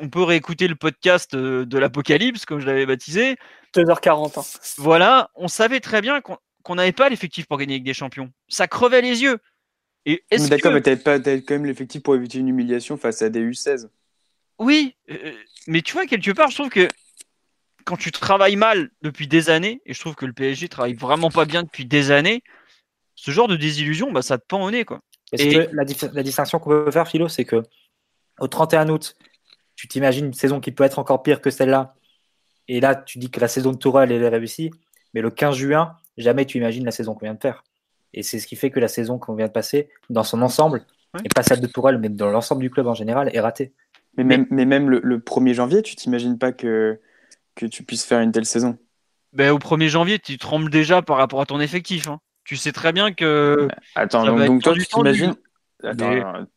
on 0.00 0.08
peut 0.08 0.22
réécouter 0.22 0.68
le 0.68 0.74
podcast 0.74 1.34
euh, 1.34 1.64
de 1.64 1.78
l'Apocalypse, 1.78 2.44
comme 2.44 2.60
je 2.60 2.66
l'avais 2.66 2.86
baptisé. 2.86 3.36
2h40. 3.74 4.38
hein. 4.38 4.42
Voilà, 4.78 5.30
on 5.34 5.48
savait 5.48 5.80
très 5.80 6.00
bien 6.00 6.20
qu'on 6.20 6.74
n'avait 6.74 6.92
pas 6.92 7.08
l'effectif 7.08 7.46
pour 7.46 7.58
gagner 7.58 7.74
avec 7.74 7.84
des 7.84 7.94
champions. 7.94 8.32
Ça 8.48 8.68
crevait 8.68 9.02
les 9.02 9.22
yeux. 9.22 9.38
Et 10.04 10.22
est-ce 10.30 10.44
Mais 10.44 10.48
D'accord, 10.50 10.70
que- 10.70 10.76
mais 10.76 10.82
t'avais 10.82 10.96
pas 10.96 11.18
quand 11.18 11.50
même 11.54 11.66
l'effectif 11.66 12.02
pour 12.02 12.14
éviter 12.14 12.38
une 12.38 12.48
humiliation 12.48 12.96
face 12.96 13.22
à 13.22 13.28
des 13.28 13.40
U16. 13.40 13.88
Oui, 14.58 14.94
euh, 15.10 15.32
mais 15.66 15.82
tu 15.82 15.92
vois, 15.92 16.06
quelque 16.06 16.30
part, 16.30 16.50
je 16.50 16.54
trouve 16.56 16.70
que 16.70 16.88
quand 17.84 17.96
tu 17.96 18.10
travailles 18.10 18.56
mal 18.56 18.90
depuis 19.02 19.28
des 19.28 19.50
années, 19.50 19.80
et 19.84 19.94
je 19.94 20.00
trouve 20.00 20.14
que 20.14 20.26
le 20.26 20.32
PSG 20.32 20.68
travaille 20.68 20.94
vraiment 20.94 21.30
pas 21.30 21.44
bien 21.44 21.62
depuis 21.62 21.84
des 21.84 22.10
années, 22.10 22.42
ce 23.14 23.30
genre 23.30 23.48
de 23.48 23.56
désillusion, 23.56 24.12
bah, 24.12 24.22
ça 24.22 24.38
te 24.38 24.44
pend 24.46 24.64
au 24.64 24.70
nez. 24.70 24.84
Quoi. 24.84 25.00
Et... 25.32 25.52
La, 25.72 25.84
la, 26.12 26.22
distinction 26.22 26.58
qu'on 26.58 26.70
peut 26.70 26.90
faire, 26.90 27.08
Philo, 27.08 27.28
c'est 27.28 27.44
que 27.44 27.62
au 28.38 28.48
31 28.48 28.88
août, 28.88 29.14
tu 29.76 29.88
t'imagines 29.88 30.26
une 30.26 30.34
saison 30.34 30.60
qui 30.60 30.72
peut 30.72 30.84
être 30.84 30.98
encore 30.98 31.22
pire 31.22 31.40
que 31.40 31.50
celle-là. 31.50 31.94
Et 32.68 32.80
là, 32.80 32.94
tu 32.96 33.18
dis 33.18 33.30
que 33.30 33.40
la 33.40 33.48
saison 33.48 33.72
de 33.72 33.76
Tourelle 33.76 34.10
elle 34.10 34.22
est 34.22 34.28
réussie. 34.28 34.70
Mais 35.14 35.20
le 35.20 35.30
15 35.30 35.54
juin, 35.54 35.96
jamais 36.16 36.44
tu 36.44 36.58
imagines 36.58 36.84
la 36.84 36.90
saison 36.90 37.14
qu'on 37.14 37.26
vient 37.26 37.34
de 37.34 37.40
faire. 37.40 37.62
Et 38.12 38.22
c'est 38.22 38.38
ce 38.38 38.46
qui 38.46 38.56
fait 38.56 38.70
que 38.70 38.80
la 38.80 38.88
saison 38.88 39.18
qu'on 39.18 39.34
vient 39.34 39.46
de 39.46 39.52
passer, 39.52 39.88
dans 40.10 40.24
son 40.24 40.42
ensemble, 40.42 40.84
et 41.24 41.28
pas 41.28 41.42
celle 41.42 41.60
de 41.60 41.66
Tourelle, 41.66 41.98
mais 41.98 42.08
dans 42.08 42.30
l'ensemble 42.30 42.62
du 42.62 42.70
club 42.70 42.86
en 42.86 42.94
général, 42.94 43.30
est 43.32 43.40
ratée. 43.40 43.72
Mais 44.16 44.24
même, 44.24 44.46
mais 44.50 44.64
même 44.64 44.88
le, 44.88 45.18
1er 45.18 45.52
janvier, 45.52 45.82
tu 45.82 45.94
t'imagines 45.94 46.38
pas 46.38 46.52
que, 46.52 46.98
que 47.54 47.66
tu 47.66 47.82
puisses 47.82 48.04
faire 48.04 48.20
une 48.20 48.32
telle 48.32 48.46
saison 48.46 48.78
ben, 49.34 49.50
Au 49.50 49.58
1er 49.58 49.88
janvier, 49.88 50.18
tu 50.18 50.38
trembles 50.38 50.70
déjà 50.70 51.02
par 51.02 51.18
rapport 51.18 51.40
à 51.40 51.46
ton 51.46 51.60
effectif. 51.60 52.08
Hein. 52.08 52.20
Tu 52.44 52.56
sais 52.56 52.72
très 52.72 52.92
bien 52.92 53.12
que. 53.12 53.68
Attends, 53.94 54.24
donc, 54.24 54.62
toi, 54.62 54.72
tu 54.74 54.86
t'imagines. 54.86 55.34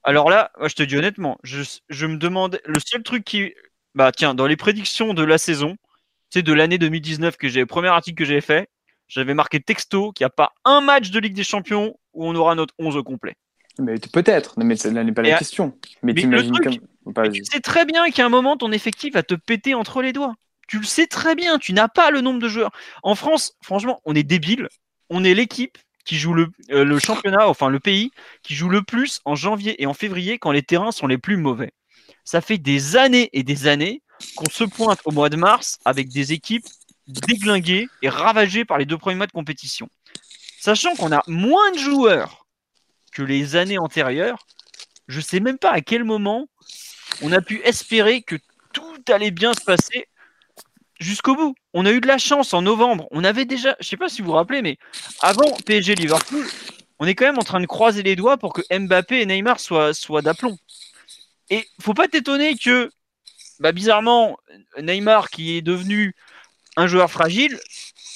Alors 0.03 0.29
là, 0.29 0.51
moi, 0.57 0.67
je 0.67 0.75
te 0.75 0.83
dis 0.83 0.97
honnêtement, 0.97 1.37
je, 1.43 1.61
je 1.89 2.05
me 2.05 2.17
demande. 2.17 2.59
Le 2.65 2.79
seul 2.79 3.03
truc 3.03 3.23
qui. 3.23 3.53
Bah 3.95 4.11
tiens, 4.15 4.35
dans 4.35 4.45
les 4.45 4.55
prédictions 4.55 5.13
de 5.13 5.23
la 5.23 5.37
saison, 5.37 5.75
c'est 6.29 6.43
de 6.43 6.53
l'année 6.53 6.77
2019 6.77 7.37
que 7.37 7.47
j'ai, 7.47 7.61
le 7.61 7.65
premier 7.65 7.87
article 7.87 8.17
que 8.17 8.25
j'avais 8.25 8.41
fait, 8.41 8.69
j'avais 9.07 9.33
marqué 9.33 9.59
texto 9.59 10.11
qu'il 10.11 10.23
n'y 10.23 10.27
a 10.27 10.29
pas 10.29 10.53
un 10.63 10.81
match 10.81 11.09
de 11.09 11.19
Ligue 11.19 11.33
des 11.33 11.43
Champions 11.43 11.97
où 12.13 12.25
on 12.25 12.35
aura 12.35 12.55
notre 12.55 12.73
11 12.77 12.97
au 12.97 13.03
complet. 13.03 13.35
Mais 13.79 13.95
peut-être, 13.97 14.55
mais 14.57 14.75
ce 14.75 14.89
n'est 14.89 15.11
pas 15.11 15.21
la 15.21 15.37
question. 15.37 15.77
Mais, 16.03 16.13
tu 16.13 17.45
sais 17.45 17.59
très 17.61 17.85
bien 17.85 18.09
qu'à 18.11 18.25
un 18.25 18.29
moment, 18.29 18.57
ton 18.57 18.71
effectif 18.71 19.13
va 19.13 19.23
te 19.23 19.35
péter 19.35 19.73
entre 19.73 20.01
les 20.01 20.13
doigts. 20.13 20.35
Tu 20.67 20.77
le 20.77 20.85
sais 20.85 21.07
très 21.07 21.33
bien, 21.33 21.57
tu 21.57 21.73
n'as 21.73 21.87
pas 21.87 22.11
le 22.11 22.21
nombre 22.21 22.39
de 22.39 22.47
joueurs. 22.47 22.71
En 23.01 23.15
France, 23.15 23.53
franchement, 23.63 24.01
on 24.05 24.13
est 24.13 24.23
débile. 24.23 24.67
On 25.09 25.23
est 25.23 25.33
l'équipe 25.33 25.77
joue 26.17 26.33
le, 26.33 26.47
euh, 26.71 26.83
le, 26.83 26.99
championnat, 26.99 27.47
enfin 27.47 27.69
le 27.69 27.79
pays, 27.79 28.11
qui 28.43 28.55
joue 28.55 28.69
le 28.69 28.81
plus 28.81 29.19
en 29.25 29.35
janvier 29.35 29.81
et 29.81 29.85
en 29.85 29.93
février 29.93 30.39
quand 30.39 30.51
les 30.51 30.63
terrains 30.63 30.91
sont 30.91 31.07
les 31.07 31.17
plus 31.17 31.37
mauvais. 31.37 31.71
Ça 32.23 32.41
fait 32.41 32.57
des 32.57 32.95
années 32.95 33.29
et 33.33 33.43
des 33.43 33.67
années 33.67 34.01
qu'on 34.35 34.49
se 34.49 34.63
pointe 34.63 34.99
au 35.05 35.11
mois 35.11 35.29
de 35.29 35.37
mars 35.37 35.79
avec 35.85 36.09
des 36.09 36.33
équipes 36.33 36.65
déglinguées 37.07 37.87
et 38.01 38.09
ravagées 38.09 38.65
par 38.65 38.77
les 38.77 38.85
deux 38.85 38.97
premiers 38.97 39.15
mois 39.15 39.27
de 39.27 39.31
compétition. 39.31 39.89
Sachant 40.59 40.95
qu'on 40.95 41.11
a 41.11 41.23
moins 41.27 41.71
de 41.71 41.77
joueurs 41.77 42.45
que 43.11 43.23
les 43.23 43.55
années 43.55 43.79
antérieures, 43.79 44.45
je 45.07 45.17
ne 45.17 45.23
sais 45.23 45.39
même 45.39 45.57
pas 45.57 45.71
à 45.71 45.81
quel 45.81 46.03
moment 46.03 46.47
on 47.21 47.31
a 47.31 47.41
pu 47.41 47.61
espérer 47.63 48.21
que 48.21 48.35
tout 48.73 49.03
allait 49.07 49.31
bien 49.31 49.53
se 49.53 49.63
passer 49.63 50.05
jusqu'au 50.99 51.35
bout. 51.35 51.55
On 51.73 51.85
a 51.85 51.91
eu 51.91 52.01
de 52.01 52.07
la 52.07 52.17
chance 52.17 52.53
en 52.53 52.61
novembre. 52.61 53.07
On 53.11 53.23
avait 53.23 53.45
déjà, 53.45 53.75
je 53.79 53.85
ne 53.85 53.89
sais 53.89 53.97
pas 53.97 54.09
si 54.09 54.21
vous 54.21 54.27
vous 54.27 54.33
rappelez, 54.33 54.61
mais 54.61 54.77
avant 55.21 55.51
PSG 55.65 55.95
Liverpool, 55.95 56.45
on 56.99 57.07
est 57.07 57.15
quand 57.15 57.25
même 57.25 57.39
en 57.39 57.43
train 57.43 57.61
de 57.61 57.65
croiser 57.65 58.03
les 58.03 58.15
doigts 58.15 58.37
pour 58.37 58.53
que 58.53 58.61
Mbappé 58.77 59.21
et 59.21 59.25
Neymar 59.25 59.59
soient, 59.59 59.93
soient 59.93 60.21
d'aplomb. 60.21 60.57
Et 61.49 61.67
faut 61.81 61.93
pas 61.93 62.07
t'étonner 62.07 62.55
que 62.55 62.91
bah, 63.59 63.71
bizarrement, 63.71 64.37
Neymar 64.77 65.29
qui 65.29 65.57
est 65.57 65.61
devenu 65.61 66.15
un 66.75 66.87
joueur 66.87 67.09
fragile, 67.09 67.59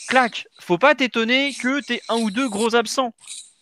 clac. 0.08 0.48
Faut 0.60 0.78
pas 0.78 0.96
t'étonner 0.96 1.54
que 1.54 1.82
tu 1.82 1.94
aies 1.94 2.02
un 2.10 2.18
ou 2.18 2.32
deux 2.32 2.50
gros 2.50 2.76
absents. 2.76 3.14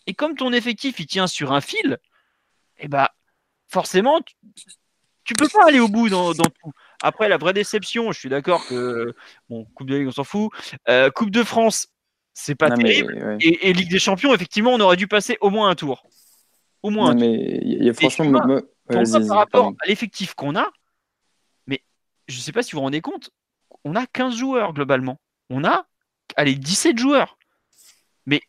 Et 0.08 0.14
comme 0.14 0.36
ton 0.36 0.52
effectif 0.54 1.00
il 1.00 1.08
tient 1.08 1.28
sur 1.28 1.52
un 1.54 1.62
fil, 1.62 1.98
et 2.78 2.86
eh 2.86 2.88
bah 2.88 3.12
forcément 3.68 4.20
tu, 5.24 5.36
peux 5.36 5.48
pas 5.48 5.68
aller 5.68 5.80
au 5.80 5.88
bout 5.88 6.10
dans, 6.10 6.34
tout. 6.34 6.74
Après 7.02 7.30
la 7.30 7.38
vraie 7.38 7.54
déception, 7.54 8.12
je 8.12 8.20
suis 8.20 8.30
d'accord 8.30 8.66
que 8.68 9.14
bon 9.50 9.66
Coupe 9.76 9.88
de 9.88 9.96
Ligue 9.96 10.08
on 10.08 10.12
s'en 10.12 10.24
fout, 10.24 10.52
euh, 10.90 11.10
Coupe 11.10 11.32
de 11.32 11.44
France 11.44 11.88
c'est 12.34 12.56
pas 12.56 12.72
terrible 12.72 13.38
et, 13.42 13.74
Ligue 13.74 13.90
des 13.92 14.00
Champions 14.00 14.34
effectivement 14.34 14.74
on 14.74 14.80
aurait 14.80 14.98
dû 14.98 15.08
passer 15.08 15.38
au 15.42 15.50
moins 15.50 15.70
un 15.70 15.76
tour. 15.76 16.08
Au 16.84 16.90
moins. 16.90 17.14
mais 17.14 17.60
il 17.62 17.84
y 17.84 17.90
a 17.90 17.94
franchement 17.94 18.32
par 18.88 19.38
rapport 19.38 19.74
à 19.84 19.88
l'effectif 19.88 20.34
qu'on 20.34 20.56
a, 20.56 20.68
je 22.32 22.38
ne 22.38 22.42
sais 22.42 22.52
pas 22.52 22.64
si 22.64 22.72
vous 22.72 22.78
vous 22.78 22.84
rendez 22.84 23.02
compte, 23.02 23.30
on 23.84 23.96
a 23.96 24.08
15 24.08 24.36
joueurs 24.36 24.74
globalement. 24.74 25.20
On 25.50 25.64
a, 25.64 25.86
allez, 26.36 26.56
17 26.56 26.98
joueurs. 26.98 27.38
Mais 28.26 28.42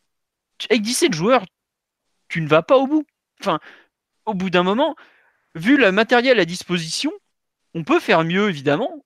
avec 0.69 0.81
17 0.81 1.13
joueurs, 1.13 1.43
tu 2.29 2.41
ne 2.41 2.47
vas 2.47 2.63
pas 2.63 2.77
au 2.77 2.87
bout. 2.87 3.05
Enfin, 3.41 3.59
au 4.25 4.33
bout 4.33 4.49
d'un 4.49 4.63
moment, 4.63 4.95
vu 5.55 5.77
le 5.77 5.91
matériel 5.91 6.39
à 6.39 6.45
disposition, 6.45 7.11
on 7.73 7.83
peut 7.83 7.99
faire 7.99 8.23
mieux, 8.23 8.49
évidemment. 8.49 9.03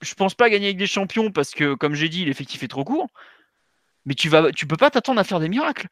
Je 0.00 0.14
pense 0.14 0.34
pas 0.34 0.48
gagner 0.48 0.66
avec 0.66 0.78
des 0.78 0.86
champions 0.86 1.30
parce 1.30 1.50
que, 1.50 1.74
comme 1.74 1.94
j'ai 1.94 2.08
dit, 2.08 2.24
l'effectif 2.24 2.62
est 2.62 2.68
trop 2.68 2.84
court. 2.84 3.08
Mais 4.06 4.14
tu 4.14 4.28
vas, 4.28 4.50
tu 4.52 4.66
peux 4.66 4.76
pas 4.76 4.90
t'attendre 4.90 5.20
à 5.20 5.24
faire 5.24 5.40
des 5.40 5.48
miracles. 5.48 5.88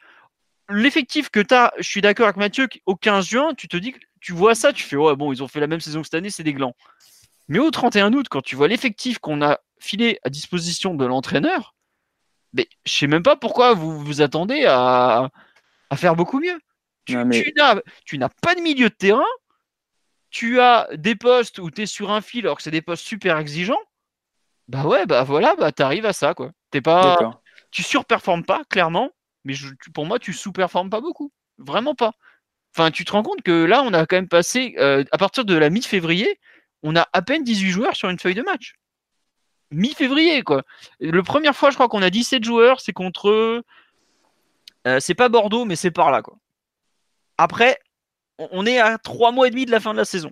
L'effectif 0.71 1.31
que 1.31 1.41
tu 1.41 1.55
as, 1.55 1.73
je 1.79 1.89
suis 1.89 2.01
d'accord 2.01 2.27
avec 2.27 2.37
Mathieu, 2.37 2.69
au 2.87 2.97
15 2.97 3.27
juin, 3.27 3.55
tu 3.55 3.69
te 3.69 3.77
dis 3.77 3.93
que 3.93 3.99
tu 4.21 4.33
vois 4.33 4.55
ça, 4.55 4.73
tu 4.73 4.83
fais 4.83 4.97
ouais 4.97 5.17
bon, 5.17 5.33
ils 5.33 5.43
ont 5.43 5.49
fait 5.49 5.61
la 5.61 5.67
même 5.67 5.81
saison 5.81 6.01
que 6.01 6.07
cette 6.07 6.15
année, 6.15 6.31
c'est 6.31 6.43
des 6.43 6.55
glands. 6.55 6.75
Mais 7.49 7.59
au 7.59 7.71
31 7.71 8.13
août, 8.13 8.27
quand 8.31 8.43
tu 8.43 8.57
vois 8.57 8.69
l'effectif 8.69 9.19
qu'on 9.19 9.43
a 9.43 9.59
filé 9.79 10.19
à 10.25 10.31
disposition 10.31 10.95
de 10.95 11.07
l'entraîneur, 11.07 11.75
mais 12.53 12.69
je 12.85 12.93
sais 12.93 13.07
même 13.07 13.23
pas 13.23 13.37
pourquoi 13.37 13.75
vous 13.75 13.99
vous 13.99 14.21
attendez 14.21 14.65
à, 14.67 15.31
faire 15.97 16.17
beaucoup 16.17 16.41
mieux. 16.41 16.59
Tu, 17.07 17.15
n'as 17.15 18.29
pas 18.43 18.55
de 18.55 18.61
milieu 18.61 18.91
de 18.91 18.95
terrain, 18.95 19.25
tu 20.31 20.61
as 20.61 20.89
des 20.95 21.15
postes 21.15 21.59
où 21.59 21.71
tu 21.71 21.83
es 21.83 21.87
sur 21.87 22.11
un 22.11 22.21
fil 22.21 22.45
alors 22.45 22.57
que 22.57 22.63
c'est 22.63 22.71
des 22.71 22.83
postes 22.83 23.05
super 23.05 23.39
exigeants. 23.39 23.81
Bah 24.69 24.85
ouais, 24.85 25.07
bah 25.07 25.25
voilà, 25.25 25.55
bah 25.57 25.71
arrives 25.79 26.07
à 26.07 26.13
ça 26.13 26.35
quoi. 26.35 26.53
T'es 26.71 26.81
pas, 26.81 27.41
tu 27.71 27.83
surperformes 27.83 28.45
pas 28.45 28.63
clairement, 28.69 29.11
mais 29.45 29.55
pour 29.95 30.07
moi 30.07 30.19
tu 30.19 30.33
sous-performes 30.33 30.91
pas 30.91 31.01
beaucoup, 31.01 31.33
vraiment 31.59 31.95
pas. 31.95 32.13
Enfin, 32.75 32.91
tu 32.91 33.05
te 33.05 33.13
rends 33.13 33.23
compte 33.23 33.43
que 33.43 33.65
là, 33.65 33.83
on 33.83 33.93
a 33.93 34.07
quand 34.07 34.17
même 34.17 34.29
passé, 34.29 34.75
euh, 34.79 35.03
à 35.11 35.19
partir 35.19 35.45
de 35.45 35.57
la 35.57 35.71
mi-février, 35.71 36.39
on 36.83 36.95
a 36.97 37.09
à 37.13 37.23
peine 37.23 37.43
18 37.43 37.71
joueurs 37.71 37.97
sur 37.97 38.09
une 38.09 38.19
feuille 38.19 38.35
de 38.35 38.43
match. 38.43 38.75
Mi-février, 39.71 40.43
quoi. 40.43 40.63
La 41.01 41.23
première 41.23 41.57
fois, 41.57 41.71
je 41.71 41.75
crois 41.75 41.89
qu'on 41.89 42.03
a 42.03 42.11
17 42.11 42.45
joueurs, 42.45 42.81
c'est 42.81 42.93
contre. 42.93 43.65
Euh, 44.87 45.01
c'est 45.01 45.15
pas 45.15 45.29
Bordeaux, 45.29 45.65
mais 45.65 45.77
c'est 45.77 45.91
par 45.91 46.11
là, 46.11 46.23
quoi. 46.23 46.39
Après, 47.37 47.79
on 48.39 48.67
est 48.67 48.79
à 48.79 48.99
3 48.99 49.33
mois 49.33 49.49
et 49.49 49.51
demi 49.51 49.67
de 49.67 49.71
la 49.71 49.81
fin 49.81 49.93
de 49.93 49.99
la 49.99 50.05
saison. 50.05 50.31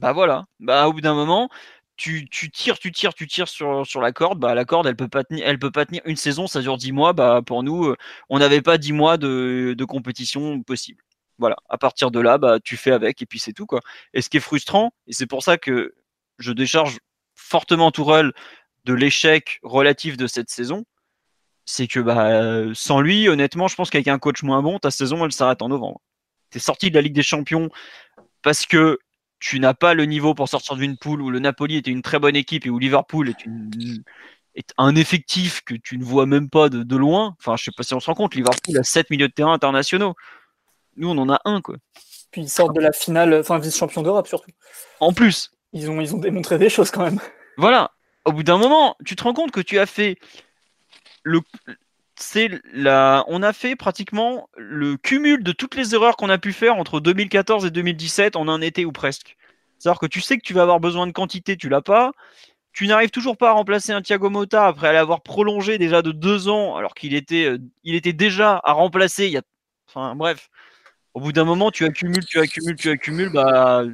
Bah 0.00 0.12
voilà. 0.12 0.46
Bah 0.60 0.88
au 0.88 0.92
bout 0.92 1.00
d'un 1.00 1.14
moment, 1.14 1.48
tu, 1.96 2.28
tires, 2.28 2.78
tu 2.78 2.92
tires, 2.92 3.14
tu 3.14 3.26
tires 3.26 3.48
sur, 3.48 4.00
la 4.00 4.12
corde. 4.12 4.38
Bah 4.38 4.54
la 4.54 4.64
corde, 4.64 4.86
elle 4.86 4.96
peut 4.96 5.08
pas 5.08 5.24
tenir, 5.24 5.58
peut 5.58 5.70
pas 5.70 5.86
tenir 5.86 6.02
une 6.04 6.16
saison, 6.16 6.46
ça 6.46 6.60
dure 6.60 6.76
10 6.76 6.92
mois. 6.92 7.12
Bah 7.12 7.40
pour 7.44 7.62
nous, 7.62 7.86
euh, 7.86 7.96
on 8.28 8.38
n'avait 8.38 8.62
pas 8.62 8.78
10 8.78 8.92
mois 8.92 9.16
de, 9.16 9.74
de 9.76 9.84
compétition 9.84 10.62
possible 10.62 11.02
voilà, 11.38 11.56
à 11.68 11.78
partir 11.78 12.10
de 12.10 12.20
là, 12.20 12.38
bah, 12.38 12.58
tu 12.62 12.76
fais 12.76 12.92
avec 12.92 13.22
et 13.22 13.26
puis 13.26 13.38
c'est 13.38 13.52
tout. 13.52 13.66
Quoi. 13.66 13.80
Et 14.14 14.22
ce 14.22 14.30
qui 14.30 14.38
est 14.38 14.40
frustrant, 14.40 14.92
et 15.06 15.12
c'est 15.12 15.26
pour 15.26 15.42
ça 15.42 15.58
que 15.58 15.94
je 16.38 16.52
décharge 16.52 16.98
fortement 17.34 17.90
Tourelle 17.90 18.32
de 18.84 18.94
l'échec 18.94 19.58
relatif 19.62 20.16
de 20.16 20.26
cette 20.26 20.50
saison, 20.50 20.84
c'est 21.64 21.88
que 21.88 22.00
bah, 22.00 22.74
sans 22.74 23.00
lui, 23.00 23.28
honnêtement, 23.28 23.68
je 23.68 23.74
pense 23.74 23.90
qu'avec 23.90 24.08
un 24.08 24.18
coach 24.18 24.42
moins 24.42 24.62
bon, 24.62 24.78
ta 24.78 24.90
saison, 24.90 25.24
elle 25.24 25.32
s'arrête 25.32 25.62
en 25.62 25.68
novembre. 25.68 26.00
Sorti 26.58 26.90
de 26.90 26.94
la 26.94 27.02
Ligue 27.02 27.14
des 27.14 27.22
Champions 27.22 27.68
parce 28.42 28.66
que 28.66 28.98
tu 29.38 29.60
n'as 29.60 29.74
pas 29.74 29.94
le 29.94 30.04
niveau 30.04 30.34
pour 30.34 30.48
sortir 30.48 30.76
d'une 30.76 30.96
poule 30.96 31.20
où 31.20 31.30
le 31.30 31.38
Napoli 31.38 31.76
était 31.76 31.90
une 31.90 32.02
très 32.02 32.18
bonne 32.18 32.36
équipe 32.36 32.66
et 32.66 32.70
où 32.70 32.78
Liverpool 32.78 33.28
est, 33.28 33.46
est 34.54 34.72
un 34.78 34.96
effectif 34.96 35.62
que 35.62 35.74
tu 35.74 35.98
ne 35.98 36.04
vois 36.04 36.26
même 36.26 36.48
pas 36.48 36.68
de, 36.68 36.82
de, 36.82 36.96
loin. 36.96 37.36
Enfin, 37.38 37.56
je 37.56 37.64
sais 37.64 37.70
pas 37.76 37.82
si 37.82 37.94
on 37.94 38.00
se 38.00 38.06
rend 38.06 38.14
compte, 38.14 38.34
Liverpool 38.34 38.78
a 38.78 38.82
7 38.82 39.10
milieux 39.10 39.28
de 39.28 39.32
terrain 39.32 39.52
internationaux. 39.52 40.14
Nous, 40.96 41.08
on 41.08 41.18
en 41.18 41.28
a 41.28 41.40
un, 41.44 41.60
quoi. 41.60 41.76
Puis 42.30 42.42
ils 42.42 42.48
sortent 42.48 42.74
de 42.74 42.80
la 42.80 42.92
finale, 42.92 43.34
enfin 43.34 43.58
vice-champion 43.58 44.02
d'Europe 44.02 44.26
surtout. 44.26 44.50
En 45.00 45.12
plus. 45.12 45.50
Ils 45.72 45.90
ont, 45.90 46.00
ils 46.00 46.14
ont 46.14 46.18
démontré 46.18 46.58
des 46.58 46.70
choses 46.70 46.90
quand 46.90 47.02
même. 47.02 47.20
Voilà. 47.56 47.92
Au 48.24 48.32
bout 48.32 48.42
d'un 48.42 48.58
moment, 48.58 48.96
tu 49.04 49.14
te 49.14 49.22
rends 49.22 49.34
compte 49.34 49.52
que 49.52 49.60
tu 49.60 49.78
as 49.78 49.86
fait 49.86 50.18
le. 51.22 51.40
C'est 52.18 52.50
la... 52.72 53.24
On 53.28 53.42
a 53.42 53.52
fait 53.52 53.76
pratiquement 53.76 54.48
le 54.56 54.96
cumul 54.96 55.42
de 55.42 55.52
toutes 55.52 55.74
les 55.74 55.94
erreurs 55.94 56.16
qu'on 56.16 56.30
a 56.30 56.38
pu 56.38 56.52
faire 56.52 56.76
entre 56.76 57.00
2014 57.00 57.66
et 57.66 57.70
2017 57.70 58.36
en 58.36 58.48
un 58.48 58.60
été 58.60 58.84
ou 58.84 58.92
presque. 58.92 59.36
C'est-à-dire 59.78 60.00
que 60.00 60.06
tu 60.06 60.20
sais 60.20 60.38
que 60.38 60.42
tu 60.42 60.54
vas 60.54 60.62
avoir 60.62 60.80
besoin 60.80 61.06
de 61.06 61.12
quantité, 61.12 61.56
tu 61.56 61.68
l'as 61.68 61.82
pas. 61.82 62.12
Tu 62.72 62.86
n'arrives 62.86 63.10
toujours 63.10 63.36
pas 63.36 63.50
à 63.50 63.52
remplacer 63.52 63.92
un 63.92 64.02
Thiago 64.02 64.30
Motta 64.30 64.66
après 64.66 64.92
l'avoir 64.92 65.22
prolongé 65.22 65.78
déjà 65.78 66.02
de 66.02 66.12
deux 66.12 66.48
ans, 66.48 66.76
alors 66.76 66.94
qu'il 66.94 67.14
était, 67.14 67.44
euh, 67.46 67.58
il 67.84 67.94
était 67.94 68.12
déjà 68.12 68.60
à 68.64 68.72
remplacer 68.72 69.26
il 69.26 69.32
y 69.32 69.38
a. 69.38 69.42
Enfin 69.88 70.14
bref, 70.14 70.50
au 71.14 71.20
bout 71.20 71.32
d'un 71.32 71.44
moment, 71.44 71.70
tu 71.70 71.84
accumules, 71.84 72.24
tu 72.26 72.38
accumules, 72.38 72.76
tu 72.76 72.90
accumules, 72.90 73.30
bah, 73.30 73.84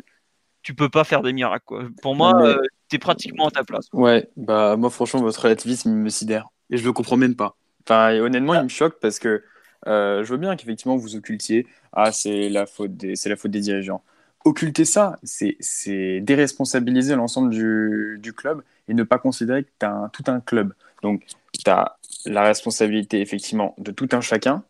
tu 0.63 0.75
peux 0.75 0.89
pas 0.89 1.05
faire 1.05 1.23
des 1.23 1.33
miracles. 1.33 1.65
Quoi. 1.65 1.85
Pour 2.03 2.17
moi, 2.17 2.33
euh, 2.43 2.59
tu 2.89 2.97
es 2.97 2.99
pratiquement 2.99 3.49
à 3.49 3.51
ta 3.51 3.63
place. 3.63 3.87
Ouais, 3.93 4.29
bah 4.37 4.77
moi, 4.77 4.91
franchement, 4.91 5.21
votre 5.21 5.41
relativisme 5.41 5.93
me 5.93 6.09
sidère. 6.09 6.49
Et 6.71 6.77
je 6.77 6.85
le 6.85 6.93
comprends 6.93 7.17
même 7.17 7.37
pas. 7.37 7.57
Enfin, 7.87 8.19
honnêtement, 8.21 8.55
il 8.55 8.63
me 8.63 8.69
choque 8.69 8.99
parce 9.01 9.19
que 9.19 9.43
euh, 9.87 10.25
je 10.25 10.33
veux 10.33 10.39
bien 10.39 10.57
qu'effectivement 10.57 10.97
vous 10.97 11.17
occultiez. 11.17 11.67
Ah, 11.93 12.13
c'est 12.13 12.49
la 12.49 12.67
faute 12.67 12.97
des, 12.97 13.17
c'est 13.17 13.29
la 13.29 13.37
faute 13.37 13.51
des 13.51 13.61
dirigeants. 13.61 14.03
occulter 14.45 14.85
ça, 14.85 15.19
c'est 15.23 16.21
déresponsabiliser 16.21 17.17
l'ensemble 17.17 17.51
du, 17.51 18.19
du, 18.21 18.33
club 18.33 18.63
et 18.89 18.95
ne 18.95 19.03
pas 19.05 19.19
considérer 19.19 19.65
que 19.65 19.71
tu 19.81 19.87
as 19.87 20.11
tout 20.13 20.25
un 20.29 20.41
club. 20.41 20.75
Donc, 21.03 21.27
tu 21.53 21.71
as 21.71 21.99
la 22.27 22.43
responsabilité, 22.43 23.21
effectivement, 23.21 23.75
de 23.79 23.93
tout 23.93 24.09
un 24.13 24.21
chacun, 24.21 24.65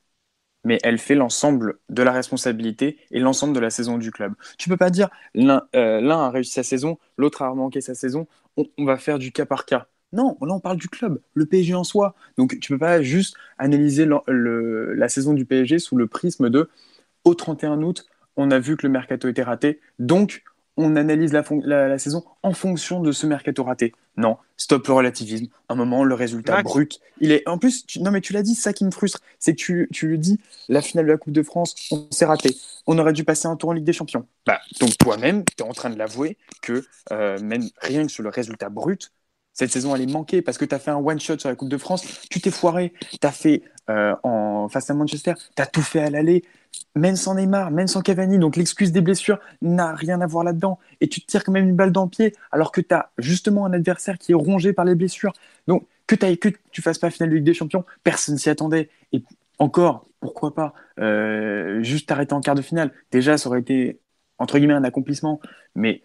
mais 0.65 0.79
elle 0.83 0.99
fait 0.99 1.15
l'ensemble 1.15 1.79
de 1.89 2.03
la 2.03 2.13
responsabilité 2.13 2.99
et 3.11 3.21
l'ensemble 3.21 3.55
de 3.55 3.61
la 3.61 3.71
saison 3.71 3.99
du 3.99 4.11
club. 4.11 4.35
Tu 4.59 4.69
peux 4.69 4.77
pas 4.77 4.91
dire 4.91 5.09
l'un 5.35 5.67
euh, 5.77 6.09
a 6.11 6.31
réussi 6.31 6.53
sa 6.53 6.63
saison, 6.63 6.99
l'autre 7.17 7.43
a 7.43 7.55
manqué 7.55 7.81
sa 7.81 7.95
saison, 7.95 8.27
on, 8.57 8.85
va 8.85 8.99
faire 8.99 9.19
du 9.19 9.33
cas 9.33 9.47
par 9.47 9.67
cas. 9.67 9.89
Non, 10.13 10.37
là 10.41 10.55
on 10.55 10.61
parle 10.61 10.77
du 10.77 10.89
club, 10.89 11.21
le 11.35 11.47
PSG 11.47 11.75
en 11.75 11.85
soi. 11.85 12.15
Donc 12.37 12.59
tu 12.61 12.73
peux 12.73 12.79
pas 12.79 13.03
juste 13.03 13.37
analyser 13.59 14.07
la 14.27 15.09
saison 15.09 15.33
du 15.33 15.45
PSG 15.45 15.79
sous 15.79 15.97
le 15.97 16.07
prisme 16.07 16.51
de 16.51 16.69
au 17.25 17.35
31 17.35 17.83
août, 17.83 18.07
on 18.37 18.51
a 18.51 18.59
vu 18.59 18.77
que 18.77 18.87
le 18.87 18.93
mercato 18.93 19.29
était 19.29 19.43
raté, 19.43 19.81
donc 19.99 20.43
on 20.79 20.97
analyse 20.97 21.33
la, 21.33 21.99
saison 21.99 22.25
en 22.43 22.55
fonction 22.55 23.01
de 23.01 23.13
ce 23.13 23.27
mercato 23.27 23.63
raté. 23.63 23.93
Non, 24.17 24.39
stop 24.57 24.87
le 24.87 24.95
relativisme. 24.95 25.47
Un 25.69 25.75
moment, 25.75 26.03
le 26.03 26.15
résultat 26.15 26.63
brut, 26.63 27.01
il 27.21 27.31
est. 27.31 27.47
En 27.47 27.59
plus, 27.59 27.85
non 28.01 28.11
mais 28.11 28.23
tu 28.23 28.33
l'as 28.33 28.43
dit, 28.43 28.55
ça 28.55 28.73
qui 28.73 28.85
me 28.85 28.91
frustre, 28.91 29.21
c'est 29.39 29.55
que 29.55 29.61
tu, 29.61 29.89
tu 29.93 30.09
le 30.09 30.17
dis, 30.17 30.41
la 30.69 30.81
finale 30.81 31.07
de 31.07 31.13
la 31.13 31.19
Coupe 31.19 31.35
de 31.35 31.43
France, 31.43 31.75
on 31.91 32.09
s'est 32.11 32.25
raté. 32.25 32.57
On 32.87 32.99
aurait 32.99 33.13
dû 33.13 33.25
passer 33.25 33.47
un 33.49 33.57
tour 33.57 33.71
en 33.71 33.73
Ligue 33.75 33.85
des 33.85 33.93
Champions. 33.93 34.27
Bah, 34.47 34.61
donc 34.81 34.97
toi-même, 34.99 35.45
tu 35.45 35.63
es 35.63 35.67
en 35.67 35.73
train 35.73 35.91
de 35.91 35.99
l'avouer 35.99 36.39
que 36.63 36.83
euh, 37.11 37.39
même 37.41 37.69
rien 37.79 38.07
que 38.07 38.13
sur 38.13 38.23
le 38.23 38.31
résultat 38.31 38.71
brut, 38.71 39.13
cette 39.53 39.71
saison, 39.71 39.95
elle 39.95 40.03
est 40.03 40.13
manquée 40.13 40.43
parce 40.43 40.59
que 40.59 40.65
tu 40.65 40.75
as 40.75 40.79
fait 40.79 40.91
un 40.91 40.97
one-shot 40.97 41.39
sur 41.39 41.49
la 41.49 41.57
Coupe 41.57 41.69
de 41.69 41.77
France, 41.77 42.05
tu 42.31 42.41
t'es 42.41 42.51
foiré, 42.51 42.93
tu 43.11 43.27
as 43.27 43.33
fait 43.33 43.63
euh, 43.91 44.15
en, 44.23 44.69
face 44.69 44.91
à 44.91 44.95
Manchester, 44.95 45.35
tu 45.57 45.63
as 45.63 45.67
tout 45.67 45.83
fait 45.83 46.01
à 46.01 46.11
l'aller, 46.11 46.45
même 46.95 47.17
sans 47.17 47.35
Neymar, 47.35 47.71
même 47.71 47.87
sans 47.87 48.01
Cavani, 48.01 48.39
donc 48.39 48.57
l'excuse 48.57 48.93
des 48.93 49.01
blessures 49.01 49.39
n'a 49.61 49.95
rien 49.95 50.21
à 50.21 50.27
voir 50.27 50.45
là-dedans. 50.45 50.79
Et 51.01 51.09
tu 51.09 51.21
te 51.21 51.27
tires 51.27 51.45
quand 51.45 51.53
même 51.53 51.69
une 51.69 51.77
balle 51.77 51.93
dans 51.93 52.05
le 52.05 52.11
pied 52.11 52.35
alors 52.51 52.73
que 52.73 52.81
tu 52.81 52.95
as 52.95 53.11
justement 53.19 53.67
un 53.67 53.73
adversaire 53.73 54.19
qui 54.19 54.33
est 54.33 54.37
rongé 54.37 54.73
par 54.73 54.85
les 54.85 54.95
blessures. 54.95 55.33
Donc 55.67 55.87
que, 56.07 56.35
que 56.35 56.49
tu 56.71 56.83
fasses 56.83 56.99
pas 56.99 57.11
finale 57.11 57.31
de 57.31 57.37
Ligue 57.37 57.45
des 57.45 57.55
Champions, 57.55 57.85
personne 58.05 58.39
s'y 58.39 58.51
attendait. 58.51 58.91
Et 59.13 59.23
encore, 59.59 60.07
pourquoi 60.21 60.55
pas, 60.55 60.75
euh, 60.99 61.83
juste 61.83 62.09
t'arrêter 62.09 62.35
en 62.35 62.41
quart 62.41 62.55
de 62.55 62.63
finale? 62.63 62.93
Déjà, 63.11 63.39
ça 63.39 63.49
aurait 63.49 63.61
été, 63.61 64.01
entre 64.39 64.59
guillemets, 64.59 64.75
un 64.75 64.85
accomplissement, 64.85 65.41
mais 65.75 66.03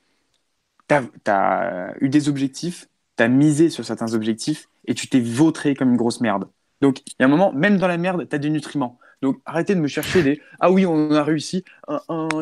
tu 0.88 0.96
as 1.28 1.94
eu 2.02 2.10
des 2.10 2.30
objectifs 2.30 2.88
tu 3.18 3.24
as 3.24 3.28
misé 3.28 3.70
sur 3.70 3.84
certains 3.84 4.14
objectifs 4.14 4.70
et 4.86 4.94
tu 4.94 5.08
t'es 5.08 5.20
vautré 5.20 5.76
comme 5.76 5.90
une 5.90 5.98
grosse 5.98 6.22
merde. 6.22 6.48
Donc, 6.82 7.02
il 7.08 7.16
y 7.20 7.24
a 7.24 7.26
un 7.26 7.30
moment, 7.30 7.52
même 7.52 7.78
dans 7.78 7.88
la 7.88 7.98
merde, 7.98 8.28
tu 8.30 8.36
as 8.36 8.40
des 8.40 8.50
nutriments. 8.50 9.00
Donc, 9.22 9.42
arrêtez 9.46 9.74
de 9.74 9.80
me 9.80 9.88
chercher 9.88 10.22
des 10.22 10.42
Ah 10.60 10.72
oui, 10.72 10.86
on 10.86 11.12
a 11.12 11.24
réussi 11.24 11.64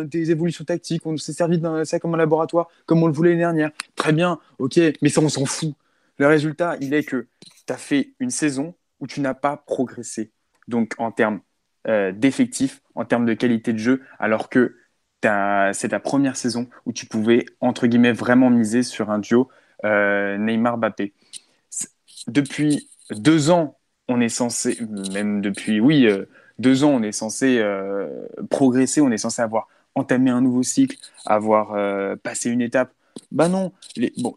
des 0.04 0.32
évolutions 0.32 0.66
tactiques, 0.66 1.06
on 1.06 1.16
s'est 1.16 1.34
servi 1.34 1.58
de 1.58 1.84
ça 1.86 2.00
comme 2.00 2.14
un 2.14 2.18
laboratoire, 2.18 2.68
comme 2.86 3.02
on 3.02 3.08
le 3.08 3.14
voulait 3.14 3.30
l'année 3.30 3.42
dernière. 3.42 3.72
Très 3.96 4.12
bien, 4.12 4.40
ok, 4.60 4.80
mais 5.02 5.10
ça, 5.10 5.22
on 5.22 5.30
s'en 5.30 5.46
fout. 5.46 5.74
Le 6.18 6.28
résultat, 6.28 6.76
il 6.82 6.94
est 6.94 7.04
que 7.04 7.28
tu 7.66 7.74
as 7.74 7.78
fait 7.78 8.14
une 8.20 8.30
saison 8.30 8.76
où 9.00 9.08
tu 9.08 9.22
n'as 9.22 9.34
pas 9.34 9.58
progressé. 9.58 10.32
Donc, 10.68 10.94
en 10.98 11.12
termes 11.12 11.40
euh, 11.88 12.12
d'effectifs, 12.12 12.82
en 12.94 13.06
termes 13.06 13.26
de 13.26 13.34
qualité 13.34 13.72
de 13.72 13.78
jeu, 13.78 14.02
alors 14.20 14.50
que 14.50 14.76
c'est 15.74 15.90
ta 15.90 16.00
première 16.00 16.36
saison 16.36 16.68
où 16.86 16.94
tu 16.94 17.08
pouvais, 17.08 17.46
entre 17.60 17.88
guillemets, 17.88 18.12
vraiment 18.12 18.52
miser 18.52 18.84
sur 18.84 19.10
un 19.10 19.18
duo 19.18 19.50
Neymar 20.38 20.78
Mbappé. 20.78 21.14
Depuis 22.28 22.90
deux 23.12 23.50
ans, 23.50 23.78
on 24.08 24.22
est 24.22 24.30
censé, 24.30 24.78
même 25.12 25.42
depuis, 25.42 25.80
oui, 25.80 26.06
euh, 26.06 26.26
deux 26.60 26.84
ans, 26.84 26.92
on 26.92 27.02
est 27.02 27.12
censé 27.12 27.60
euh, 27.60 28.28
progresser, 28.50 29.02
on 29.02 29.12
est 29.12 29.18
censé 29.18 29.42
avoir 29.42 29.68
entamé 29.96 30.30
un 30.30 30.42
nouveau 30.42 30.64
cycle, 30.64 30.98
avoir 31.26 31.74
passé 32.20 32.50
une 32.50 32.62
étape. 32.62 32.92
Bah 33.32 33.48
non, 33.48 33.72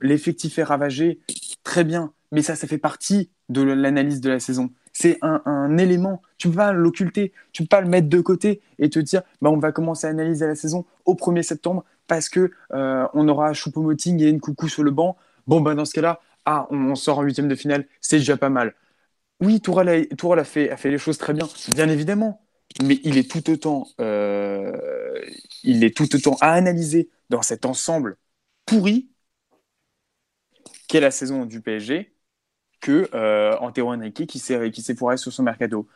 l'effectif 0.01 0.59
est 0.59 0.63
ravagé, 0.63 1.19
très 1.65 1.83
bien, 1.83 2.13
mais 2.31 2.43
ça, 2.43 2.55
ça 2.55 2.69
fait 2.69 2.79
partie 2.79 3.29
de 3.49 3.63
l'analyse 3.63 4.21
de 4.21 4.31
la 4.31 4.39
saison. 4.39 4.71
C'est 4.93 5.19
un, 5.21 5.77
élément, 5.79 6.23
tu 6.39 6.49
peux 6.49 6.57
pas 6.57 6.73
l'occulter, 6.73 7.33
tu 7.53 7.65
peux 7.65 7.69
pas 7.69 7.81
le 7.81 7.89
mettre 7.89 8.09
de 8.09 8.21
côté 8.21 8.61
et 8.79 8.89
te 8.89 9.01
dire, 9.01 9.23
bah, 9.43 9.51
on 9.51 9.59
va 9.59 9.73
commencer 9.73 10.07
à 10.07 10.11
analyser 10.11 10.47
la 10.47 10.55
saison 10.55 10.87
au 11.07 11.15
1er 11.15 11.43
septembre 11.43 11.85
parce 12.07 12.29
que 12.29 12.53
on 12.71 13.27
aura 13.27 13.53
Choupo-Moting 13.53 14.23
et 14.23 14.29
une 14.29 14.41
coucou 14.41 14.69
sur 14.69 14.85
le 14.85 14.93
banc 14.93 15.17
Bon, 15.49 15.61
ben 15.63 15.75
dans 15.75 15.87
ce 15.87 15.95
cas-là, 15.95 16.21
ah, 16.45 16.67
on, 16.71 16.95
sort 16.95 17.19
en 17.19 17.23
huitième 17.23 17.49
de 17.49 17.55
finale, 17.55 17.89
c'est 18.01 18.19
déjà 18.19 18.37
pas 18.37 18.51
mal. 18.51 18.75
Oui, 19.41 19.61
Tourelle, 19.61 19.89
a, 19.89 20.45
fait, 20.45 20.77
les 20.85 20.99
choses 20.99 21.19
très 21.19 21.33
bien, 21.35 21.49
bien 21.75 21.89
évidemment, 21.89 22.43
mais 22.83 23.01
il 23.05 23.19
est 23.19 23.31
tout 23.31 23.51
autant, 23.51 23.87
euh, 24.01 24.73
il 25.65 25.85
est 25.85 25.97
tout 25.97 26.15
autant 26.17 26.37
à 26.41 26.53
analyser 26.53 27.11
dans 27.31 27.43
cet 27.43 27.67
ensemble 27.67 28.19
pourri 28.67 29.11
qu'est 30.89 31.01
la 31.01 31.11
saison 31.11 31.47
du 31.47 31.61
PSG 31.61 32.13
que 32.81 33.09
euh, 33.15 33.57
Antero 33.61 33.93
Henrique 33.93 34.27
qui 34.27 34.39
s'est 34.39 34.71
qui 34.71 34.83
sur 34.83 35.33
son 35.33 35.43
mercado. 35.43 35.89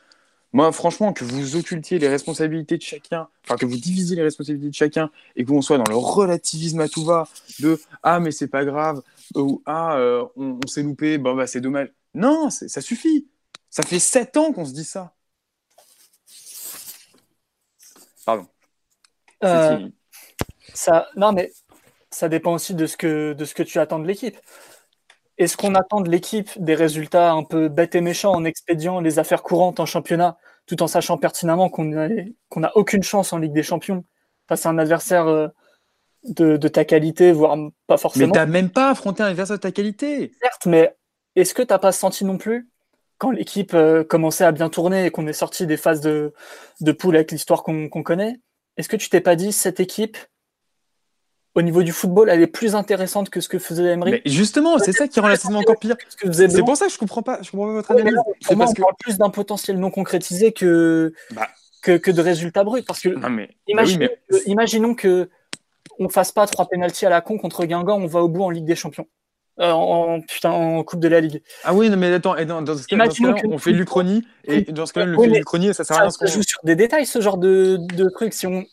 Moi, 0.52 0.70
franchement, 0.72 1.14
que 1.14 1.24
vous 1.24 1.56
occultiez 1.56 1.98
les 1.98 2.08
responsabilités 2.08 2.76
de 2.76 2.82
chacun, 2.82 3.28
enfin 3.44 3.56
que 3.56 3.64
vous 3.64 3.78
divisiez 3.78 4.16
les 4.16 4.22
responsabilités 4.22 4.68
de 4.68 4.74
chacun 4.74 5.10
et 5.34 5.44
qu'on 5.44 5.62
soit 5.62 5.78
dans 5.78 5.88
le 5.88 5.96
relativisme 5.96 6.80
à 6.80 6.88
tout 6.88 7.04
va 7.04 7.26
de 7.60 7.80
ah 8.02 8.20
mais 8.20 8.32
c'est 8.32 8.48
pas 8.48 8.64
grave 8.64 9.02
ou 9.36 9.62
ah 9.66 9.96
euh, 9.96 10.24
on, 10.36 10.59
s'est 10.66 10.82
loupé, 10.82 11.18
bon 11.18 11.34
bah 11.34 11.46
c'est 11.46 11.60
dommage. 11.60 11.92
Non, 12.14 12.50
ça 12.50 12.80
suffit. 12.80 13.28
Ça 13.70 13.82
fait 13.82 13.98
sept 13.98 14.36
ans 14.36 14.52
qu'on 14.52 14.64
se 14.64 14.72
dit 14.72 14.84
ça. 14.84 15.14
Pardon. 18.24 18.46
Euh, 19.44 19.88
ça, 20.74 21.09
non 21.16 21.32
mais 21.32 21.52
ça 22.10 22.28
dépend 22.28 22.54
aussi 22.54 22.74
de 22.74 22.86
ce 22.86 22.96
que 22.96 23.32
de 23.32 23.44
ce 23.44 23.54
que 23.54 23.62
tu 23.62 23.78
attends 23.78 23.98
de 23.98 24.06
l'équipe. 24.06 24.36
Est-ce 25.38 25.56
qu'on 25.56 25.74
attend 25.74 26.02
de 26.02 26.10
l'équipe 26.10 26.50
des 26.62 26.74
résultats 26.74 27.32
un 27.32 27.42
peu 27.42 27.68
bêtes 27.68 27.94
et 27.94 28.00
méchants 28.00 28.32
en 28.32 28.44
expédiant 28.44 29.00
les 29.00 29.18
affaires 29.18 29.42
courantes 29.42 29.80
en 29.80 29.86
championnat, 29.86 30.36
tout 30.66 30.82
en 30.82 30.86
sachant 30.86 31.16
pertinemment 31.18 31.70
qu'on 31.70 31.84
n'a 31.86 32.76
aucune 32.76 33.02
chance 33.02 33.32
en 33.32 33.38
Ligue 33.38 33.54
des 33.54 33.62
Champions 33.62 34.04
face 34.46 34.66
à 34.66 34.68
un 34.68 34.78
adversaire 34.78 35.50
de, 36.24 36.56
ta 36.68 36.84
qualité, 36.84 37.32
voire 37.32 37.56
pas 37.86 37.96
forcément. 37.96 38.28
Mais 38.28 38.32
t'as 38.32 38.46
même 38.46 38.70
pas 38.70 38.90
affronté 38.90 39.22
un 39.22 39.26
adversaire 39.26 39.56
de 39.56 39.62
ta 39.62 39.72
qualité. 39.72 40.32
Certes, 40.40 40.66
mais 40.66 40.96
est-ce 41.36 41.54
que 41.54 41.62
t'as 41.62 41.78
pas 41.78 41.92
senti 41.92 42.24
non 42.24 42.38
plus 42.38 42.68
quand 43.18 43.30
l'équipe 43.30 43.74
euh, 43.74 44.02
commençait 44.02 44.44
à 44.44 44.50
bien 44.50 44.68
tourner 44.68 45.06
et 45.06 45.10
qu'on 45.10 45.28
est 45.28 45.32
sorti 45.32 45.64
des 45.64 45.76
phases 45.76 46.00
de, 46.00 46.32
de 46.80 46.92
poule 46.92 47.14
avec 47.14 47.30
l'histoire 47.30 47.62
qu'on 47.62 47.88
connaît, 47.88 48.40
est-ce 48.76 48.88
que 48.88 48.96
tu 48.96 49.08
t'es 49.10 49.20
pas 49.20 49.36
dit 49.36 49.52
cette 49.52 49.78
équipe 49.78 50.16
au 51.54 51.62
niveau 51.62 51.82
du 51.82 51.92
football, 51.92 52.30
elle 52.30 52.40
est 52.40 52.48
plus 52.48 52.74
intéressante 52.74 53.30
que 53.30 53.40
ce 53.40 53.48
que 53.48 53.60
faisait 53.60 53.84
Emery? 53.84 54.10
Mais 54.10 54.22
justement, 54.24 54.78
c'est 54.78 54.92
ça 54.92 55.06
qui 55.06 55.20
rend 55.20 55.28
la 55.28 55.36
saison 55.36 55.54
encore 55.56 55.78
pire. 55.78 55.96
C'est 56.08 56.64
pour 56.64 56.76
ça 56.76 56.86
que 56.86 56.92
je 56.92 56.98
comprends 56.98 57.22
pas, 57.22 57.40
je 57.42 57.50
comprends 57.50 57.66
pas 57.66 57.72
votre 57.74 57.90
analyse. 57.92 58.16
Pour 58.44 58.56
moi, 58.56 58.66
on 58.68 58.72
parle 58.74 58.94
plus 58.98 59.18
d'un 59.18 59.30
potentiel 59.30 59.78
non 59.78 59.90
concrétisé 59.90 60.52
que, 60.52 61.12
bah. 61.32 61.46
que, 61.82 61.98
que, 61.98 62.10
de 62.10 62.22
résultats 62.22 62.64
bruts. 62.64 62.82
Parce 62.82 63.00
que 63.00 63.10
mais... 63.28 63.50
Imaginons, 63.68 64.08
que, 64.08 64.48
imaginons 64.48 64.94
que 64.94 65.28
on 65.98 66.09
fasse 66.09 66.32
pas 66.32 66.46
trois 66.46 66.66
pénalties 66.66 67.06
à 67.06 67.10
la 67.10 67.20
con 67.20 67.38
contre 67.38 67.64
Guingamp, 67.64 67.98
on 67.98 68.06
va 68.06 68.22
au 68.22 68.28
bout 68.28 68.42
en 68.42 68.50
Ligue 68.50 68.64
des 68.64 68.76
Champions. 68.76 69.06
Euh, 69.60 69.70
en, 69.70 70.20
putain, 70.22 70.50
en 70.50 70.82
Coupe 70.82 71.00
de 71.00 71.09
la 71.09 71.20
Ligue. 71.20 71.42
Ah 71.62 71.74
oui, 71.74 71.90
non, 71.90 71.98
mais 71.98 72.12
attends, 72.12 72.36
et 72.36 72.46
dans, 72.46 72.64
ce 72.64 72.86
cas, 72.86 72.96
on 73.44 73.59
fait 73.59 73.72
l'Uchronie, 73.72 74.26
et 74.44 74.62
dans 74.72 74.86
ce 74.86 74.94
cas-là, 74.94 75.06
le 75.06 75.16
l'Uchronie, 75.26 75.74
ça 75.74 75.84
sert 75.84 75.98
à 75.98 76.00
rien. 76.00 76.10
Ça 76.10 76.26
joue 76.26 76.42
sur 76.42 76.60
des 76.64 76.74
détails, 76.74 77.04
ce 77.04 77.20
genre 77.20 77.36
de, 77.36 77.78
de 77.94 78.09
trucs. 78.09 78.32
Si, 78.32 78.46
on, 78.46 78.64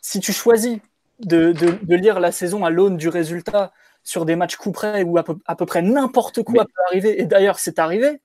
si 0.00 0.20
tu 0.20 0.32
choisis 0.32 0.78
de, 1.20 1.52
de, 1.52 1.94
lire 1.96 2.20
la 2.20 2.30
saison 2.30 2.64
à 2.64 2.70
l'aune 2.70 2.96
du 2.96 3.08
résultat 3.08 3.72
sur 4.04 4.24
des 4.24 4.36
matchs 4.36 4.56
coup 4.56 4.72
près 4.72 5.02
où 5.02 5.18
à 5.18 5.24
peu, 5.24 5.66
près 5.66 5.82
n'importe 5.82 6.42
quoi 6.44 6.64
peut 6.64 6.82
arriver, 6.88 7.20
et 7.20 7.24
d'ailleurs 7.24 7.58
c'est 7.58 7.78
arrivé. 7.78 8.20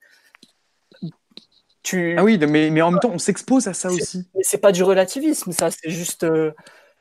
Tu... 1.83 2.15
Ah 2.17 2.23
oui, 2.23 2.37
mais, 2.37 2.69
mais 2.69 2.81
en 2.81 2.91
même 2.91 2.99
temps, 2.99 3.11
on 3.13 3.19
s'expose 3.19 3.67
à 3.67 3.73
ça 3.73 3.89
aussi. 3.89 4.27
Mais 4.35 4.41
c'est 4.43 4.57
pas 4.57 4.71
du 4.71 4.83
relativisme, 4.83 5.51
ça, 5.51 5.69
c'est 5.71 5.89
juste, 5.89 6.25
euh, 6.25 6.51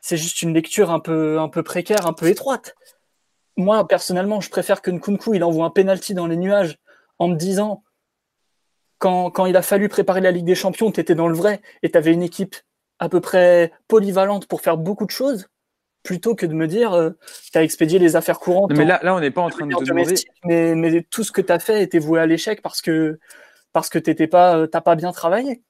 c'est 0.06 0.16
juste 0.16 0.42
une 0.42 0.54
lecture 0.54 0.92
un 0.92 1.00
peu, 1.00 1.40
un 1.40 1.48
peu 1.48 1.64
précaire, 1.64 2.06
un 2.06 2.12
peu 2.12 2.28
étroite. 2.28 2.76
Moi, 3.56 3.88
personnellement, 3.88 4.40
je 4.40 4.48
préfère 4.50 4.80
que 4.80 4.92
Nkunku 4.92 5.34
il 5.34 5.42
envoie 5.42 5.66
un 5.66 5.70
penalty 5.70 6.14
dans 6.14 6.28
les 6.28 6.36
nuages 6.36 6.78
en 7.18 7.26
me 7.26 7.34
disant 7.34 7.82
quand, 8.98 9.32
quand 9.32 9.46
il 9.46 9.56
a 9.56 9.62
fallu 9.62 9.88
préparer 9.88 10.20
la 10.20 10.30
Ligue 10.30 10.44
des 10.44 10.54
Champions, 10.54 10.92
tu 10.92 11.00
étais 11.00 11.16
dans 11.16 11.26
le 11.26 11.34
vrai 11.34 11.60
et 11.82 11.90
tu 11.90 11.98
avais 11.98 12.12
une 12.12 12.22
équipe 12.22 12.54
à 13.00 13.08
peu 13.08 13.20
près 13.20 13.72
polyvalente 13.88 14.46
pour 14.46 14.60
faire 14.60 14.76
beaucoup 14.76 15.06
de 15.06 15.10
choses 15.10 15.48
plutôt 16.04 16.36
que 16.36 16.46
de 16.46 16.54
me 16.54 16.68
dire 16.68 16.92
euh, 16.92 17.10
tu 17.50 17.58
as 17.58 17.64
expédié 17.64 17.98
les 17.98 18.14
affaires 18.14 18.38
courantes. 18.38 18.70
mais 18.76 18.84
là, 18.84 19.00
là 19.02 19.12
on 19.12 19.18
n'est 19.18 19.32
pas 19.32 19.42
en 19.42 19.50
train 19.50 19.66
de 19.66 19.74
te 19.74 19.82
demander. 19.82 20.14
Mais, 20.44 20.76
mais, 20.76 21.02
tout 21.02 21.24
ce 21.24 21.32
que 21.32 21.40
tu 21.40 21.52
as 21.52 21.58
fait 21.58 21.82
était 21.82 21.98
voué 21.98 22.20
à 22.20 22.26
l'échec 22.26 22.62
parce 22.62 22.80
que 22.80 23.18
parce 23.72 23.88
que 23.88 23.98
tu 23.98 24.14
pas, 24.28 24.56
euh, 24.56 24.68
pas 24.68 24.94
bien 24.94 25.10
travaillé. 25.10 25.64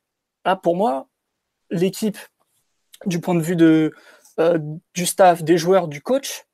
Là, 0.44 0.56
pour 0.56 0.76
moi, 0.76 1.08
l'équipe, 1.70 2.18
du 3.06 3.20
point 3.20 3.34
de 3.34 3.40
vue 3.40 3.56
de, 3.56 3.92
euh, 4.38 4.58
du 4.94 5.06
staff, 5.06 5.42
des 5.42 5.58
joueurs, 5.58 5.88
du 5.88 6.00
coach, 6.00 6.44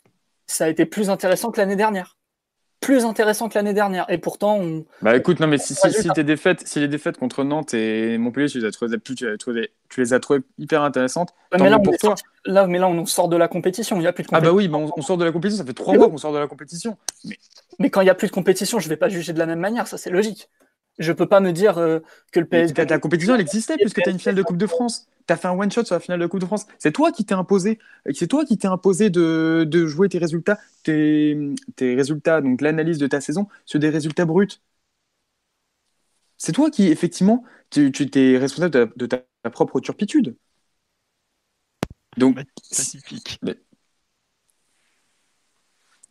ça 0.46 0.64
a 0.64 0.68
été 0.68 0.86
plus 0.86 1.10
intéressant 1.10 1.50
que 1.50 1.60
l'année 1.60 1.76
dernière. 1.76 2.16
plus 2.80 3.04
intéressant 3.04 3.48
que 3.48 3.54
l'année 3.54 3.74
dernière. 3.74 4.04
Et 4.08 4.18
pourtant, 4.18 4.58
on... 4.58 4.84
Bah 5.02 5.16
écoute, 5.16 5.38
non, 5.40 5.46
mais 5.46 5.58
si, 5.58 5.74
si, 5.74 5.92
si, 5.92 6.08
tes 6.10 6.24
défaites, 6.24 6.66
si 6.66 6.80
les 6.80 6.88
défaites 6.88 7.16
contre 7.16 7.44
Nantes 7.44 7.74
et 7.74 8.18
Montpellier, 8.18 8.48
tu 8.48 8.58
les 8.58 8.64
as 8.64 8.72
trouvées, 8.72 8.98
tu, 8.98 9.14
tu 9.14 10.00
les 10.00 10.12
as 10.12 10.20
trouvées 10.20 10.40
hyper 10.58 10.82
intéressantes. 10.82 11.32
mais 11.58 11.70
là, 11.70 11.78
pour 11.78 11.96
toi. 11.96 12.16
là, 12.44 12.66
mais 12.66 12.78
là, 12.78 12.88
on 12.88 13.06
sort 13.06 13.28
de 13.28 13.36
la 13.36 13.46
compétition. 13.48 13.96
Il 13.96 14.00
n'y 14.00 14.06
a 14.08 14.12
plus 14.12 14.24
de 14.24 14.28
compétition. 14.28 14.50
Ah 14.50 14.52
bah 14.52 14.56
oui, 14.56 14.68
on, 14.72 14.90
on, 14.96 15.02
sort 15.02 15.16
de 15.16 15.24
la 15.24 15.30
compétition. 15.30 15.62
Ça 15.62 15.66
fait 15.66 15.74
trois 15.74 15.94
mois 15.94 16.10
qu'on 16.10 16.18
sort 16.18 16.32
de 16.32 16.38
la 16.38 16.48
compétition. 16.48 16.96
Mais, 17.24 17.38
mais 17.78 17.90
quand 17.90 18.00
il 18.00 18.04
n'y 18.04 18.10
a 18.10 18.16
plus 18.16 18.28
de 18.28 18.32
compétition, 18.32 18.80
je 18.80 18.86
ne 18.86 18.90
vais 18.90 18.96
pas 18.96 19.08
juger 19.08 19.32
de 19.32 19.38
la 19.38 19.46
même 19.46 19.60
manière. 19.60 19.86
Ça, 19.86 19.96
c'est 19.96 20.10
logique. 20.10 20.48
Je 20.98 21.12
peux 21.12 21.26
pas 21.26 21.40
me 21.40 21.52
dire 21.52 21.78
euh, 21.78 22.00
que 22.32 22.40
le 22.40 22.46
PSG. 22.46 22.74
La 22.84 22.98
compétition, 22.98 23.34
elle 23.34 23.40
existait 23.40 23.76
puisque 23.76 24.02
tu 24.02 24.08
as 24.08 24.12
une 24.12 24.18
finale 24.18 24.34
de 24.34 24.42
Coupe 24.42 24.58
de 24.58 24.66
France. 24.66 25.06
Tu 25.26 25.32
as 25.32 25.36
fait 25.36 25.48
un 25.48 25.52
one-shot 25.52 25.84
sur 25.84 25.94
la 25.94 26.00
finale 26.00 26.20
de 26.20 26.26
Coupe 26.26 26.40
de 26.40 26.46
France. 26.46 26.66
C'est 26.78 26.92
toi 26.92 27.12
qui 27.12 27.24
t'es 27.24 27.34
imposé. 27.34 27.78
C'est 28.12 28.26
toi 28.26 28.44
qui 28.44 28.58
t'es 28.58 28.68
imposé 28.68 29.10
de, 29.10 29.64
de, 29.68 29.86
jouer 29.86 30.08
tes 30.08 30.18
résultats, 30.18 30.58
tes, 30.82 31.36
tes 31.76 31.94
résultats, 31.94 32.40
donc 32.40 32.60
l'analyse 32.60 32.98
de 32.98 33.06
ta 33.06 33.20
saison 33.20 33.48
sur 33.64 33.78
des 33.80 33.90
résultats 33.90 34.24
bruts. 34.24 34.48
C'est 36.38 36.52
toi 36.52 36.70
qui, 36.70 36.88
effectivement, 36.88 37.44
tu, 37.70 37.92
tu 37.92 38.08
es 38.14 38.36
responsable 38.36 38.92
de, 38.96 39.06
ta, 39.06 39.22
propre 39.50 39.80
turpitude. 39.80 40.36
Donc, 42.16 42.36
pacifique. 42.68 43.40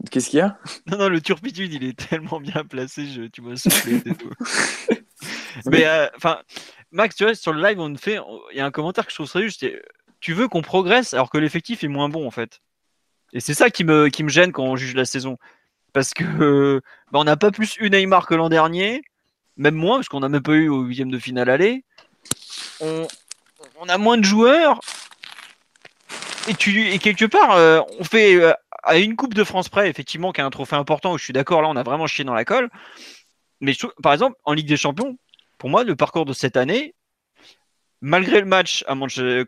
Qu'est-ce 0.09 0.29
qu'il 0.29 0.39
y 0.39 0.41
a? 0.41 0.57
Non, 0.88 0.97
non, 0.97 1.09
le 1.09 1.21
turpitude, 1.21 1.73
il 1.73 1.83
est 1.83 2.09
tellement 2.09 2.39
bien 2.39 2.63
placé, 2.63 3.05
je, 3.05 3.23
tu 3.23 3.41
m'as 3.41 3.55
soufflé. 3.55 4.01
Mais, 5.65 5.85
euh, 5.85 6.07
enfin, 6.15 6.41
Max, 6.91 7.15
tu 7.15 7.23
vois, 7.23 7.35
sur 7.35 7.53
le 7.53 7.61
live, 7.61 7.80
on 7.80 7.95
fait, 7.95 8.19
il 8.51 8.57
y 8.57 8.59
a 8.59 8.65
un 8.65 8.72
commentaire 8.72 9.05
que 9.05 9.11
je 9.11 9.15
trouve 9.15 9.30
très 9.30 9.41
juste. 9.41 9.65
Tu 10.19 10.34
veux 10.34 10.47
qu'on 10.47 10.61
progresse 10.61 11.13
alors 11.13 11.30
que 11.30 11.38
l'effectif 11.38 11.84
est 11.84 11.88
moins 11.88 12.09
bon, 12.09 12.27
en 12.27 12.31
fait. 12.31 12.61
Et 13.34 13.39
c'est 13.39 13.53
ça 13.53 13.69
qui 13.69 13.84
me, 13.84 14.09
gêne 14.27 14.51
quand 14.51 14.63
on 14.63 14.76
juge 14.76 14.95
la 14.95 15.05
saison. 15.05 15.38
Parce 15.93 16.13
que 16.13 16.81
bah, 17.11 17.19
on 17.19 17.23
n'a 17.23 17.38
pas 17.38 17.51
plus 17.51 17.77
eu 17.80 17.89
Neymar 17.89 18.27
que 18.27 18.35
l'an 18.35 18.49
dernier, 18.49 19.03
même 19.57 19.76
moins, 19.76 19.97
parce 19.97 20.09
qu'on 20.09 20.19
n'a 20.19 20.30
même 20.30 20.41
pas 20.41 20.53
eu 20.53 20.69
au 20.69 20.81
huitième 20.81 21.11
de 21.11 21.19
finale 21.19 21.49
aller. 21.49 21.84
On, 22.81 23.07
a 23.88 23.97
moins 23.97 24.18
de 24.18 24.23
joueurs. 24.23 24.80
Et, 26.47 26.53
et 26.93 26.99
quelque 26.99 27.26
part, 27.26 27.51
euh, 27.51 27.80
on 27.99 28.03
fait 28.03 28.35
euh, 28.35 28.53
à 28.84 28.97
une 28.97 29.15
Coupe 29.15 29.34
de 29.34 29.43
France 29.43 29.69
près, 29.69 29.89
effectivement, 29.89 30.31
qui 30.31 30.41
a 30.41 30.45
un 30.45 30.49
trophée 30.49 30.76
important, 30.76 31.13
où 31.13 31.18
je 31.18 31.23
suis 31.23 31.34
d'accord, 31.34 31.61
là, 31.61 31.69
on 31.69 31.76
a 31.76 31.84
vraiment 31.84 32.07
chié 32.07 32.23
dans 32.26 32.34
la 32.34 32.45
colle. 32.45 32.69
Mais 33.59 33.73
par 34.01 34.13
exemple, 34.13 34.35
en 34.43 34.53
Ligue 34.53 34.68
des 34.68 34.77
Champions, 34.77 35.18
pour 35.61 35.69
moi, 35.69 35.83
le 35.83 35.95
parcours 35.95 36.25
de 36.25 36.33
cette 36.33 36.57
année, 36.57 36.95
malgré 38.01 38.39
le 38.39 38.47
match 38.47 38.83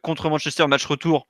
contre 0.04 0.30
Manchester, 0.30 0.68
match 0.68 0.86
retour, 0.86 1.28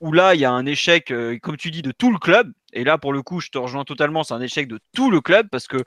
où 0.00 0.12
là, 0.12 0.34
il 0.34 0.40
y 0.40 0.46
a 0.46 0.50
un 0.50 0.64
échec, 0.64 1.10
euh, 1.10 1.38
comme 1.42 1.58
tu 1.58 1.70
dis, 1.70 1.82
de 1.82 1.92
tout 1.92 2.10
le 2.10 2.18
club. 2.18 2.50
Et 2.72 2.84
là, 2.84 2.96
pour 2.96 3.12
le 3.12 3.20
coup, 3.20 3.40
je 3.40 3.50
te 3.50 3.58
rejoins 3.58 3.84
totalement, 3.84 4.24
c'est 4.24 4.32
un 4.32 4.40
échec 4.40 4.66
de 4.66 4.80
tout 4.94 5.10
le 5.10 5.20
club, 5.20 5.50
parce 5.50 5.66
que 5.66 5.84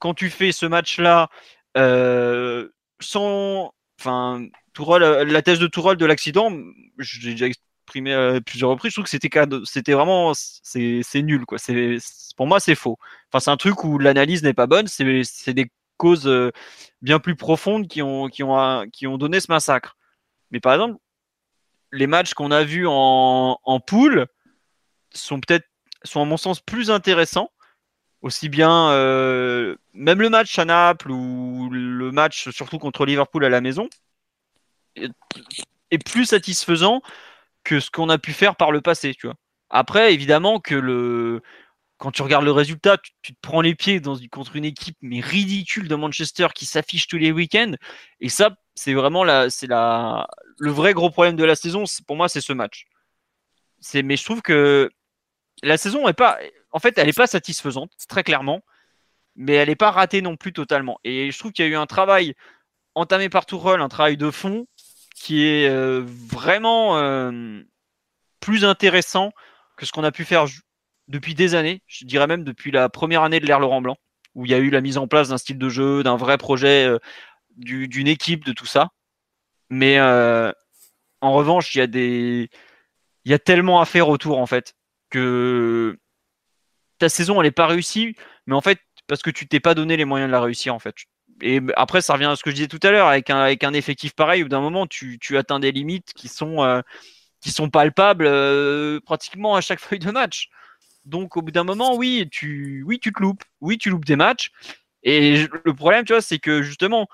quand 0.00 0.12
tu 0.12 0.28
fais 0.28 0.52
ce 0.52 0.66
match-là, 0.66 1.30
euh, 1.78 2.68
sans. 3.00 3.72
Enfin, 3.98 4.44
la 4.76 5.40
thèse 5.40 5.58
de 5.58 5.66
Tourelle 5.66 5.96
de 5.96 6.04
l'accident, 6.04 6.52
j'ai 6.98 7.30
déjà 7.30 7.46
exprimé 7.46 8.12
à 8.12 8.38
plusieurs 8.42 8.68
reprises, 8.68 8.90
je 8.90 8.96
trouve 8.96 9.04
que 9.04 9.10
c'était, 9.10 9.30
c'était 9.64 9.94
vraiment. 9.94 10.32
C'est, 10.34 11.22
nul, 11.22 11.46
quoi. 11.46 11.56
C'est, 11.56 11.96
pour 12.36 12.46
moi, 12.46 12.60
c'est 12.60 12.74
faux. 12.74 12.98
Enfin, 13.32 13.40
c'est 13.40 13.50
un 13.50 13.56
truc 13.56 13.82
où 13.82 13.96
l'analyse 13.96 14.42
n'est 14.42 14.52
pas 14.52 14.66
bonne, 14.66 14.88
c'est 14.88 15.54
des 15.54 15.70
causes 15.96 16.26
euh, 16.26 16.50
bien 17.00 17.18
plus 17.18 17.36
profondes 17.36 17.88
qui 17.88 18.02
ont, 18.02 18.28
qui, 18.28 18.42
ont, 18.42 19.18
donné 19.18 19.40
ce 19.40 19.50
massacre. 19.50 19.96
Mais 20.50 20.60
par 20.60 20.74
exemple, 20.74 20.96
les 21.92 22.06
matchs 22.06 22.34
qu'on 22.34 22.50
a 22.50 22.64
vus 22.64 22.86
en, 22.88 23.58
en 23.62 23.80
poule 23.80 24.26
sont 25.14 25.40
peut-être, 25.40 25.66
sont 26.04 26.22
à 26.22 26.24
mon 26.24 26.36
sens 26.36 26.60
plus 26.60 26.90
intéressants. 26.90 27.50
Aussi 28.22 28.48
bien, 28.48 28.90
euh, 28.90 29.76
même 29.94 30.20
le 30.20 30.30
match 30.30 30.56
à 30.58 30.64
Naples 30.64 31.10
ou 31.10 31.68
le 31.70 32.12
match 32.12 32.50
surtout 32.50 32.78
contre 32.78 33.04
Liverpool 33.04 33.44
à 33.44 33.48
la 33.48 33.60
maison 33.60 33.88
est 34.94 35.98
plus 35.98 36.26
satisfaisant 36.26 37.02
que 37.64 37.80
ce 37.80 37.90
qu'on 37.90 38.08
a 38.08 38.18
pu 38.18 38.32
faire 38.32 38.56
par 38.56 38.72
le 38.72 38.80
passé. 38.80 39.16
Après, 39.70 40.12
évidemment 40.12 40.60
que 40.60 40.74
le, 40.74 41.42
quand 42.02 42.10
tu 42.10 42.22
regardes 42.22 42.44
le 42.44 42.50
résultat, 42.50 42.96
tu, 43.22 43.32
te 43.32 43.38
prends 43.40 43.60
les 43.60 43.76
pieds 43.76 44.02
contre 44.32 44.56
une 44.56 44.64
équipe 44.64 44.96
mais 45.02 45.20
ridicule 45.20 45.86
de 45.86 45.94
Manchester 45.94 46.48
qui 46.52 46.66
s'affiche 46.66 47.06
tous 47.06 47.16
les 47.16 47.30
week-ends. 47.30 47.74
Et 48.18 48.28
ça, 48.28 48.56
c'est 48.74 48.92
vraiment 48.92 49.22
la, 49.22 49.50
c'est 49.50 49.68
la, 49.68 50.26
le 50.58 50.72
vrai 50.72 50.94
gros 50.94 51.10
problème 51.10 51.36
de 51.36 51.44
la 51.44 51.54
saison. 51.54 51.84
Pour 52.08 52.16
moi, 52.16 52.28
c'est 52.28 52.40
ce 52.40 52.52
match. 52.52 52.86
C'est, 53.78 54.02
mais 54.02 54.16
je 54.16 54.24
trouve 54.24 54.42
que 54.42 54.90
la 55.62 55.76
saison 55.76 56.08
est 56.08 56.12
pas, 56.12 56.40
en 56.72 56.80
fait, 56.80 56.98
elle 56.98 57.06
n'est 57.06 57.12
pas 57.12 57.28
satisfaisante, 57.28 57.92
très 58.08 58.24
clairement, 58.24 58.62
mais 59.36 59.52
elle 59.52 59.68
n'est 59.68 59.76
pas 59.76 59.92
ratée 59.92 60.22
non 60.22 60.36
plus 60.36 60.52
totalement. 60.52 60.98
Et 61.04 61.30
je 61.30 61.38
trouve 61.38 61.52
qu'il 61.52 61.64
y 61.64 61.68
a 61.68 61.70
eu 61.70 61.76
un 61.76 61.86
travail 61.86 62.34
entamé 62.96 63.28
par 63.28 63.46
Tourelle, 63.46 63.80
un 63.80 63.88
travail 63.88 64.16
de 64.16 64.32
fond 64.32 64.66
qui 65.14 65.46
est 65.46 65.68
euh, 65.68 66.02
vraiment 66.04 66.98
euh, 66.98 67.62
plus 68.40 68.64
intéressant 68.64 69.30
que 69.76 69.86
ce 69.86 69.92
qu'on 69.92 70.02
a 70.02 70.10
pu 70.10 70.24
faire 70.24 70.48
depuis 71.12 71.34
des 71.34 71.54
années, 71.54 71.82
je 71.86 72.06
dirais 72.06 72.26
même 72.26 72.42
depuis 72.42 72.70
la 72.70 72.88
première 72.88 73.22
année 73.22 73.38
de 73.38 73.46
l'ère 73.46 73.60
Laurent 73.60 73.82
Blanc, 73.82 73.98
où 74.34 74.46
il 74.46 74.50
y 74.50 74.54
a 74.54 74.58
eu 74.58 74.70
la 74.70 74.80
mise 74.80 74.96
en 74.96 75.06
place 75.06 75.28
d'un 75.28 75.38
style 75.38 75.58
de 75.58 75.68
jeu, 75.68 76.02
d'un 76.02 76.16
vrai 76.16 76.38
projet, 76.38 76.86
euh, 76.86 76.98
d'une 77.56 78.08
équipe, 78.08 78.44
de 78.44 78.52
tout 78.52 78.66
ça. 78.66 78.88
Mais 79.68 79.98
euh, 79.98 80.50
en 81.20 81.32
revanche, 81.34 81.74
il 81.74 82.48
y 83.26 83.34
a 83.34 83.38
tellement 83.38 83.80
à 83.80 83.84
faire 83.84 84.08
autour 84.08 84.38
en 84.38 84.46
fait 84.46 84.74
que 85.10 85.98
ta 86.98 87.10
saison 87.10 87.40
elle 87.40 87.48
n'est 87.48 87.52
pas 87.52 87.66
réussie, 87.66 88.16
mais 88.46 88.54
en 88.54 88.62
fait 88.62 88.80
parce 89.06 89.22
que 89.22 89.30
tu 89.30 89.46
t'es 89.46 89.60
pas 89.60 89.74
donné 89.74 89.98
les 89.98 90.06
moyens 90.06 90.28
de 90.28 90.32
la 90.32 90.40
réussir 90.40 90.74
en 90.74 90.78
fait. 90.78 90.94
Et 91.42 91.60
après, 91.76 92.00
ça 92.00 92.14
revient 92.14 92.26
à 92.26 92.36
ce 92.36 92.42
que 92.42 92.50
je 92.50 92.54
disais 92.54 92.68
tout 92.68 92.80
à 92.82 92.90
l'heure, 92.90 93.08
avec 93.08 93.28
un, 93.28 93.72
effectif 93.72 94.14
pareil, 94.14 94.44
où 94.44 94.48
d'un 94.48 94.60
moment 94.60 94.86
tu, 94.86 95.18
atteins 95.36 95.60
des 95.60 95.72
limites 95.72 96.12
qui 96.14 96.28
sont, 96.28 96.62
euh, 96.62 96.80
qui 97.40 97.50
sont 97.50 97.68
palpables 97.68 98.30
pratiquement 99.02 99.56
à 99.56 99.60
chaque 99.60 99.80
feuille 99.80 99.98
de 99.98 100.10
match. 100.10 100.48
Donc 101.04 101.36
au 101.36 101.42
bout 101.42 101.50
d'un 101.50 101.64
moment, 101.64 101.96
oui, 101.96 102.28
tu, 102.30 102.84
oui, 102.86 102.98
tu 103.00 103.12
te 103.12 103.20
loupes. 103.20 103.42
Oui, 103.60 103.78
tu 103.78 103.90
loupes 103.90 104.04
des 104.04 104.16
matchs. 104.16 104.50
Et 105.02 105.46
le 105.64 105.74
problème, 105.74 106.04
tu 106.04 106.12
vois, 106.12 106.22
c'est 106.22 106.38
que 106.38 106.62
justement, 106.62 107.08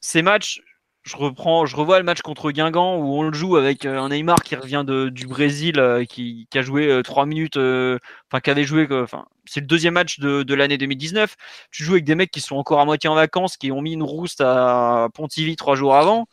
ces 0.00 0.22
matchs, 0.22 0.62
je 1.04 1.16
reprends, 1.16 1.66
je 1.66 1.76
revois 1.76 1.98
le 1.98 2.04
match 2.04 2.20
contre 2.22 2.50
Guingamp 2.52 2.98
où 2.98 3.14
on 3.18 3.22
le 3.22 3.32
joue 3.32 3.56
avec 3.56 3.86
euh, 3.86 3.98
un 3.98 4.10
Neymar 4.10 4.42
qui 4.42 4.54
revient 4.56 4.84
de, 4.86 5.08
du 5.08 5.26
Brésil, 5.26 5.78
euh, 5.80 6.04
qui, 6.04 6.46
a 6.54 6.62
joué 6.62 7.00
3 7.02 7.24
euh, 7.24 7.26
minutes, 7.26 7.56
enfin 7.56 8.40
qui 8.40 8.50
avait 8.50 8.64
joué, 8.64 8.86
enfin 8.90 9.24
c'est 9.46 9.60
le 9.60 9.66
deuxième 9.66 9.94
match 9.94 10.20
de, 10.20 10.42
de 10.42 10.54
l'année 10.54 10.78
2019. 10.78 11.36
Tu 11.70 11.84
joues 11.84 11.92
avec 11.92 12.04
des 12.04 12.14
mecs 12.14 12.30
qui 12.30 12.40
sont 12.40 12.56
encore 12.56 12.80
à 12.80 12.84
moitié 12.84 13.08
en 13.08 13.14
vacances, 13.14 13.56
qui 13.56 13.72
ont 13.72 13.80
mis 13.80 13.92
une 13.94 14.02
rouste 14.02 14.42
à 14.42 15.08
Pontivy 15.14 15.56
trois 15.56 15.76
jours 15.76 15.96
avant 15.96 16.28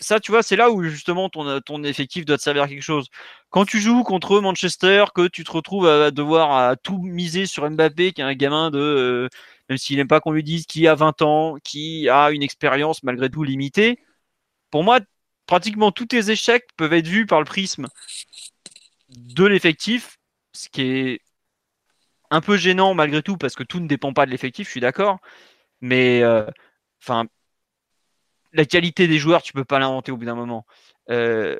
ça, 0.00 0.20
tu 0.20 0.32
vois, 0.32 0.42
c'est 0.42 0.56
là 0.56 0.70
où 0.70 0.82
justement 0.84 1.28
ton, 1.28 1.60
ton 1.60 1.84
effectif 1.84 2.24
doit 2.24 2.38
te 2.38 2.42
servir 2.42 2.62
à 2.64 2.68
quelque 2.68 2.82
chose. 2.82 3.08
Quand 3.50 3.64
tu 3.66 3.80
joues 3.80 4.02
contre 4.02 4.40
Manchester, 4.40 5.04
que 5.14 5.28
tu 5.28 5.44
te 5.44 5.52
retrouves 5.52 5.86
à 5.86 6.10
devoir 6.10 6.76
tout 6.82 6.98
miser 7.02 7.46
sur 7.46 7.68
Mbappé, 7.70 8.12
qui 8.12 8.20
est 8.22 8.24
un 8.24 8.34
gamin 8.34 8.70
de, 8.70 8.78
euh, 8.78 9.28
même 9.68 9.78
s'il 9.78 9.96
n'aime 9.98 10.08
pas 10.08 10.20
qu'on 10.20 10.32
lui 10.32 10.42
dise, 10.44 10.66
qui 10.66 10.88
a 10.88 10.94
20 10.94 11.20
ans, 11.22 11.56
qui 11.64 12.08
a 12.08 12.30
une 12.30 12.42
expérience 12.42 13.02
malgré 13.02 13.28
tout 13.30 13.42
limitée, 13.44 13.98
pour 14.70 14.84
moi, 14.84 15.00
pratiquement 15.46 15.92
tous 15.92 16.06
tes 16.06 16.30
échecs 16.30 16.66
peuvent 16.76 16.94
être 16.94 17.08
vus 17.08 17.26
par 17.26 17.40
le 17.40 17.46
prisme 17.46 17.88
de 19.08 19.44
l'effectif, 19.46 20.16
ce 20.52 20.68
qui 20.68 20.82
est 20.82 21.20
un 22.30 22.40
peu 22.40 22.56
gênant 22.56 22.94
malgré 22.94 23.22
tout, 23.22 23.36
parce 23.36 23.54
que 23.54 23.62
tout 23.64 23.80
ne 23.80 23.88
dépend 23.88 24.12
pas 24.12 24.26
de 24.26 24.30
l'effectif, 24.30 24.66
je 24.68 24.72
suis 24.72 24.80
d'accord. 24.80 25.18
Mais, 25.80 26.22
euh, 26.22 26.46
enfin, 27.02 27.26
la 28.52 28.64
qualité 28.64 29.06
des 29.06 29.18
joueurs, 29.18 29.42
tu 29.42 29.52
peux 29.52 29.64
pas 29.64 29.78
l'inventer 29.78 30.12
au 30.12 30.16
bout 30.16 30.24
d'un 30.24 30.34
moment. 30.34 30.66
Euh, 31.10 31.56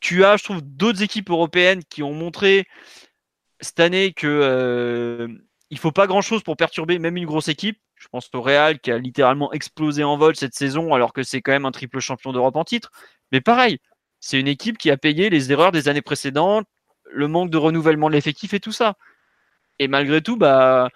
tu 0.00 0.24
as, 0.24 0.36
je 0.36 0.44
trouve, 0.44 0.62
d'autres 0.62 1.02
équipes 1.02 1.30
européennes 1.30 1.82
qui 1.88 2.02
ont 2.02 2.12
montré 2.12 2.66
cette 3.60 3.80
année 3.80 4.12
que 4.12 4.26
euh, 4.26 5.28
il 5.70 5.78
faut 5.78 5.92
pas 5.92 6.06
grand 6.06 6.20
chose 6.20 6.42
pour 6.42 6.56
perturber 6.56 6.98
même 6.98 7.16
une 7.16 7.26
grosse 7.26 7.48
équipe. 7.48 7.78
Je 7.94 8.08
pense 8.08 8.28
au 8.34 8.42
Real 8.42 8.80
qui 8.80 8.90
a 8.90 8.98
littéralement 8.98 9.52
explosé 9.52 10.02
en 10.02 10.16
vol 10.16 10.34
cette 10.34 10.54
saison 10.54 10.92
alors 10.92 11.12
que 11.12 11.22
c'est 11.22 11.40
quand 11.40 11.52
même 11.52 11.66
un 11.66 11.70
triple 11.70 12.00
champion 12.00 12.32
d'Europe 12.32 12.56
en 12.56 12.64
titre. 12.64 12.90
Mais 13.30 13.40
pareil, 13.40 13.78
c'est 14.18 14.40
une 14.40 14.48
équipe 14.48 14.76
qui 14.76 14.90
a 14.90 14.96
payé 14.96 15.30
les 15.30 15.52
erreurs 15.52 15.70
des 15.70 15.88
années 15.88 16.02
précédentes, 16.02 16.66
le 17.10 17.28
manque 17.28 17.50
de 17.50 17.58
renouvellement 17.58 18.08
de 18.08 18.14
l'effectif 18.14 18.54
et 18.54 18.60
tout 18.60 18.72
ça. 18.72 18.96
Et 19.78 19.86
malgré 19.86 20.20
tout, 20.20 20.36
bah, 20.36 20.90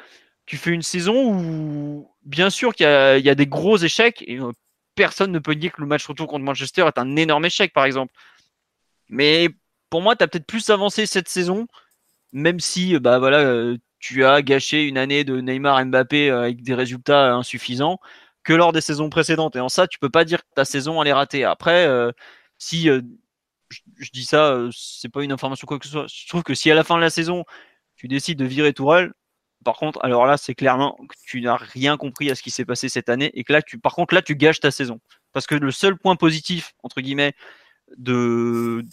tu 0.46 0.56
fais 0.56 0.70
une 0.70 0.82
saison 0.82 1.32
où, 1.32 2.10
bien 2.24 2.50
sûr, 2.50 2.74
qu'il 2.74 2.86
y, 2.86 3.22
y, 3.22 3.30
a 3.30 3.34
des 3.34 3.46
gros 3.46 3.78
échecs, 3.78 4.22
et 4.26 4.38
euh, 4.38 4.52
personne 4.96 5.30
ne 5.32 5.38
peut 5.38 5.54
dire 5.54 5.72
que 5.72 5.80
le 5.80 5.86
match 5.86 6.06
retour 6.06 6.26
contre 6.26 6.44
Manchester 6.44 6.86
est 6.88 6.98
un 6.98 7.16
énorme 7.16 7.44
échec, 7.44 7.72
par 7.72 7.84
exemple. 7.84 8.12
Mais 9.08 9.50
pour 9.90 10.02
moi, 10.02 10.16
tu 10.16 10.24
as 10.24 10.28
peut-être 10.28 10.46
plus 10.46 10.70
avancé 10.70 11.06
cette 11.06 11.28
saison, 11.28 11.68
même 12.32 12.60
si 12.60 12.98
bah, 12.98 13.18
voilà, 13.18 13.40
euh, 13.40 13.78
tu 14.00 14.24
as 14.24 14.42
gâché 14.42 14.84
une 14.84 14.98
année 14.98 15.24
de 15.24 15.40
Neymar 15.40 15.84
Mbappé 15.86 16.30
euh, 16.30 16.42
avec 16.42 16.62
des 16.62 16.74
résultats 16.74 17.34
insuffisants 17.34 18.00
que 18.44 18.52
lors 18.52 18.72
des 18.72 18.80
saisons 18.80 19.10
précédentes. 19.10 19.56
Et 19.56 19.60
en 19.60 19.68
ça, 19.68 19.86
tu 19.86 19.98
peux 19.98 20.10
pas 20.10 20.24
dire 20.24 20.40
que 20.42 20.54
ta 20.54 20.64
saison 20.64 21.02
elle 21.02 21.08
est 21.08 21.12
ratée. 21.12 21.44
Après, 21.44 21.86
euh, 21.86 22.12
si 22.58 22.88
je, 22.88 24.10
dis 24.12 24.24
ça, 24.24 24.58
c'est 24.72 25.08
pas 25.08 25.22
une 25.24 25.32
information 25.32 25.66
quoi 25.66 25.78
que 25.78 25.86
ce 25.86 25.92
soit. 25.92 26.06
Je 26.08 26.28
trouve 26.28 26.42
que 26.42 26.54
si 26.54 26.70
à 26.70 26.74
la 26.74 26.84
fin 26.84 26.96
de 26.96 27.00
la 27.00 27.10
saison, 27.10 27.44
tu 27.96 28.08
décides 28.08 28.38
de 28.38 28.44
virer 28.44 28.72
Tourelle, 28.72 29.12
par 29.66 29.78
contre, 29.78 29.98
alors 30.04 30.26
là, 30.26 30.36
c'est 30.36 30.54
clairement 30.54 30.96
que 31.08 31.16
tu 31.26 31.40
n'as 31.40 31.56
rien 31.56 31.96
compris 31.96 32.30
à 32.30 32.36
ce 32.36 32.42
qui 32.42 32.52
s'est 32.52 32.64
passé 32.64 32.88
cette 32.88 33.08
année 33.08 33.32
et 33.34 33.42
que 33.42 33.52
là, 33.52 33.62
tu, 33.62 33.80
par 33.80 33.96
contre, 33.96 34.14
là, 34.14 34.22
tu 34.22 34.36
gâches 34.36 34.60
ta 34.60 34.70
saison. 34.70 35.00
Parce 35.32 35.48
que 35.48 35.56
le 35.56 35.72
seul 35.72 35.96
point 35.98 36.14
positif, 36.14 36.74
entre 36.84 37.00
guillemets, 37.00 37.34
de, 37.96 38.84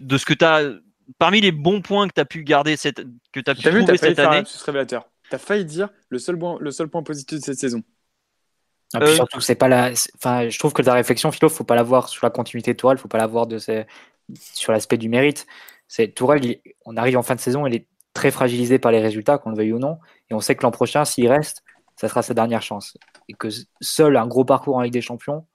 de 0.00 0.16
ce 0.16 0.24
que 0.24 0.32
tu 0.32 0.42
as, 0.42 0.70
parmi 1.18 1.42
les 1.42 1.52
bons 1.52 1.82
points 1.82 2.08
que 2.08 2.14
tu 2.14 2.20
as 2.22 2.24
pu 2.24 2.44
garder, 2.44 2.78
cette, 2.78 3.04
que 3.30 3.40
tu 3.40 3.50
as 3.50 3.54
pu 3.54 3.60
T'as 3.60 3.70
vu, 3.70 3.80
trouver 3.80 3.98
cette 3.98 4.18
année, 4.18 4.42
révélateur. 4.64 5.06
T'as 5.28 5.36
failli 5.36 5.66
dire 5.66 5.90
le 6.08 6.18
seul, 6.18 6.38
point, 6.38 6.56
le 6.60 6.70
seul 6.70 6.88
point 6.88 7.02
positif 7.02 7.38
de 7.38 7.44
cette 7.44 7.58
saison. 7.58 7.82
Et 8.94 8.98
puis 8.98 9.08
Euh, 9.08 9.14
surtout, 9.16 9.40
c'est 9.42 9.54
pas 9.54 9.68
la. 9.68 9.92
Enfin, 10.14 10.48
je 10.48 10.58
trouve 10.58 10.72
que 10.72 10.80
ta 10.80 10.94
réflexion, 10.94 11.30
Philo, 11.30 11.50
faut 11.50 11.64
pas 11.64 11.76
la 11.76 11.82
voir 11.82 12.08
sur 12.08 12.24
la 12.24 12.30
continuité 12.30 12.72
de 12.72 12.78
Tourelle, 12.78 12.96
faut 12.96 13.08
pas 13.08 13.18
la 13.18 13.26
voir 13.26 13.46
de 13.46 13.58
ces- 13.58 13.84
sur 14.54 14.72
l'aspect 14.72 14.96
du 14.96 15.10
mérite. 15.10 15.46
C'est 15.88 16.08
Tourelle, 16.08 16.42
il- 16.42 16.60
on 16.86 16.96
arrive 16.96 17.18
en 17.18 17.22
fin 17.22 17.34
de 17.34 17.40
saison, 17.40 17.66
il 17.66 17.74
est 17.74 17.86
très 18.16 18.30
fragilisé 18.30 18.78
par 18.78 18.90
les 18.90 19.00
résultats, 19.00 19.38
qu'on 19.38 19.50
le 19.50 19.56
veuille 19.56 19.74
ou 19.74 19.78
non, 19.78 19.98
et 20.30 20.34
on 20.34 20.40
sait 20.40 20.56
que 20.56 20.62
l'an 20.62 20.70
prochain, 20.70 21.04
s'il 21.04 21.28
reste, 21.28 21.62
ça 21.96 22.08
sera 22.08 22.22
sa 22.22 22.34
dernière 22.34 22.62
chance, 22.62 22.96
et 23.28 23.34
que 23.34 23.48
seul 23.80 24.16
un 24.16 24.26
gros 24.26 24.44
parcours 24.44 24.76
en 24.76 24.80
Ligue 24.80 24.92
des 24.92 25.00
Champions 25.02 25.46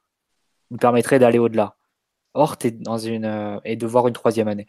nous 0.69 0.77
permettrait 0.77 1.19
d'aller 1.19 1.39
au-delà. 1.39 1.75
Or, 2.33 2.57
t'es 2.57 2.71
dans 2.71 2.97
une 2.97 3.25
euh, 3.25 3.59
et 3.65 3.75
de 3.75 3.85
voir 3.85 4.07
une 4.07 4.13
troisième 4.13 4.47
année. 4.47 4.67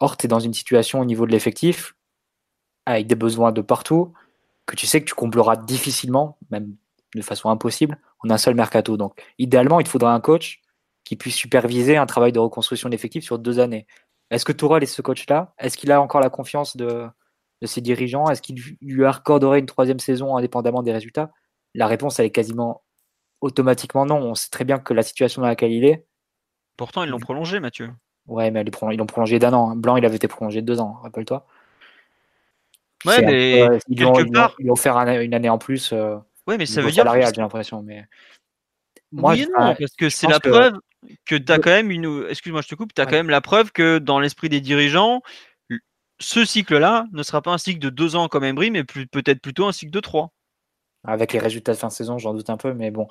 Or, 0.00 0.16
tu 0.16 0.26
es 0.26 0.28
dans 0.28 0.40
une 0.40 0.54
situation 0.54 0.98
au 1.00 1.04
niveau 1.04 1.26
de 1.26 1.30
l'effectif, 1.30 1.94
avec 2.86 3.06
des 3.06 3.14
besoins 3.14 3.52
de 3.52 3.60
partout, 3.60 4.12
que 4.64 4.74
tu 4.74 4.86
sais 4.86 5.00
que 5.00 5.06
tu 5.06 5.14
combleras 5.14 5.56
difficilement, 5.56 6.38
même 6.50 6.74
de 7.14 7.22
façon 7.22 7.50
impossible, 7.50 7.98
en 8.24 8.30
un 8.30 8.38
seul 8.38 8.54
mercato. 8.54 8.96
Donc, 8.96 9.22
idéalement, 9.38 9.78
il 9.78 9.84
te 9.84 9.90
faudra 9.90 10.12
un 10.12 10.20
coach 10.20 10.60
qui 11.04 11.16
puisse 11.16 11.36
superviser 11.36 11.96
un 11.96 12.06
travail 12.06 12.32
de 12.32 12.40
reconstruction 12.40 12.88
d'effectifs 12.88 13.24
sur 13.24 13.38
deux 13.38 13.60
années. 13.60 13.86
Est-ce 14.30 14.44
que 14.44 14.52
Tourelle 14.52 14.82
est 14.82 14.86
ce 14.86 15.02
coach-là? 15.02 15.54
Est-ce 15.58 15.76
qu'il 15.76 15.92
a 15.92 16.00
encore 16.00 16.20
la 16.20 16.30
confiance 16.30 16.76
de, 16.76 17.06
de 17.62 17.66
ses 17.66 17.80
dirigeants 17.80 18.28
Est-ce 18.28 18.42
qu'il 18.42 18.56
lui 18.80 19.04
accorderait 19.04 19.58
une 19.60 19.66
troisième 19.66 19.98
saison 19.98 20.36
indépendamment 20.36 20.82
des 20.82 20.92
résultats? 20.92 21.30
La 21.74 21.86
réponse, 21.86 22.18
elle 22.18 22.26
est 22.26 22.30
quasiment 22.30 22.82
automatiquement 23.40 24.06
non. 24.06 24.16
On 24.18 24.34
sait 24.34 24.50
très 24.50 24.64
bien 24.64 24.78
que 24.78 24.94
la 24.94 25.02
situation 25.02 25.42
dans 25.42 25.48
laquelle 25.48 25.72
il 25.72 25.84
est, 25.84 26.06
pourtant, 26.76 27.02
ils 27.04 27.10
l'ont 27.10 27.18
prolongé, 27.18 27.60
Mathieu. 27.60 27.90
ouais, 28.26 28.50
mais 28.50 28.62
ils 28.62 28.96
l'ont 28.98 29.06
prolongé 29.06 29.38
d'un 29.38 29.52
an. 29.52 29.70
hein. 29.70 29.76
Blanc, 29.76 29.96
il 29.96 30.04
avait 30.06 30.16
été 30.16 30.28
prolongé 30.28 30.62
de 30.62 30.66
deux 30.66 30.80
ans, 30.80 30.98
rappelle-toi. 31.02 31.46
Ouais, 33.04 33.22
mais 33.22 33.66
peu, 33.68 33.78
ils, 33.88 33.96
quelque 33.96 34.28
ont- 34.28 34.32
part- 34.32 34.54
ils 34.58 34.68
ont 34.70 34.72
offert 34.72 34.96
un- 34.96 35.20
une 35.20 35.34
année 35.34 35.48
en 35.50 35.58
plus. 35.58 35.92
euh, 35.92 36.16
Ouais, 36.46 36.56
mais 36.58 36.66
ça 36.66 36.80
veut 36.80 36.90
dire. 36.90 37.02
salarial, 37.04 37.32
j'ai 37.34 37.40
l'impression. 37.40 37.82
Mais 37.82 38.04
moi, 39.12 39.32
oui 39.32 39.42
je- 39.44 39.48
non, 39.48 39.74
parce 39.78 39.94
que 39.96 40.08
c'est 40.08 40.26
la 40.26 40.40
que- 40.40 40.48
preuve 40.48 40.74
que 41.24 41.36
tu 41.36 41.52
as 41.52 41.58
quand 41.58 41.70
même 41.70 41.90
une. 41.90 42.26
Excuse-moi, 42.28 42.62
je 42.62 42.68
te 42.68 42.74
coupe, 42.74 42.94
tu 42.94 43.00
as 43.00 43.04
Ouais. 43.04 43.10
quand 43.10 43.16
même 43.16 43.30
la 43.30 43.40
preuve 43.40 43.70
que 43.70 43.98
dans 43.98 44.18
l'esprit 44.18 44.48
des 44.48 44.60
dirigeants, 44.60 45.22
ce 46.18 46.44
cycle-là 46.44 47.06
ne 47.12 47.22
sera 47.22 47.42
pas 47.42 47.52
un 47.52 47.58
cycle 47.58 47.78
de 47.78 47.90
deux 47.90 48.16
ans 48.16 48.28
comme 48.28 48.44
Embry, 48.44 48.70
mais 48.70 48.84
peut-être 48.84 49.40
plutôt 49.40 49.66
un 49.66 49.72
cycle 49.72 49.92
de 49.92 50.00
trois. 50.00 50.32
avec 51.04 51.32
les 51.32 51.38
résultats 51.38 51.72
de 51.72 51.78
fin 51.78 51.88
de 51.88 51.92
saison, 51.92 52.18
j'en 52.18 52.34
doute 52.34 52.50
un 52.50 52.56
peu, 52.56 52.72
mais 52.74 52.90
bon. 52.90 53.06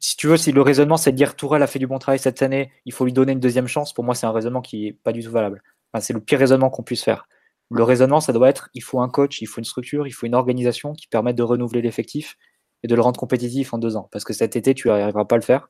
Si 0.00 0.16
tu 0.16 0.26
veux, 0.26 0.36
si 0.36 0.52
le 0.52 0.62
raisonnement 0.62 0.96
c'est 0.96 1.12
de 1.12 1.16
dire 1.16 1.36
Tourelle 1.36 1.62
a 1.62 1.66
fait 1.68 1.78
du 1.78 1.86
bon 1.86 1.98
travail 1.98 2.18
cette 2.18 2.42
année, 2.42 2.72
il 2.84 2.92
faut 2.92 3.04
lui 3.04 3.12
donner 3.12 3.32
une 3.32 3.40
deuxième 3.40 3.68
chance, 3.68 3.92
pour 3.92 4.02
moi 4.04 4.14
c'est 4.14 4.26
un 4.26 4.32
raisonnement 4.32 4.62
qui 4.62 4.88
est 4.88 4.92
pas 4.92 5.12
du 5.12 5.22
tout 5.22 5.30
valable. 5.30 5.62
C'est 6.00 6.12
le 6.12 6.20
pire 6.20 6.40
raisonnement 6.40 6.70
qu'on 6.70 6.82
puisse 6.82 7.04
faire. 7.04 7.28
Le 7.70 7.84
raisonnement, 7.84 8.20
ça 8.20 8.32
doit 8.32 8.48
être 8.48 8.68
il 8.74 8.82
faut 8.82 9.00
un 9.00 9.08
coach, 9.08 9.40
il 9.40 9.46
faut 9.46 9.58
une 9.58 9.64
structure, 9.64 10.06
il 10.06 10.12
faut 10.12 10.26
une 10.26 10.34
organisation 10.34 10.92
qui 10.94 11.06
permette 11.06 11.36
de 11.36 11.42
renouveler 11.44 11.82
l'effectif 11.82 12.36
et 12.82 12.88
de 12.88 12.94
le 12.94 13.00
rendre 13.00 13.18
compétitif 13.18 13.72
en 13.72 13.78
deux 13.78 13.96
ans. 13.96 14.08
Parce 14.10 14.24
que 14.24 14.32
cet 14.32 14.56
été, 14.56 14.74
tu 14.74 14.88
n'arriveras 14.88 15.24
pas 15.24 15.36
à 15.36 15.38
le 15.38 15.44
faire. 15.44 15.68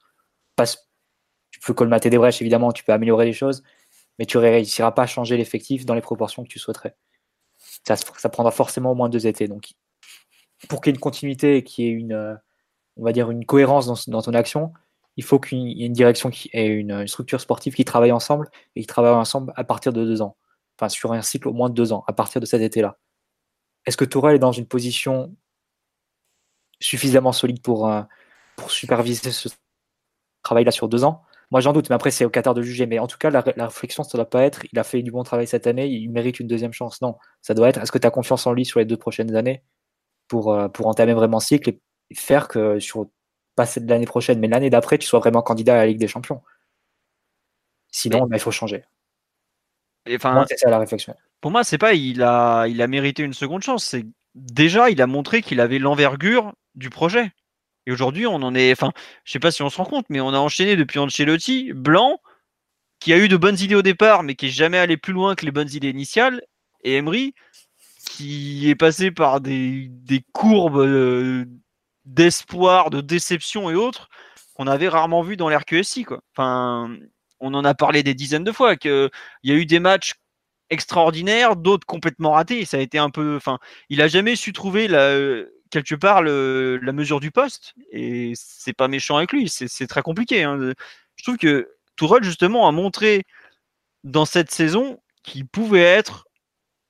Tu 1.50 1.60
peux 1.60 1.74
colmater 1.74 2.10
des 2.10 2.18
brèches, 2.18 2.40
évidemment, 2.42 2.72
tu 2.72 2.82
peux 2.84 2.92
améliorer 2.92 3.26
les 3.26 3.32
choses, 3.32 3.62
mais 4.18 4.26
tu 4.26 4.36
ne 4.36 4.42
réussiras 4.42 4.92
pas 4.92 5.02
à 5.02 5.06
changer 5.06 5.36
l'effectif 5.36 5.84
dans 5.84 5.94
les 5.94 6.00
proportions 6.00 6.42
que 6.44 6.48
tu 6.48 6.58
souhaiterais. 6.58 6.96
Ça, 7.84 8.28
prendra 8.28 8.50
forcément 8.50 8.92
au 8.92 8.94
moins 8.94 9.08
deux 9.08 9.26
étés. 9.26 9.48
Donc, 9.48 9.72
pour 10.68 10.80
qu'il 10.80 10.90
y 10.90 10.92
ait 10.92 10.96
une 10.96 11.00
continuité 11.00 11.56
et 11.56 11.64
qu'il 11.64 11.84
y 11.84 11.88
ait 11.88 11.92
une, 11.92 12.12
euh, 12.12 12.34
on 12.96 13.04
va 13.04 13.12
dire, 13.12 13.30
une 13.30 13.44
cohérence 13.44 14.08
dans, 14.08 14.22
ton 14.22 14.34
action, 14.34 14.72
il 15.16 15.24
faut 15.24 15.38
qu'il 15.38 15.58
y 15.58 15.82
ait 15.82 15.86
une 15.86 15.92
direction 15.92 16.30
une, 16.52 16.90
une 16.92 17.08
structure 17.08 17.40
sportive 17.40 17.74
qui 17.74 17.84
travaille 17.84 18.12
ensemble 18.12 18.48
et 18.76 18.80
qui 18.80 18.86
travaille 18.86 19.12
ensemble 19.12 19.52
à 19.56 19.64
partir 19.64 19.92
de 19.92 20.04
deux 20.04 20.22
ans. 20.22 20.36
Enfin, 20.78 20.88
sur 20.88 21.12
un 21.12 21.22
cycle 21.22 21.48
au 21.48 21.52
moins 21.52 21.68
de 21.68 21.74
deux 21.74 21.92
ans, 21.92 22.04
à 22.06 22.12
partir 22.12 22.40
de 22.40 22.46
cet 22.46 22.60
été-là. 22.60 22.98
Est-ce 23.86 23.96
que 23.96 24.04
Tourelle 24.04 24.36
est 24.36 24.40
dans 24.40 24.52
une 24.52 24.66
position 24.66 25.34
suffisamment 26.80 27.32
solide 27.32 27.62
pour, 27.62 27.88
euh, 27.88 28.02
pour 28.56 28.70
superviser 28.70 29.30
ce 29.30 29.48
travail-là 30.42 30.70
sur 30.70 30.88
deux 30.88 31.04
ans? 31.04 31.22
Moi, 31.50 31.60
j'en 31.60 31.72
doute, 31.72 31.88
mais 31.90 31.94
après, 31.96 32.10
c'est 32.10 32.24
au 32.24 32.30
Qatar 32.30 32.54
de 32.54 32.62
juger. 32.62 32.86
Mais 32.86 32.98
en 32.98 33.06
tout 33.06 33.18
cas, 33.18 33.30
la, 33.30 33.44
la 33.56 33.66
réflexion, 33.66 34.02
ça 34.04 34.16
ne 34.18 34.22
doit 34.22 34.30
pas 34.30 34.42
être 34.44 34.64
il 34.72 34.78
a 34.78 34.84
fait 34.84 35.02
du 35.02 35.10
bon 35.10 35.22
travail 35.22 35.46
cette 35.46 35.66
année, 35.66 35.86
il 35.88 36.10
mérite 36.10 36.40
une 36.40 36.48
deuxième 36.48 36.72
chance. 36.72 37.00
Non, 37.02 37.16
ça 37.42 37.54
doit 37.54 37.68
être 37.68 37.80
est-ce 37.82 37.92
que 37.92 37.98
tu 37.98 38.06
as 38.06 38.10
confiance 38.10 38.46
en 38.46 38.52
lui 38.52 38.64
sur 38.64 38.80
les 38.80 38.86
deux 38.86 38.96
prochaines 38.96 39.34
années 39.36 39.62
pour, 40.28 40.52
euh, 40.54 40.68
pour 40.68 40.86
entamer 40.88 41.14
vraiment 41.14 41.40
ce 41.40 41.48
cycle 41.48 41.70
et 41.70 41.80
faire 42.16 42.48
que 42.48 42.80
sur 42.80 43.08
pas 43.56 43.66
de 43.66 43.88
l'année 43.90 44.06
prochaine, 44.06 44.40
mais 44.40 44.48
l'année 44.48 44.70
d'après, 44.70 44.98
tu 44.98 45.06
sois 45.06 45.20
vraiment 45.20 45.42
candidat 45.42 45.74
à 45.74 45.78
la 45.78 45.86
Ligue 45.86 45.98
des 46.00 46.08
Champions? 46.08 46.42
Sinon, 47.90 48.26
bah, 48.26 48.36
il 48.36 48.40
faut 48.40 48.50
changer. 48.50 48.84
Enfin, 50.10 50.32
moi, 50.34 50.44
c'est 50.48 50.58
ça 50.58 50.70
la 50.70 50.78
réflexion. 50.78 51.14
pour 51.40 51.50
moi, 51.50 51.64
c'est 51.64 51.78
pas 51.78 51.94
il 51.94 52.22
a, 52.22 52.66
il 52.66 52.82
a 52.82 52.86
mérité 52.86 53.22
une 53.22 53.32
seconde 53.32 53.62
chance. 53.62 53.84
C'est 53.84 54.04
déjà, 54.34 54.90
il 54.90 55.00
a 55.00 55.06
montré 55.06 55.40
qu'il 55.42 55.60
avait 55.60 55.78
l'envergure 55.78 56.52
du 56.74 56.90
projet. 56.90 57.32
Et 57.86 57.92
aujourd'hui, 57.92 58.26
on 58.26 58.36
en 58.36 58.54
est. 58.54 58.72
Enfin, 58.72 58.92
je 59.24 59.32
sais 59.32 59.38
pas 59.38 59.50
si 59.50 59.62
on 59.62 59.70
se 59.70 59.76
rend 59.76 59.84
compte, 59.84 60.06
mais 60.08 60.20
on 60.20 60.34
a 60.34 60.38
enchaîné 60.38 60.76
depuis 60.76 60.98
Ancelotti, 60.98 61.72
Blanc, 61.72 62.20
qui 63.00 63.12
a 63.12 63.18
eu 63.18 63.28
de 63.28 63.36
bonnes 63.36 63.58
idées 63.58 63.74
au 63.74 63.82
départ, 63.82 64.22
mais 64.22 64.34
qui 64.34 64.46
est 64.46 64.50
jamais 64.50 64.78
allé 64.78 64.96
plus 64.96 65.12
loin 65.12 65.34
que 65.34 65.44
les 65.44 65.52
bonnes 65.52 65.70
idées 65.72 65.90
initiales, 65.90 66.42
et 66.82 66.96
Emery, 66.96 67.34
qui 68.10 68.70
est 68.70 68.74
passé 68.74 69.10
par 69.10 69.40
des, 69.40 69.90
courbes 70.32 70.78
euh, 70.78 71.44
d'espoir, 72.04 72.90
de 72.90 73.00
déception 73.00 73.70
et 73.70 73.74
autres 73.74 74.08
qu'on 74.54 74.66
avait 74.66 74.88
rarement 74.88 75.22
vu 75.22 75.36
dans 75.36 75.48
l'RQSI. 75.48 76.04
Quoi. 76.04 76.20
Enfin, 76.32 76.96
on 77.40 77.54
en 77.54 77.64
a 77.64 77.74
parlé 77.74 78.02
des 78.02 78.14
dizaines 78.14 78.44
de 78.44 78.52
fois, 78.52 78.76
qu'il 78.76 79.10
y 79.42 79.52
a 79.52 79.54
eu 79.54 79.66
des 79.66 79.80
matchs 79.80 80.14
extraordinaires, 80.70 81.56
d'autres 81.56 81.86
complètement 81.86 82.32
ratés. 82.32 82.64
Ça 82.64 82.76
a 82.78 82.80
été 82.80 82.98
un 82.98 83.10
peu. 83.10 83.36
Enfin, 83.36 83.58
il 83.88 84.00
a 84.00 84.08
jamais 84.08 84.36
su 84.36 84.52
trouver 84.52 84.88
la, 84.88 85.44
quelque 85.70 85.94
part 85.94 86.22
le- 86.22 86.78
la 86.82 86.92
mesure 86.92 87.20
du 87.20 87.30
poste. 87.30 87.74
Et 87.90 88.32
c'est 88.36 88.72
pas 88.74 88.88
méchant 88.88 89.16
avec 89.16 89.32
lui, 89.32 89.48
c'est 89.48 89.86
très 89.86 90.02
compliqué. 90.02 90.42
hein. 90.44 90.58
Je 91.16 91.22
trouve 91.24 91.36
que 91.38 91.70
Tourelle, 91.96 92.24
justement, 92.24 92.68
a 92.68 92.72
montré 92.72 93.24
dans 94.04 94.24
cette 94.26 94.50
saison 94.50 95.00
qu'il 95.22 95.46
pouvait 95.46 95.82
être 95.82 96.26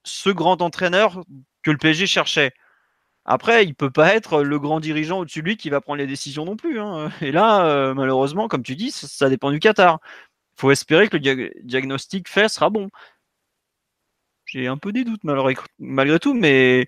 ce 0.05 0.31
grand 0.31 0.63
entraîneur 0.63 1.23
que 1.63 1.71
le 1.73 1.79
PSG 1.79 2.07
cherchait. 2.07 2.53
Après, 3.27 3.65
il 3.65 3.75
peut 3.75 3.91
pas 3.91 4.15
être 4.17 4.43
le 4.43 4.59
grand 4.59 4.81
dirigeant 4.81 5.21
au-dessus 5.21 5.41
de 5.43 5.47
lui 5.49 5.57
qui 5.57 5.71
va 5.71 5.81
prendre 5.81 5.99
les 5.99 6.07
décisions 6.07 6.45
non 6.45 6.57
plus. 6.57 6.81
hein. 6.81 7.11
Et 7.23 7.33
là, 7.33 7.67
euh, 7.67 7.95
malheureusement, 7.95 8.49
comme 8.49 8.63
tu 8.63 8.77
dis, 8.77 8.91
ça, 8.93 9.29
dépend 9.31 9.51
du 9.51 9.61
Qatar. 9.61 10.01
Il 10.59 10.61
faut 10.63 10.71
espérer 10.73 11.09
que 11.09 11.17
le 11.17 11.21
dia- 11.21 11.51
diagnostic 11.65 12.29
fait 12.29 12.49
sera 12.49 12.71
bon. 12.71 12.91
J'ai 14.47 14.67
un 14.69 14.77
peu 14.77 14.93
des 14.93 15.05
doutes 15.05 15.25
malgré 15.25 16.19
tout, 16.19 16.35
mais 16.35 16.87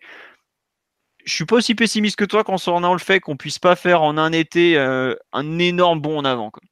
je 1.26 1.34
suis 1.34 1.44
pas 1.44 1.56
aussi 1.56 1.74
pessimiste 1.74 2.16
que 2.16 2.24
toi 2.24 2.44
concernant 2.44 2.92
le 2.92 2.98
fait 2.98 3.20
qu'on 3.20 3.36
puisse 3.36 3.58
pas 3.58 3.76
faire 3.76 4.02
en 4.02 4.16
un 4.16 4.32
été 4.32 4.78
euh, 4.78 5.14
un 5.32 5.58
énorme 5.58 6.00
bond 6.00 6.18
en 6.18 6.24
avant. 6.24 6.50
quoi. 6.50 6.62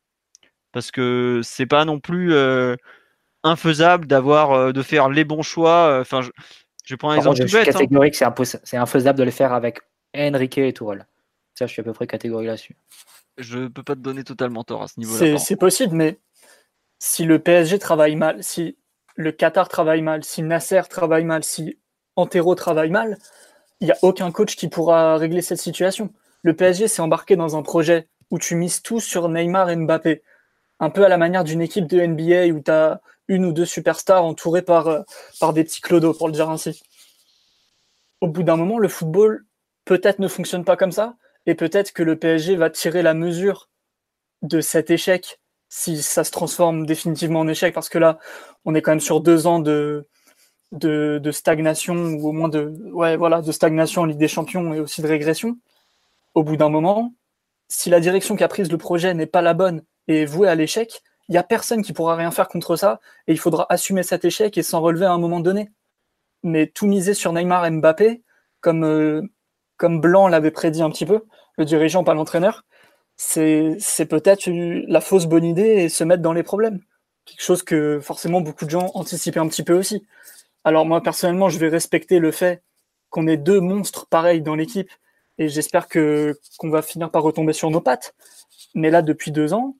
Parce 0.72 0.90
que 0.90 1.40
c'est 1.42 1.66
pas 1.66 1.84
non 1.84 2.00
plus 2.00 2.32
euh, 2.32 2.76
infaisable 3.42 4.06
d'avoir 4.06 4.52
euh, 4.52 4.72
de 4.72 4.82
faire 4.82 5.08
les 5.08 5.24
bons 5.24 5.42
choix. 5.42 5.98
Enfin, 6.00 6.22
je, 6.22 6.30
je 6.84 6.94
prends 6.94 7.10
un 7.10 7.16
Par 7.16 7.18
exemple 7.18 7.38
contre, 7.38 7.48
je 7.48 7.56
suis 7.56 7.58
bête. 7.64 7.68
hein. 7.68 7.78
catégorique, 7.78 8.16
c'est 8.64 8.76
infaisable 8.76 9.18
de 9.18 9.24
le 9.24 9.30
faire 9.30 9.52
avec 9.52 9.80
Enrique 10.16 10.58
et 10.58 10.72
Tourelle. 10.72 11.06
Ça, 11.54 11.66
je 11.66 11.72
suis 11.72 11.80
à 11.80 11.84
peu 11.84 11.92
près 11.92 12.06
catégorique 12.06 12.46
là-dessus. 12.48 12.76
Je 13.38 13.66
peux 13.66 13.82
pas 13.82 13.94
te 13.94 14.00
donner 14.00 14.24
totalement 14.24 14.62
tort 14.64 14.82
à 14.82 14.88
ce 14.88 14.98
niveau-là. 15.00 15.38
C'est 15.38 15.56
possible, 15.56 15.94
mais 15.96 16.18
si 16.98 17.24
le 17.24 17.38
PSG 17.38 17.78
travaille 17.78 18.16
mal, 18.16 18.42
si 18.42 18.76
le 19.16 19.32
Qatar 19.32 19.68
travaille 19.68 20.02
mal, 20.02 20.24
si 20.24 20.42
Nasser 20.42 20.82
travaille 20.88 21.24
mal, 21.24 21.44
si 21.44 21.78
Antero 22.16 22.54
travaille 22.54 22.90
mal, 22.90 23.18
il 23.80 23.86
n'y 23.86 23.92
a 23.92 23.98
aucun 24.02 24.30
coach 24.30 24.56
qui 24.56 24.68
pourra 24.68 25.16
régler 25.16 25.42
cette 25.42 25.60
situation. 25.60 26.12
Le 26.42 26.54
PSG 26.54 26.88
s'est 26.88 27.02
embarqué 27.02 27.36
dans 27.36 27.56
un 27.56 27.62
projet 27.62 28.08
où 28.30 28.38
tu 28.38 28.54
mises 28.54 28.82
tout 28.82 29.00
sur 29.00 29.28
Neymar 29.28 29.70
et 29.70 29.76
Mbappé, 29.76 30.22
un 30.80 30.90
peu 30.90 31.04
à 31.04 31.08
la 31.08 31.16
manière 31.16 31.44
d'une 31.44 31.62
équipe 31.62 31.86
de 31.86 32.00
NBA 32.00 32.54
où 32.54 32.60
tu 32.60 32.70
as 32.70 33.00
une 33.28 33.44
ou 33.44 33.52
deux 33.52 33.64
superstars 33.64 34.24
entourées 34.24 34.62
par, 34.62 34.88
euh, 34.88 35.02
par 35.40 35.52
des 35.52 35.64
petits 35.64 35.80
clodos, 35.80 36.14
pour 36.14 36.28
le 36.28 36.32
dire 36.32 36.50
ainsi. 36.50 36.82
Au 38.20 38.28
bout 38.28 38.42
d'un 38.42 38.56
moment, 38.56 38.78
le 38.78 38.88
football 38.88 39.44
peut-être 39.84 40.18
ne 40.18 40.28
fonctionne 40.28 40.64
pas 40.64 40.76
comme 40.76 40.92
ça, 40.92 41.16
et 41.46 41.54
peut-être 41.54 41.92
que 41.92 42.02
le 42.02 42.18
PSG 42.18 42.56
va 42.56 42.70
tirer 42.70 43.02
la 43.02 43.14
mesure 43.14 43.68
de 44.42 44.60
cet 44.60 44.90
échec 44.90 45.40
si 45.68 46.02
ça 46.02 46.24
se 46.24 46.30
transforme 46.30 46.86
définitivement 46.86 47.40
en 47.40 47.48
échec, 47.48 47.74
parce 47.74 47.88
que 47.88 47.98
là, 47.98 48.18
on 48.64 48.74
est 48.74 48.82
quand 48.82 48.92
même 48.92 49.00
sur 49.00 49.20
deux 49.20 49.46
ans 49.46 49.58
de, 49.58 50.06
de, 50.74 51.30
stagnation, 51.30 51.94
ou 51.94 52.28
au 52.28 52.32
moins 52.32 52.48
de, 52.48 52.74
ouais, 52.92 53.16
voilà, 53.16 53.42
de 53.42 53.52
stagnation 53.52 54.02
en 54.02 54.04
Ligue 54.06 54.18
des 54.18 54.28
Champions 54.28 54.74
et 54.74 54.80
aussi 54.80 55.02
de 55.02 55.06
régression. 55.06 55.58
Au 56.34 56.42
bout 56.42 56.56
d'un 56.56 56.68
moment, 56.68 57.14
si 57.68 57.90
la 57.90 58.00
direction 58.00 58.36
qui 58.36 58.44
a 58.44 58.48
prise 58.48 58.70
le 58.70 58.78
projet 58.78 59.14
n'est 59.14 59.26
pas 59.26 59.42
la 59.42 59.54
bonne 59.54 59.82
et 60.08 60.22
est 60.22 60.26
vouée 60.26 60.48
à 60.48 60.54
l'échec, 60.54 61.02
il 61.28 61.32
n'y 61.32 61.38
a 61.38 61.42
personne 61.42 61.82
qui 61.82 61.92
pourra 61.92 62.16
rien 62.16 62.30
faire 62.30 62.48
contre 62.48 62.76
ça, 62.76 63.00
et 63.26 63.32
il 63.32 63.38
faudra 63.38 63.66
assumer 63.70 64.02
cet 64.02 64.24
échec 64.24 64.58
et 64.58 64.62
s'en 64.62 64.80
relever 64.80 65.06
à 65.06 65.12
un 65.12 65.18
moment 65.18 65.40
donné. 65.40 65.70
mais 66.42 66.66
tout 66.68 66.86
miser 66.86 67.14
sur 67.14 67.32
Neymar 67.32 67.66
et 67.66 67.70
Mbappé, 67.70 68.22
comme, 68.60 68.84
euh, 68.84 69.22
comme 69.76 70.00
Blanc 70.00 70.28
l'avait 70.28 70.50
prédit 70.50 70.82
un 70.82 70.90
petit 70.90 71.06
peu, 71.06 71.24
le 71.58 71.64
dirigeant, 71.64 72.04
pas 72.04 72.14
l'entraîneur, 72.14 72.64
c'est 73.16 74.06
peut-être 74.08 74.48
la 74.50 75.00
fausse 75.00 75.26
bonne 75.26 75.44
idée 75.44 75.84
et 75.84 75.88
se 75.88 76.04
mettre 76.04 76.22
dans 76.22 76.32
les 76.32 76.42
problèmes. 76.42 76.80
Quelque 77.24 77.42
chose 77.42 77.62
que 77.62 78.00
forcément 78.00 78.40
beaucoup 78.40 78.64
de 78.66 78.70
gens 78.70 78.90
anticipaient 78.94 79.40
un 79.40 79.48
petit 79.48 79.62
peu 79.62 79.74
aussi. 79.74 80.06
Alors 80.64 80.86
moi 80.86 81.02
personnellement, 81.02 81.48
je 81.48 81.58
vais 81.58 81.68
respecter 81.68 82.18
le 82.18 82.32
fait 82.32 82.62
qu'on 83.10 83.26
ait 83.28 83.36
deux 83.36 83.60
monstres 83.60 84.06
pareils 84.06 84.42
dans 84.42 84.54
l'équipe 84.54 84.90
et 85.38 85.48
j'espère 85.48 85.88
que 85.88 86.38
qu'on 86.58 86.70
va 86.70 86.82
finir 86.82 87.10
par 87.10 87.22
retomber 87.22 87.52
sur 87.52 87.70
nos 87.70 87.80
pattes. 87.80 88.14
Mais 88.74 88.90
là, 88.90 89.02
depuis 89.02 89.30
deux 89.30 89.52
ans, 89.52 89.76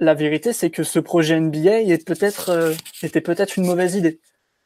la 0.00 0.14
vérité, 0.14 0.52
c'est 0.52 0.70
que 0.70 0.82
ce 0.84 0.98
projet 0.98 1.38
NBA 1.40 1.82
est 1.82 2.06
peut-être 2.06 2.50
euh, 2.50 2.74
était 3.02 3.20
peut-être 3.20 3.56
une 3.56 3.66
mauvaise 3.66 3.94
idée. 3.96 4.20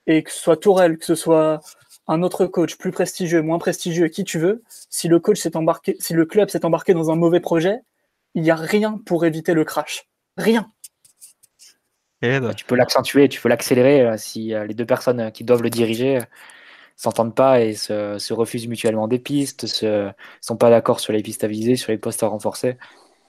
Et 0.07 0.23
que 0.23 0.33
ce 0.33 0.41
soit 0.41 0.57
Tourelle, 0.57 0.99
que 0.99 1.05
ce 1.05 1.15
soit 1.15 1.61
un 2.09 2.23
autre 2.23 2.47
coach 2.47 2.77
plus 2.77 2.91
prestigieux, 2.91 3.43
moins 3.43 3.59
prestigieux, 3.59 4.09
qui 4.09 4.25
tu 4.25 4.39
veux, 4.39 4.63
si 4.91 5.09
le 5.09 5.21
coach 5.21 5.41
s'est 5.41 5.57
embarqué, 5.57 5.97
si 6.01 6.15
le 6.15 6.27
club 6.27 6.51
s'est 6.51 6.65
embarqué 6.65 6.95
dans 6.95 7.11
un 7.11 7.17
mauvais 7.17 7.41
projet, 7.41 7.81
il 8.35 8.43
n'y 8.43 8.51
a 8.51 8.57
rien 8.57 9.01
pour 9.07 9.25
éviter 9.25 9.55
le 9.55 9.65
crash. 9.65 10.09
Rien. 10.37 10.71
Ben. 12.23 12.55
Tu 12.55 12.65
peux 12.65 12.75
l'accentuer, 12.75 13.29
tu 13.29 13.41
peux 13.41 13.49
l'accélérer 13.49 14.03
euh, 14.03 14.17
si 14.19 14.53
euh, 14.55 14.67
les 14.67 14.75
deux 14.75 14.85
personnes 14.85 15.33
qui 15.33 15.45
doivent 15.45 15.63
le 15.63 15.71
diriger 15.71 16.19
s'entendent 16.97 17.35
pas 17.35 17.63
et 17.63 17.73
se, 17.73 18.33
refusent 18.33 18.69
mutuellement 18.69 19.09
des 19.09 19.19
pistes, 19.19 19.67
se 19.67 20.11
sont 20.43 20.57
pas 20.57 20.69
d'accord 20.69 21.01
sur 21.01 21.15
les 21.15 21.23
pistes 21.23 21.45
à 21.45 21.47
viser, 21.47 21.77
sur 21.77 21.93
les 21.93 21.99
postes 21.99 22.23
à 22.23 22.27
renforcer. 22.27 22.77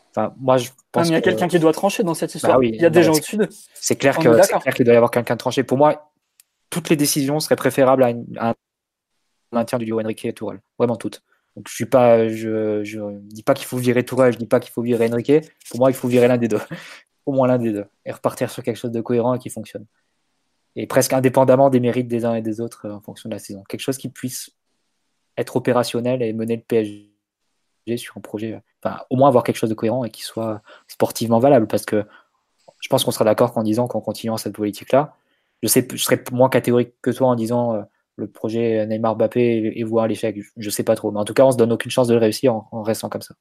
Enfin, 0.09 0.33
moi, 0.37 0.57
je 0.57 0.69
pense 0.91 1.07
il 1.07 1.13
y 1.13 1.15
a 1.15 1.21
quelqu'un 1.21 1.47
qui 1.47 1.57
doit 1.57 1.71
trancher 1.71 2.03
dans 2.03 2.13
cette 2.13 2.35
histoire. 2.35 2.59
Bah 2.59 2.65
il 2.65 2.75
y 2.75 2.85
a 2.85 2.89
des 2.89 3.03
gens 3.03 3.13
au-dessus. 3.13 3.39
C'est 3.73 3.95
clair 3.95 4.17
qu'il 4.17 4.29
doit 4.29 4.93
y 4.93 4.97
avoir 4.97 5.09
quelqu'un 5.09 5.35
de 5.35 5.39
tranché. 5.39 5.63
Pour 5.63 5.77
moi, 5.77 6.11
toutes 6.69 6.89
les 6.89 6.97
décisions 6.97 7.39
seraient 7.39 7.55
préférables 7.55 8.03
à, 8.03 8.09
un 8.49 8.53
maintien 9.53 9.77
du 9.77 9.85
duo 9.85 10.01
Enrique 10.01 10.25
et 10.25 10.33
Tourelle. 10.33 10.59
Vraiment 10.77 10.97
toutes. 10.97 11.23
Donc, 11.55 11.69
je 11.69 11.73
suis 11.73 11.85
pas, 11.85 12.27
je, 12.27 12.83
je 12.83 12.99
dis 13.21 13.43
pas 13.43 13.53
qu'il 13.53 13.67
faut 13.67 13.77
virer 13.77 14.03
Tourelle, 14.03 14.33
je 14.33 14.37
dis 14.37 14.47
pas 14.47 14.59
qu'il 14.59 14.73
faut 14.73 14.81
virer 14.81 15.09
Enrique. 15.09 15.49
Pour 15.69 15.79
moi, 15.79 15.91
il 15.91 15.93
faut 15.93 16.09
virer 16.09 16.27
l'un 16.27 16.37
des 16.37 16.49
deux. 16.49 16.59
Au 17.25 17.31
moins 17.33 17.47
l'un 17.47 17.57
des 17.57 17.71
deux. 17.71 17.85
Et 18.05 18.11
repartir 18.11 18.49
sur 18.49 18.63
quelque 18.63 18.77
chose 18.77 18.91
de 18.91 19.01
cohérent 19.01 19.33
et 19.33 19.39
qui 19.39 19.49
fonctionne 19.49 19.85
et 20.75 20.87
presque 20.87 21.13
indépendamment 21.13 21.69
des 21.69 21.79
mérites 21.79 22.07
des 22.07 22.25
uns 22.25 22.35
et 22.35 22.41
des 22.41 22.61
autres 22.61 22.85
euh, 22.85 22.93
en 22.93 23.01
fonction 23.01 23.29
de 23.29 23.33
la 23.35 23.39
saison. 23.39 23.63
Quelque 23.67 23.81
chose 23.81 23.97
qui 23.97 24.09
puisse 24.09 24.51
être 25.37 25.55
opérationnel 25.55 26.21
et 26.21 26.33
mener 26.33 26.57
le 26.57 26.61
PSG 26.61 27.07
sur 27.97 28.17
un 28.17 28.21
projet, 28.21 28.61
enfin, 28.83 29.01
au 29.09 29.15
moins 29.15 29.27
avoir 29.27 29.43
quelque 29.43 29.55
chose 29.55 29.69
de 29.69 29.75
cohérent 29.75 30.03
et 30.03 30.09
qui 30.09 30.23
soit 30.23 30.61
sportivement 30.87 31.39
valable. 31.39 31.67
Parce 31.67 31.85
que 31.85 32.05
je 32.79 32.89
pense 32.89 33.03
qu'on 33.03 33.11
sera 33.11 33.25
d'accord 33.25 33.53
qu'en 33.53 33.63
disant 33.63 33.87
qu'on 33.87 34.01
continue 34.01 34.37
cette 34.37 34.55
politique-là, 34.55 35.15
je, 35.63 35.67
sais, 35.67 35.87
je 35.91 35.97
serais 35.97 36.23
moins 36.31 36.49
catégorique 36.49 36.93
que 37.01 37.11
toi 37.11 37.27
en 37.27 37.35
disant 37.35 37.75
euh, 37.75 37.81
le 38.15 38.27
projet 38.27 38.85
Neymar 38.87 39.15
Mbappé 39.15 39.73
et, 39.75 39.83
voir 39.83 40.07
l'échec. 40.07 40.37
Je, 40.57 40.69
sais 40.69 40.83
pas 40.83 40.95
trop. 40.95 41.11
Mais 41.11 41.19
en 41.19 41.25
tout 41.25 41.33
cas, 41.33 41.45
on 41.45 41.51
se 41.51 41.57
donne 41.57 41.71
aucune 41.71 41.91
chance 41.91 42.07
de 42.07 42.13
le 42.13 42.19
réussir 42.19 42.53
en, 42.53 42.67
en 42.71 42.83
restant 42.83 43.09
comme 43.09 43.21
ça. 43.21 43.35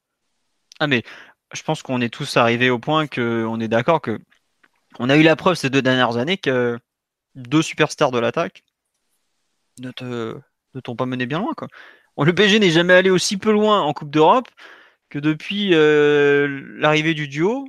Ah, 0.79 0.87
mais 0.87 1.03
je 1.53 1.63
pense 1.63 1.81
qu'on 1.81 2.01
est 2.01 2.09
tous 2.09 2.37
arrivés 2.37 2.69
au 2.69 2.79
point 2.79 3.07
qu'on 3.07 3.59
est 3.59 3.67
d'accord 3.67 4.01
que 4.01 4.19
on 4.99 5.09
a 5.09 5.17
eu 5.17 5.23
la 5.23 5.35
preuve 5.35 5.55
ces 5.55 5.69
deux 5.69 5.81
dernières 5.81 6.17
années 6.17 6.37
que 6.37 6.79
deux 7.35 7.61
superstars 7.61 8.11
de 8.11 8.19
l'attaque 8.19 8.63
ne 9.79 9.91
te 9.91 10.37
ne 10.73 10.79
t'ont 10.79 10.95
pas 10.95 11.05
mené 11.05 11.25
bien 11.25 11.39
loin. 11.39 11.53
Quoi. 11.55 11.67
le 12.17 12.33
PSG 12.33 12.59
n'est 12.59 12.71
jamais 12.71 12.93
allé 12.93 13.09
aussi 13.09 13.37
peu 13.37 13.51
loin 13.51 13.81
en 13.81 13.93
Coupe 13.93 14.09
d'Europe 14.09 14.47
que 15.09 15.19
depuis 15.19 15.73
euh, 15.73 16.63
l'arrivée 16.77 17.13
du 17.13 17.27
duo, 17.27 17.67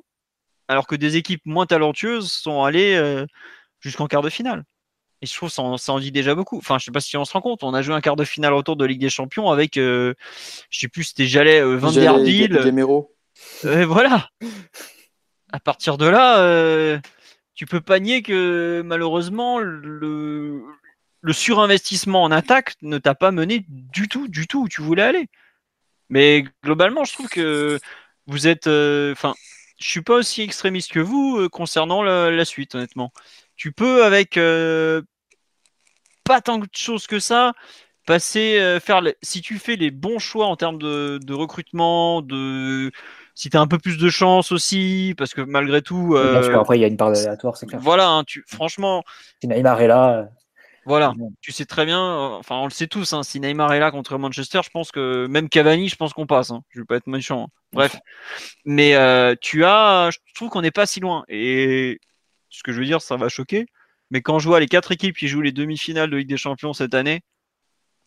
alors 0.69 0.87
que 0.87 0.95
des 0.95 1.17
équipes 1.17 1.43
moins 1.45 1.67
talentueuses 1.67 2.31
sont 2.31 2.63
allées 2.63 2.95
euh, 2.95 3.27
jusqu'en 3.81 4.07
quart 4.07 4.23
de 4.23 4.31
finale. 4.31 4.65
Et 5.21 5.27
je 5.27 5.35
trouve 5.35 5.49
que 5.49 5.55
ça, 5.55 5.93
en 5.93 5.99
dit 5.99 6.13
déjà 6.13 6.35
beaucoup. 6.35 6.59
Enfin, 6.59 6.79
je 6.79 6.85
sais 6.85 6.91
pas 6.91 7.01
si 7.01 7.17
on 7.17 7.25
se 7.25 7.33
rend 7.33 7.41
compte. 7.41 7.63
On 7.63 7.75
a 7.75 7.83
joué 7.83 7.95
un 7.95 8.01
quart 8.01 8.17
de 8.17 8.25
finale 8.25 8.55
autour 8.55 8.77
de 8.77 8.85
Ligue 8.85 9.01
des 9.01 9.11
Champions 9.11 9.51
avec, 9.51 9.77
euh, 9.77 10.15
je 10.71 10.81
sais 10.81 10.89
plus, 10.89 11.05
c'était 11.05 11.27
Jalais, 11.27 11.63
Van 11.77 11.93
Der 11.93 12.19
Et 13.65 13.85
voilà. 13.85 14.31
À 15.53 15.61
partir 15.61 15.99
de 15.99 16.07
là, 16.07 17.01
tu 17.55 17.67
peux 17.67 17.81
pas 17.81 18.01
nier 18.01 18.23
que 18.23 18.83
malheureusement 18.85 19.59
le, 19.59 20.65
surinvestissement 21.31 22.25
en 22.25 22.31
attaque 22.31 22.75
ne 22.83 22.99
t'a 22.99 23.15
pas 23.15 23.31
mené 23.31 23.65
du 23.69 24.09
tout, 24.09 24.29
du 24.29 24.47
tout 24.47 24.63
où 24.63 24.69
tu 24.69 24.83
voulais 24.83 25.03
aller. 25.03 25.29
Mais 26.09 26.45
globalement, 26.65 27.05
je 27.05 27.13
trouve 27.13 27.29
que 27.29 27.79
vous 28.27 28.47
êtes. 28.47 28.67
Euh, 28.67 29.13
enfin, 29.13 29.35
je 29.79 29.89
suis 29.89 30.03
pas 30.03 30.15
aussi 30.17 30.43
extrémiste 30.43 30.93
que 30.93 31.01
vous 31.01 31.39
euh, 31.39 31.49
concernant 31.49 32.03
la, 32.03 32.45
suite, 32.45 32.75
honnêtement. 32.75 33.13
Tu 33.57 33.73
peux, 33.73 34.05
avec 34.05 34.37
euh, 34.37 35.03
pas 36.25 36.41
tant 36.41 36.59
de 36.59 36.67
choses 36.75 37.07
que 37.07 37.21
ça, 37.21 37.53
passer, 38.07 38.79
faire. 38.83 39.03
Si 39.23 39.41
tu 39.41 39.59
fais 39.59 39.77
les 39.77 39.91
bons 39.91 40.19
choix 40.19 40.47
en 40.47 40.57
termes 40.57 40.79
de 40.79 41.33
recrutement, 41.33 42.23
de 42.23 42.91
si 43.35 43.51
tu 43.51 43.57
as 43.57 43.61
un 43.61 43.67
peu 43.67 43.79
plus 43.79 43.99
de 43.99 44.11
chance 44.11 44.53
aussi, 44.53 45.15
parce 45.17 45.35
que 45.35 45.41
malgré 45.41 45.83
tout. 45.83 46.15
Euh, 46.17 46.55
après, 46.59 46.79
il 46.79 46.81
y 46.81 46.85
a 46.85 46.89
une 46.89 46.97
part 46.97 47.09
aléatoire, 47.09 47.57
c'est 47.57 47.67
clair. 47.67 47.81
Voilà, 47.81 48.09
hein, 48.09 48.25
tu, 48.25 48.45
franchement. 48.47 49.03
Si 49.41 49.49
Neymar 49.49 49.81
est 49.81 49.87
là. 49.87 50.19
Euh, 50.19 50.25
voilà, 50.85 51.13
tu 51.41 51.53
sais 51.53 51.65
très 51.65 51.87
bien, 51.87 52.03
euh, 52.03 52.29
enfin 52.39 52.57
on 52.57 52.65
le 52.65 52.71
sait 52.71 52.89
tous, 52.89 53.13
hein, 53.13 53.23
si 53.23 53.39
Neymar 53.39 53.73
est 53.73 53.79
là 53.79 53.93
contre 53.93 54.19
Manchester, 54.19 54.63
je 54.65 54.71
pense 54.71 54.91
que 54.91 55.29
même 55.29 55.49
Cavani, 55.49 55.89
je 55.89 55.95
pense 55.95 56.13
qu'on 56.13 56.27
passe. 56.27 56.51
Hein, 56.51 56.63
je 56.71 56.81
vais 56.81 56.85
pas 56.85 56.97
être 56.97 57.07
méchant. 57.07 57.45
Hein. 57.45 57.49
Bref, 57.73 57.97
mais 58.65 58.97
tu 59.41 59.65
as, 59.65 60.11
je 60.11 60.19
trouve 60.35 60.51
qu'on 60.51 60.63
n'est 60.63 60.73
pas 60.73 60.87
si 60.87 60.99
loin. 60.99 61.25
Et 61.29 62.01
ce 62.51 62.63
que 62.65 62.73
je 62.73 62.81
veux 62.81 62.85
dire, 62.85 63.01
ça 63.01 63.17
va 63.17 63.29
choquer. 63.29 63.67
Mais 64.11 64.21
quand 64.21 64.41
je 64.41 64.49
vois 64.49 64.61
les 64.61 64.67
quatre 64.67 64.93
équipes 64.93 65.17
qui 65.17 65.29
jouent 65.29 65.41
les 65.41 65.53
demi-finales 65.53 66.11
de 66.11 66.17
Ligue 66.17 66.29
des 66.29 66.37
Champions 66.37 66.75
cette 66.75 66.95
année, 66.95 67.23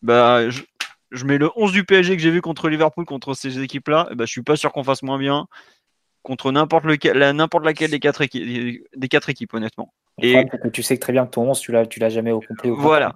bah, 0.02 0.48
je, 0.50 0.62
je 1.10 1.24
mets 1.24 1.38
le 1.38 1.50
11 1.56 1.72
du 1.72 1.84
PSG 1.84 2.16
que 2.16 2.22
j'ai 2.22 2.30
vu 2.30 2.40
contre 2.40 2.68
Liverpool, 2.68 3.04
contre 3.04 3.34
ces 3.34 3.60
équipes-là, 3.60 4.08
eh 4.10 4.14
ben, 4.14 4.26
je 4.26 4.30
suis 4.30 4.42
pas 4.42 4.56
sûr 4.56 4.72
qu'on 4.72 4.84
fasse 4.84 5.02
moins 5.02 5.18
bien 5.18 5.46
contre 6.26 6.50
n'importe 6.50 6.84
n'importe 6.84 7.64
laquelle 7.64 7.90
des 7.90 8.00
quatre, 8.00 8.20
équipes, 8.20 8.82
des 8.96 9.08
quatre 9.08 9.28
équipes, 9.28 9.54
honnêtement. 9.54 9.94
Et 10.20 10.44
tu 10.72 10.82
sais 10.82 10.98
très 10.98 11.12
bien 11.12 11.24
que 11.24 11.30
ton 11.30 11.48
11, 11.48 11.60
tu 11.60 11.70
l'as, 11.70 11.86
tu 11.86 12.00
l'as 12.00 12.08
jamais 12.08 12.32
au 12.32 12.40
complet. 12.40 12.70
voilà. 12.70 13.14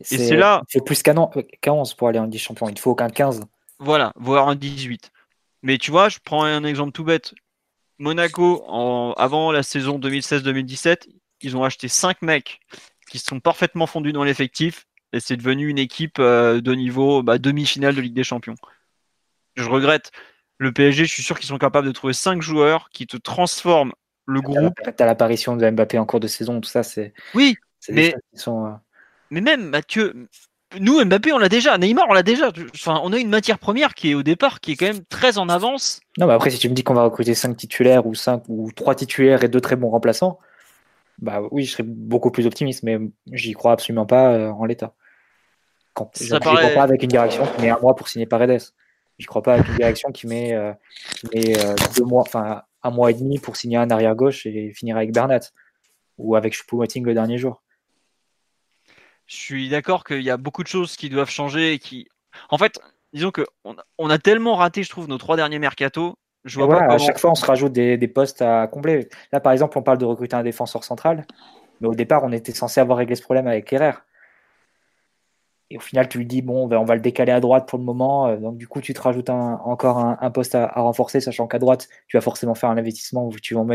Et 0.00 0.18
c'est 0.18 0.36
là. 0.36 0.62
Il 0.68 0.78
faut 0.78 0.84
plus 0.84 1.02
qu'un 1.02 1.16
11 1.16 1.94
pour 1.94 2.08
aller 2.08 2.18
en 2.18 2.26
10 2.26 2.38
champions. 2.38 2.68
Il 2.68 2.78
faut 2.78 2.90
aucun 2.90 3.08
15. 3.08 3.40
Voilà, 3.78 4.12
voire 4.16 4.48
un 4.48 4.56
18. 4.56 5.10
Mais 5.62 5.78
tu 5.78 5.90
vois, 5.90 6.10
je 6.10 6.18
prends 6.22 6.44
un 6.44 6.64
exemple 6.64 6.92
tout 6.92 7.04
bête. 7.04 7.32
Monaco, 7.98 8.62
avant 9.16 9.50
la 9.50 9.62
saison 9.62 9.98
2016-2017, 9.98 11.08
ils 11.40 11.56
ont 11.56 11.64
acheté 11.64 11.88
5 11.88 12.20
mecs 12.20 12.60
qui 13.08 13.18
sont 13.18 13.40
parfaitement 13.40 13.86
fondus 13.86 14.12
dans 14.12 14.24
l'effectif 14.24 14.86
et 15.14 15.20
c'est 15.20 15.36
devenu 15.36 15.68
une 15.68 15.78
équipe 15.78 16.18
euh, 16.18 16.60
de 16.60 16.74
niveau 16.74 17.22
bah, 17.22 17.38
demi-finale 17.38 17.94
de 17.94 18.00
Ligue 18.00 18.14
des 18.14 18.24
Champions. 18.24 18.56
Je 19.54 19.68
regrette. 19.68 20.10
Le 20.58 20.72
PSG, 20.72 21.04
je 21.04 21.12
suis 21.12 21.22
sûr 21.22 21.38
qu'ils 21.38 21.48
sont 21.48 21.58
capables 21.58 21.86
de 21.86 21.92
trouver 21.92 22.12
5 22.12 22.42
joueurs 22.42 22.90
qui 22.90 23.06
te 23.06 23.16
transforment 23.16 23.92
le 24.26 24.40
groupe. 24.40 24.74
T'as 24.96 25.06
l'apparition 25.06 25.56
de 25.56 25.70
Mbappé 25.70 25.98
en 25.98 26.06
cours 26.06 26.20
de 26.20 26.26
saison, 26.26 26.60
tout 26.60 26.68
ça, 26.68 26.82
c'est. 26.82 27.12
Oui, 27.34 27.56
mais, 27.88 28.14
sont, 28.34 28.66
euh, 28.66 28.70
mais 29.30 29.40
même 29.40 29.68
Mathieu, 29.68 30.28
nous 30.80 31.04
Mbappé, 31.04 31.32
on 31.32 31.38
l'a 31.38 31.48
déjà. 31.48 31.78
Neymar, 31.78 32.06
on 32.08 32.12
l'a 32.12 32.22
déjà. 32.24 32.50
Enfin, 32.74 33.00
on 33.04 33.12
a 33.12 33.18
une 33.18 33.28
matière 33.28 33.58
première 33.58 33.94
qui 33.94 34.10
est 34.10 34.14
au 34.14 34.24
départ, 34.24 34.60
qui 34.60 34.72
est 34.72 34.76
quand 34.76 34.86
même 34.86 35.04
très 35.04 35.38
en 35.38 35.48
avance. 35.48 36.00
Non, 36.18 36.26
mais 36.26 36.32
après, 36.32 36.50
si 36.50 36.58
tu 36.58 36.68
me 36.68 36.74
dis 36.74 36.82
qu'on 36.82 36.94
va 36.94 37.04
recruter 37.04 37.34
5 37.34 37.56
titulaires 37.56 38.06
ou 38.06 38.14
5 38.14 38.44
ou 38.48 38.72
3 38.72 38.96
titulaires 38.96 39.44
et 39.44 39.48
2 39.48 39.60
très 39.60 39.76
bons 39.76 39.90
remplaçants, 39.90 40.40
bah 41.18 41.42
oui, 41.52 41.64
je 41.64 41.72
serais 41.72 41.84
beaucoup 41.84 42.30
plus 42.30 42.46
optimiste, 42.46 42.82
mais 42.82 42.98
j'y 43.32 43.52
crois 43.52 43.72
absolument 43.72 44.06
pas 44.06 44.32
euh, 44.32 44.50
en 44.50 44.64
l'état. 44.64 44.94
Quand, 45.94 46.10
je 46.20 46.34
ne 46.34 46.38
crois 46.40 46.70
pas 46.74 46.82
avec 46.82 47.02
une 47.02 47.08
direction 47.08 47.46
qui 47.46 47.62
met 47.62 47.70
un 47.70 47.78
mois 47.78 47.94
pour 47.94 48.08
signer 48.08 48.26
Paredes. 48.26 48.60
Je 49.18 49.24
ne 49.24 49.28
crois 49.28 49.42
pas 49.42 49.54
avec 49.54 49.68
une 49.68 49.76
direction 49.76 50.10
qui 50.10 50.26
met, 50.26 50.52
euh, 50.54 50.72
euh, 51.36 51.74
deux 51.96 52.04
mois, 52.04 52.22
enfin 52.22 52.62
un 52.82 52.90
mois 52.90 53.10
et 53.10 53.14
demi 53.14 53.38
pour 53.38 53.56
signer 53.56 53.76
un 53.76 53.88
arrière 53.90 54.16
gauche 54.16 54.44
et 54.44 54.72
finir 54.74 54.96
avec 54.96 55.12
Bernat 55.12 55.40
ou 56.18 56.34
avec 56.34 56.52
Choupo-Moting 56.52 57.04
le 57.04 57.14
dernier 57.14 57.38
jour. 57.38 57.62
Je 59.26 59.36
suis 59.36 59.68
d'accord 59.68 60.04
qu'il 60.04 60.20
y 60.20 60.30
a 60.30 60.36
beaucoup 60.36 60.62
de 60.62 60.68
choses 60.68 60.96
qui 60.96 61.08
doivent 61.08 61.30
changer 61.30 61.72
et 61.72 61.78
qui, 61.78 62.08
en 62.50 62.58
fait, 62.58 62.78
disons 63.12 63.30
que 63.30 63.46
on, 63.64 64.10
a 64.10 64.18
tellement 64.18 64.56
raté, 64.56 64.82
je 64.82 64.90
trouve, 64.90 65.08
nos 65.08 65.16
trois 65.16 65.36
derniers 65.36 65.58
mercato. 65.58 66.16
Je 66.44 66.60
vois 66.60 66.82
À 66.82 66.98
chaque 66.98 67.18
fois, 67.18 67.30
on 67.30 67.34
se 67.36 67.46
rajoute 67.46 67.72
des, 67.72 67.96
des, 67.96 68.08
postes 68.08 68.42
à 68.42 68.66
combler. 68.66 69.08
Là, 69.32 69.40
par 69.40 69.52
exemple, 69.52 69.78
on 69.78 69.82
parle 69.82 69.96
de 69.96 70.04
recruter 70.04 70.36
un 70.36 70.42
défenseur 70.42 70.84
central, 70.84 71.24
mais 71.80 71.88
au 71.88 71.94
départ, 71.94 72.22
on 72.24 72.32
était 72.32 72.52
censé 72.52 72.80
avoir 72.80 72.98
réglé 72.98 73.14
ce 73.14 73.22
problème 73.22 73.46
avec 73.46 73.72
Herrera. 73.72 74.02
Et 75.74 75.76
au 75.76 75.80
final, 75.80 76.08
tu 76.08 76.18
lui 76.18 76.26
dis, 76.26 76.40
bon, 76.40 76.72
on 76.72 76.84
va 76.84 76.94
le 76.94 77.00
décaler 77.00 77.32
à 77.32 77.40
droite 77.40 77.68
pour 77.68 77.80
le 77.80 77.84
moment. 77.84 78.28
Euh, 78.28 78.36
donc, 78.36 78.56
du 78.56 78.68
coup, 78.68 78.80
tu 78.80 78.94
te 78.94 79.00
rajoutes 79.00 79.28
encore 79.28 79.98
un, 79.98 80.30
poste 80.30 80.54
à, 80.54 80.68
renforcer, 80.76 81.20
sachant 81.20 81.48
qu'à 81.48 81.58
droite, 81.58 81.88
tu 82.06 82.16
vas 82.16 82.20
forcément 82.20 82.54
faire 82.54 82.70
un 82.70 82.76
investissement 82.76 83.26
où 83.26 83.32
tu 83.40 83.54
vas 83.54 83.60
en 83.60 83.68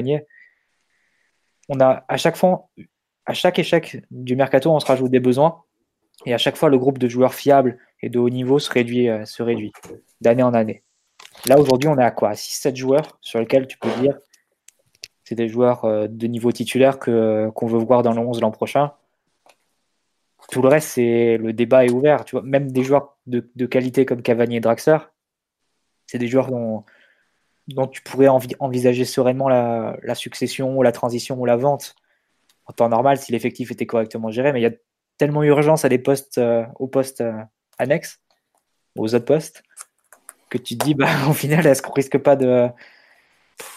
On 1.68 1.80
a 1.82 2.06
à 2.08 2.16
chaque 2.16 2.38
fois, 2.38 2.70
à 3.26 3.34
chaque 3.34 3.60
échec 3.60 4.02
du 4.12 4.38
mercato, 4.38 4.72
on 4.72 4.80
se 4.80 4.86
rajoute 4.86 5.12
des 5.12 5.20
besoins. 5.20 5.62
Et 6.26 6.34
à 6.34 6.38
chaque 6.38 6.56
fois, 6.56 6.70
le 6.70 6.78
groupe 6.78 7.00
de 7.00 7.10
joueurs 7.10 7.34
fiables 7.34 7.78
et 8.02 8.08
de 8.08 8.18
haut 8.18 8.30
niveau 8.30 8.60
se 8.60 8.72
réduit, 8.72 9.10
euh, 9.10 9.26
d'année 10.22 10.44
en 10.44 10.54
année. 10.54 10.84
Là, 11.48 11.60
aujourd'hui, 11.60 11.90
on 11.90 11.98
est 12.00 12.04
à 12.04 12.12
quoi? 12.12 12.32
6-7 12.32 12.78
joueurs 12.78 13.18
sur 13.20 13.40
lesquels 13.40 13.68
tu 13.68 13.78
peux 13.78 13.92
dire 14.00 14.18
c'est 15.26 15.36
des 15.36 15.50
joueurs 15.50 15.84
euh, 15.84 16.08
de 16.08 16.28
niveau 16.28 16.54
titulaire 16.54 16.98
qu'on 16.98 17.68
veut 17.68 17.78
voir 17.78 18.04
dans 18.04 18.14
le 18.14 18.22
11 18.22 18.40
l'an 18.40 18.52
prochain 18.52 18.94
tout 20.52 20.62
le 20.62 20.68
reste, 20.68 20.90
c'est 20.90 21.38
le 21.38 21.54
débat 21.54 21.86
est 21.86 21.92
ouvert. 21.92 22.26
Tu 22.26 22.36
vois, 22.36 22.44
même 22.44 22.72
des 22.72 22.84
joueurs 22.84 23.18
de, 23.28 23.66
qualité 23.66 24.06
comme 24.06 24.22
Cavani 24.22 24.58
et 24.58 24.60
Draxler, 24.60 24.98
c'est 26.08 26.18
des 26.18 26.28
joueurs 26.28 26.50
dont, 26.50 26.84
tu 27.88 28.02
pourrais 28.02 28.28
envisager 28.28 29.06
sereinement 29.06 29.48
la, 29.48 30.16
succession 30.16 30.82
la 30.82 30.92
transition 30.92 31.40
ou 31.40 31.46
la 31.46 31.56
vente 31.56 31.96
en 32.66 32.74
temps 32.74 32.90
normal 32.90 33.18
si 33.18 33.32
l'effectif 33.32 33.72
était 33.72 33.86
correctement 33.86 34.32
géré. 34.32 34.52
Mais 34.52 34.60
il 34.60 34.64
y 34.64 34.68
a 34.68 34.74
tellement 35.18 35.44
urgence 35.44 35.86
à 35.86 35.90
des 35.90 36.00
postes, 36.00 36.38
euh, 36.38 36.66
aux 36.80 36.88
postes 36.88 37.22
euh, 37.22 37.34
annexes, 37.78 38.20
aux 38.98 39.14
autres 39.14 39.26
postes, 39.26 39.64
que 40.50 40.58
tu 40.58 40.78
te 40.78 40.86
dis, 40.86 40.96
bah, 40.96 41.10
au 41.30 41.34
final, 41.34 41.66
est-ce 41.68 41.82
qu'on 41.82 41.94
risque 41.94 42.18
pas 42.18 42.36
de, 42.36 42.70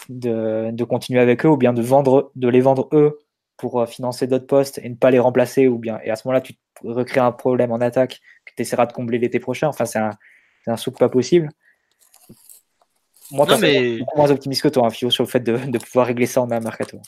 de, 0.09 0.71
de, 0.71 0.83
continuer 0.83 1.19
avec 1.19 1.45
eux 1.45 1.49
ou 1.49 1.57
bien 1.57 1.73
de, 1.73 1.81
vendre, 1.81 2.31
de 2.35 2.47
les 2.47 2.61
vendre 2.61 2.89
eux 2.93 3.19
pour 3.57 3.81
euh, 3.81 3.85
financer 3.85 4.27
d'autres 4.27 4.47
postes 4.47 4.79
et 4.83 4.89
ne 4.89 4.95
pas 4.95 5.11
les 5.11 5.19
remplacer 5.19 5.67
ou 5.67 5.77
bien 5.77 5.99
et 6.03 6.09
à 6.09 6.15
ce 6.15 6.27
moment-là 6.27 6.41
tu 6.41 6.53
recrées 6.83 7.19
un 7.19 7.31
problème 7.31 7.71
en 7.71 7.81
attaque 7.81 8.19
que 8.45 8.53
tu 8.55 8.61
essaieras 8.61 8.85
de 8.85 8.93
combler 8.93 9.19
l'été 9.19 9.39
prochain. 9.39 9.67
Enfin 9.67 9.85
c'est 9.85 9.99
un, 9.99 10.11
un 10.67 10.77
soupe 10.77 10.97
pas 10.97 11.09
possible. 11.09 11.49
Moi 13.31 13.45
je 13.49 13.55
suis 13.55 13.99
beaucoup 13.99 14.17
moins 14.17 14.31
optimiste 14.31 14.61
que 14.61 14.67
toi 14.67 14.87
hein, 14.87 14.89
Fio 14.89 15.09
sur 15.09 15.23
le 15.23 15.29
fait 15.29 15.39
de, 15.39 15.57
de, 15.57 15.77
pouvoir 15.77 16.07
régler 16.07 16.25
ça 16.25 16.41
en 16.41 16.51
un 16.51 16.59
mercato. 16.59 16.99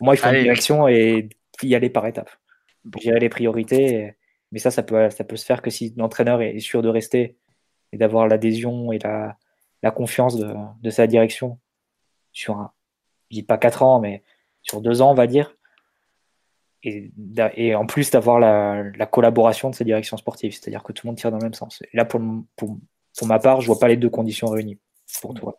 Moi 0.00 0.14
il 0.14 0.18
faut 0.18 0.28
une 0.28 0.42
direction 0.42 0.88
et 0.88 1.28
y 1.62 1.74
aller 1.74 1.90
par 1.90 2.06
étapes. 2.06 2.30
Gérer 3.00 3.20
les 3.20 3.28
priorités 3.28 4.14
mais 4.52 4.58
ça 4.58 4.70
ça 4.70 4.82
peut, 4.82 5.10
ça 5.10 5.24
peut 5.24 5.36
se 5.36 5.44
faire 5.44 5.62
que 5.62 5.70
si 5.70 5.94
l'entraîneur 5.96 6.40
est 6.40 6.60
sûr 6.60 6.80
de 6.80 6.88
rester 6.88 7.36
et 7.92 7.96
d'avoir 7.96 8.28
l'adhésion 8.28 8.92
et 8.92 8.98
la, 8.98 9.36
la 9.82 9.90
confiance 9.90 10.36
de, 10.36 10.54
de, 10.80 10.90
sa 10.90 11.06
direction 11.06 11.58
sur 12.32 12.56
un 12.56 12.72
je 13.30 13.36
dis 13.36 13.42
pas 13.42 13.58
4 13.58 13.82
ans 13.82 14.00
mais 14.00 14.22
sur 14.62 14.80
deux 14.80 15.02
ans 15.02 15.10
on 15.10 15.14
va 15.14 15.26
dire 15.26 15.56
et, 16.84 17.74
en 17.74 17.86
plus 17.86 18.10
d'avoir 18.10 18.38
la, 18.38 19.06
collaboration 19.06 19.70
de 19.70 19.74
ces 19.74 19.84
directions 19.84 20.16
sportives, 20.16 20.52
c'est-à-dire 20.52 20.82
que 20.82 20.92
tout 20.92 21.06
le 21.06 21.10
monde 21.10 21.18
tire 21.18 21.30
dans 21.30 21.38
le 21.38 21.44
même 21.44 21.54
sens. 21.54 21.82
Là, 21.92 22.04
pour, 22.04 22.20
pour, 22.56 22.78
ma 23.22 23.38
part, 23.38 23.60
je 23.60 23.66
vois 23.66 23.78
pas 23.78 23.88
les 23.88 23.96
deux 23.96 24.10
conditions 24.10 24.48
réunies 24.48 24.78
pour 25.20 25.34
toi. 25.34 25.56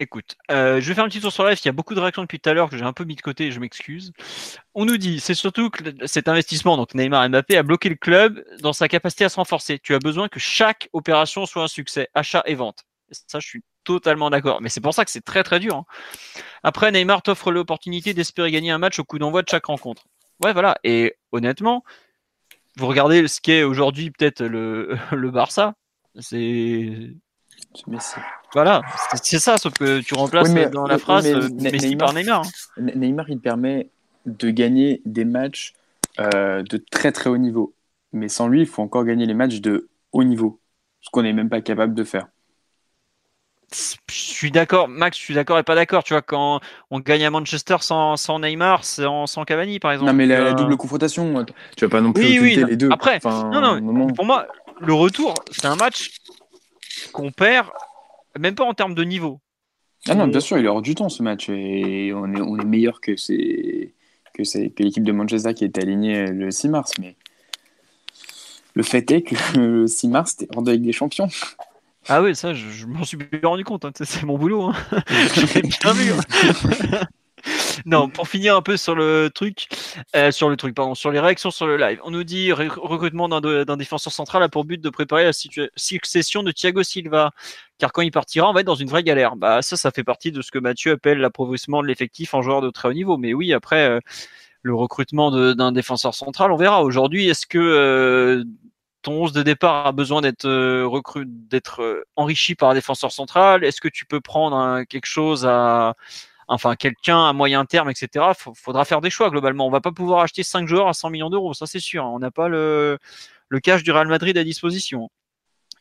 Écoute, 0.00 0.36
euh, 0.50 0.80
je 0.80 0.88
vais 0.88 0.94
faire 0.94 1.04
un 1.04 1.08
petit 1.08 1.20
tour 1.20 1.32
sur 1.32 1.46
live. 1.46 1.58
Il 1.62 1.66
y 1.66 1.68
a 1.68 1.72
beaucoup 1.72 1.94
de 1.94 2.00
réactions 2.00 2.22
depuis 2.22 2.40
tout 2.40 2.50
à 2.50 2.52
l'heure 2.52 2.68
que 2.68 2.76
j'ai 2.76 2.84
un 2.84 2.92
peu 2.92 3.04
mis 3.04 3.14
de 3.14 3.20
côté. 3.20 3.52
Je 3.52 3.60
m'excuse. 3.60 4.12
On 4.74 4.84
nous 4.84 4.96
dit, 4.96 5.20
c'est 5.20 5.34
surtout 5.34 5.70
que 5.70 5.84
cet 6.06 6.28
investissement, 6.28 6.76
donc 6.76 6.94
Neymar 6.94 7.28
Mbappé, 7.28 7.56
a 7.56 7.62
bloqué 7.62 7.88
le 7.88 7.94
club 7.94 8.44
dans 8.60 8.72
sa 8.72 8.88
capacité 8.88 9.24
à 9.24 9.28
se 9.28 9.36
renforcer. 9.36 9.78
Tu 9.78 9.94
as 9.94 10.00
besoin 10.00 10.28
que 10.28 10.40
chaque 10.40 10.88
opération 10.92 11.46
soit 11.46 11.62
un 11.62 11.68
succès, 11.68 12.08
achat 12.14 12.42
et 12.46 12.54
vente. 12.54 12.84
Ça, 13.28 13.38
je 13.38 13.46
suis 13.46 13.62
totalement 13.84 14.30
d'accord. 14.30 14.60
Mais 14.60 14.68
c'est 14.68 14.80
pour 14.80 14.94
ça 14.94 15.04
que 15.04 15.10
c'est 15.10 15.24
très 15.24 15.44
très 15.44 15.60
dur. 15.60 15.76
Hein. 15.76 15.84
Après, 16.64 16.90
Neymar 16.90 17.22
t'offre 17.22 17.52
l'opportunité 17.52 18.14
d'espérer 18.14 18.50
gagner 18.50 18.72
un 18.72 18.78
match 18.78 18.98
au 18.98 19.04
coup 19.04 19.18
d'envoi 19.18 19.42
de 19.42 19.48
chaque 19.48 19.66
rencontre. 19.66 20.04
Ouais, 20.42 20.52
voilà. 20.52 20.76
Et 20.84 21.16
honnêtement, 21.32 21.84
vous 22.76 22.86
regardez 22.86 23.28
ce 23.28 23.40
qu'est 23.40 23.62
aujourd'hui 23.62 24.10
peut-être 24.10 24.42
le, 24.42 24.96
le 25.12 25.30
Barça, 25.30 25.74
c'est. 26.18 27.10
Voilà, 28.52 28.82
c'est 29.20 29.40
ça, 29.40 29.58
sauf 29.58 29.74
que 29.74 30.00
tu 30.00 30.14
remplaces 30.14 30.54
dans 30.70 30.86
la 30.86 30.98
phrase 30.98 31.26
euh, 31.26 31.48
Messi 31.54 31.88
Neymar, 31.88 32.06
par 32.06 32.14
Neymar. 32.14 32.42
Hein. 32.76 32.82
Neymar, 32.94 33.28
il 33.30 33.40
permet 33.40 33.90
de 34.26 34.50
gagner 34.50 35.02
des 35.04 35.24
matchs 35.24 35.72
euh, 36.20 36.62
de 36.62 36.76
très 36.76 37.10
très 37.10 37.30
haut 37.30 37.36
niveau. 37.36 37.74
Mais 38.12 38.28
sans 38.28 38.46
lui, 38.46 38.60
il 38.60 38.66
faut 38.66 38.82
encore 38.82 39.04
gagner 39.04 39.26
les 39.26 39.34
matchs 39.34 39.60
de 39.60 39.88
haut 40.12 40.22
niveau, 40.22 40.60
ce 41.00 41.10
qu'on 41.10 41.22
n'est 41.22 41.32
même 41.32 41.48
pas 41.48 41.60
capable 41.60 41.94
de 41.94 42.04
faire 42.04 42.28
je 43.72 44.14
suis 44.14 44.50
d'accord, 44.50 44.88
Max, 44.88 45.18
je 45.18 45.22
suis 45.22 45.34
d'accord 45.34 45.58
et 45.58 45.62
pas 45.62 45.74
d'accord. 45.74 46.04
Tu 46.04 46.14
vois, 46.14 46.22
quand 46.22 46.60
on 46.90 47.00
gagne 47.00 47.24
à 47.24 47.30
Manchester 47.30 47.76
sans, 47.80 48.16
sans 48.16 48.38
Neymar, 48.38 48.84
sans, 48.84 49.26
sans 49.26 49.44
Cavani, 49.44 49.78
par 49.78 49.92
exemple. 49.92 50.10
Non, 50.10 50.16
mais 50.16 50.26
la, 50.26 50.40
euh, 50.40 50.54
double 50.54 50.76
confrontation, 50.76 51.44
tu 51.76 51.84
vas 51.84 51.88
pas 51.90 52.00
non 52.00 52.12
plus 52.12 52.40
oui, 52.40 52.62
les 52.68 52.76
deux. 52.76 52.88
Après, 52.90 53.18
non, 53.24 53.80
non, 53.80 54.08
pour 54.08 54.24
moi, 54.24 54.46
le 54.80 54.94
retour, 54.94 55.34
c'est 55.50 55.66
un 55.66 55.76
match 55.76 56.10
qu'on 57.12 57.30
perd, 57.30 57.68
même 58.38 58.54
pas 58.54 58.64
en 58.64 58.74
termes 58.74 58.94
de 58.94 59.04
niveau. 59.04 59.40
Ah 60.08 60.14
non, 60.14 60.26
bien 60.26 60.40
sûr, 60.40 60.58
il 60.58 60.66
est 60.66 60.68
hors 60.68 60.82
du 60.82 60.94
temps 60.94 61.08
ce 61.08 61.22
match 61.22 61.48
et 61.48 62.12
on 62.14 62.32
est, 62.34 62.40
on 62.40 62.58
est 62.58 62.64
meilleur 62.64 63.00
que, 63.00 63.12
que, 63.12 64.68
que 64.68 64.82
l'équipe 64.82 65.04
de 65.04 65.12
Manchester 65.12 65.54
qui 65.54 65.64
est 65.64 65.78
alignée 65.78 66.26
le 66.26 66.50
6 66.50 66.68
mars. 66.68 66.92
Mais 67.00 67.16
le 68.74 68.82
fait 68.82 69.10
est 69.10 69.22
que 69.22 69.34
le 69.58 69.86
6 69.86 70.08
mars, 70.08 70.34
c'était 70.36 70.54
hors 70.54 70.62
de 70.62 70.72
Ligue 70.72 70.82
des 70.82 70.92
Champions. 70.92 71.28
Ah 72.08 72.22
oui, 72.22 72.34
ça, 72.36 72.54
je, 72.54 72.86
m'en 72.86 73.04
suis 73.04 73.16
bien 73.16 73.40
rendu 73.42 73.64
compte. 73.64 73.84
Hein. 73.84 73.92
C'est 73.94 74.24
mon 74.24 74.38
boulot. 74.38 74.64
Hein. 74.64 74.74
bien 75.82 75.92
vu. 75.92 76.12
Hein. 76.12 77.00
non, 77.86 78.08
pour 78.08 78.28
finir 78.28 78.56
un 78.56 78.62
peu 78.62 78.76
sur 78.76 78.94
le 78.94 79.30
truc, 79.34 79.68
euh, 80.16 80.30
sur 80.30 80.48
le 80.48 80.56
truc, 80.56 80.74
pardon, 80.74 80.94
sur 80.94 81.10
les 81.10 81.20
réactions 81.20 81.50
sur 81.50 81.66
le 81.66 81.76
live. 81.76 82.00
On 82.04 82.10
nous 82.10 82.24
dit 82.24 82.52
recrutement 82.52 83.28
d'un 83.28 83.76
défenseur 83.76 84.12
central 84.12 84.42
a 84.42 84.48
pour 84.48 84.64
but 84.64 84.80
de 84.80 84.90
préparer 84.90 85.24
la 85.24 85.32
succession 85.32 86.42
de 86.42 86.52
Thiago 86.52 86.82
Silva, 86.82 87.32
car 87.78 87.92
quand 87.92 88.02
il 88.02 88.10
partira, 88.10 88.48
on 88.48 88.52
va 88.52 88.60
être 88.60 88.66
dans 88.66 88.74
une 88.74 88.88
vraie 88.88 89.02
galère. 89.02 89.36
Bah 89.36 89.62
ça, 89.62 89.76
ça 89.76 89.90
fait 89.90 90.04
partie 90.04 90.32
de 90.32 90.42
ce 90.42 90.50
que 90.50 90.58
Mathieu 90.58 90.92
appelle 90.92 91.18
l'appauvrissement 91.18 91.82
de 91.82 91.86
l'effectif 91.86 92.34
en 92.34 92.42
joueur 92.42 92.60
de 92.60 92.70
très 92.70 92.88
haut 92.88 92.94
niveau. 92.94 93.16
Mais 93.16 93.34
oui, 93.34 93.52
après. 93.52 93.88
Euh, 93.88 94.00
le 94.64 94.74
recrutement 94.74 95.30
d'un 95.30 95.72
défenseur 95.72 96.14
central, 96.14 96.50
on 96.50 96.56
verra. 96.56 96.82
Aujourd'hui, 96.82 97.28
est-ce 97.28 97.46
que 97.46 97.58
euh, 97.58 98.44
ton 99.04 99.12
11 99.22 99.32
de 99.32 99.42
départ 99.42 99.86
a 99.86 99.92
besoin 99.92 100.20
d'être 100.22 100.46
euh, 100.46 100.86
recru 100.86 101.24
d'être 101.26 101.82
euh, 101.82 102.04
enrichi 102.16 102.54
par 102.56 102.70
un 102.70 102.74
défenseur 102.74 103.12
central? 103.12 103.62
Est-ce 103.62 103.80
que 103.80 103.88
tu 103.88 104.06
peux 104.06 104.20
prendre 104.20 104.82
quelque 104.84 105.06
chose 105.06 105.46
à, 105.46 105.94
enfin 106.48 106.74
quelqu'un 106.74 107.28
à 107.28 107.32
moyen 107.32 107.64
terme, 107.66 107.90
etc. 107.90 108.26
faudra 108.56 108.84
faire 108.84 109.00
des 109.00 109.10
choix 109.10 109.30
globalement. 109.30 109.66
On 109.66 109.70
va 109.70 109.80
pas 109.80 109.92
pouvoir 109.92 110.20
acheter 110.20 110.42
5 110.42 110.66
joueurs 110.66 110.88
à 110.88 110.94
100 110.94 111.10
millions 111.10 111.30
d'euros, 111.30 111.54
ça 111.54 111.66
c'est 111.66 111.80
sûr. 111.80 112.04
On 112.04 112.18
n'a 112.18 112.30
pas 112.30 112.48
le, 112.48 112.98
le 113.48 113.60
cash 113.60 113.82
du 113.82 113.92
Real 113.92 114.08
Madrid 114.08 114.36
à 114.38 114.44
disposition. 114.44 115.10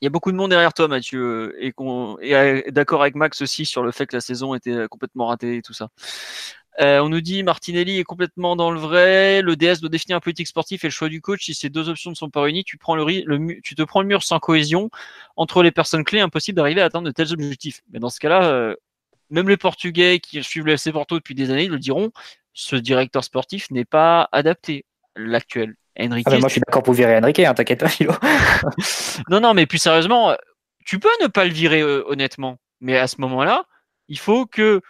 Il 0.01 0.05
y 0.05 0.07
a 0.07 0.09
beaucoup 0.09 0.33
de 0.33 0.37
monde 0.37 0.49
derrière 0.49 0.73
toi, 0.73 0.89
Mathieu, 0.89 1.55
et, 1.63 1.71
qu'on 1.71 2.17
est 2.19 2.71
d'accord 2.71 3.01
avec 3.01 3.15
Max 3.15 3.41
aussi 3.41 3.65
sur 3.65 3.83
le 3.83 3.91
fait 3.91 4.05
que 4.05 4.17
la 4.17 4.21
saison 4.21 4.53
était 4.53 4.87
complètement 4.89 5.27
ratée 5.27 5.57
et 5.57 5.61
tout 5.61 5.73
ça. 5.73 5.89
Euh, 6.81 6.99
on 6.99 7.09
nous 7.09 7.21
dit 7.21 7.43
Martinelli 7.43 7.99
est 7.99 8.03
complètement 8.03 8.55
dans 8.55 8.71
le 8.71 8.79
vrai. 8.79 9.41
Le 9.41 9.55
DS 9.55 9.79
doit 9.79 9.89
définir 9.89 10.17
un 10.17 10.19
politique 10.19 10.47
sportif 10.47 10.83
et 10.83 10.87
le 10.87 10.91
choix 10.91 11.09
du 11.09 11.21
coach. 11.21 11.45
Si 11.45 11.53
ces 11.53 11.69
deux 11.69 11.89
options 11.89 12.09
ne 12.09 12.15
sont 12.15 12.29
pas 12.29 12.41
réunies, 12.41 12.63
tu 12.63 12.77
prends 12.77 12.95
le, 12.95 13.05
le 13.05 13.61
tu 13.61 13.75
te 13.75 13.83
prends 13.83 14.01
le 14.01 14.07
mur 14.07 14.23
sans 14.23 14.39
cohésion 14.39 14.89
entre 15.35 15.61
les 15.61 15.71
personnes 15.71 16.03
clés. 16.03 16.19
Impossible 16.19 16.55
d'arriver 16.55 16.81
à 16.81 16.85
atteindre 16.85 17.05
de 17.05 17.11
tels 17.11 17.31
objectifs. 17.31 17.81
Mais 17.91 17.99
dans 17.99 18.09
ce 18.09 18.19
cas-là, 18.19 18.45
euh, 18.45 18.75
même 19.29 19.49
les 19.49 19.57
Portugais 19.57 20.19
qui 20.19 20.43
suivent 20.43 20.65
le 20.65 20.73
FC 20.73 20.91
Porto 20.91 21.15
depuis 21.15 21.35
des 21.35 21.51
années 21.51 21.67
le 21.67 21.79
diront. 21.79 22.11
Ce 22.53 22.75
directeur 22.75 23.23
sportif 23.23 23.69
n'est 23.71 23.85
pas 23.85 24.29
adapté 24.31 24.85
l'actuel. 25.15 25.75
Enrique. 25.99 26.25
Ah 26.27 26.37
moi, 26.39 26.47
je 26.49 26.53
suis 26.53 26.61
d'accord 26.61 26.81
pour 26.81 26.95
virer 26.95 27.17
Enrique. 27.17 27.39
Hein, 27.39 27.53
T'inquiète 27.53 27.79
pas, 27.79 27.87
Philo. 27.87 28.13
non, 29.29 29.39
non, 29.39 29.53
mais 29.53 29.67
plus 29.67 29.77
sérieusement, 29.77 30.35
tu 30.85 30.99
peux 30.99 31.09
ne 31.21 31.27
pas 31.27 31.45
le 31.45 31.51
virer 31.51 31.81
euh, 31.81 32.03
honnêtement. 32.07 32.57
Mais 32.81 32.97
à 32.97 33.07
ce 33.07 33.21
moment-là, 33.21 33.65
il 34.07 34.19
faut 34.19 34.45
que 34.45 34.81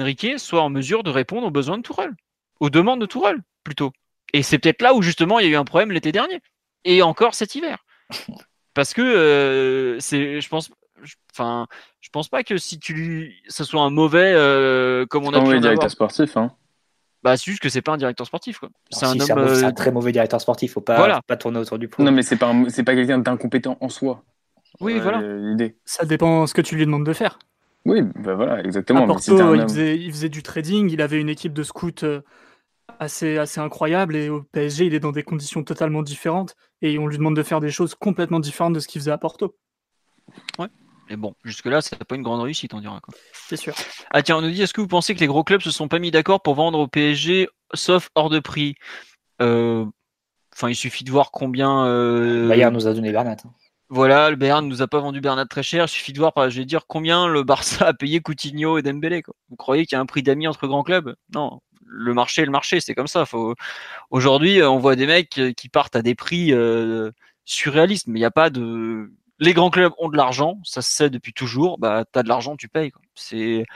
Enrique 0.00 0.38
soit 0.38 0.62
en 0.62 0.70
mesure 0.70 1.02
de 1.02 1.10
répondre 1.10 1.46
aux 1.46 1.50
besoins 1.50 1.78
de 1.78 1.82
Tourelle, 1.82 2.14
aux 2.60 2.70
demandes 2.70 3.00
de 3.00 3.06
Tourelle 3.06 3.42
plutôt. 3.64 3.92
Et 4.32 4.42
c'est 4.42 4.58
peut-être 4.58 4.82
là 4.82 4.94
où 4.94 5.02
justement 5.02 5.38
il 5.38 5.46
y 5.46 5.48
a 5.48 5.52
eu 5.52 5.56
un 5.56 5.64
problème 5.64 5.92
l'été 5.92 6.12
dernier 6.12 6.40
et 6.84 7.02
encore 7.02 7.34
cet 7.34 7.54
hiver. 7.54 7.84
Parce 8.74 8.94
que 8.94 9.02
euh, 9.02 10.00
c'est, 10.00 10.40
je 10.40 10.48
pense, 10.48 10.70
enfin, 11.32 11.66
je 12.00 12.08
pense 12.10 12.28
pas 12.28 12.42
que 12.42 12.56
si 12.56 12.78
tu, 12.78 13.34
ça 13.48 13.64
soit 13.64 13.82
un 13.82 13.90
mauvais 13.90 14.32
euh, 14.34 15.04
comme 15.06 15.24
on 15.24 15.34
a 15.34 15.40
pu 15.42 15.60
directeur 15.60 15.90
sportif, 15.90 16.36
hein. 16.36 16.52
Bah, 17.22 17.36
c'est 17.36 17.44
juste 17.44 17.62
que 17.62 17.68
c'est 17.68 17.82
pas 17.82 17.92
un 17.92 17.96
directeur 17.98 18.26
sportif, 18.26 18.58
quoi. 18.58 18.70
C'est 18.90 19.06
un, 19.06 19.14
euh, 19.16 19.64
un, 19.64 19.72
très 19.72 19.92
mauvais 19.92 20.10
directeur 20.10 20.40
sportif. 20.40 20.72
Faut 20.72 20.80
pas, 20.80 21.20
pas 21.20 21.36
tourner 21.36 21.60
autour 21.60 21.78
du 21.78 21.86
pot. 21.86 22.02
Non, 22.02 22.10
mais 22.10 22.22
c'est 22.22 22.36
pas, 22.36 22.52
c'est 22.68 22.82
pas 22.82 22.94
quelqu'un 22.96 23.18
d'incompétent 23.18 23.76
en 23.80 23.88
soi. 23.88 24.24
Oui, 24.80 24.98
voilà. 24.98 25.20
L'idée. 25.22 25.76
Ça 25.84 26.04
dépend 26.04 26.48
ce 26.48 26.54
que 26.54 26.62
tu 26.62 26.74
lui 26.74 26.84
demandes 26.84 27.06
de 27.06 27.12
faire. 27.12 27.38
Oui, 27.84 28.02
bah 28.02 28.34
voilà, 28.34 28.60
exactement. 28.60 29.04
À 29.04 29.06
Porto, 29.06 29.54
il, 29.54 29.62
faisait, 29.62 29.98
il, 29.98 30.12
faisait, 30.12 30.28
du 30.28 30.42
trading, 30.42 30.90
il 30.90 31.02
avait 31.02 31.20
une 31.20 31.28
équipe 31.28 31.52
de 31.52 31.62
scouts 31.62 31.90
euh, 32.04 32.20
assez, 33.00 33.38
assez 33.38 33.60
incroyable 33.60 34.14
et 34.14 34.28
au 34.28 34.42
PSG, 34.42 34.86
il 34.86 34.94
est 34.94 35.00
dans 35.00 35.12
des 35.12 35.22
conditions 35.22 35.64
totalement 35.64 36.02
différentes 36.02 36.54
et 36.80 36.98
on 36.98 37.06
lui 37.06 37.16
demande 37.16 37.36
de 37.36 37.42
faire 37.42 37.60
des 37.60 37.70
choses 37.70 37.94
complètement 37.94 38.40
différentes 38.40 38.74
de 38.74 38.80
ce 38.80 38.86
qu'il 38.86 39.00
faisait 39.00 39.10
à 39.10 39.18
Porto. 39.18 39.56
Ouais. 40.58 40.68
Mais 41.10 41.16
bon, 41.16 41.34
jusque-là, 41.44 41.82
c'est 41.82 42.02
pas 42.04 42.14
une 42.14 42.22
grande 42.22 42.42
réussite, 42.42 42.72
on 42.74 42.80
dirait. 42.80 43.00
C'est 43.32 43.56
sûr. 43.56 43.74
Ah 44.12 44.22
tiens, 44.22 44.36
on 44.36 44.42
nous 44.42 44.50
dit, 44.50 44.62
est-ce 44.62 44.72
que 44.72 44.80
vous 44.80 44.86
pensez 44.86 45.14
que 45.14 45.20
les 45.20 45.26
gros 45.26 45.42
clubs 45.42 45.60
se 45.60 45.72
sont 45.72 45.88
pas 45.88 45.98
mis 45.98 46.12
d'accord 46.12 46.42
pour 46.42 46.54
vendre 46.54 46.78
au 46.78 46.86
PSG, 46.86 47.48
sauf 47.74 48.10
hors 48.14 48.30
de 48.30 48.38
prix? 48.38 48.76
Euh, 49.40 49.84
Enfin, 50.54 50.68
il 50.68 50.76
suffit 50.76 51.04
de 51.04 51.10
voir 51.10 51.30
combien. 51.30 51.86
Euh... 51.86 52.48
Bayern 52.48 52.72
nous 52.72 52.86
a 52.86 52.94
donné 52.94 53.10
Bernat. 53.10 53.36
Hein. 53.44 53.50
Voilà, 53.94 54.30
le 54.30 54.36
Bayern 54.36 54.64
ne 54.64 54.70
nous 54.70 54.80
a 54.80 54.88
pas 54.88 55.00
vendu 55.00 55.20
Bernat 55.20 55.44
très 55.44 55.62
cher. 55.62 55.84
Il 55.84 55.88
suffit 55.88 56.14
de 56.14 56.18
voir, 56.18 56.32
je 56.48 56.58
vais 56.58 56.64
dire, 56.64 56.86
combien 56.86 57.26
le 57.28 57.42
Barça 57.42 57.88
a 57.88 57.92
payé 57.92 58.20
Coutinho 58.20 58.78
et 58.78 58.82
Dembélé. 58.82 59.22
Vous 59.50 59.56
croyez 59.56 59.84
qu'il 59.84 59.96
y 59.96 59.98
a 59.98 60.00
un 60.00 60.06
prix 60.06 60.22
d'amis 60.22 60.48
entre 60.48 60.66
grands 60.66 60.82
clubs? 60.82 61.14
Non. 61.34 61.60
Le 61.84 62.14
marché, 62.14 62.46
le 62.46 62.50
marché, 62.50 62.80
c'est 62.80 62.94
comme 62.94 63.06
ça. 63.06 63.24
Aujourd'hui, 64.08 64.62
on 64.62 64.78
voit 64.78 64.96
des 64.96 65.06
mecs 65.06 65.38
qui 65.54 65.68
partent 65.68 65.94
à 65.94 66.00
des 66.00 66.14
prix 66.14 66.54
euh, 66.54 67.10
surréalistes, 67.44 68.06
mais 68.06 68.18
il 68.18 68.22
n'y 68.22 68.26
a 68.26 68.30
pas 68.30 68.48
de. 68.48 69.12
Les 69.38 69.52
grands 69.52 69.68
clubs 69.68 69.92
ont 69.98 70.08
de 70.08 70.16
l'argent, 70.16 70.58
ça 70.64 70.80
se 70.80 70.90
sait 70.90 71.10
depuis 71.10 71.34
toujours. 71.34 71.76
Bah, 71.78 72.04
as 72.14 72.22
de 72.22 72.28
l'argent, 72.28 72.56
tu 72.56 72.68
payes. 72.68 72.92
C'est 73.14 73.66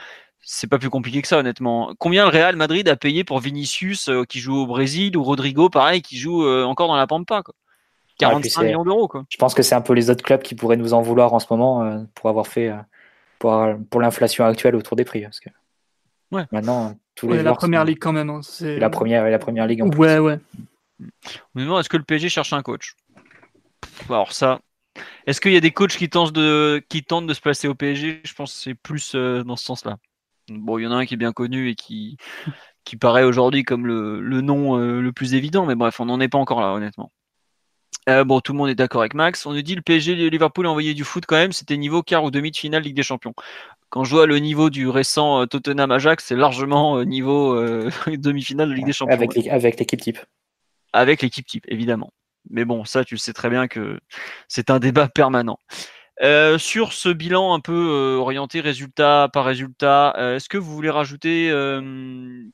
c'est 0.41 0.67
pas 0.67 0.79
plus 0.79 0.89
compliqué 0.89 1.21
que 1.21 1.27
ça, 1.27 1.37
honnêtement. 1.37 1.93
Combien 1.99 2.23
le 2.25 2.31
Real 2.31 2.55
Madrid 2.55 2.89
a 2.89 2.95
payé 2.95 3.23
pour 3.23 3.39
Vinicius 3.39 4.09
euh, 4.09 4.23
qui 4.23 4.39
joue 4.39 4.55
au 4.55 4.65
Brésil 4.65 5.15
ou 5.15 5.23
Rodrigo, 5.23 5.69
pareil, 5.69 6.01
qui 6.01 6.17
joue 6.17 6.43
euh, 6.43 6.63
encore 6.63 6.87
dans 6.87 6.95
la 6.95 7.05
Pampa 7.05 7.43
45 8.17 8.63
millions 8.63 8.83
d'euros. 8.83 9.07
Quoi. 9.07 9.25
Je 9.29 9.37
pense 9.37 9.53
que 9.53 9.63
c'est 9.63 9.75
un 9.75 9.81
peu 9.81 9.93
les 9.93 10.09
autres 10.09 10.23
clubs 10.23 10.41
qui 10.41 10.55
pourraient 10.55 10.77
nous 10.77 10.93
en 10.93 11.01
vouloir 11.01 11.33
en 11.33 11.39
ce 11.39 11.47
moment 11.49 11.83
euh, 11.83 11.99
pour 12.15 12.29
avoir 12.29 12.47
fait 12.47 12.71
pour, 13.39 13.65
pour 13.89 14.01
l'inflation 14.01 14.45
actuelle 14.45 14.75
autour 14.75 14.95
des 14.95 15.05
prix. 15.05 15.21
Parce 15.21 15.39
que 15.39 15.49
ouais. 16.31 16.45
Maintenant, 16.51 16.95
tous 17.15 17.29
les 17.29 17.43
la 17.43 17.53
première 17.53 17.85
ligue 17.85 17.99
quand 17.99 18.13
même. 18.13 18.29
Hein, 18.29 18.41
la 18.61 18.89
première 18.89 19.25
et 19.25 19.31
la 19.31 19.39
première 19.39 19.67
ligue. 19.67 19.83
En 19.83 19.89
ouais, 19.89 20.19
ouais. 20.19 20.39
Mais 21.53 21.63
est-ce 21.63 21.89
que 21.89 21.97
le 21.97 22.03
PSG 22.03 22.29
cherche 22.29 22.53
un 22.53 22.63
coach? 22.63 22.95
Alors 24.09 24.31
ça, 24.31 24.59
est-ce 25.27 25.39
qu'il 25.39 25.51
y 25.51 25.57
a 25.57 25.61
des 25.61 25.71
coachs 25.71 25.95
qui 25.95 26.09
tentent 26.09 26.33
de 26.33 26.83
qui 26.89 27.03
tentent 27.03 27.27
de 27.27 27.33
se 27.33 27.41
placer 27.41 27.67
au 27.67 27.75
PSG 27.75 28.21
Je 28.23 28.33
pense 28.33 28.53
que 28.53 28.59
c'est 28.59 28.73
plus 28.73 29.13
dans 29.13 29.55
ce 29.55 29.63
sens-là. 29.63 29.97
Bon, 30.49 30.77
il 30.77 30.83
y 30.83 30.87
en 30.87 30.91
a 30.91 30.95
un 30.95 31.05
qui 31.05 31.15
est 31.15 31.17
bien 31.17 31.33
connu 31.33 31.69
et 31.69 31.75
qui 31.75 32.17
qui 32.87 32.95
paraît 32.95 33.23
aujourd'hui 33.23 33.63
comme 33.63 33.85
le, 33.85 34.21
le 34.21 34.39
nom 34.39 34.79
euh, 34.79 35.01
le 35.01 35.11
plus 35.11 35.33
évident, 35.33 35.65
mais 35.65 35.75
bref, 35.75 35.99
on 35.99 36.05
n'en 36.05 36.21
est 36.21 36.29
pas 36.29 36.37
encore 36.37 36.61
là, 36.61 36.71
honnêtement. 36.71 37.11
Euh, 38.09 38.23
bon, 38.23 38.39
tout 38.39 38.53
le 38.53 38.57
monde 38.57 38.69
est 38.69 38.75
d'accord 38.75 39.01
avec 39.01 39.13
Max. 39.13 39.45
On 39.45 39.53
nous 39.53 39.61
dit 39.61 39.75
le 39.75 39.81
PSG 39.81 40.15
de 40.15 40.27
Liverpool 40.27 40.65
a 40.65 40.69
envoyé 40.69 40.93
du 40.93 41.03
foot 41.03 41.25
quand 41.27 41.35
même, 41.35 41.51
c'était 41.51 41.77
niveau 41.77 42.01
quart 42.01 42.23
ou 42.23 42.31
demi 42.31 42.51
de 42.51 42.57
finale 42.57 42.83
Ligue 42.83 42.95
des 42.95 43.03
Champions. 43.03 43.33
Quand 43.89 44.03
je 44.03 44.11
vois 44.11 44.25
le 44.25 44.39
niveau 44.39 44.69
du 44.69 44.87
récent 44.87 45.41
euh, 45.41 45.45
Tottenham 45.45 45.91
Ajax, 45.91 46.25
c'est 46.25 46.35
largement 46.35 47.03
niveau 47.03 47.55
demi-finale 48.07 48.69
de 48.69 48.73
Ligue 48.73 48.85
des 48.85 48.93
Champions. 48.93 49.13
Avec 49.49 49.79
l'équipe 49.79 50.01
type. 50.01 50.19
Avec 50.93 51.21
l'équipe 51.21 51.45
type, 51.45 51.65
évidemment. 51.67 52.11
Mais 52.49 52.65
bon, 52.65 52.85
ça, 52.85 53.03
tu 53.03 53.17
sais 53.17 53.33
très 53.33 53.49
bien 53.49 53.67
que 53.67 53.99
c'est 54.47 54.69
un 54.69 54.79
débat 54.79 55.07
permanent. 55.07 55.59
Euh, 56.23 56.57
sur 56.57 56.93
ce 56.93 57.09
bilan 57.09 57.53
un 57.53 57.59
peu 57.59 57.89
euh, 57.91 58.17
orienté 58.17 58.59
résultat 58.59 59.29
par 59.31 59.45
résultat, 59.45 60.15
euh, 60.17 60.35
est-ce 60.37 60.49
que 60.49 60.57
vous 60.57 60.73
voulez 60.73 60.89
rajouter 60.89 61.49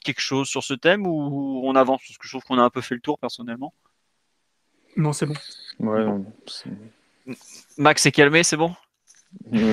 quelque 0.03 0.19
chose 0.19 0.47
sur 0.49 0.63
ce 0.63 0.73
thème 0.73 1.07
ou 1.07 1.61
on 1.63 1.75
avance? 1.75 2.01
Parce 2.05 2.17
que 2.17 2.27
je 2.27 2.31
trouve 2.31 2.43
qu'on 2.43 2.59
a 2.59 2.63
un 2.63 2.69
peu 2.69 2.81
fait 2.81 2.95
le 2.95 3.01
tour 3.01 3.17
personnellement. 3.19 3.73
Non, 4.95 5.13
c'est 5.13 5.25
bon. 5.25 5.33
Ouais, 5.79 6.05
Max 7.77 8.03
s'est 8.03 8.11
calmé, 8.11 8.43
c'est 8.43 8.57
bon? 8.57 8.73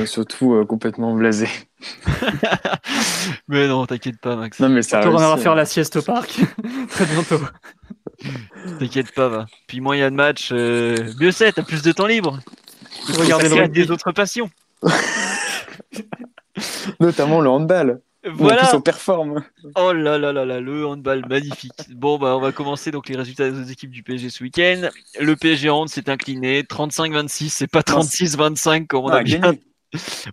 Surtout 0.06 0.64
complètement 0.66 1.14
blasé. 1.14 1.48
mais 3.48 3.68
non, 3.68 3.84
t'inquiète 3.86 4.18
pas, 4.18 4.36
Max. 4.36 4.58
Non, 4.60 4.70
mais 4.70 4.82
ça. 4.82 5.06
On 5.06 5.16
va 5.16 5.36
faire 5.36 5.54
la 5.54 5.66
sieste 5.66 5.96
au 5.96 6.02
parc 6.02 6.40
très 6.90 7.06
bientôt. 7.06 7.40
T'inquiète 8.78 9.12
pas, 9.12 9.28
va. 9.28 9.46
Puis 9.66 9.80
moins 9.80 9.96
il 9.96 10.00
y 10.00 10.02
a 10.02 10.10
de 10.10 10.14
matchs, 10.14 10.52
mieux 10.52 11.32
c'est, 11.32 11.52
t'as 11.52 11.62
plus 11.62 11.82
de 11.82 11.92
temps 11.92 12.06
libre. 12.06 12.40
Regarder 13.08 13.48
le 13.48 13.68
des 13.68 13.90
autres 13.90 14.12
passions. 14.12 14.50
Notamment 17.00 17.40
le 17.40 17.50
handball. 17.50 18.00
Voilà. 18.24 18.70
Où 18.72 18.76
on 18.76 18.80
performe. 18.80 19.44
Oh 19.76 19.92
là 19.92 20.18
là 20.18 20.32
là 20.32 20.44
là, 20.44 20.60
le 20.60 20.86
handball 20.86 21.24
magnifique. 21.28 21.72
Bon 21.90 22.18
bah 22.18 22.36
on 22.36 22.40
va 22.40 22.52
commencer 22.52 22.90
donc 22.90 23.08
les 23.08 23.16
résultats 23.16 23.50
des 23.50 23.58
autres 23.58 23.70
équipes 23.70 23.90
du 23.90 24.02
PSG 24.02 24.28
ce 24.28 24.42
week-end. 24.44 24.88
Le 25.18 25.36
PSG 25.36 25.70
hand 25.70 25.88
s'est 25.88 26.10
incliné 26.10 26.62
35-26, 26.62 27.48
c'est 27.48 27.66
pas 27.66 27.80
36-25 27.80 28.86
comme 28.86 29.04
on 29.04 29.08
a 29.08 29.24
gagné. 29.24 29.60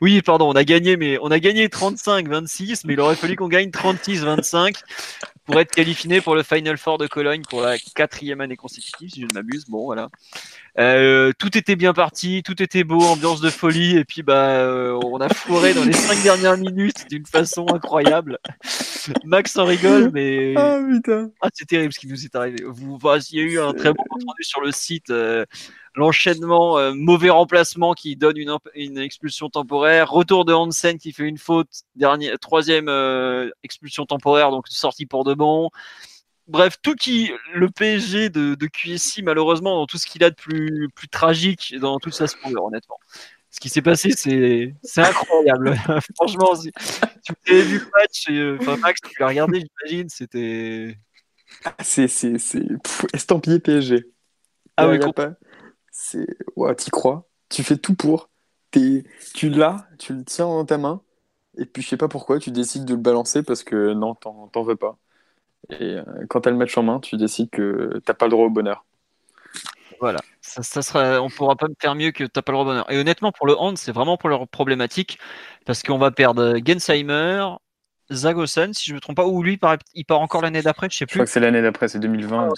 Oui, 0.01 0.21
pardon, 0.21 0.49
on 0.49 0.55
a 0.55 0.63
gagné, 0.63 0.97
mais 0.97 1.17
on 1.19 1.31
a 1.31 1.39
gagné 1.39 1.67
35-26, 1.67 2.81
mais 2.85 2.93
il 2.93 2.99
aurait 2.99 3.15
fallu 3.15 3.35
qu'on 3.35 3.47
gagne 3.47 3.69
36-25 3.71 4.75
pour 5.47 5.59
être 5.61 5.71
qualifié 5.71 6.19
pour 6.19 6.35
le 6.35 6.43
Final 6.43 6.77
Four 6.77 6.97
de 6.97 7.07
Cologne 7.07 7.41
pour 7.49 7.61
la 7.61 7.77
quatrième 7.77 8.41
année 8.41 8.57
consécutive, 8.57 9.09
si 9.09 9.21
je 9.21 9.25
ne 9.25 9.33
m'abuse. 9.33 9.65
Bon, 9.67 9.85
voilà. 9.85 10.09
Euh, 10.77 11.31
tout 11.39 11.57
était 11.57 11.77
bien 11.77 11.93
parti, 11.93 12.43
tout 12.43 12.61
était 12.61 12.83
beau, 12.83 13.01
ambiance 13.01 13.39
de 13.39 13.49
folie, 13.49 13.97
et 13.97 14.03
puis 14.03 14.21
bah 14.21 14.49
euh, 14.59 14.99
on 15.03 15.19
a 15.19 15.29
foiré 15.29 15.73
dans 15.73 15.85
les 15.85 15.93
cinq 15.93 16.21
dernières 16.21 16.57
minutes 16.57 17.09
d'une 17.09 17.25
façon 17.25 17.65
incroyable. 17.73 18.37
Max 19.23 19.57
en 19.57 19.65
rigole, 19.65 20.11
mais 20.13 20.53
ah, 20.57 20.79
putain. 20.87 21.31
Ah, 21.41 21.47
c'est 21.53 21.65
terrible 21.65 21.93
ce 21.93 21.99
qui 21.99 22.07
nous 22.07 22.25
est 22.25 22.35
arrivé. 22.35 22.63
Vous, 22.67 22.99
il 23.31 23.37
y 23.37 23.39
a 23.39 23.43
eu 23.43 23.59
un 23.59 23.73
très 23.73 23.93
bon 23.93 24.03
entendu 24.09 24.43
sur 24.43 24.61
le 24.61 24.71
site. 24.71 25.09
Euh, 25.09 25.45
l'enchaînement, 25.97 26.77
euh, 26.77 26.93
mauvais 26.93 27.29
remplacement 27.29 27.93
qui 27.93 28.15
donne 28.15 28.37
une, 28.37 28.55
une, 28.75 28.97
expulsion 28.97 29.49
temporaire, 29.49 30.09
retour 30.09 30.45
de 30.45 30.53
Hansen 30.53 30.97
qui 30.97 31.11
fait 31.11 31.23
une 31.23 31.37
faute, 31.37 31.69
dernier, 31.95 32.31
troisième 32.39 32.89
expulsion 33.63 34.05
temporaire, 34.05 34.51
donc 34.51 34.67
sortie 34.69 35.05
pour 35.05 35.25
de 35.25 35.33
bon 35.33 35.69
bref, 36.47 36.77
tout 36.81 36.95
qui 36.95 37.31
le 37.53 37.69
PSG 37.69 38.29
de, 38.29 38.55
de 38.55 38.67
QSI, 38.67 39.23
malheureusement, 39.23 39.75
dans 39.75 39.85
tout 39.85 39.97
ce 39.97 40.07
qu'il 40.07 40.23
a 40.23 40.29
de 40.29 40.35
plus, 40.35 40.89
plus 40.95 41.07
tragique 41.07 41.75
dans 41.79 41.99
toute 41.99 42.13
sa 42.13 42.27
splendeur, 42.27 42.65
honnêtement. 42.65 42.99
Ce 43.49 43.59
qui 43.59 43.69
s'est 43.69 43.81
passé, 43.81 44.11
c'est, 44.11 44.75
c'est 44.83 45.01
incroyable. 45.01 45.75
Franchement, 46.15 46.55
si, 46.55 46.71
tu 47.43 47.51
avais 47.53 47.61
vu 47.61 47.79
le 47.79 47.91
match, 47.95 48.25
euh, 48.29 48.57
enfin, 48.59 48.77
Max, 48.77 49.01
tu 49.01 49.19
l'as 49.19 49.27
regardé, 49.27 49.61
j'imagine, 49.61 50.09
c'était. 50.09 50.97
Ah, 51.63 51.75
c'est, 51.81 52.07
c'est, 52.07 52.37
c'est 52.37 52.63
estampillé 53.13 53.59
PSG. 53.59 54.05
Ah 54.75 54.89
oui, 54.89 54.99
pas. 55.15 55.31
C'est. 55.99 56.27
Ouais, 56.55 56.75
t'y 56.75 56.91
crois. 56.91 57.27
Tu 57.49 57.63
fais 57.63 57.75
tout 57.75 57.95
pour. 57.95 58.29
T'es... 58.69 59.03
Tu 59.33 59.49
l'as, 59.49 59.87
tu 59.97 60.13
le 60.13 60.23
tiens 60.23 60.45
dans 60.45 60.63
ta 60.63 60.77
main. 60.77 61.01
Et 61.57 61.65
puis, 61.65 61.81
je 61.81 61.89
sais 61.89 61.97
pas 61.97 62.07
pourquoi, 62.07 62.39
tu 62.39 62.51
décides 62.51 62.85
de 62.85 62.93
le 62.93 62.99
balancer 63.01 63.41
parce 63.41 63.63
que 63.63 63.93
non, 63.93 64.13
t'en, 64.13 64.63
veux 64.63 64.75
pas. 64.75 64.97
Et 65.71 65.95
euh, 65.95 66.03
quand 66.29 66.41
tu 66.41 66.49
as 66.49 66.51
le 66.51 66.57
match 66.57 66.77
en 66.77 66.83
main, 66.83 66.99
tu 66.99 67.17
décides 67.17 67.49
que 67.49 67.99
t'as 68.05 68.13
pas 68.13 68.27
le 68.27 68.31
droit 68.31 68.45
au 68.45 68.51
bonheur. 68.51 68.85
Voilà, 69.99 70.19
ça, 70.41 70.61
ça 70.61 70.83
sera, 70.83 71.19
on 71.19 71.29
pourra 71.29 71.55
pas 71.55 71.67
faire 71.81 71.95
mieux 71.95 72.11
que 72.11 72.25
t'as 72.25 72.43
pas 72.43 72.51
le 72.51 72.57
droit 72.57 72.65
au 72.65 72.69
bonheur. 72.69 72.91
Et 72.91 72.99
honnêtement, 72.99 73.31
pour 73.31 73.47
le 73.47 73.57
hand, 73.57 73.77
c'est 73.77 73.91
vraiment 73.91 74.17
pour 74.17 74.29
leur 74.29 74.47
problématique 74.47 75.17
parce 75.65 75.81
qu'on 75.81 75.97
va 75.97 76.11
perdre 76.11 76.59
Gensheimer, 76.63 77.47
Zagosen, 78.11 78.73
si 78.73 78.89
je 78.89 78.95
me 78.95 78.99
trompe 78.99 79.17
pas, 79.17 79.25
ou 79.25 79.43
lui 79.43 79.59
il 79.93 80.05
part, 80.05 80.21
encore 80.21 80.41
l'année 80.41 80.61
d'après, 80.61 80.87
je 80.89 80.97
sais 80.97 81.05
plus. 81.05 81.13
Je 81.13 81.17
crois 81.17 81.25
que 81.25 81.31
c'est 81.31 81.39
l'année 81.39 81.61
d'après, 81.61 81.87
c'est 81.87 81.99
2020, 81.99 82.49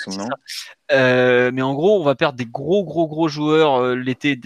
euh, 0.91 1.51
mais 1.53 1.61
en 1.61 1.73
gros, 1.73 1.99
on 1.99 2.03
va 2.03 2.15
perdre 2.15 2.37
des 2.37 2.45
gros, 2.45 2.83
gros, 2.83 3.07
gros 3.07 3.27
joueurs 3.27 3.81
euh, 3.81 3.95
l'été 3.95 4.39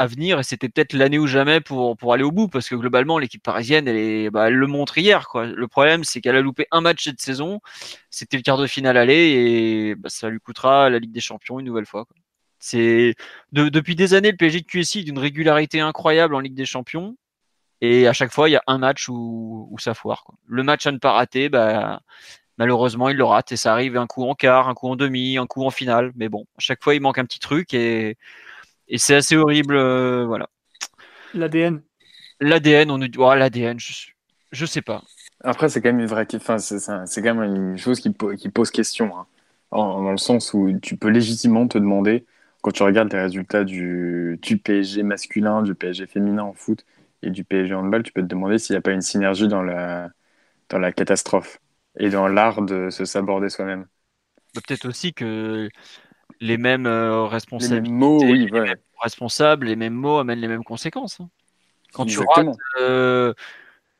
à 0.00 0.06
venir 0.06 0.38
et 0.38 0.42
c'était 0.42 0.70
peut-être 0.70 0.94
l'année 0.94 1.18
ou 1.18 1.26
jamais 1.26 1.60
pour, 1.60 1.94
pour 1.94 2.14
aller 2.14 2.22
au 2.22 2.32
bout 2.32 2.48
parce 2.48 2.70
que 2.70 2.74
globalement 2.74 3.18
l'équipe 3.18 3.42
parisienne 3.42 3.86
elle, 3.86 3.98
est, 3.98 4.30
bah, 4.30 4.48
elle 4.48 4.54
le 4.54 4.66
montre 4.66 4.96
hier 4.96 5.28
quoi. 5.28 5.44
Le 5.44 5.68
problème 5.68 6.04
c'est 6.04 6.22
qu'elle 6.22 6.36
a 6.36 6.40
loupé 6.40 6.66
un 6.70 6.80
match 6.80 7.04
cette 7.04 7.20
saison, 7.20 7.60
c'était 8.08 8.38
le 8.38 8.42
quart 8.42 8.56
de 8.56 8.66
finale 8.66 8.96
aller 8.96 9.28
et 9.28 9.94
bah, 9.96 10.08
ça 10.08 10.30
lui 10.30 10.40
coûtera 10.40 10.88
la 10.88 10.98
Ligue 10.98 11.12
des 11.12 11.20
Champions 11.20 11.60
une 11.60 11.66
nouvelle 11.66 11.84
fois. 11.84 12.06
C'est 12.58 13.14
de, 13.52 13.68
depuis 13.68 13.94
des 13.94 14.14
années 14.14 14.30
le 14.30 14.38
PSG 14.38 14.60
de 14.62 14.66
QSI 14.66 15.04
d'une 15.04 15.18
régularité 15.18 15.80
incroyable 15.80 16.34
en 16.34 16.40
Ligue 16.40 16.54
des 16.54 16.64
Champions 16.64 17.16
et 17.80 18.08
à 18.08 18.12
chaque 18.12 18.32
fois 18.32 18.48
il 18.48 18.52
y 18.52 18.56
a 18.56 18.62
un 18.66 18.78
match 18.78 19.08
où, 19.08 19.68
où 19.70 19.78
ça 19.78 19.94
foire. 19.94 20.24
Quoi. 20.24 20.36
Le 20.46 20.62
match 20.62 20.86
à 20.86 20.92
ne 20.92 20.98
pas 20.98 21.12
rater, 21.12 21.48
bah, 21.48 22.00
malheureusement 22.58 23.08
il 23.08 23.16
le 23.16 23.24
rate 23.24 23.52
et 23.52 23.56
ça 23.56 23.72
arrive 23.72 23.96
un 23.96 24.06
coup 24.06 24.24
en 24.24 24.34
quart, 24.34 24.68
un 24.68 24.74
coup 24.74 24.88
en 24.88 24.96
demi, 24.96 25.38
un 25.38 25.46
coup 25.46 25.64
en 25.64 25.70
finale. 25.70 26.12
Mais 26.16 26.28
bon, 26.28 26.46
à 26.56 26.60
chaque 26.60 26.82
fois 26.82 26.94
il 26.94 27.00
manque 27.00 27.18
un 27.18 27.24
petit 27.24 27.40
truc 27.40 27.74
et 27.74 28.16
et 28.90 28.98
c'est 28.98 29.14
assez 29.14 29.36
horrible, 29.36 29.76
euh, 29.76 30.26
voilà. 30.26 30.48
L'ADN. 31.32 31.80
L'ADN, 32.40 32.90
on 32.90 32.98
nous 32.98 33.06
dit, 33.06 33.18
oh, 33.18 33.32
l'ADN, 33.34 33.78
je, 33.78 34.08
je 34.50 34.66
sais 34.66 34.82
pas. 34.82 35.02
Après, 35.44 35.68
c'est 35.68 35.80
quand 35.80 35.90
même 35.90 36.00
une 36.00 36.06
vraie, 36.06 36.26
enfin, 36.34 36.58
c'est, 36.58 37.22
quand 37.22 37.34
même 37.34 37.42
une 37.42 37.78
chose 37.78 38.00
qui, 38.00 38.12
qui 38.36 38.48
pose 38.48 38.70
question, 38.70 39.16
hein. 39.16 39.26
dans 39.70 40.10
le 40.10 40.18
sens 40.18 40.52
où 40.52 40.76
tu 40.82 40.96
peux 40.96 41.08
légitimement 41.08 41.68
te 41.68 41.78
demander, 41.78 42.24
quand 42.62 42.72
tu 42.72 42.82
regardes 42.82 43.12
les 43.12 43.20
résultats 43.20 43.62
du, 43.62 44.38
du 44.42 44.58
PSG 44.58 45.04
masculin, 45.04 45.62
du 45.62 45.74
PSG 45.74 46.06
féminin 46.06 46.42
en 46.42 46.52
foot 46.52 46.84
et 47.22 47.30
du 47.30 47.44
PSG 47.44 47.74
handball, 47.74 48.02
tu 48.02 48.12
peux 48.12 48.22
te 48.22 48.26
demander 48.26 48.58
s'il 48.58 48.74
n'y 48.74 48.78
a 48.78 48.82
pas 48.82 48.92
une 48.92 49.02
synergie 49.02 49.48
dans 49.48 49.62
la, 49.62 50.10
dans 50.68 50.78
la 50.78 50.92
catastrophe 50.92 51.60
et 51.98 52.10
dans 52.10 52.28
l'art 52.28 52.62
de 52.62 52.90
se 52.90 53.04
saborder 53.04 53.48
soi-même. 53.48 53.86
Bah, 54.54 54.60
peut-être 54.66 54.88
aussi 54.88 55.12
que 55.12 55.68
les 56.40 56.56
mêmes 56.56 56.86
euh, 56.86 57.24
responsabilités, 57.26 57.82
les 57.84 57.90
mêmes 57.90 57.98
mots, 57.98 58.22
oui, 58.22 58.46
les 58.46 58.50
mêmes 58.50 58.76
responsables, 59.00 59.66
les 59.66 59.76
mêmes 59.76 59.94
mots 59.94 60.18
amènent 60.18 60.40
les 60.40 60.48
mêmes 60.48 60.64
conséquences. 60.64 61.20
Hein. 61.20 61.28
Quand 61.92 62.06
tu 62.06 62.18
rates 62.18 62.56
euh, 62.80 63.34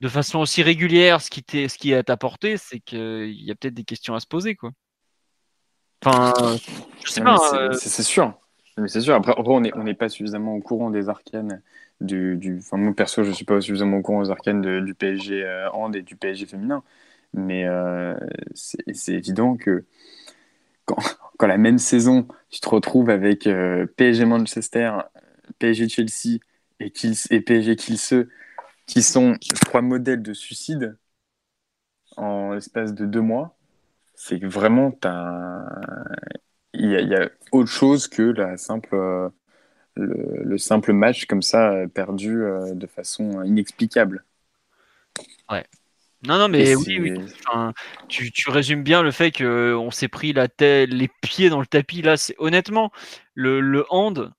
de 0.00 0.08
façon 0.08 0.38
aussi 0.38 0.62
régulière 0.62 1.20
ce 1.20 1.30
qui, 1.30 1.42
ce 1.46 1.76
qui 1.76 1.92
est 1.92 2.08
apporté, 2.08 2.56
c'est 2.56 2.80
qu'il 2.80 3.42
y 3.42 3.50
a 3.50 3.54
peut-être 3.54 3.74
des 3.74 3.84
questions 3.84 4.14
à 4.14 4.20
se 4.20 4.26
poser. 4.26 4.54
Quoi. 4.54 4.70
Enfin, 6.04 6.56
je 7.04 7.10
sais 7.10 7.20
pas. 7.20 7.38
Euh, 7.54 7.72
c'est 7.72 8.02
sûr. 8.02 8.34
Mais 8.78 8.88
c'est 8.88 9.00
sûr. 9.00 9.14
Après, 9.14 9.34
on 9.36 9.60
n'est 9.60 9.72
on 9.74 9.94
pas 9.94 10.08
suffisamment 10.08 10.54
au 10.54 10.60
courant 10.60 10.90
des 10.90 11.08
arcanes 11.08 11.60
du, 12.00 12.36
du. 12.36 12.58
Enfin, 12.58 12.76
moi 12.76 12.94
perso, 12.94 13.24
je 13.24 13.32
suis 13.32 13.44
pas 13.44 13.60
suffisamment 13.60 13.98
au 13.98 14.02
courant 14.02 14.22
des 14.22 14.30
arcanes 14.30 14.84
du 14.84 14.94
PSG 14.94 15.44
euh, 15.44 15.70
hand 15.72 15.94
et 15.96 16.02
du 16.02 16.16
PSG 16.16 16.46
féminin. 16.46 16.82
Mais 17.32 17.66
c'est 18.54 19.12
évident 19.14 19.56
que 19.56 19.84
quand, 20.84 20.96
quand 21.38 21.46
la 21.46 21.58
même 21.58 21.78
saison, 21.78 22.26
tu 22.50 22.60
te 22.60 22.68
retrouves 22.68 23.10
avec 23.10 23.46
euh, 23.46 23.86
PSG 23.96 24.24
Manchester, 24.24 24.92
PSG 25.58 25.88
Chelsea 25.88 26.38
et, 26.80 26.92
et 27.30 27.40
PSG 27.40 27.76
Kielce, 27.76 28.14
qui 28.86 29.02
sont 29.02 29.36
trois 29.66 29.82
modèles 29.82 30.22
de 30.22 30.34
suicide 30.34 30.96
en 32.16 32.52
l'espace 32.52 32.94
de 32.94 33.06
deux 33.06 33.20
mois, 33.20 33.56
c'est 34.14 34.40
que 34.40 34.46
vraiment, 34.46 34.92
il 36.74 36.90
y, 36.90 37.14
a 37.14 37.30
autre 37.52 37.70
chose 37.70 38.08
que 38.08 38.22
la 38.22 38.56
simple, 38.56 39.30
euh, 39.98 40.42
le, 40.44 40.58
simple 40.58 40.92
match 40.92 41.26
comme 41.26 41.42
ça 41.42 41.74
perdu 41.92 42.42
euh, 42.42 42.74
de 42.74 42.86
façon 42.86 43.42
inexplicable. 43.42 44.24
Ouais. 45.50 45.64
Non, 46.26 46.38
non, 46.38 46.48
mais 46.48 46.74
oui, 46.74 46.98
oui. 47.00 47.18
tu, 48.08 48.30
tu, 48.30 48.50
résumes 48.50 48.82
bien 48.82 49.02
le 49.02 49.10
fait 49.10 49.32
qu'on 49.32 49.90
s'est 49.90 50.08
pris 50.08 50.34
la 50.34 50.48
tête, 50.48 50.90
les 50.90 51.08
pieds 51.22 51.48
dans 51.48 51.60
le 51.60 51.66
tapis. 51.66 52.02
Là, 52.02 52.18
c'est 52.18 52.34
honnêtement, 52.38 52.92
le, 53.34 53.60
le 53.60 53.86
hand, 53.88 54.30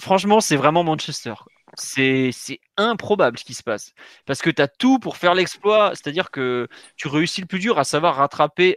franchement, 0.00 0.40
c'est 0.40 0.56
vraiment 0.56 0.82
Manchester. 0.82 1.34
C'est 1.74 2.32
improbable 2.76 3.38
ce 3.38 3.44
qui 3.44 3.54
se 3.54 3.62
passe. 3.62 3.92
Parce 4.26 4.42
que 4.42 4.50
tu 4.50 4.60
as 4.60 4.68
tout 4.68 4.98
pour 4.98 5.16
faire 5.16 5.34
l'exploit. 5.34 5.90
C'est-à-dire 5.94 6.32
que 6.32 6.66
tu 6.96 7.06
réussis 7.06 7.40
le 7.40 7.46
plus 7.46 7.60
dur, 7.60 7.78
à 7.78 7.84
savoir 7.84 8.16
rattraper 8.16 8.76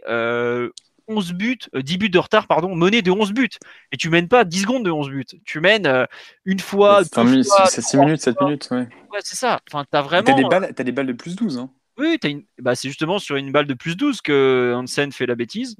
11 1.08 1.30
euh, 1.30 1.34
buts, 1.34 1.58
10 1.74 1.94
euh, 1.94 1.98
buts 1.98 2.10
de 2.10 2.18
retard, 2.18 2.46
pardon, 2.46 2.74
mené 2.74 3.02
de 3.02 3.10
11 3.10 3.32
buts. 3.32 3.48
Et 3.92 3.96
tu 3.96 4.10
mènes 4.10 4.28
pas 4.28 4.44
10 4.44 4.62
secondes 4.62 4.84
de 4.84 4.90
11 4.90 5.08
buts. 5.10 5.24
Tu 5.44 5.60
mènes 5.60 5.86
euh, 5.86 6.06
une 6.44 6.60
fois. 6.60 7.02
C'est 7.04 7.82
6 7.82 7.96
minutes, 7.96 8.20
7 8.20 8.40
minutes. 8.40 8.68
Ouais, 8.70 8.88
ouais 9.12 9.20
c'est 9.20 9.36
ça. 9.36 9.60
Enfin, 9.70 9.84
tu 9.90 9.96
as 9.96 10.02
vraiment. 10.02 10.24
Tu 10.24 10.32
as, 10.32 10.84
des 10.84 10.92
balles 10.92 11.06
de 11.06 11.12
plus 11.12 11.36
12. 11.36 11.58
Hein. 11.58 11.70
Oui, 11.98 12.18
une... 12.24 12.44
bah, 12.58 12.74
c'est 12.74 12.88
justement 12.88 13.18
sur 13.18 13.36
une 13.36 13.52
balle 13.52 13.66
de 13.66 13.74
plus 13.74 13.96
12 13.96 14.20
que 14.20 14.74
Hansen 14.76 15.12
fait 15.12 15.26
la 15.26 15.34
bêtise. 15.34 15.76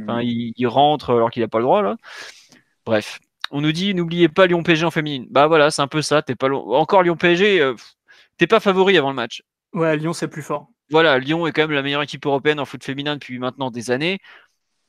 Enfin, 0.00 0.18
mmh. 0.18 0.26
il, 0.26 0.52
il 0.56 0.66
rentre 0.66 1.10
alors 1.10 1.30
qu'il 1.30 1.42
n'a 1.42 1.48
pas 1.48 1.58
le 1.58 1.64
droit. 1.64 1.82
là. 1.82 1.96
Bref, 2.84 3.20
on 3.52 3.60
nous 3.60 3.72
dit 3.72 3.94
n'oubliez 3.94 4.28
pas 4.28 4.46
Lyon 4.46 4.62
PSG 4.62 4.84
en 4.84 4.90
féminine. 4.90 5.26
Bah 5.30 5.46
voilà, 5.46 5.70
c'est 5.70 5.82
un 5.82 5.88
peu 5.88 6.02
ça. 6.02 6.22
T'es 6.22 6.34
pas 6.34 6.48
encore 6.50 7.02
Lyon 7.02 7.16
PSG. 7.16 7.60
Euh, 7.60 7.74
t'es 8.38 8.46
pas 8.46 8.60
favori 8.60 8.96
avant 8.98 9.10
le 9.10 9.14
match. 9.14 9.42
Ouais, 9.72 9.96
Lyon 9.96 10.12
c'est 10.12 10.28
plus 10.28 10.42
fort. 10.42 10.68
Voilà, 10.90 11.18
Lyon 11.18 11.46
est 11.46 11.52
quand 11.52 11.62
même 11.62 11.72
la 11.72 11.82
meilleure 11.82 12.02
équipe 12.02 12.26
européenne 12.26 12.58
en 12.58 12.64
foot 12.64 12.82
féminin 12.82 13.14
depuis 13.14 13.38
maintenant 13.38 13.70
des 13.70 13.90
années. 13.90 14.18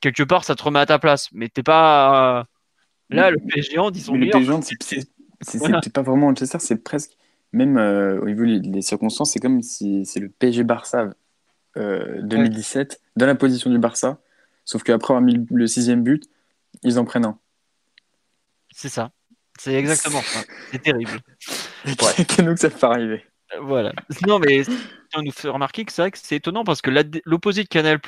Quelque 0.00 0.22
part, 0.22 0.44
ça 0.44 0.54
te 0.54 0.62
remet 0.62 0.80
à 0.80 0.86
ta 0.86 0.98
place. 0.98 1.28
Mais 1.32 1.48
t'es 1.48 1.62
pas 1.62 2.46
là 3.10 3.30
le 3.30 3.38
PSG 3.38 3.78
en 3.78 3.90
disons. 3.90 4.14
Mais 4.14 4.26
le 4.26 4.32
PSG 4.32 5.04
c'est 5.40 5.92
pas 5.92 6.02
vraiment 6.02 6.28
Manchester, 6.28 6.58
c'est 6.58 6.82
presque 6.82 7.12
même 7.52 7.78
euh, 7.78 8.20
au 8.20 8.26
niveau 8.26 8.44
des 8.44 8.82
circonstances, 8.82 9.32
c'est 9.32 9.38
comme 9.38 9.62
si 9.62 10.04
c'est 10.04 10.20
le 10.20 10.28
PSG 10.28 10.64
Barça 10.64 11.10
2017 11.76 12.92
euh, 12.92 13.10
dans 13.16 13.26
la 13.26 13.34
position 13.34 13.70
du 13.70 13.78
Barça, 13.78 14.20
sauf 14.64 14.82
qu'après 14.82 15.14
avoir 15.14 15.22
mis 15.22 15.46
le 15.50 15.66
sixième 15.66 16.02
but, 16.02 16.24
ils 16.82 16.98
en 16.98 17.04
prennent 17.04 17.24
un. 17.24 17.38
C'est 18.72 18.88
ça. 18.88 19.12
C'est 19.58 19.74
exactement 19.74 20.20
ça. 20.20 20.40
C'est 20.72 20.82
terrible. 20.82 21.20
C'est 21.84 22.42
nous 22.42 22.54
que 22.54 22.60
ça 22.60 22.70
peut 22.70 22.86
arriver. 22.86 23.24
Euh, 23.54 23.60
voilà. 23.60 23.92
Non, 24.26 24.40
mais 24.40 24.62
on 25.14 25.22
nous 25.22 25.30
fait 25.30 25.48
remarquer 25.48 25.84
que 25.84 25.92
c'est 25.92 26.16
c'est 26.16 26.36
étonnant 26.36 26.64
parce 26.64 26.82
que 26.82 26.90
l'opposé 27.24 27.62
de 27.62 27.68
Canal 27.68 28.00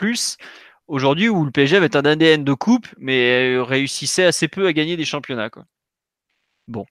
aujourd'hui, 0.88 1.28
où 1.28 1.44
le 1.44 1.50
PSG 1.50 1.76
avait 1.76 1.96
un 1.96 2.04
ADN 2.04 2.44
de 2.44 2.54
coupe, 2.54 2.88
mais 2.98 3.54
euh, 3.56 3.62
réussissait 3.62 4.24
assez 4.24 4.48
peu 4.48 4.66
à 4.66 4.72
gagner 4.72 4.96
des 4.96 5.04
championnats. 5.04 5.50
Quoi. 5.50 5.64
Bon. 6.68 6.86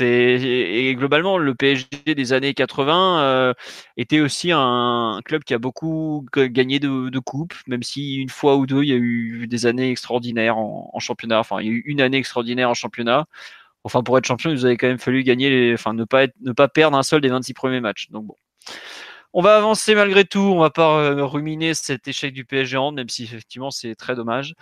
Et 0.00 0.94
globalement 0.96 1.36
le 1.36 1.54
PSG 1.54 2.14
des 2.14 2.32
années 2.32 2.54
80 2.54 3.22
euh, 3.22 3.54
était 3.96 4.20
aussi 4.20 4.52
un, 4.52 5.20
club 5.24 5.42
qui 5.42 5.52
a 5.52 5.58
beaucoup 5.58 6.24
gagné 6.32 6.78
de, 6.78 7.18
coupes, 7.18 7.54
même 7.66 7.82
si 7.82 8.16
une 8.16 8.28
fois 8.28 8.56
ou 8.56 8.66
deux 8.66 8.84
il 8.84 8.88
y 8.88 8.92
a 8.92 8.96
eu 8.96 9.48
des 9.48 9.66
années 9.66 9.90
extraordinaires 9.90 10.58
en, 10.58 10.98
championnat. 11.00 11.40
Enfin, 11.40 11.60
il 11.60 11.66
y 11.66 11.70
a 11.70 11.72
eu 11.72 11.82
une 11.86 12.00
année 12.00 12.18
extraordinaire 12.18 12.70
en 12.70 12.74
championnat. 12.74 13.26
Enfin, 13.84 14.02
pour 14.02 14.16
être 14.18 14.26
champion, 14.26 14.50
il 14.50 14.54
nous 14.54 14.64
avait 14.66 14.76
quand 14.76 14.88
même 14.88 14.98
fallu 14.98 15.24
gagner, 15.24 15.72
enfin 15.74 15.94
ne 15.94 16.04
pas 16.04 16.24
être, 16.24 16.34
ne 16.42 16.52
pas 16.52 16.68
perdre 16.68 16.96
un 16.96 17.02
seul 17.02 17.20
des 17.20 17.28
26 17.28 17.54
premiers 17.54 17.80
matchs. 17.80 18.10
Donc 18.10 18.26
bon. 18.26 18.36
On 19.32 19.42
va 19.42 19.56
avancer 19.56 19.94
malgré 19.94 20.24
tout. 20.24 20.40
On 20.40 20.58
va 20.58 20.70
pas 20.70 20.98
euh, 21.02 21.24
ruminer 21.24 21.74
cet 21.74 22.08
échec 22.08 22.32
du 22.32 22.44
PSG 22.44 22.76
en, 22.76 22.92
même 22.92 23.08
si 23.08 23.24
effectivement 23.24 23.70
c'est 23.70 23.94
très 23.94 24.14
dommage. 24.14 24.54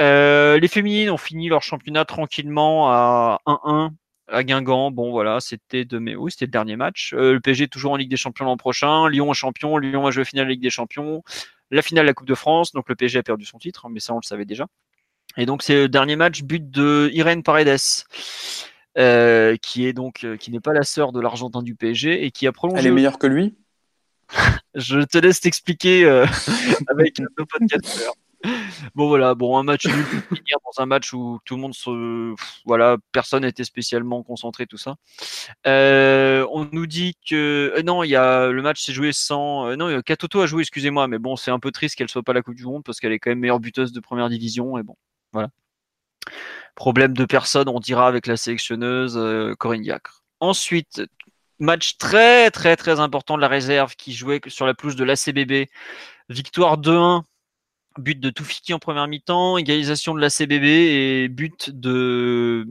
Euh, 0.00 0.58
les 0.58 0.68
féminines 0.68 1.10
ont 1.10 1.16
fini 1.16 1.48
leur 1.48 1.62
championnat 1.62 2.04
tranquillement 2.04 2.90
à 2.90 3.40
1-1 3.46 3.90
à 4.28 4.42
Guingamp, 4.42 4.90
bon 4.90 5.10
voilà, 5.10 5.38
c'était 5.38 5.84
de 5.84 5.98
mai, 5.98 6.16
oui, 6.16 6.30
c'était 6.30 6.46
le 6.46 6.50
dernier 6.50 6.76
match. 6.76 7.12
Euh, 7.12 7.34
le 7.34 7.40
PSG 7.40 7.64
est 7.64 7.68
toujours 7.68 7.92
en 7.92 7.96
Ligue 7.96 8.08
des 8.08 8.16
Champions 8.16 8.46
l'an 8.46 8.56
prochain. 8.56 9.06
Lyon 9.10 9.30
est 9.30 9.34
champion. 9.34 9.76
Lyon 9.76 10.02
va 10.02 10.10
jouer 10.10 10.24
finale 10.24 10.46
de 10.46 10.52
Ligue 10.52 10.62
des 10.62 10.70
Champions. 10.70 11.22
La 11.70 11.82
finale 11.82 12.04
de 12.04 12.08
la 12.08 12.14
Coupe 12.14 12.26
de 12.26 12.34
France. 12.34 12.72
Donc 12.72 12.88
le 12.88 12.94
PSG 12.94 13.18
a 13.18 13.22
perdu 13.22 13.44
son 13.44 13.58
titre, 13.58 13.88
mais 13.90 14.00
ça 14.00 14.14
on 14.14 14.18
le 14.18 14.26
savait 14.26 14.46
déjà. 14.46 14.66
Et 15.36 15.44
donc 15.44 15.62
c'est 15.62 15.74
le 15.74 15.88
dernier 15.88 16.16
match, 16.16 16.42
but 16.42 16.70
de 16.70 17.10
Irène 17.12 17.42
Paredes, 17.42 17.76
qui 19.60 19.86
est 19.86 19.92
donc 19.92 20.26
qui 20.40 20.50
n'est 20.50 20.60
pas 20.60 20.72
la 20.72 20.84
sœur 20.84 21.12
de 21.12 21.20
l'Argentin 21.20 21.62
du 21.62 21.74
PSG 21.74 22.24
et 22.24 22.30
qui 22.30 22.46
a 22.46 22.52
prolongé. 22.52 22.80
Elle 22.80 22.86
est 22.86 22.92
meilleure 22.92 23.18
que 23.18 23.26
lui? 23.26 23.54
Je 24.74 25.00
te 25.00 25.18
laisse 25.18 25.40
t'expliquer 25.40 26.04
avec 26.88 27.18
nos 27.18 27.46
podcasteurs. 27.46 28.14
Bon 28.94 29.08
voilà, 29.08 29.34
bon 29.34 29.56
un 29.56 29.62
match 29.62 29.86
nul 29.86 30.04
dans 30.30 30.82
un 30.82 30.86
match 30.86 31.12
où 31.12 31.38
tout 31.44 31.54
le 31.54 31.62
monde 31.62 31.74
se, 31.74 32.34
voilà, 32.66 32.98
personne 33.12 33.42
n'était 33.42 33.64
spécialement 33.64 34.22
concentré 34.22 34.66
tout 34.66 34.76
ça. 34.76 34.96
Euh, 35.66 36.46
on 36.52 36.68
nous 36.70 36.86
dit 36.86 37.16
que 37.28 37.72
euh, 37.76 37.82
non, 37.82 38.02
il 38.02 38.10
y 38.10 38.16
a 38.16 38.48
le 38.48 38.62
match 38.62 38.82
s'est 38.82 38.92
joué 38.92 39.12
sans, 39.12 39.68
euh, 39.68 39.76
non, 39.76 40.00
Katoto 40.02 40.42
a 40.42 40.46
joué, 40.46 40.60
excusez-moi, 40.62 41.08
mais 41.08 41.18
bon 41.18 41.36
c'est 41.36 41.50
un 41.50 41.58
peu 41.58 41.70
triste 41.70 41.96
qu'elle 41.96 42.10
soit 42.10 42.22
pas 42.22 42.34
la 42.34 42.42
Coupe 42.42 42.54
du 42.54 42.64
Monde 42.64 42.84
parce 42.84 43.00
qu'elle 43.00 43.12
est 43.12 43.18
quand 43.18 43.30
même 43.30 43.40
meilleure 43.40 43.60
buteuse 43.60 43.92
de 43.92 44.00
première 44.00 44.28
division 44.28 44.76
et 44.78 44.82
bon 44.82 44.96
voilà. 45.32 45.48
Problème 46.74 47.14
de 47.14 47.24
personne, 47.24 47.68
on 47.68 47.80
dira 47.80 48.08
avec 48.08 48.26
la 48.26 48.36
sélectionneuse 48.36 49.18
Corinne 49.58 49.82
Diacre. 49.82 50.22
Ensuite, 50.40 51.02
match 51.58 51.96
très 51.98 52.50
très 52.50 52.76
très 52.76 53.00
important 53.00 53.36
de 53.36 53.40
la 53.40 53.48
réserve 53.48 53.94
qui 53.96 54.12
jouait 54.12 54.40
sur 54.48 54.66
la 54.66 54.74
pelouse 54.74 54.96
de 54.96 55.04
l'ACBB. 55.04 55.68
Victoire 56.28 56.78
2-1 56.78 57.22
but 57.98 58.18
de 58.18 58.30
Toufiki 58.30 58.74
en 58.74 58.78
première 58.78 59.06
mi-temps, 59.06 59.56
égalisation 59.56 60.14
de 60.14 60.20
la 60.20 60.30
CBB 60.30 60.64
et 60.64 61.28
but 61.28 61.70
de 61.70 62.66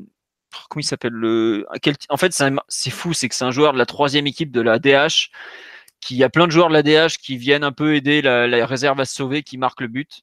comment 0.70 0.82
il 0.82 0.84
s'appelle 0.84 1.14
le 1.14 1.66
en 2.10 2.18
fait 2.18 2.34
c'est 2.68 2.90
fou 2.92 3.14
c'est 3.14 3.30
que 3.30 3.36
c'est 3.36 3.46
un 3.46 3.52
joueur 3.52 3.74
de 3.74 3.78
la 3.78 3.86
troisième 3.86 4.28
équipe 4.28 4.52
de 4.52 4.62
la 4.62 4.78
DH 4.80 5.32
qu'il 6.04 6.18
y 6.18 6.24
a 6.24 6.30
plein 6.30 6.48
de 6.48 6.52
joueurs 6.52 6.70
de 6.70 6.74
la 6.74 6.84
DH 6.84 7.18
qui 7.22 7.38
viennent 7.38 7.64
un 7.64 7.72
peu 7.72 7.96
aider 7.96 8.22
la, 8.22 8.66
réserve 8.66 9.00
à 9.00 9.06
se 9.06 9.16
sauver, 9.16 9.44
qui 9.44 9.58
marquent 9.58 9.82
le 9.82 9.88
but. 9.88 10.22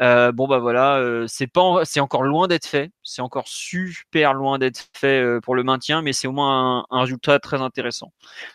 Euh, 0.00 0.30
bon 0.30 0.46
bah 0.46 0.58
voilà, 0.58 0.96
euh, 0.98 1.26
c'est 1.26 1.48
pas, 1.48 1.84
c'est 1.84 1.98
encore 1.98 2.22
loin 2.22 2.46
d'être 2.46 2.66
fait, 2.66 2.92
c'est 3.02 3.20
encore 3.20 3.48
super 3.48 4.32
loin 4.32 4.58
d'être 4.58 4.88
fait 4.94 5.20
euh, 5.20 5.40
pour 5.40 5.56
le 5.56 5.64
maintien, 5.64 6.02
mais 6.02 6.12
c'est 6.12 6.28
au 6.28 6.32
moins 6.32 6.84
un, 6.88 7.00
résultat 7.00 7.40
très 7.40 7.60
intéressant. 7.60 8.12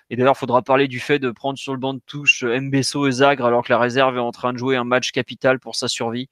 Et 0.10 0.16
d'ailleurs, 0.16 0.36
il 0.38 0.40
faudra 0.40 0.62
parler 0.62 0.88
du 0.88 1.00
fait 1.02 1.20
de 1.20 1.32
prendre 1.32 1.60
sur 1.60 1.74
le 1.74 1.80
banc 1.80 1.94
de 1.94 2.02
touche 2.06 2.44
Mbesso 2.44 3.08
et 3.08 3.12
Zagre 3.12 3.46
alors 3.46 3.64
que 3.64 3.74
la 3.74 3.80
réserve 3.80 4.16
est 4.16 4.22
en 4.22 4.32
train 4.32 4.54
de 4.54 4.58
jouer 4.58 4.78
un 4.78 4.86
match 4.86 5.12
capital 5.12 5.60
pour 5.60 5.76
sa 5.76 5.88
survie. 5.90 6.30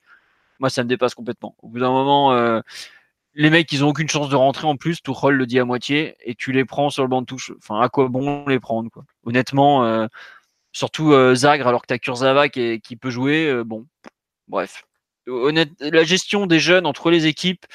Moi, 0.59 0.69
ça 0.69 0.83
me 0.83 0.87
dépasse 0.87 1.15
complètement. 1.15 1.55
Au 1.61 1.67
bout 1.67 1.79
d'un 1.79 1.91
moment, 1.91 2.61
les 3.33 3.49
mecs, 3.49 3.71
ils 3.71 3.83
ont 3.83 3.89
aucune 3.89 4.09
chance 4.09 4.29
de 4.29 4.35
rentrer 4.35 4.67
en 4.67 4.75
plus. 4.75 5.01
Tuchel 5.01 5.35
le 5.35 5.45
dit 5.45 5.59
à 5.59 5.65
moitié 5.65 6.15
et 6.25 6.35
tu 6.35 6.51
les 6.51 6.65
prends 6.65 6.89
sur 6.89 7.03
le 7.03 7.09
banc 7.09 7.21
de 7.21 7.25
touche. 7.25 7.51
Enfin, 7.57 7.79
à 7.79 7.89
quoi 7.89 8.07
bon 8.07 8.45
les 8.47 8.59
prendre 8.59 8.89
quoi? 8.89 9.03
Honnêtement, 9.23 9.85
euh, 9.85 10.07
surtout 10.73 11.13
euh, 11.13 11.35
Zagre 11.35 11.67
alors 11.67 11.81
que 11.81 11.87
t'as 11.87 11.97
Kurzawa 11.97 12.49
qui, 12.49 12.81
qui 12.81 12.95
peut 12.97 13.09
jouer. 13.09 13.47
Euh, 13.47 13.63
bon, 13.63 13.85
bref. 14.47 14.83
Honnête, 15.27 15.69
la 15.79 16.03
gestion 16.03 16.47
des 16.47 16.59
jeunes 16.59 16.85
entre 16.85 17.11
les 17.11 17.27
équipes 17.27 17.65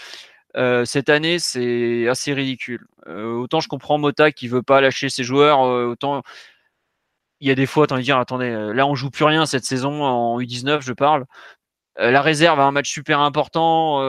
cette 0.85 1.11
année, 1.11 1.39
c'est 1.39 2.09
assez 2.09 2.33
ridicule. 2.33 2.87
autant 3.07 3.61
je 3.61 3.69
comprends 3.69 3.99
Mota 3.99 4.33
qui 4.33 4.49
veut 4.49 4.63
pas 4.63 4.81
lâcher 4.81 5.11
ses 5.11 5.23
joueurs, 5.23 5.61
autant 5.61 6.23
il 7.41 7.49
y 7.49 7.51
a 7.51 7.55
des 7.55 7.67
fois, 7.67 7.87
t'as 7.87 7.95
envie 7.95 8.03
de 8.03 8.07
dire, 8.07 8.19
attendez, 8.19 8.51
là 8.75 8.87
on 8.87 8.95
joue 8.95 9.11
plus 9.11 9.27
rien 9.27 9.45
cette 9.45 9.67
saison 9.67 10.03
en 10.03 10.41
U19, 10.41 10.81
je 10.81 10.95
parle. 10.95 11.27
la 11.99 12.23
réserve 12.23 12.59
a 12.59 12.65
un 12.65 12.73
match 12.73 12.91
super 12.91 13.21
important 13.21 14.03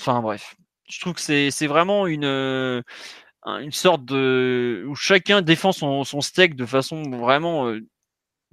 Enfin 0.00 0.20
bref, 0.22 0.56
je 0.88 1.00
trouve 1.00 1.14
que 1.14 1.20
c'est 1.20 1.66
vraiment 1.66 2.06
une, 2.06 2.24
une 3.44 3.72
sorte 3.72 4.04
de. 4.04 4.84
où 4.88 4.94
chacun 4.94 5.42
défend 5.42 5.72
son, 5.72 6.04
son 6.04 6.20
steak 6.20 6.56
de 6.56 6.66
façon 6.66 7.02
vraiment 7.10 7.72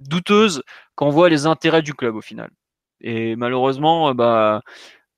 douteuse 0.00 0.62
quand 0.94 1.06
on 1.08 1.10
voit 1.10 1.28
les 1.28 1.46
intérêts 1.46 1.82
du 1.82 1.94
club 1.94 2.14
au 2.16 2.20
final. 2.20 2.50
Et 3.00 3.36
malheureusement, 3.36 4.14
bah, 4.14 4.62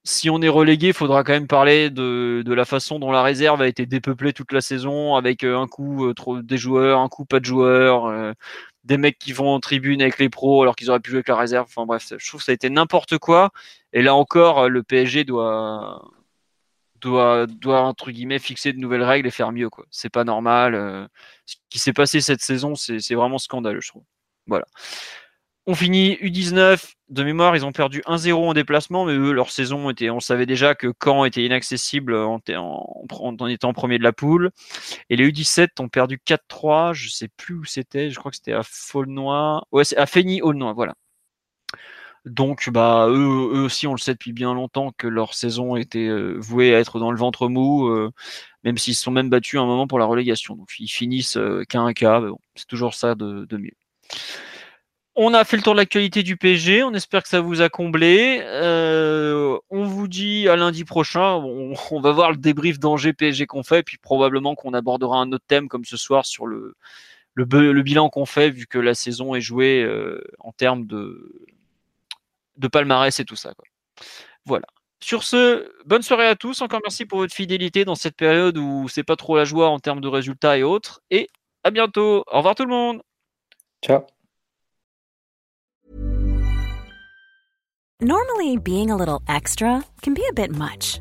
si 0.05 0.31
on 0.31 0.40
est 0.43 0.48
relégué, 0.48 0.89
il 0.89 0.94
faudra 0.94 1.24
quand 1.24 1.32
même 1.32 1.47
parler 1.47 1.90
de, 1.90 2.43
de, 2.44 2.55
la 2.55 2.65
façon 2.65 2.98
dont 2.98 3.12
la 3.12 3.23
réserve 3.23 3.62
a 3.62 3.69
été 3.69 3.86
dépeuplée 3.86 4.32
toute 4.32 4.52
la 4.52 4.61
saison, 4.61 5.16
avec 5.16 5.44
un 5.44 5.66
coup 5.66 6.12
des 6.43 6.59
joueurs, 6.59 7.01
un 7.01 7.09
coup 7.09 7.24
pas 7.24 7.40
de 7.40 7.44
joueurs, 7.44 8.35
des 8.85 8.97
mecs 8.98 9.19
qui 9.19 9.32
vont 9.32 9.48
en 9.51 9.61
tribune 9.61 10.02
avec 10.02 10.19
les 10.19 10.31
pros 10.31 10.62
alors 10.62 10.77
qu'ils 10.77 10.90
auraient 10.90 11.01
pu 11.01 11.11
jouer 11.11 11.19
avec 11.19 11.28
la 11.28 11.36
réserve. 11.36 11.66
Enfin 11.69 11.86
bref, 11.86 12.12
je 12.16 12.28
trouve 12.28 12.40
que 12.40 12.44
ça 12.47 12.52
a 12.52 12.55
été 12.55 12.70
n'importe 12.70 13.19
quoi. 13.19 13.51
Et 13.93 14.02
là 14.02 14.15
encore, 14.15 14.69
le 14.69 14.82
PSG 14.82 15.24
doit, 15.24 16.02
doit, 17.01 17.47
doit 17.47 17.81
entre 17.82 18.10
guillemets 18.10 18.39
fixer 18.39 18.72
de 18.72 18.78
nouvelles 18.78 19.02
règles 19.02 19.27
et 19.27 19.31
faire 19.31 19.52
mieux. 19.52 19.70
Quoi. 19.70 19.86
C'est 19.90 20.10
pas 20.10 20.24
normal. 20.24 20.74
Euh, 20.74 21.06
ce 21.47 21.56
qui 21.68 21.78
s'est 21.78 21.93
passé 21.93 22.20
cette 22.20 22.40
saison, 22.40 22.74
c'est, 22.74 23.14
vraiment 23.14 23.39
scandaleux, 23.39 23.81
je 23.81 23.89
trouve. 23.89 24.05
Voilà. 24.47 24.64
On 25.66 25.74
finit 25.74 26.14
U19. 26.22 26.94
De 27.10 27.24
mémoire, 27.24 27.56
ils 27.56 27.66
ont 27.66 27.72
perdu 27.72 28.02
1-0 28.06 28.32
en 28.35 28.55
déplacement, 28.55 29.05
mais 29.05 29.14
eux, 29.14 29.32
leur 29.32 29.51
saison 29.51 29.90
était, 29.90 30.10
on 30.10 30.20
savait 30.20 30.47
déjà 30.47 30.77
que 30.77 30.93
Caen 31.02 31.24
était 31.24 31.44
inaccessible 31.44 32.14
en, 32.14 32.40
en, 33.10 33.47
étant 33.48 33.72
premier 33.72 33.98
de 33.98 34.05
la 34.05 34.12
poule. 34.12 34.51
Et 35.10 35.16
les 35.16 35.28
U17 35.28 35.68
ont 35.81 35.89
perdu 35.89 36.20
4-3. 36.24 36.93
Je 36.94 37.09
sais 37.09 37.28
plus 37.28 37.56
où 37.56 37.64
c'était. 37.64 38.10
Je 38.10 38.18
crois 38.18 38.31
que 38.31 38.36
c'était 38.36 38.52
à 38.52 38.62
Faulnois. 38.62 39.66
Ouais, 39.72 39.82
à 39.97 40.06
Feigny-Aulnois. 40.06 40.72
Voilà. 40.72 40.94
Donc, 42.26 42.68
bah, 42.70 43.06
eux, 43.09 43.64
aussi, 43.64 43.86
on 43.86 43.92
le 43.92 43.98
sait 43.98 44.12
depuis 44.12 44.32
bien 44.32 44.52
longtemps 44.52 44.92
que 44.97 45.06
leur 45.06 45.32
saison 45.32 45.76
était 45.76 46.06
euh, 46.06 46.36
vouée 46.38 46.74
à 46.74 46.78
être 46.78 46.98
dans 46.98 47.10
le 47.10 47.18
ventre 47.18 47.48
mou, 47.48 47.88
euh, 47.88 48.10
même 48.62 48.76
s'ils 48.76 48.94
se 48.94 49.02
sont 49.02 49.10
même 49.10 49.30
battus 49.30 49.59
un 49.59 49.64
moment 49.64 49.86
pour 49.86 49.98
la 49.98 50.05
relégation. 50.05 50.55
Donc, 50.55 50.68
ils 50.78 50.88
finissent 50.88 51.38
euh, 51.38 51.64
qu'à 51.66 51.80
cas. 51.94 52.20
Bon, 52.20 52.38
c'est 52.56 52.66
toujours 52.66 52.94
ça 52.94 53.14
de, 53.14 53.47
mieux. 53.56 53.72
On 55.16 55.32
a 55.32 55.44
fait 55.44 55.56
le 55.56 55.62
tour 55.62 55.72
de 55.72 55.78
l'actualité 55.78 56.22
du 56.22 56.36
PSG. 56.36 56.82
On 56.82 56.92
espère 56.92 57.22
que 57.22 57.28
ça 57.30 57.40
vous 57.40 57.62
a 57.62 57.70
comblé. 57.70 58.40
Euh, 58.42 59.59
on 59.70 59.84
vous 59.84 60.06
dit 60.06 60.47
à 60.47 60.56
lundi 60.56 60.84
prochain. 60.84 61.36
On, 61.36 62.01
va 62.01 62.12
voir 62.12 62.32
le 62.32 62.36
débrief 62.36 62.78
d'Angers 62.78 63.14
PSG 63.14 63.47
qu'on 63.47 63.62
fait, 63.62 63.82
puis 63.82 63.97
probablement 63.97 64.55
qu'on 64.55 64.74
abordera 64.74 65.18
un 65.18 65.32
autre 65.32 65.44
thème 65.48 65.68
comme 65.68 65.86
ce 65.86 65.97
soir 65.97 66.26
sur 66.26 66.47
le, 66.47 66.76
bilan 67.34 68.10
qu'on 68.10 68.26
fait, 68.26 68.51
vu 68.51 68.66
que 68.66 68.78
la 68.78 68.94
saison 68.94 69.34
est 69.34 69.40
jouée 69.40 69.88
en 70.38 70.52
termes 70.52 70.86
de 70.86 71.47
de 72.61 72.69
palmarès 72.69 73.19
et 73.19 73.24
tout 73.24 73.37
ça. 73.37 73.53
Quoi. 73.55 73.66
Voilà. 74.45 74.66
Sur 75.03 75.24
ce, 75.24 75.73
bonne 75.87 76.03
soirée 76.03 76.27
à 76.27 76.37
tous. 76.37 76.61
Encore 76.61 76.81
merci 76.85 77.07
pour 77.07 77.19
votre 77.19 77.35
fidélité 77.35 77.85
dans 77.85 77.95
cette 77.95 78.16
période 78.16 78.59
où 78.59 78.87
c'est 78.89 79.03
pas 79.03 79.16
trop 79.16 79.37
la 79.37 79.45
joie 79.45 79.69
en 79.69 79.78
termes 79.78 80.01
de 80.01 80.09
résultats 80.09 80.59
et 80.59 80.62
autres. 80.62 81.01
Et 81.11 81.28
à 81.65 81.70
bientôt. 81.70 82.24
Au 82.31 82.37
revoir 82.39 82.55
tout 82.55 82.65
le 82.65 82.70
monde. 82.70 83.03
Ciao. 83.85 84.03
Normally, 88.03 88.57
being 88.57 88.91
a 88.91 88.97
little 88.97 89.20
extra 89.28 89.85
can 90.03 90.15
be 90.15 90.23
a 90.27 90.32
bit 90.32 90.51
much, 90.51 91.01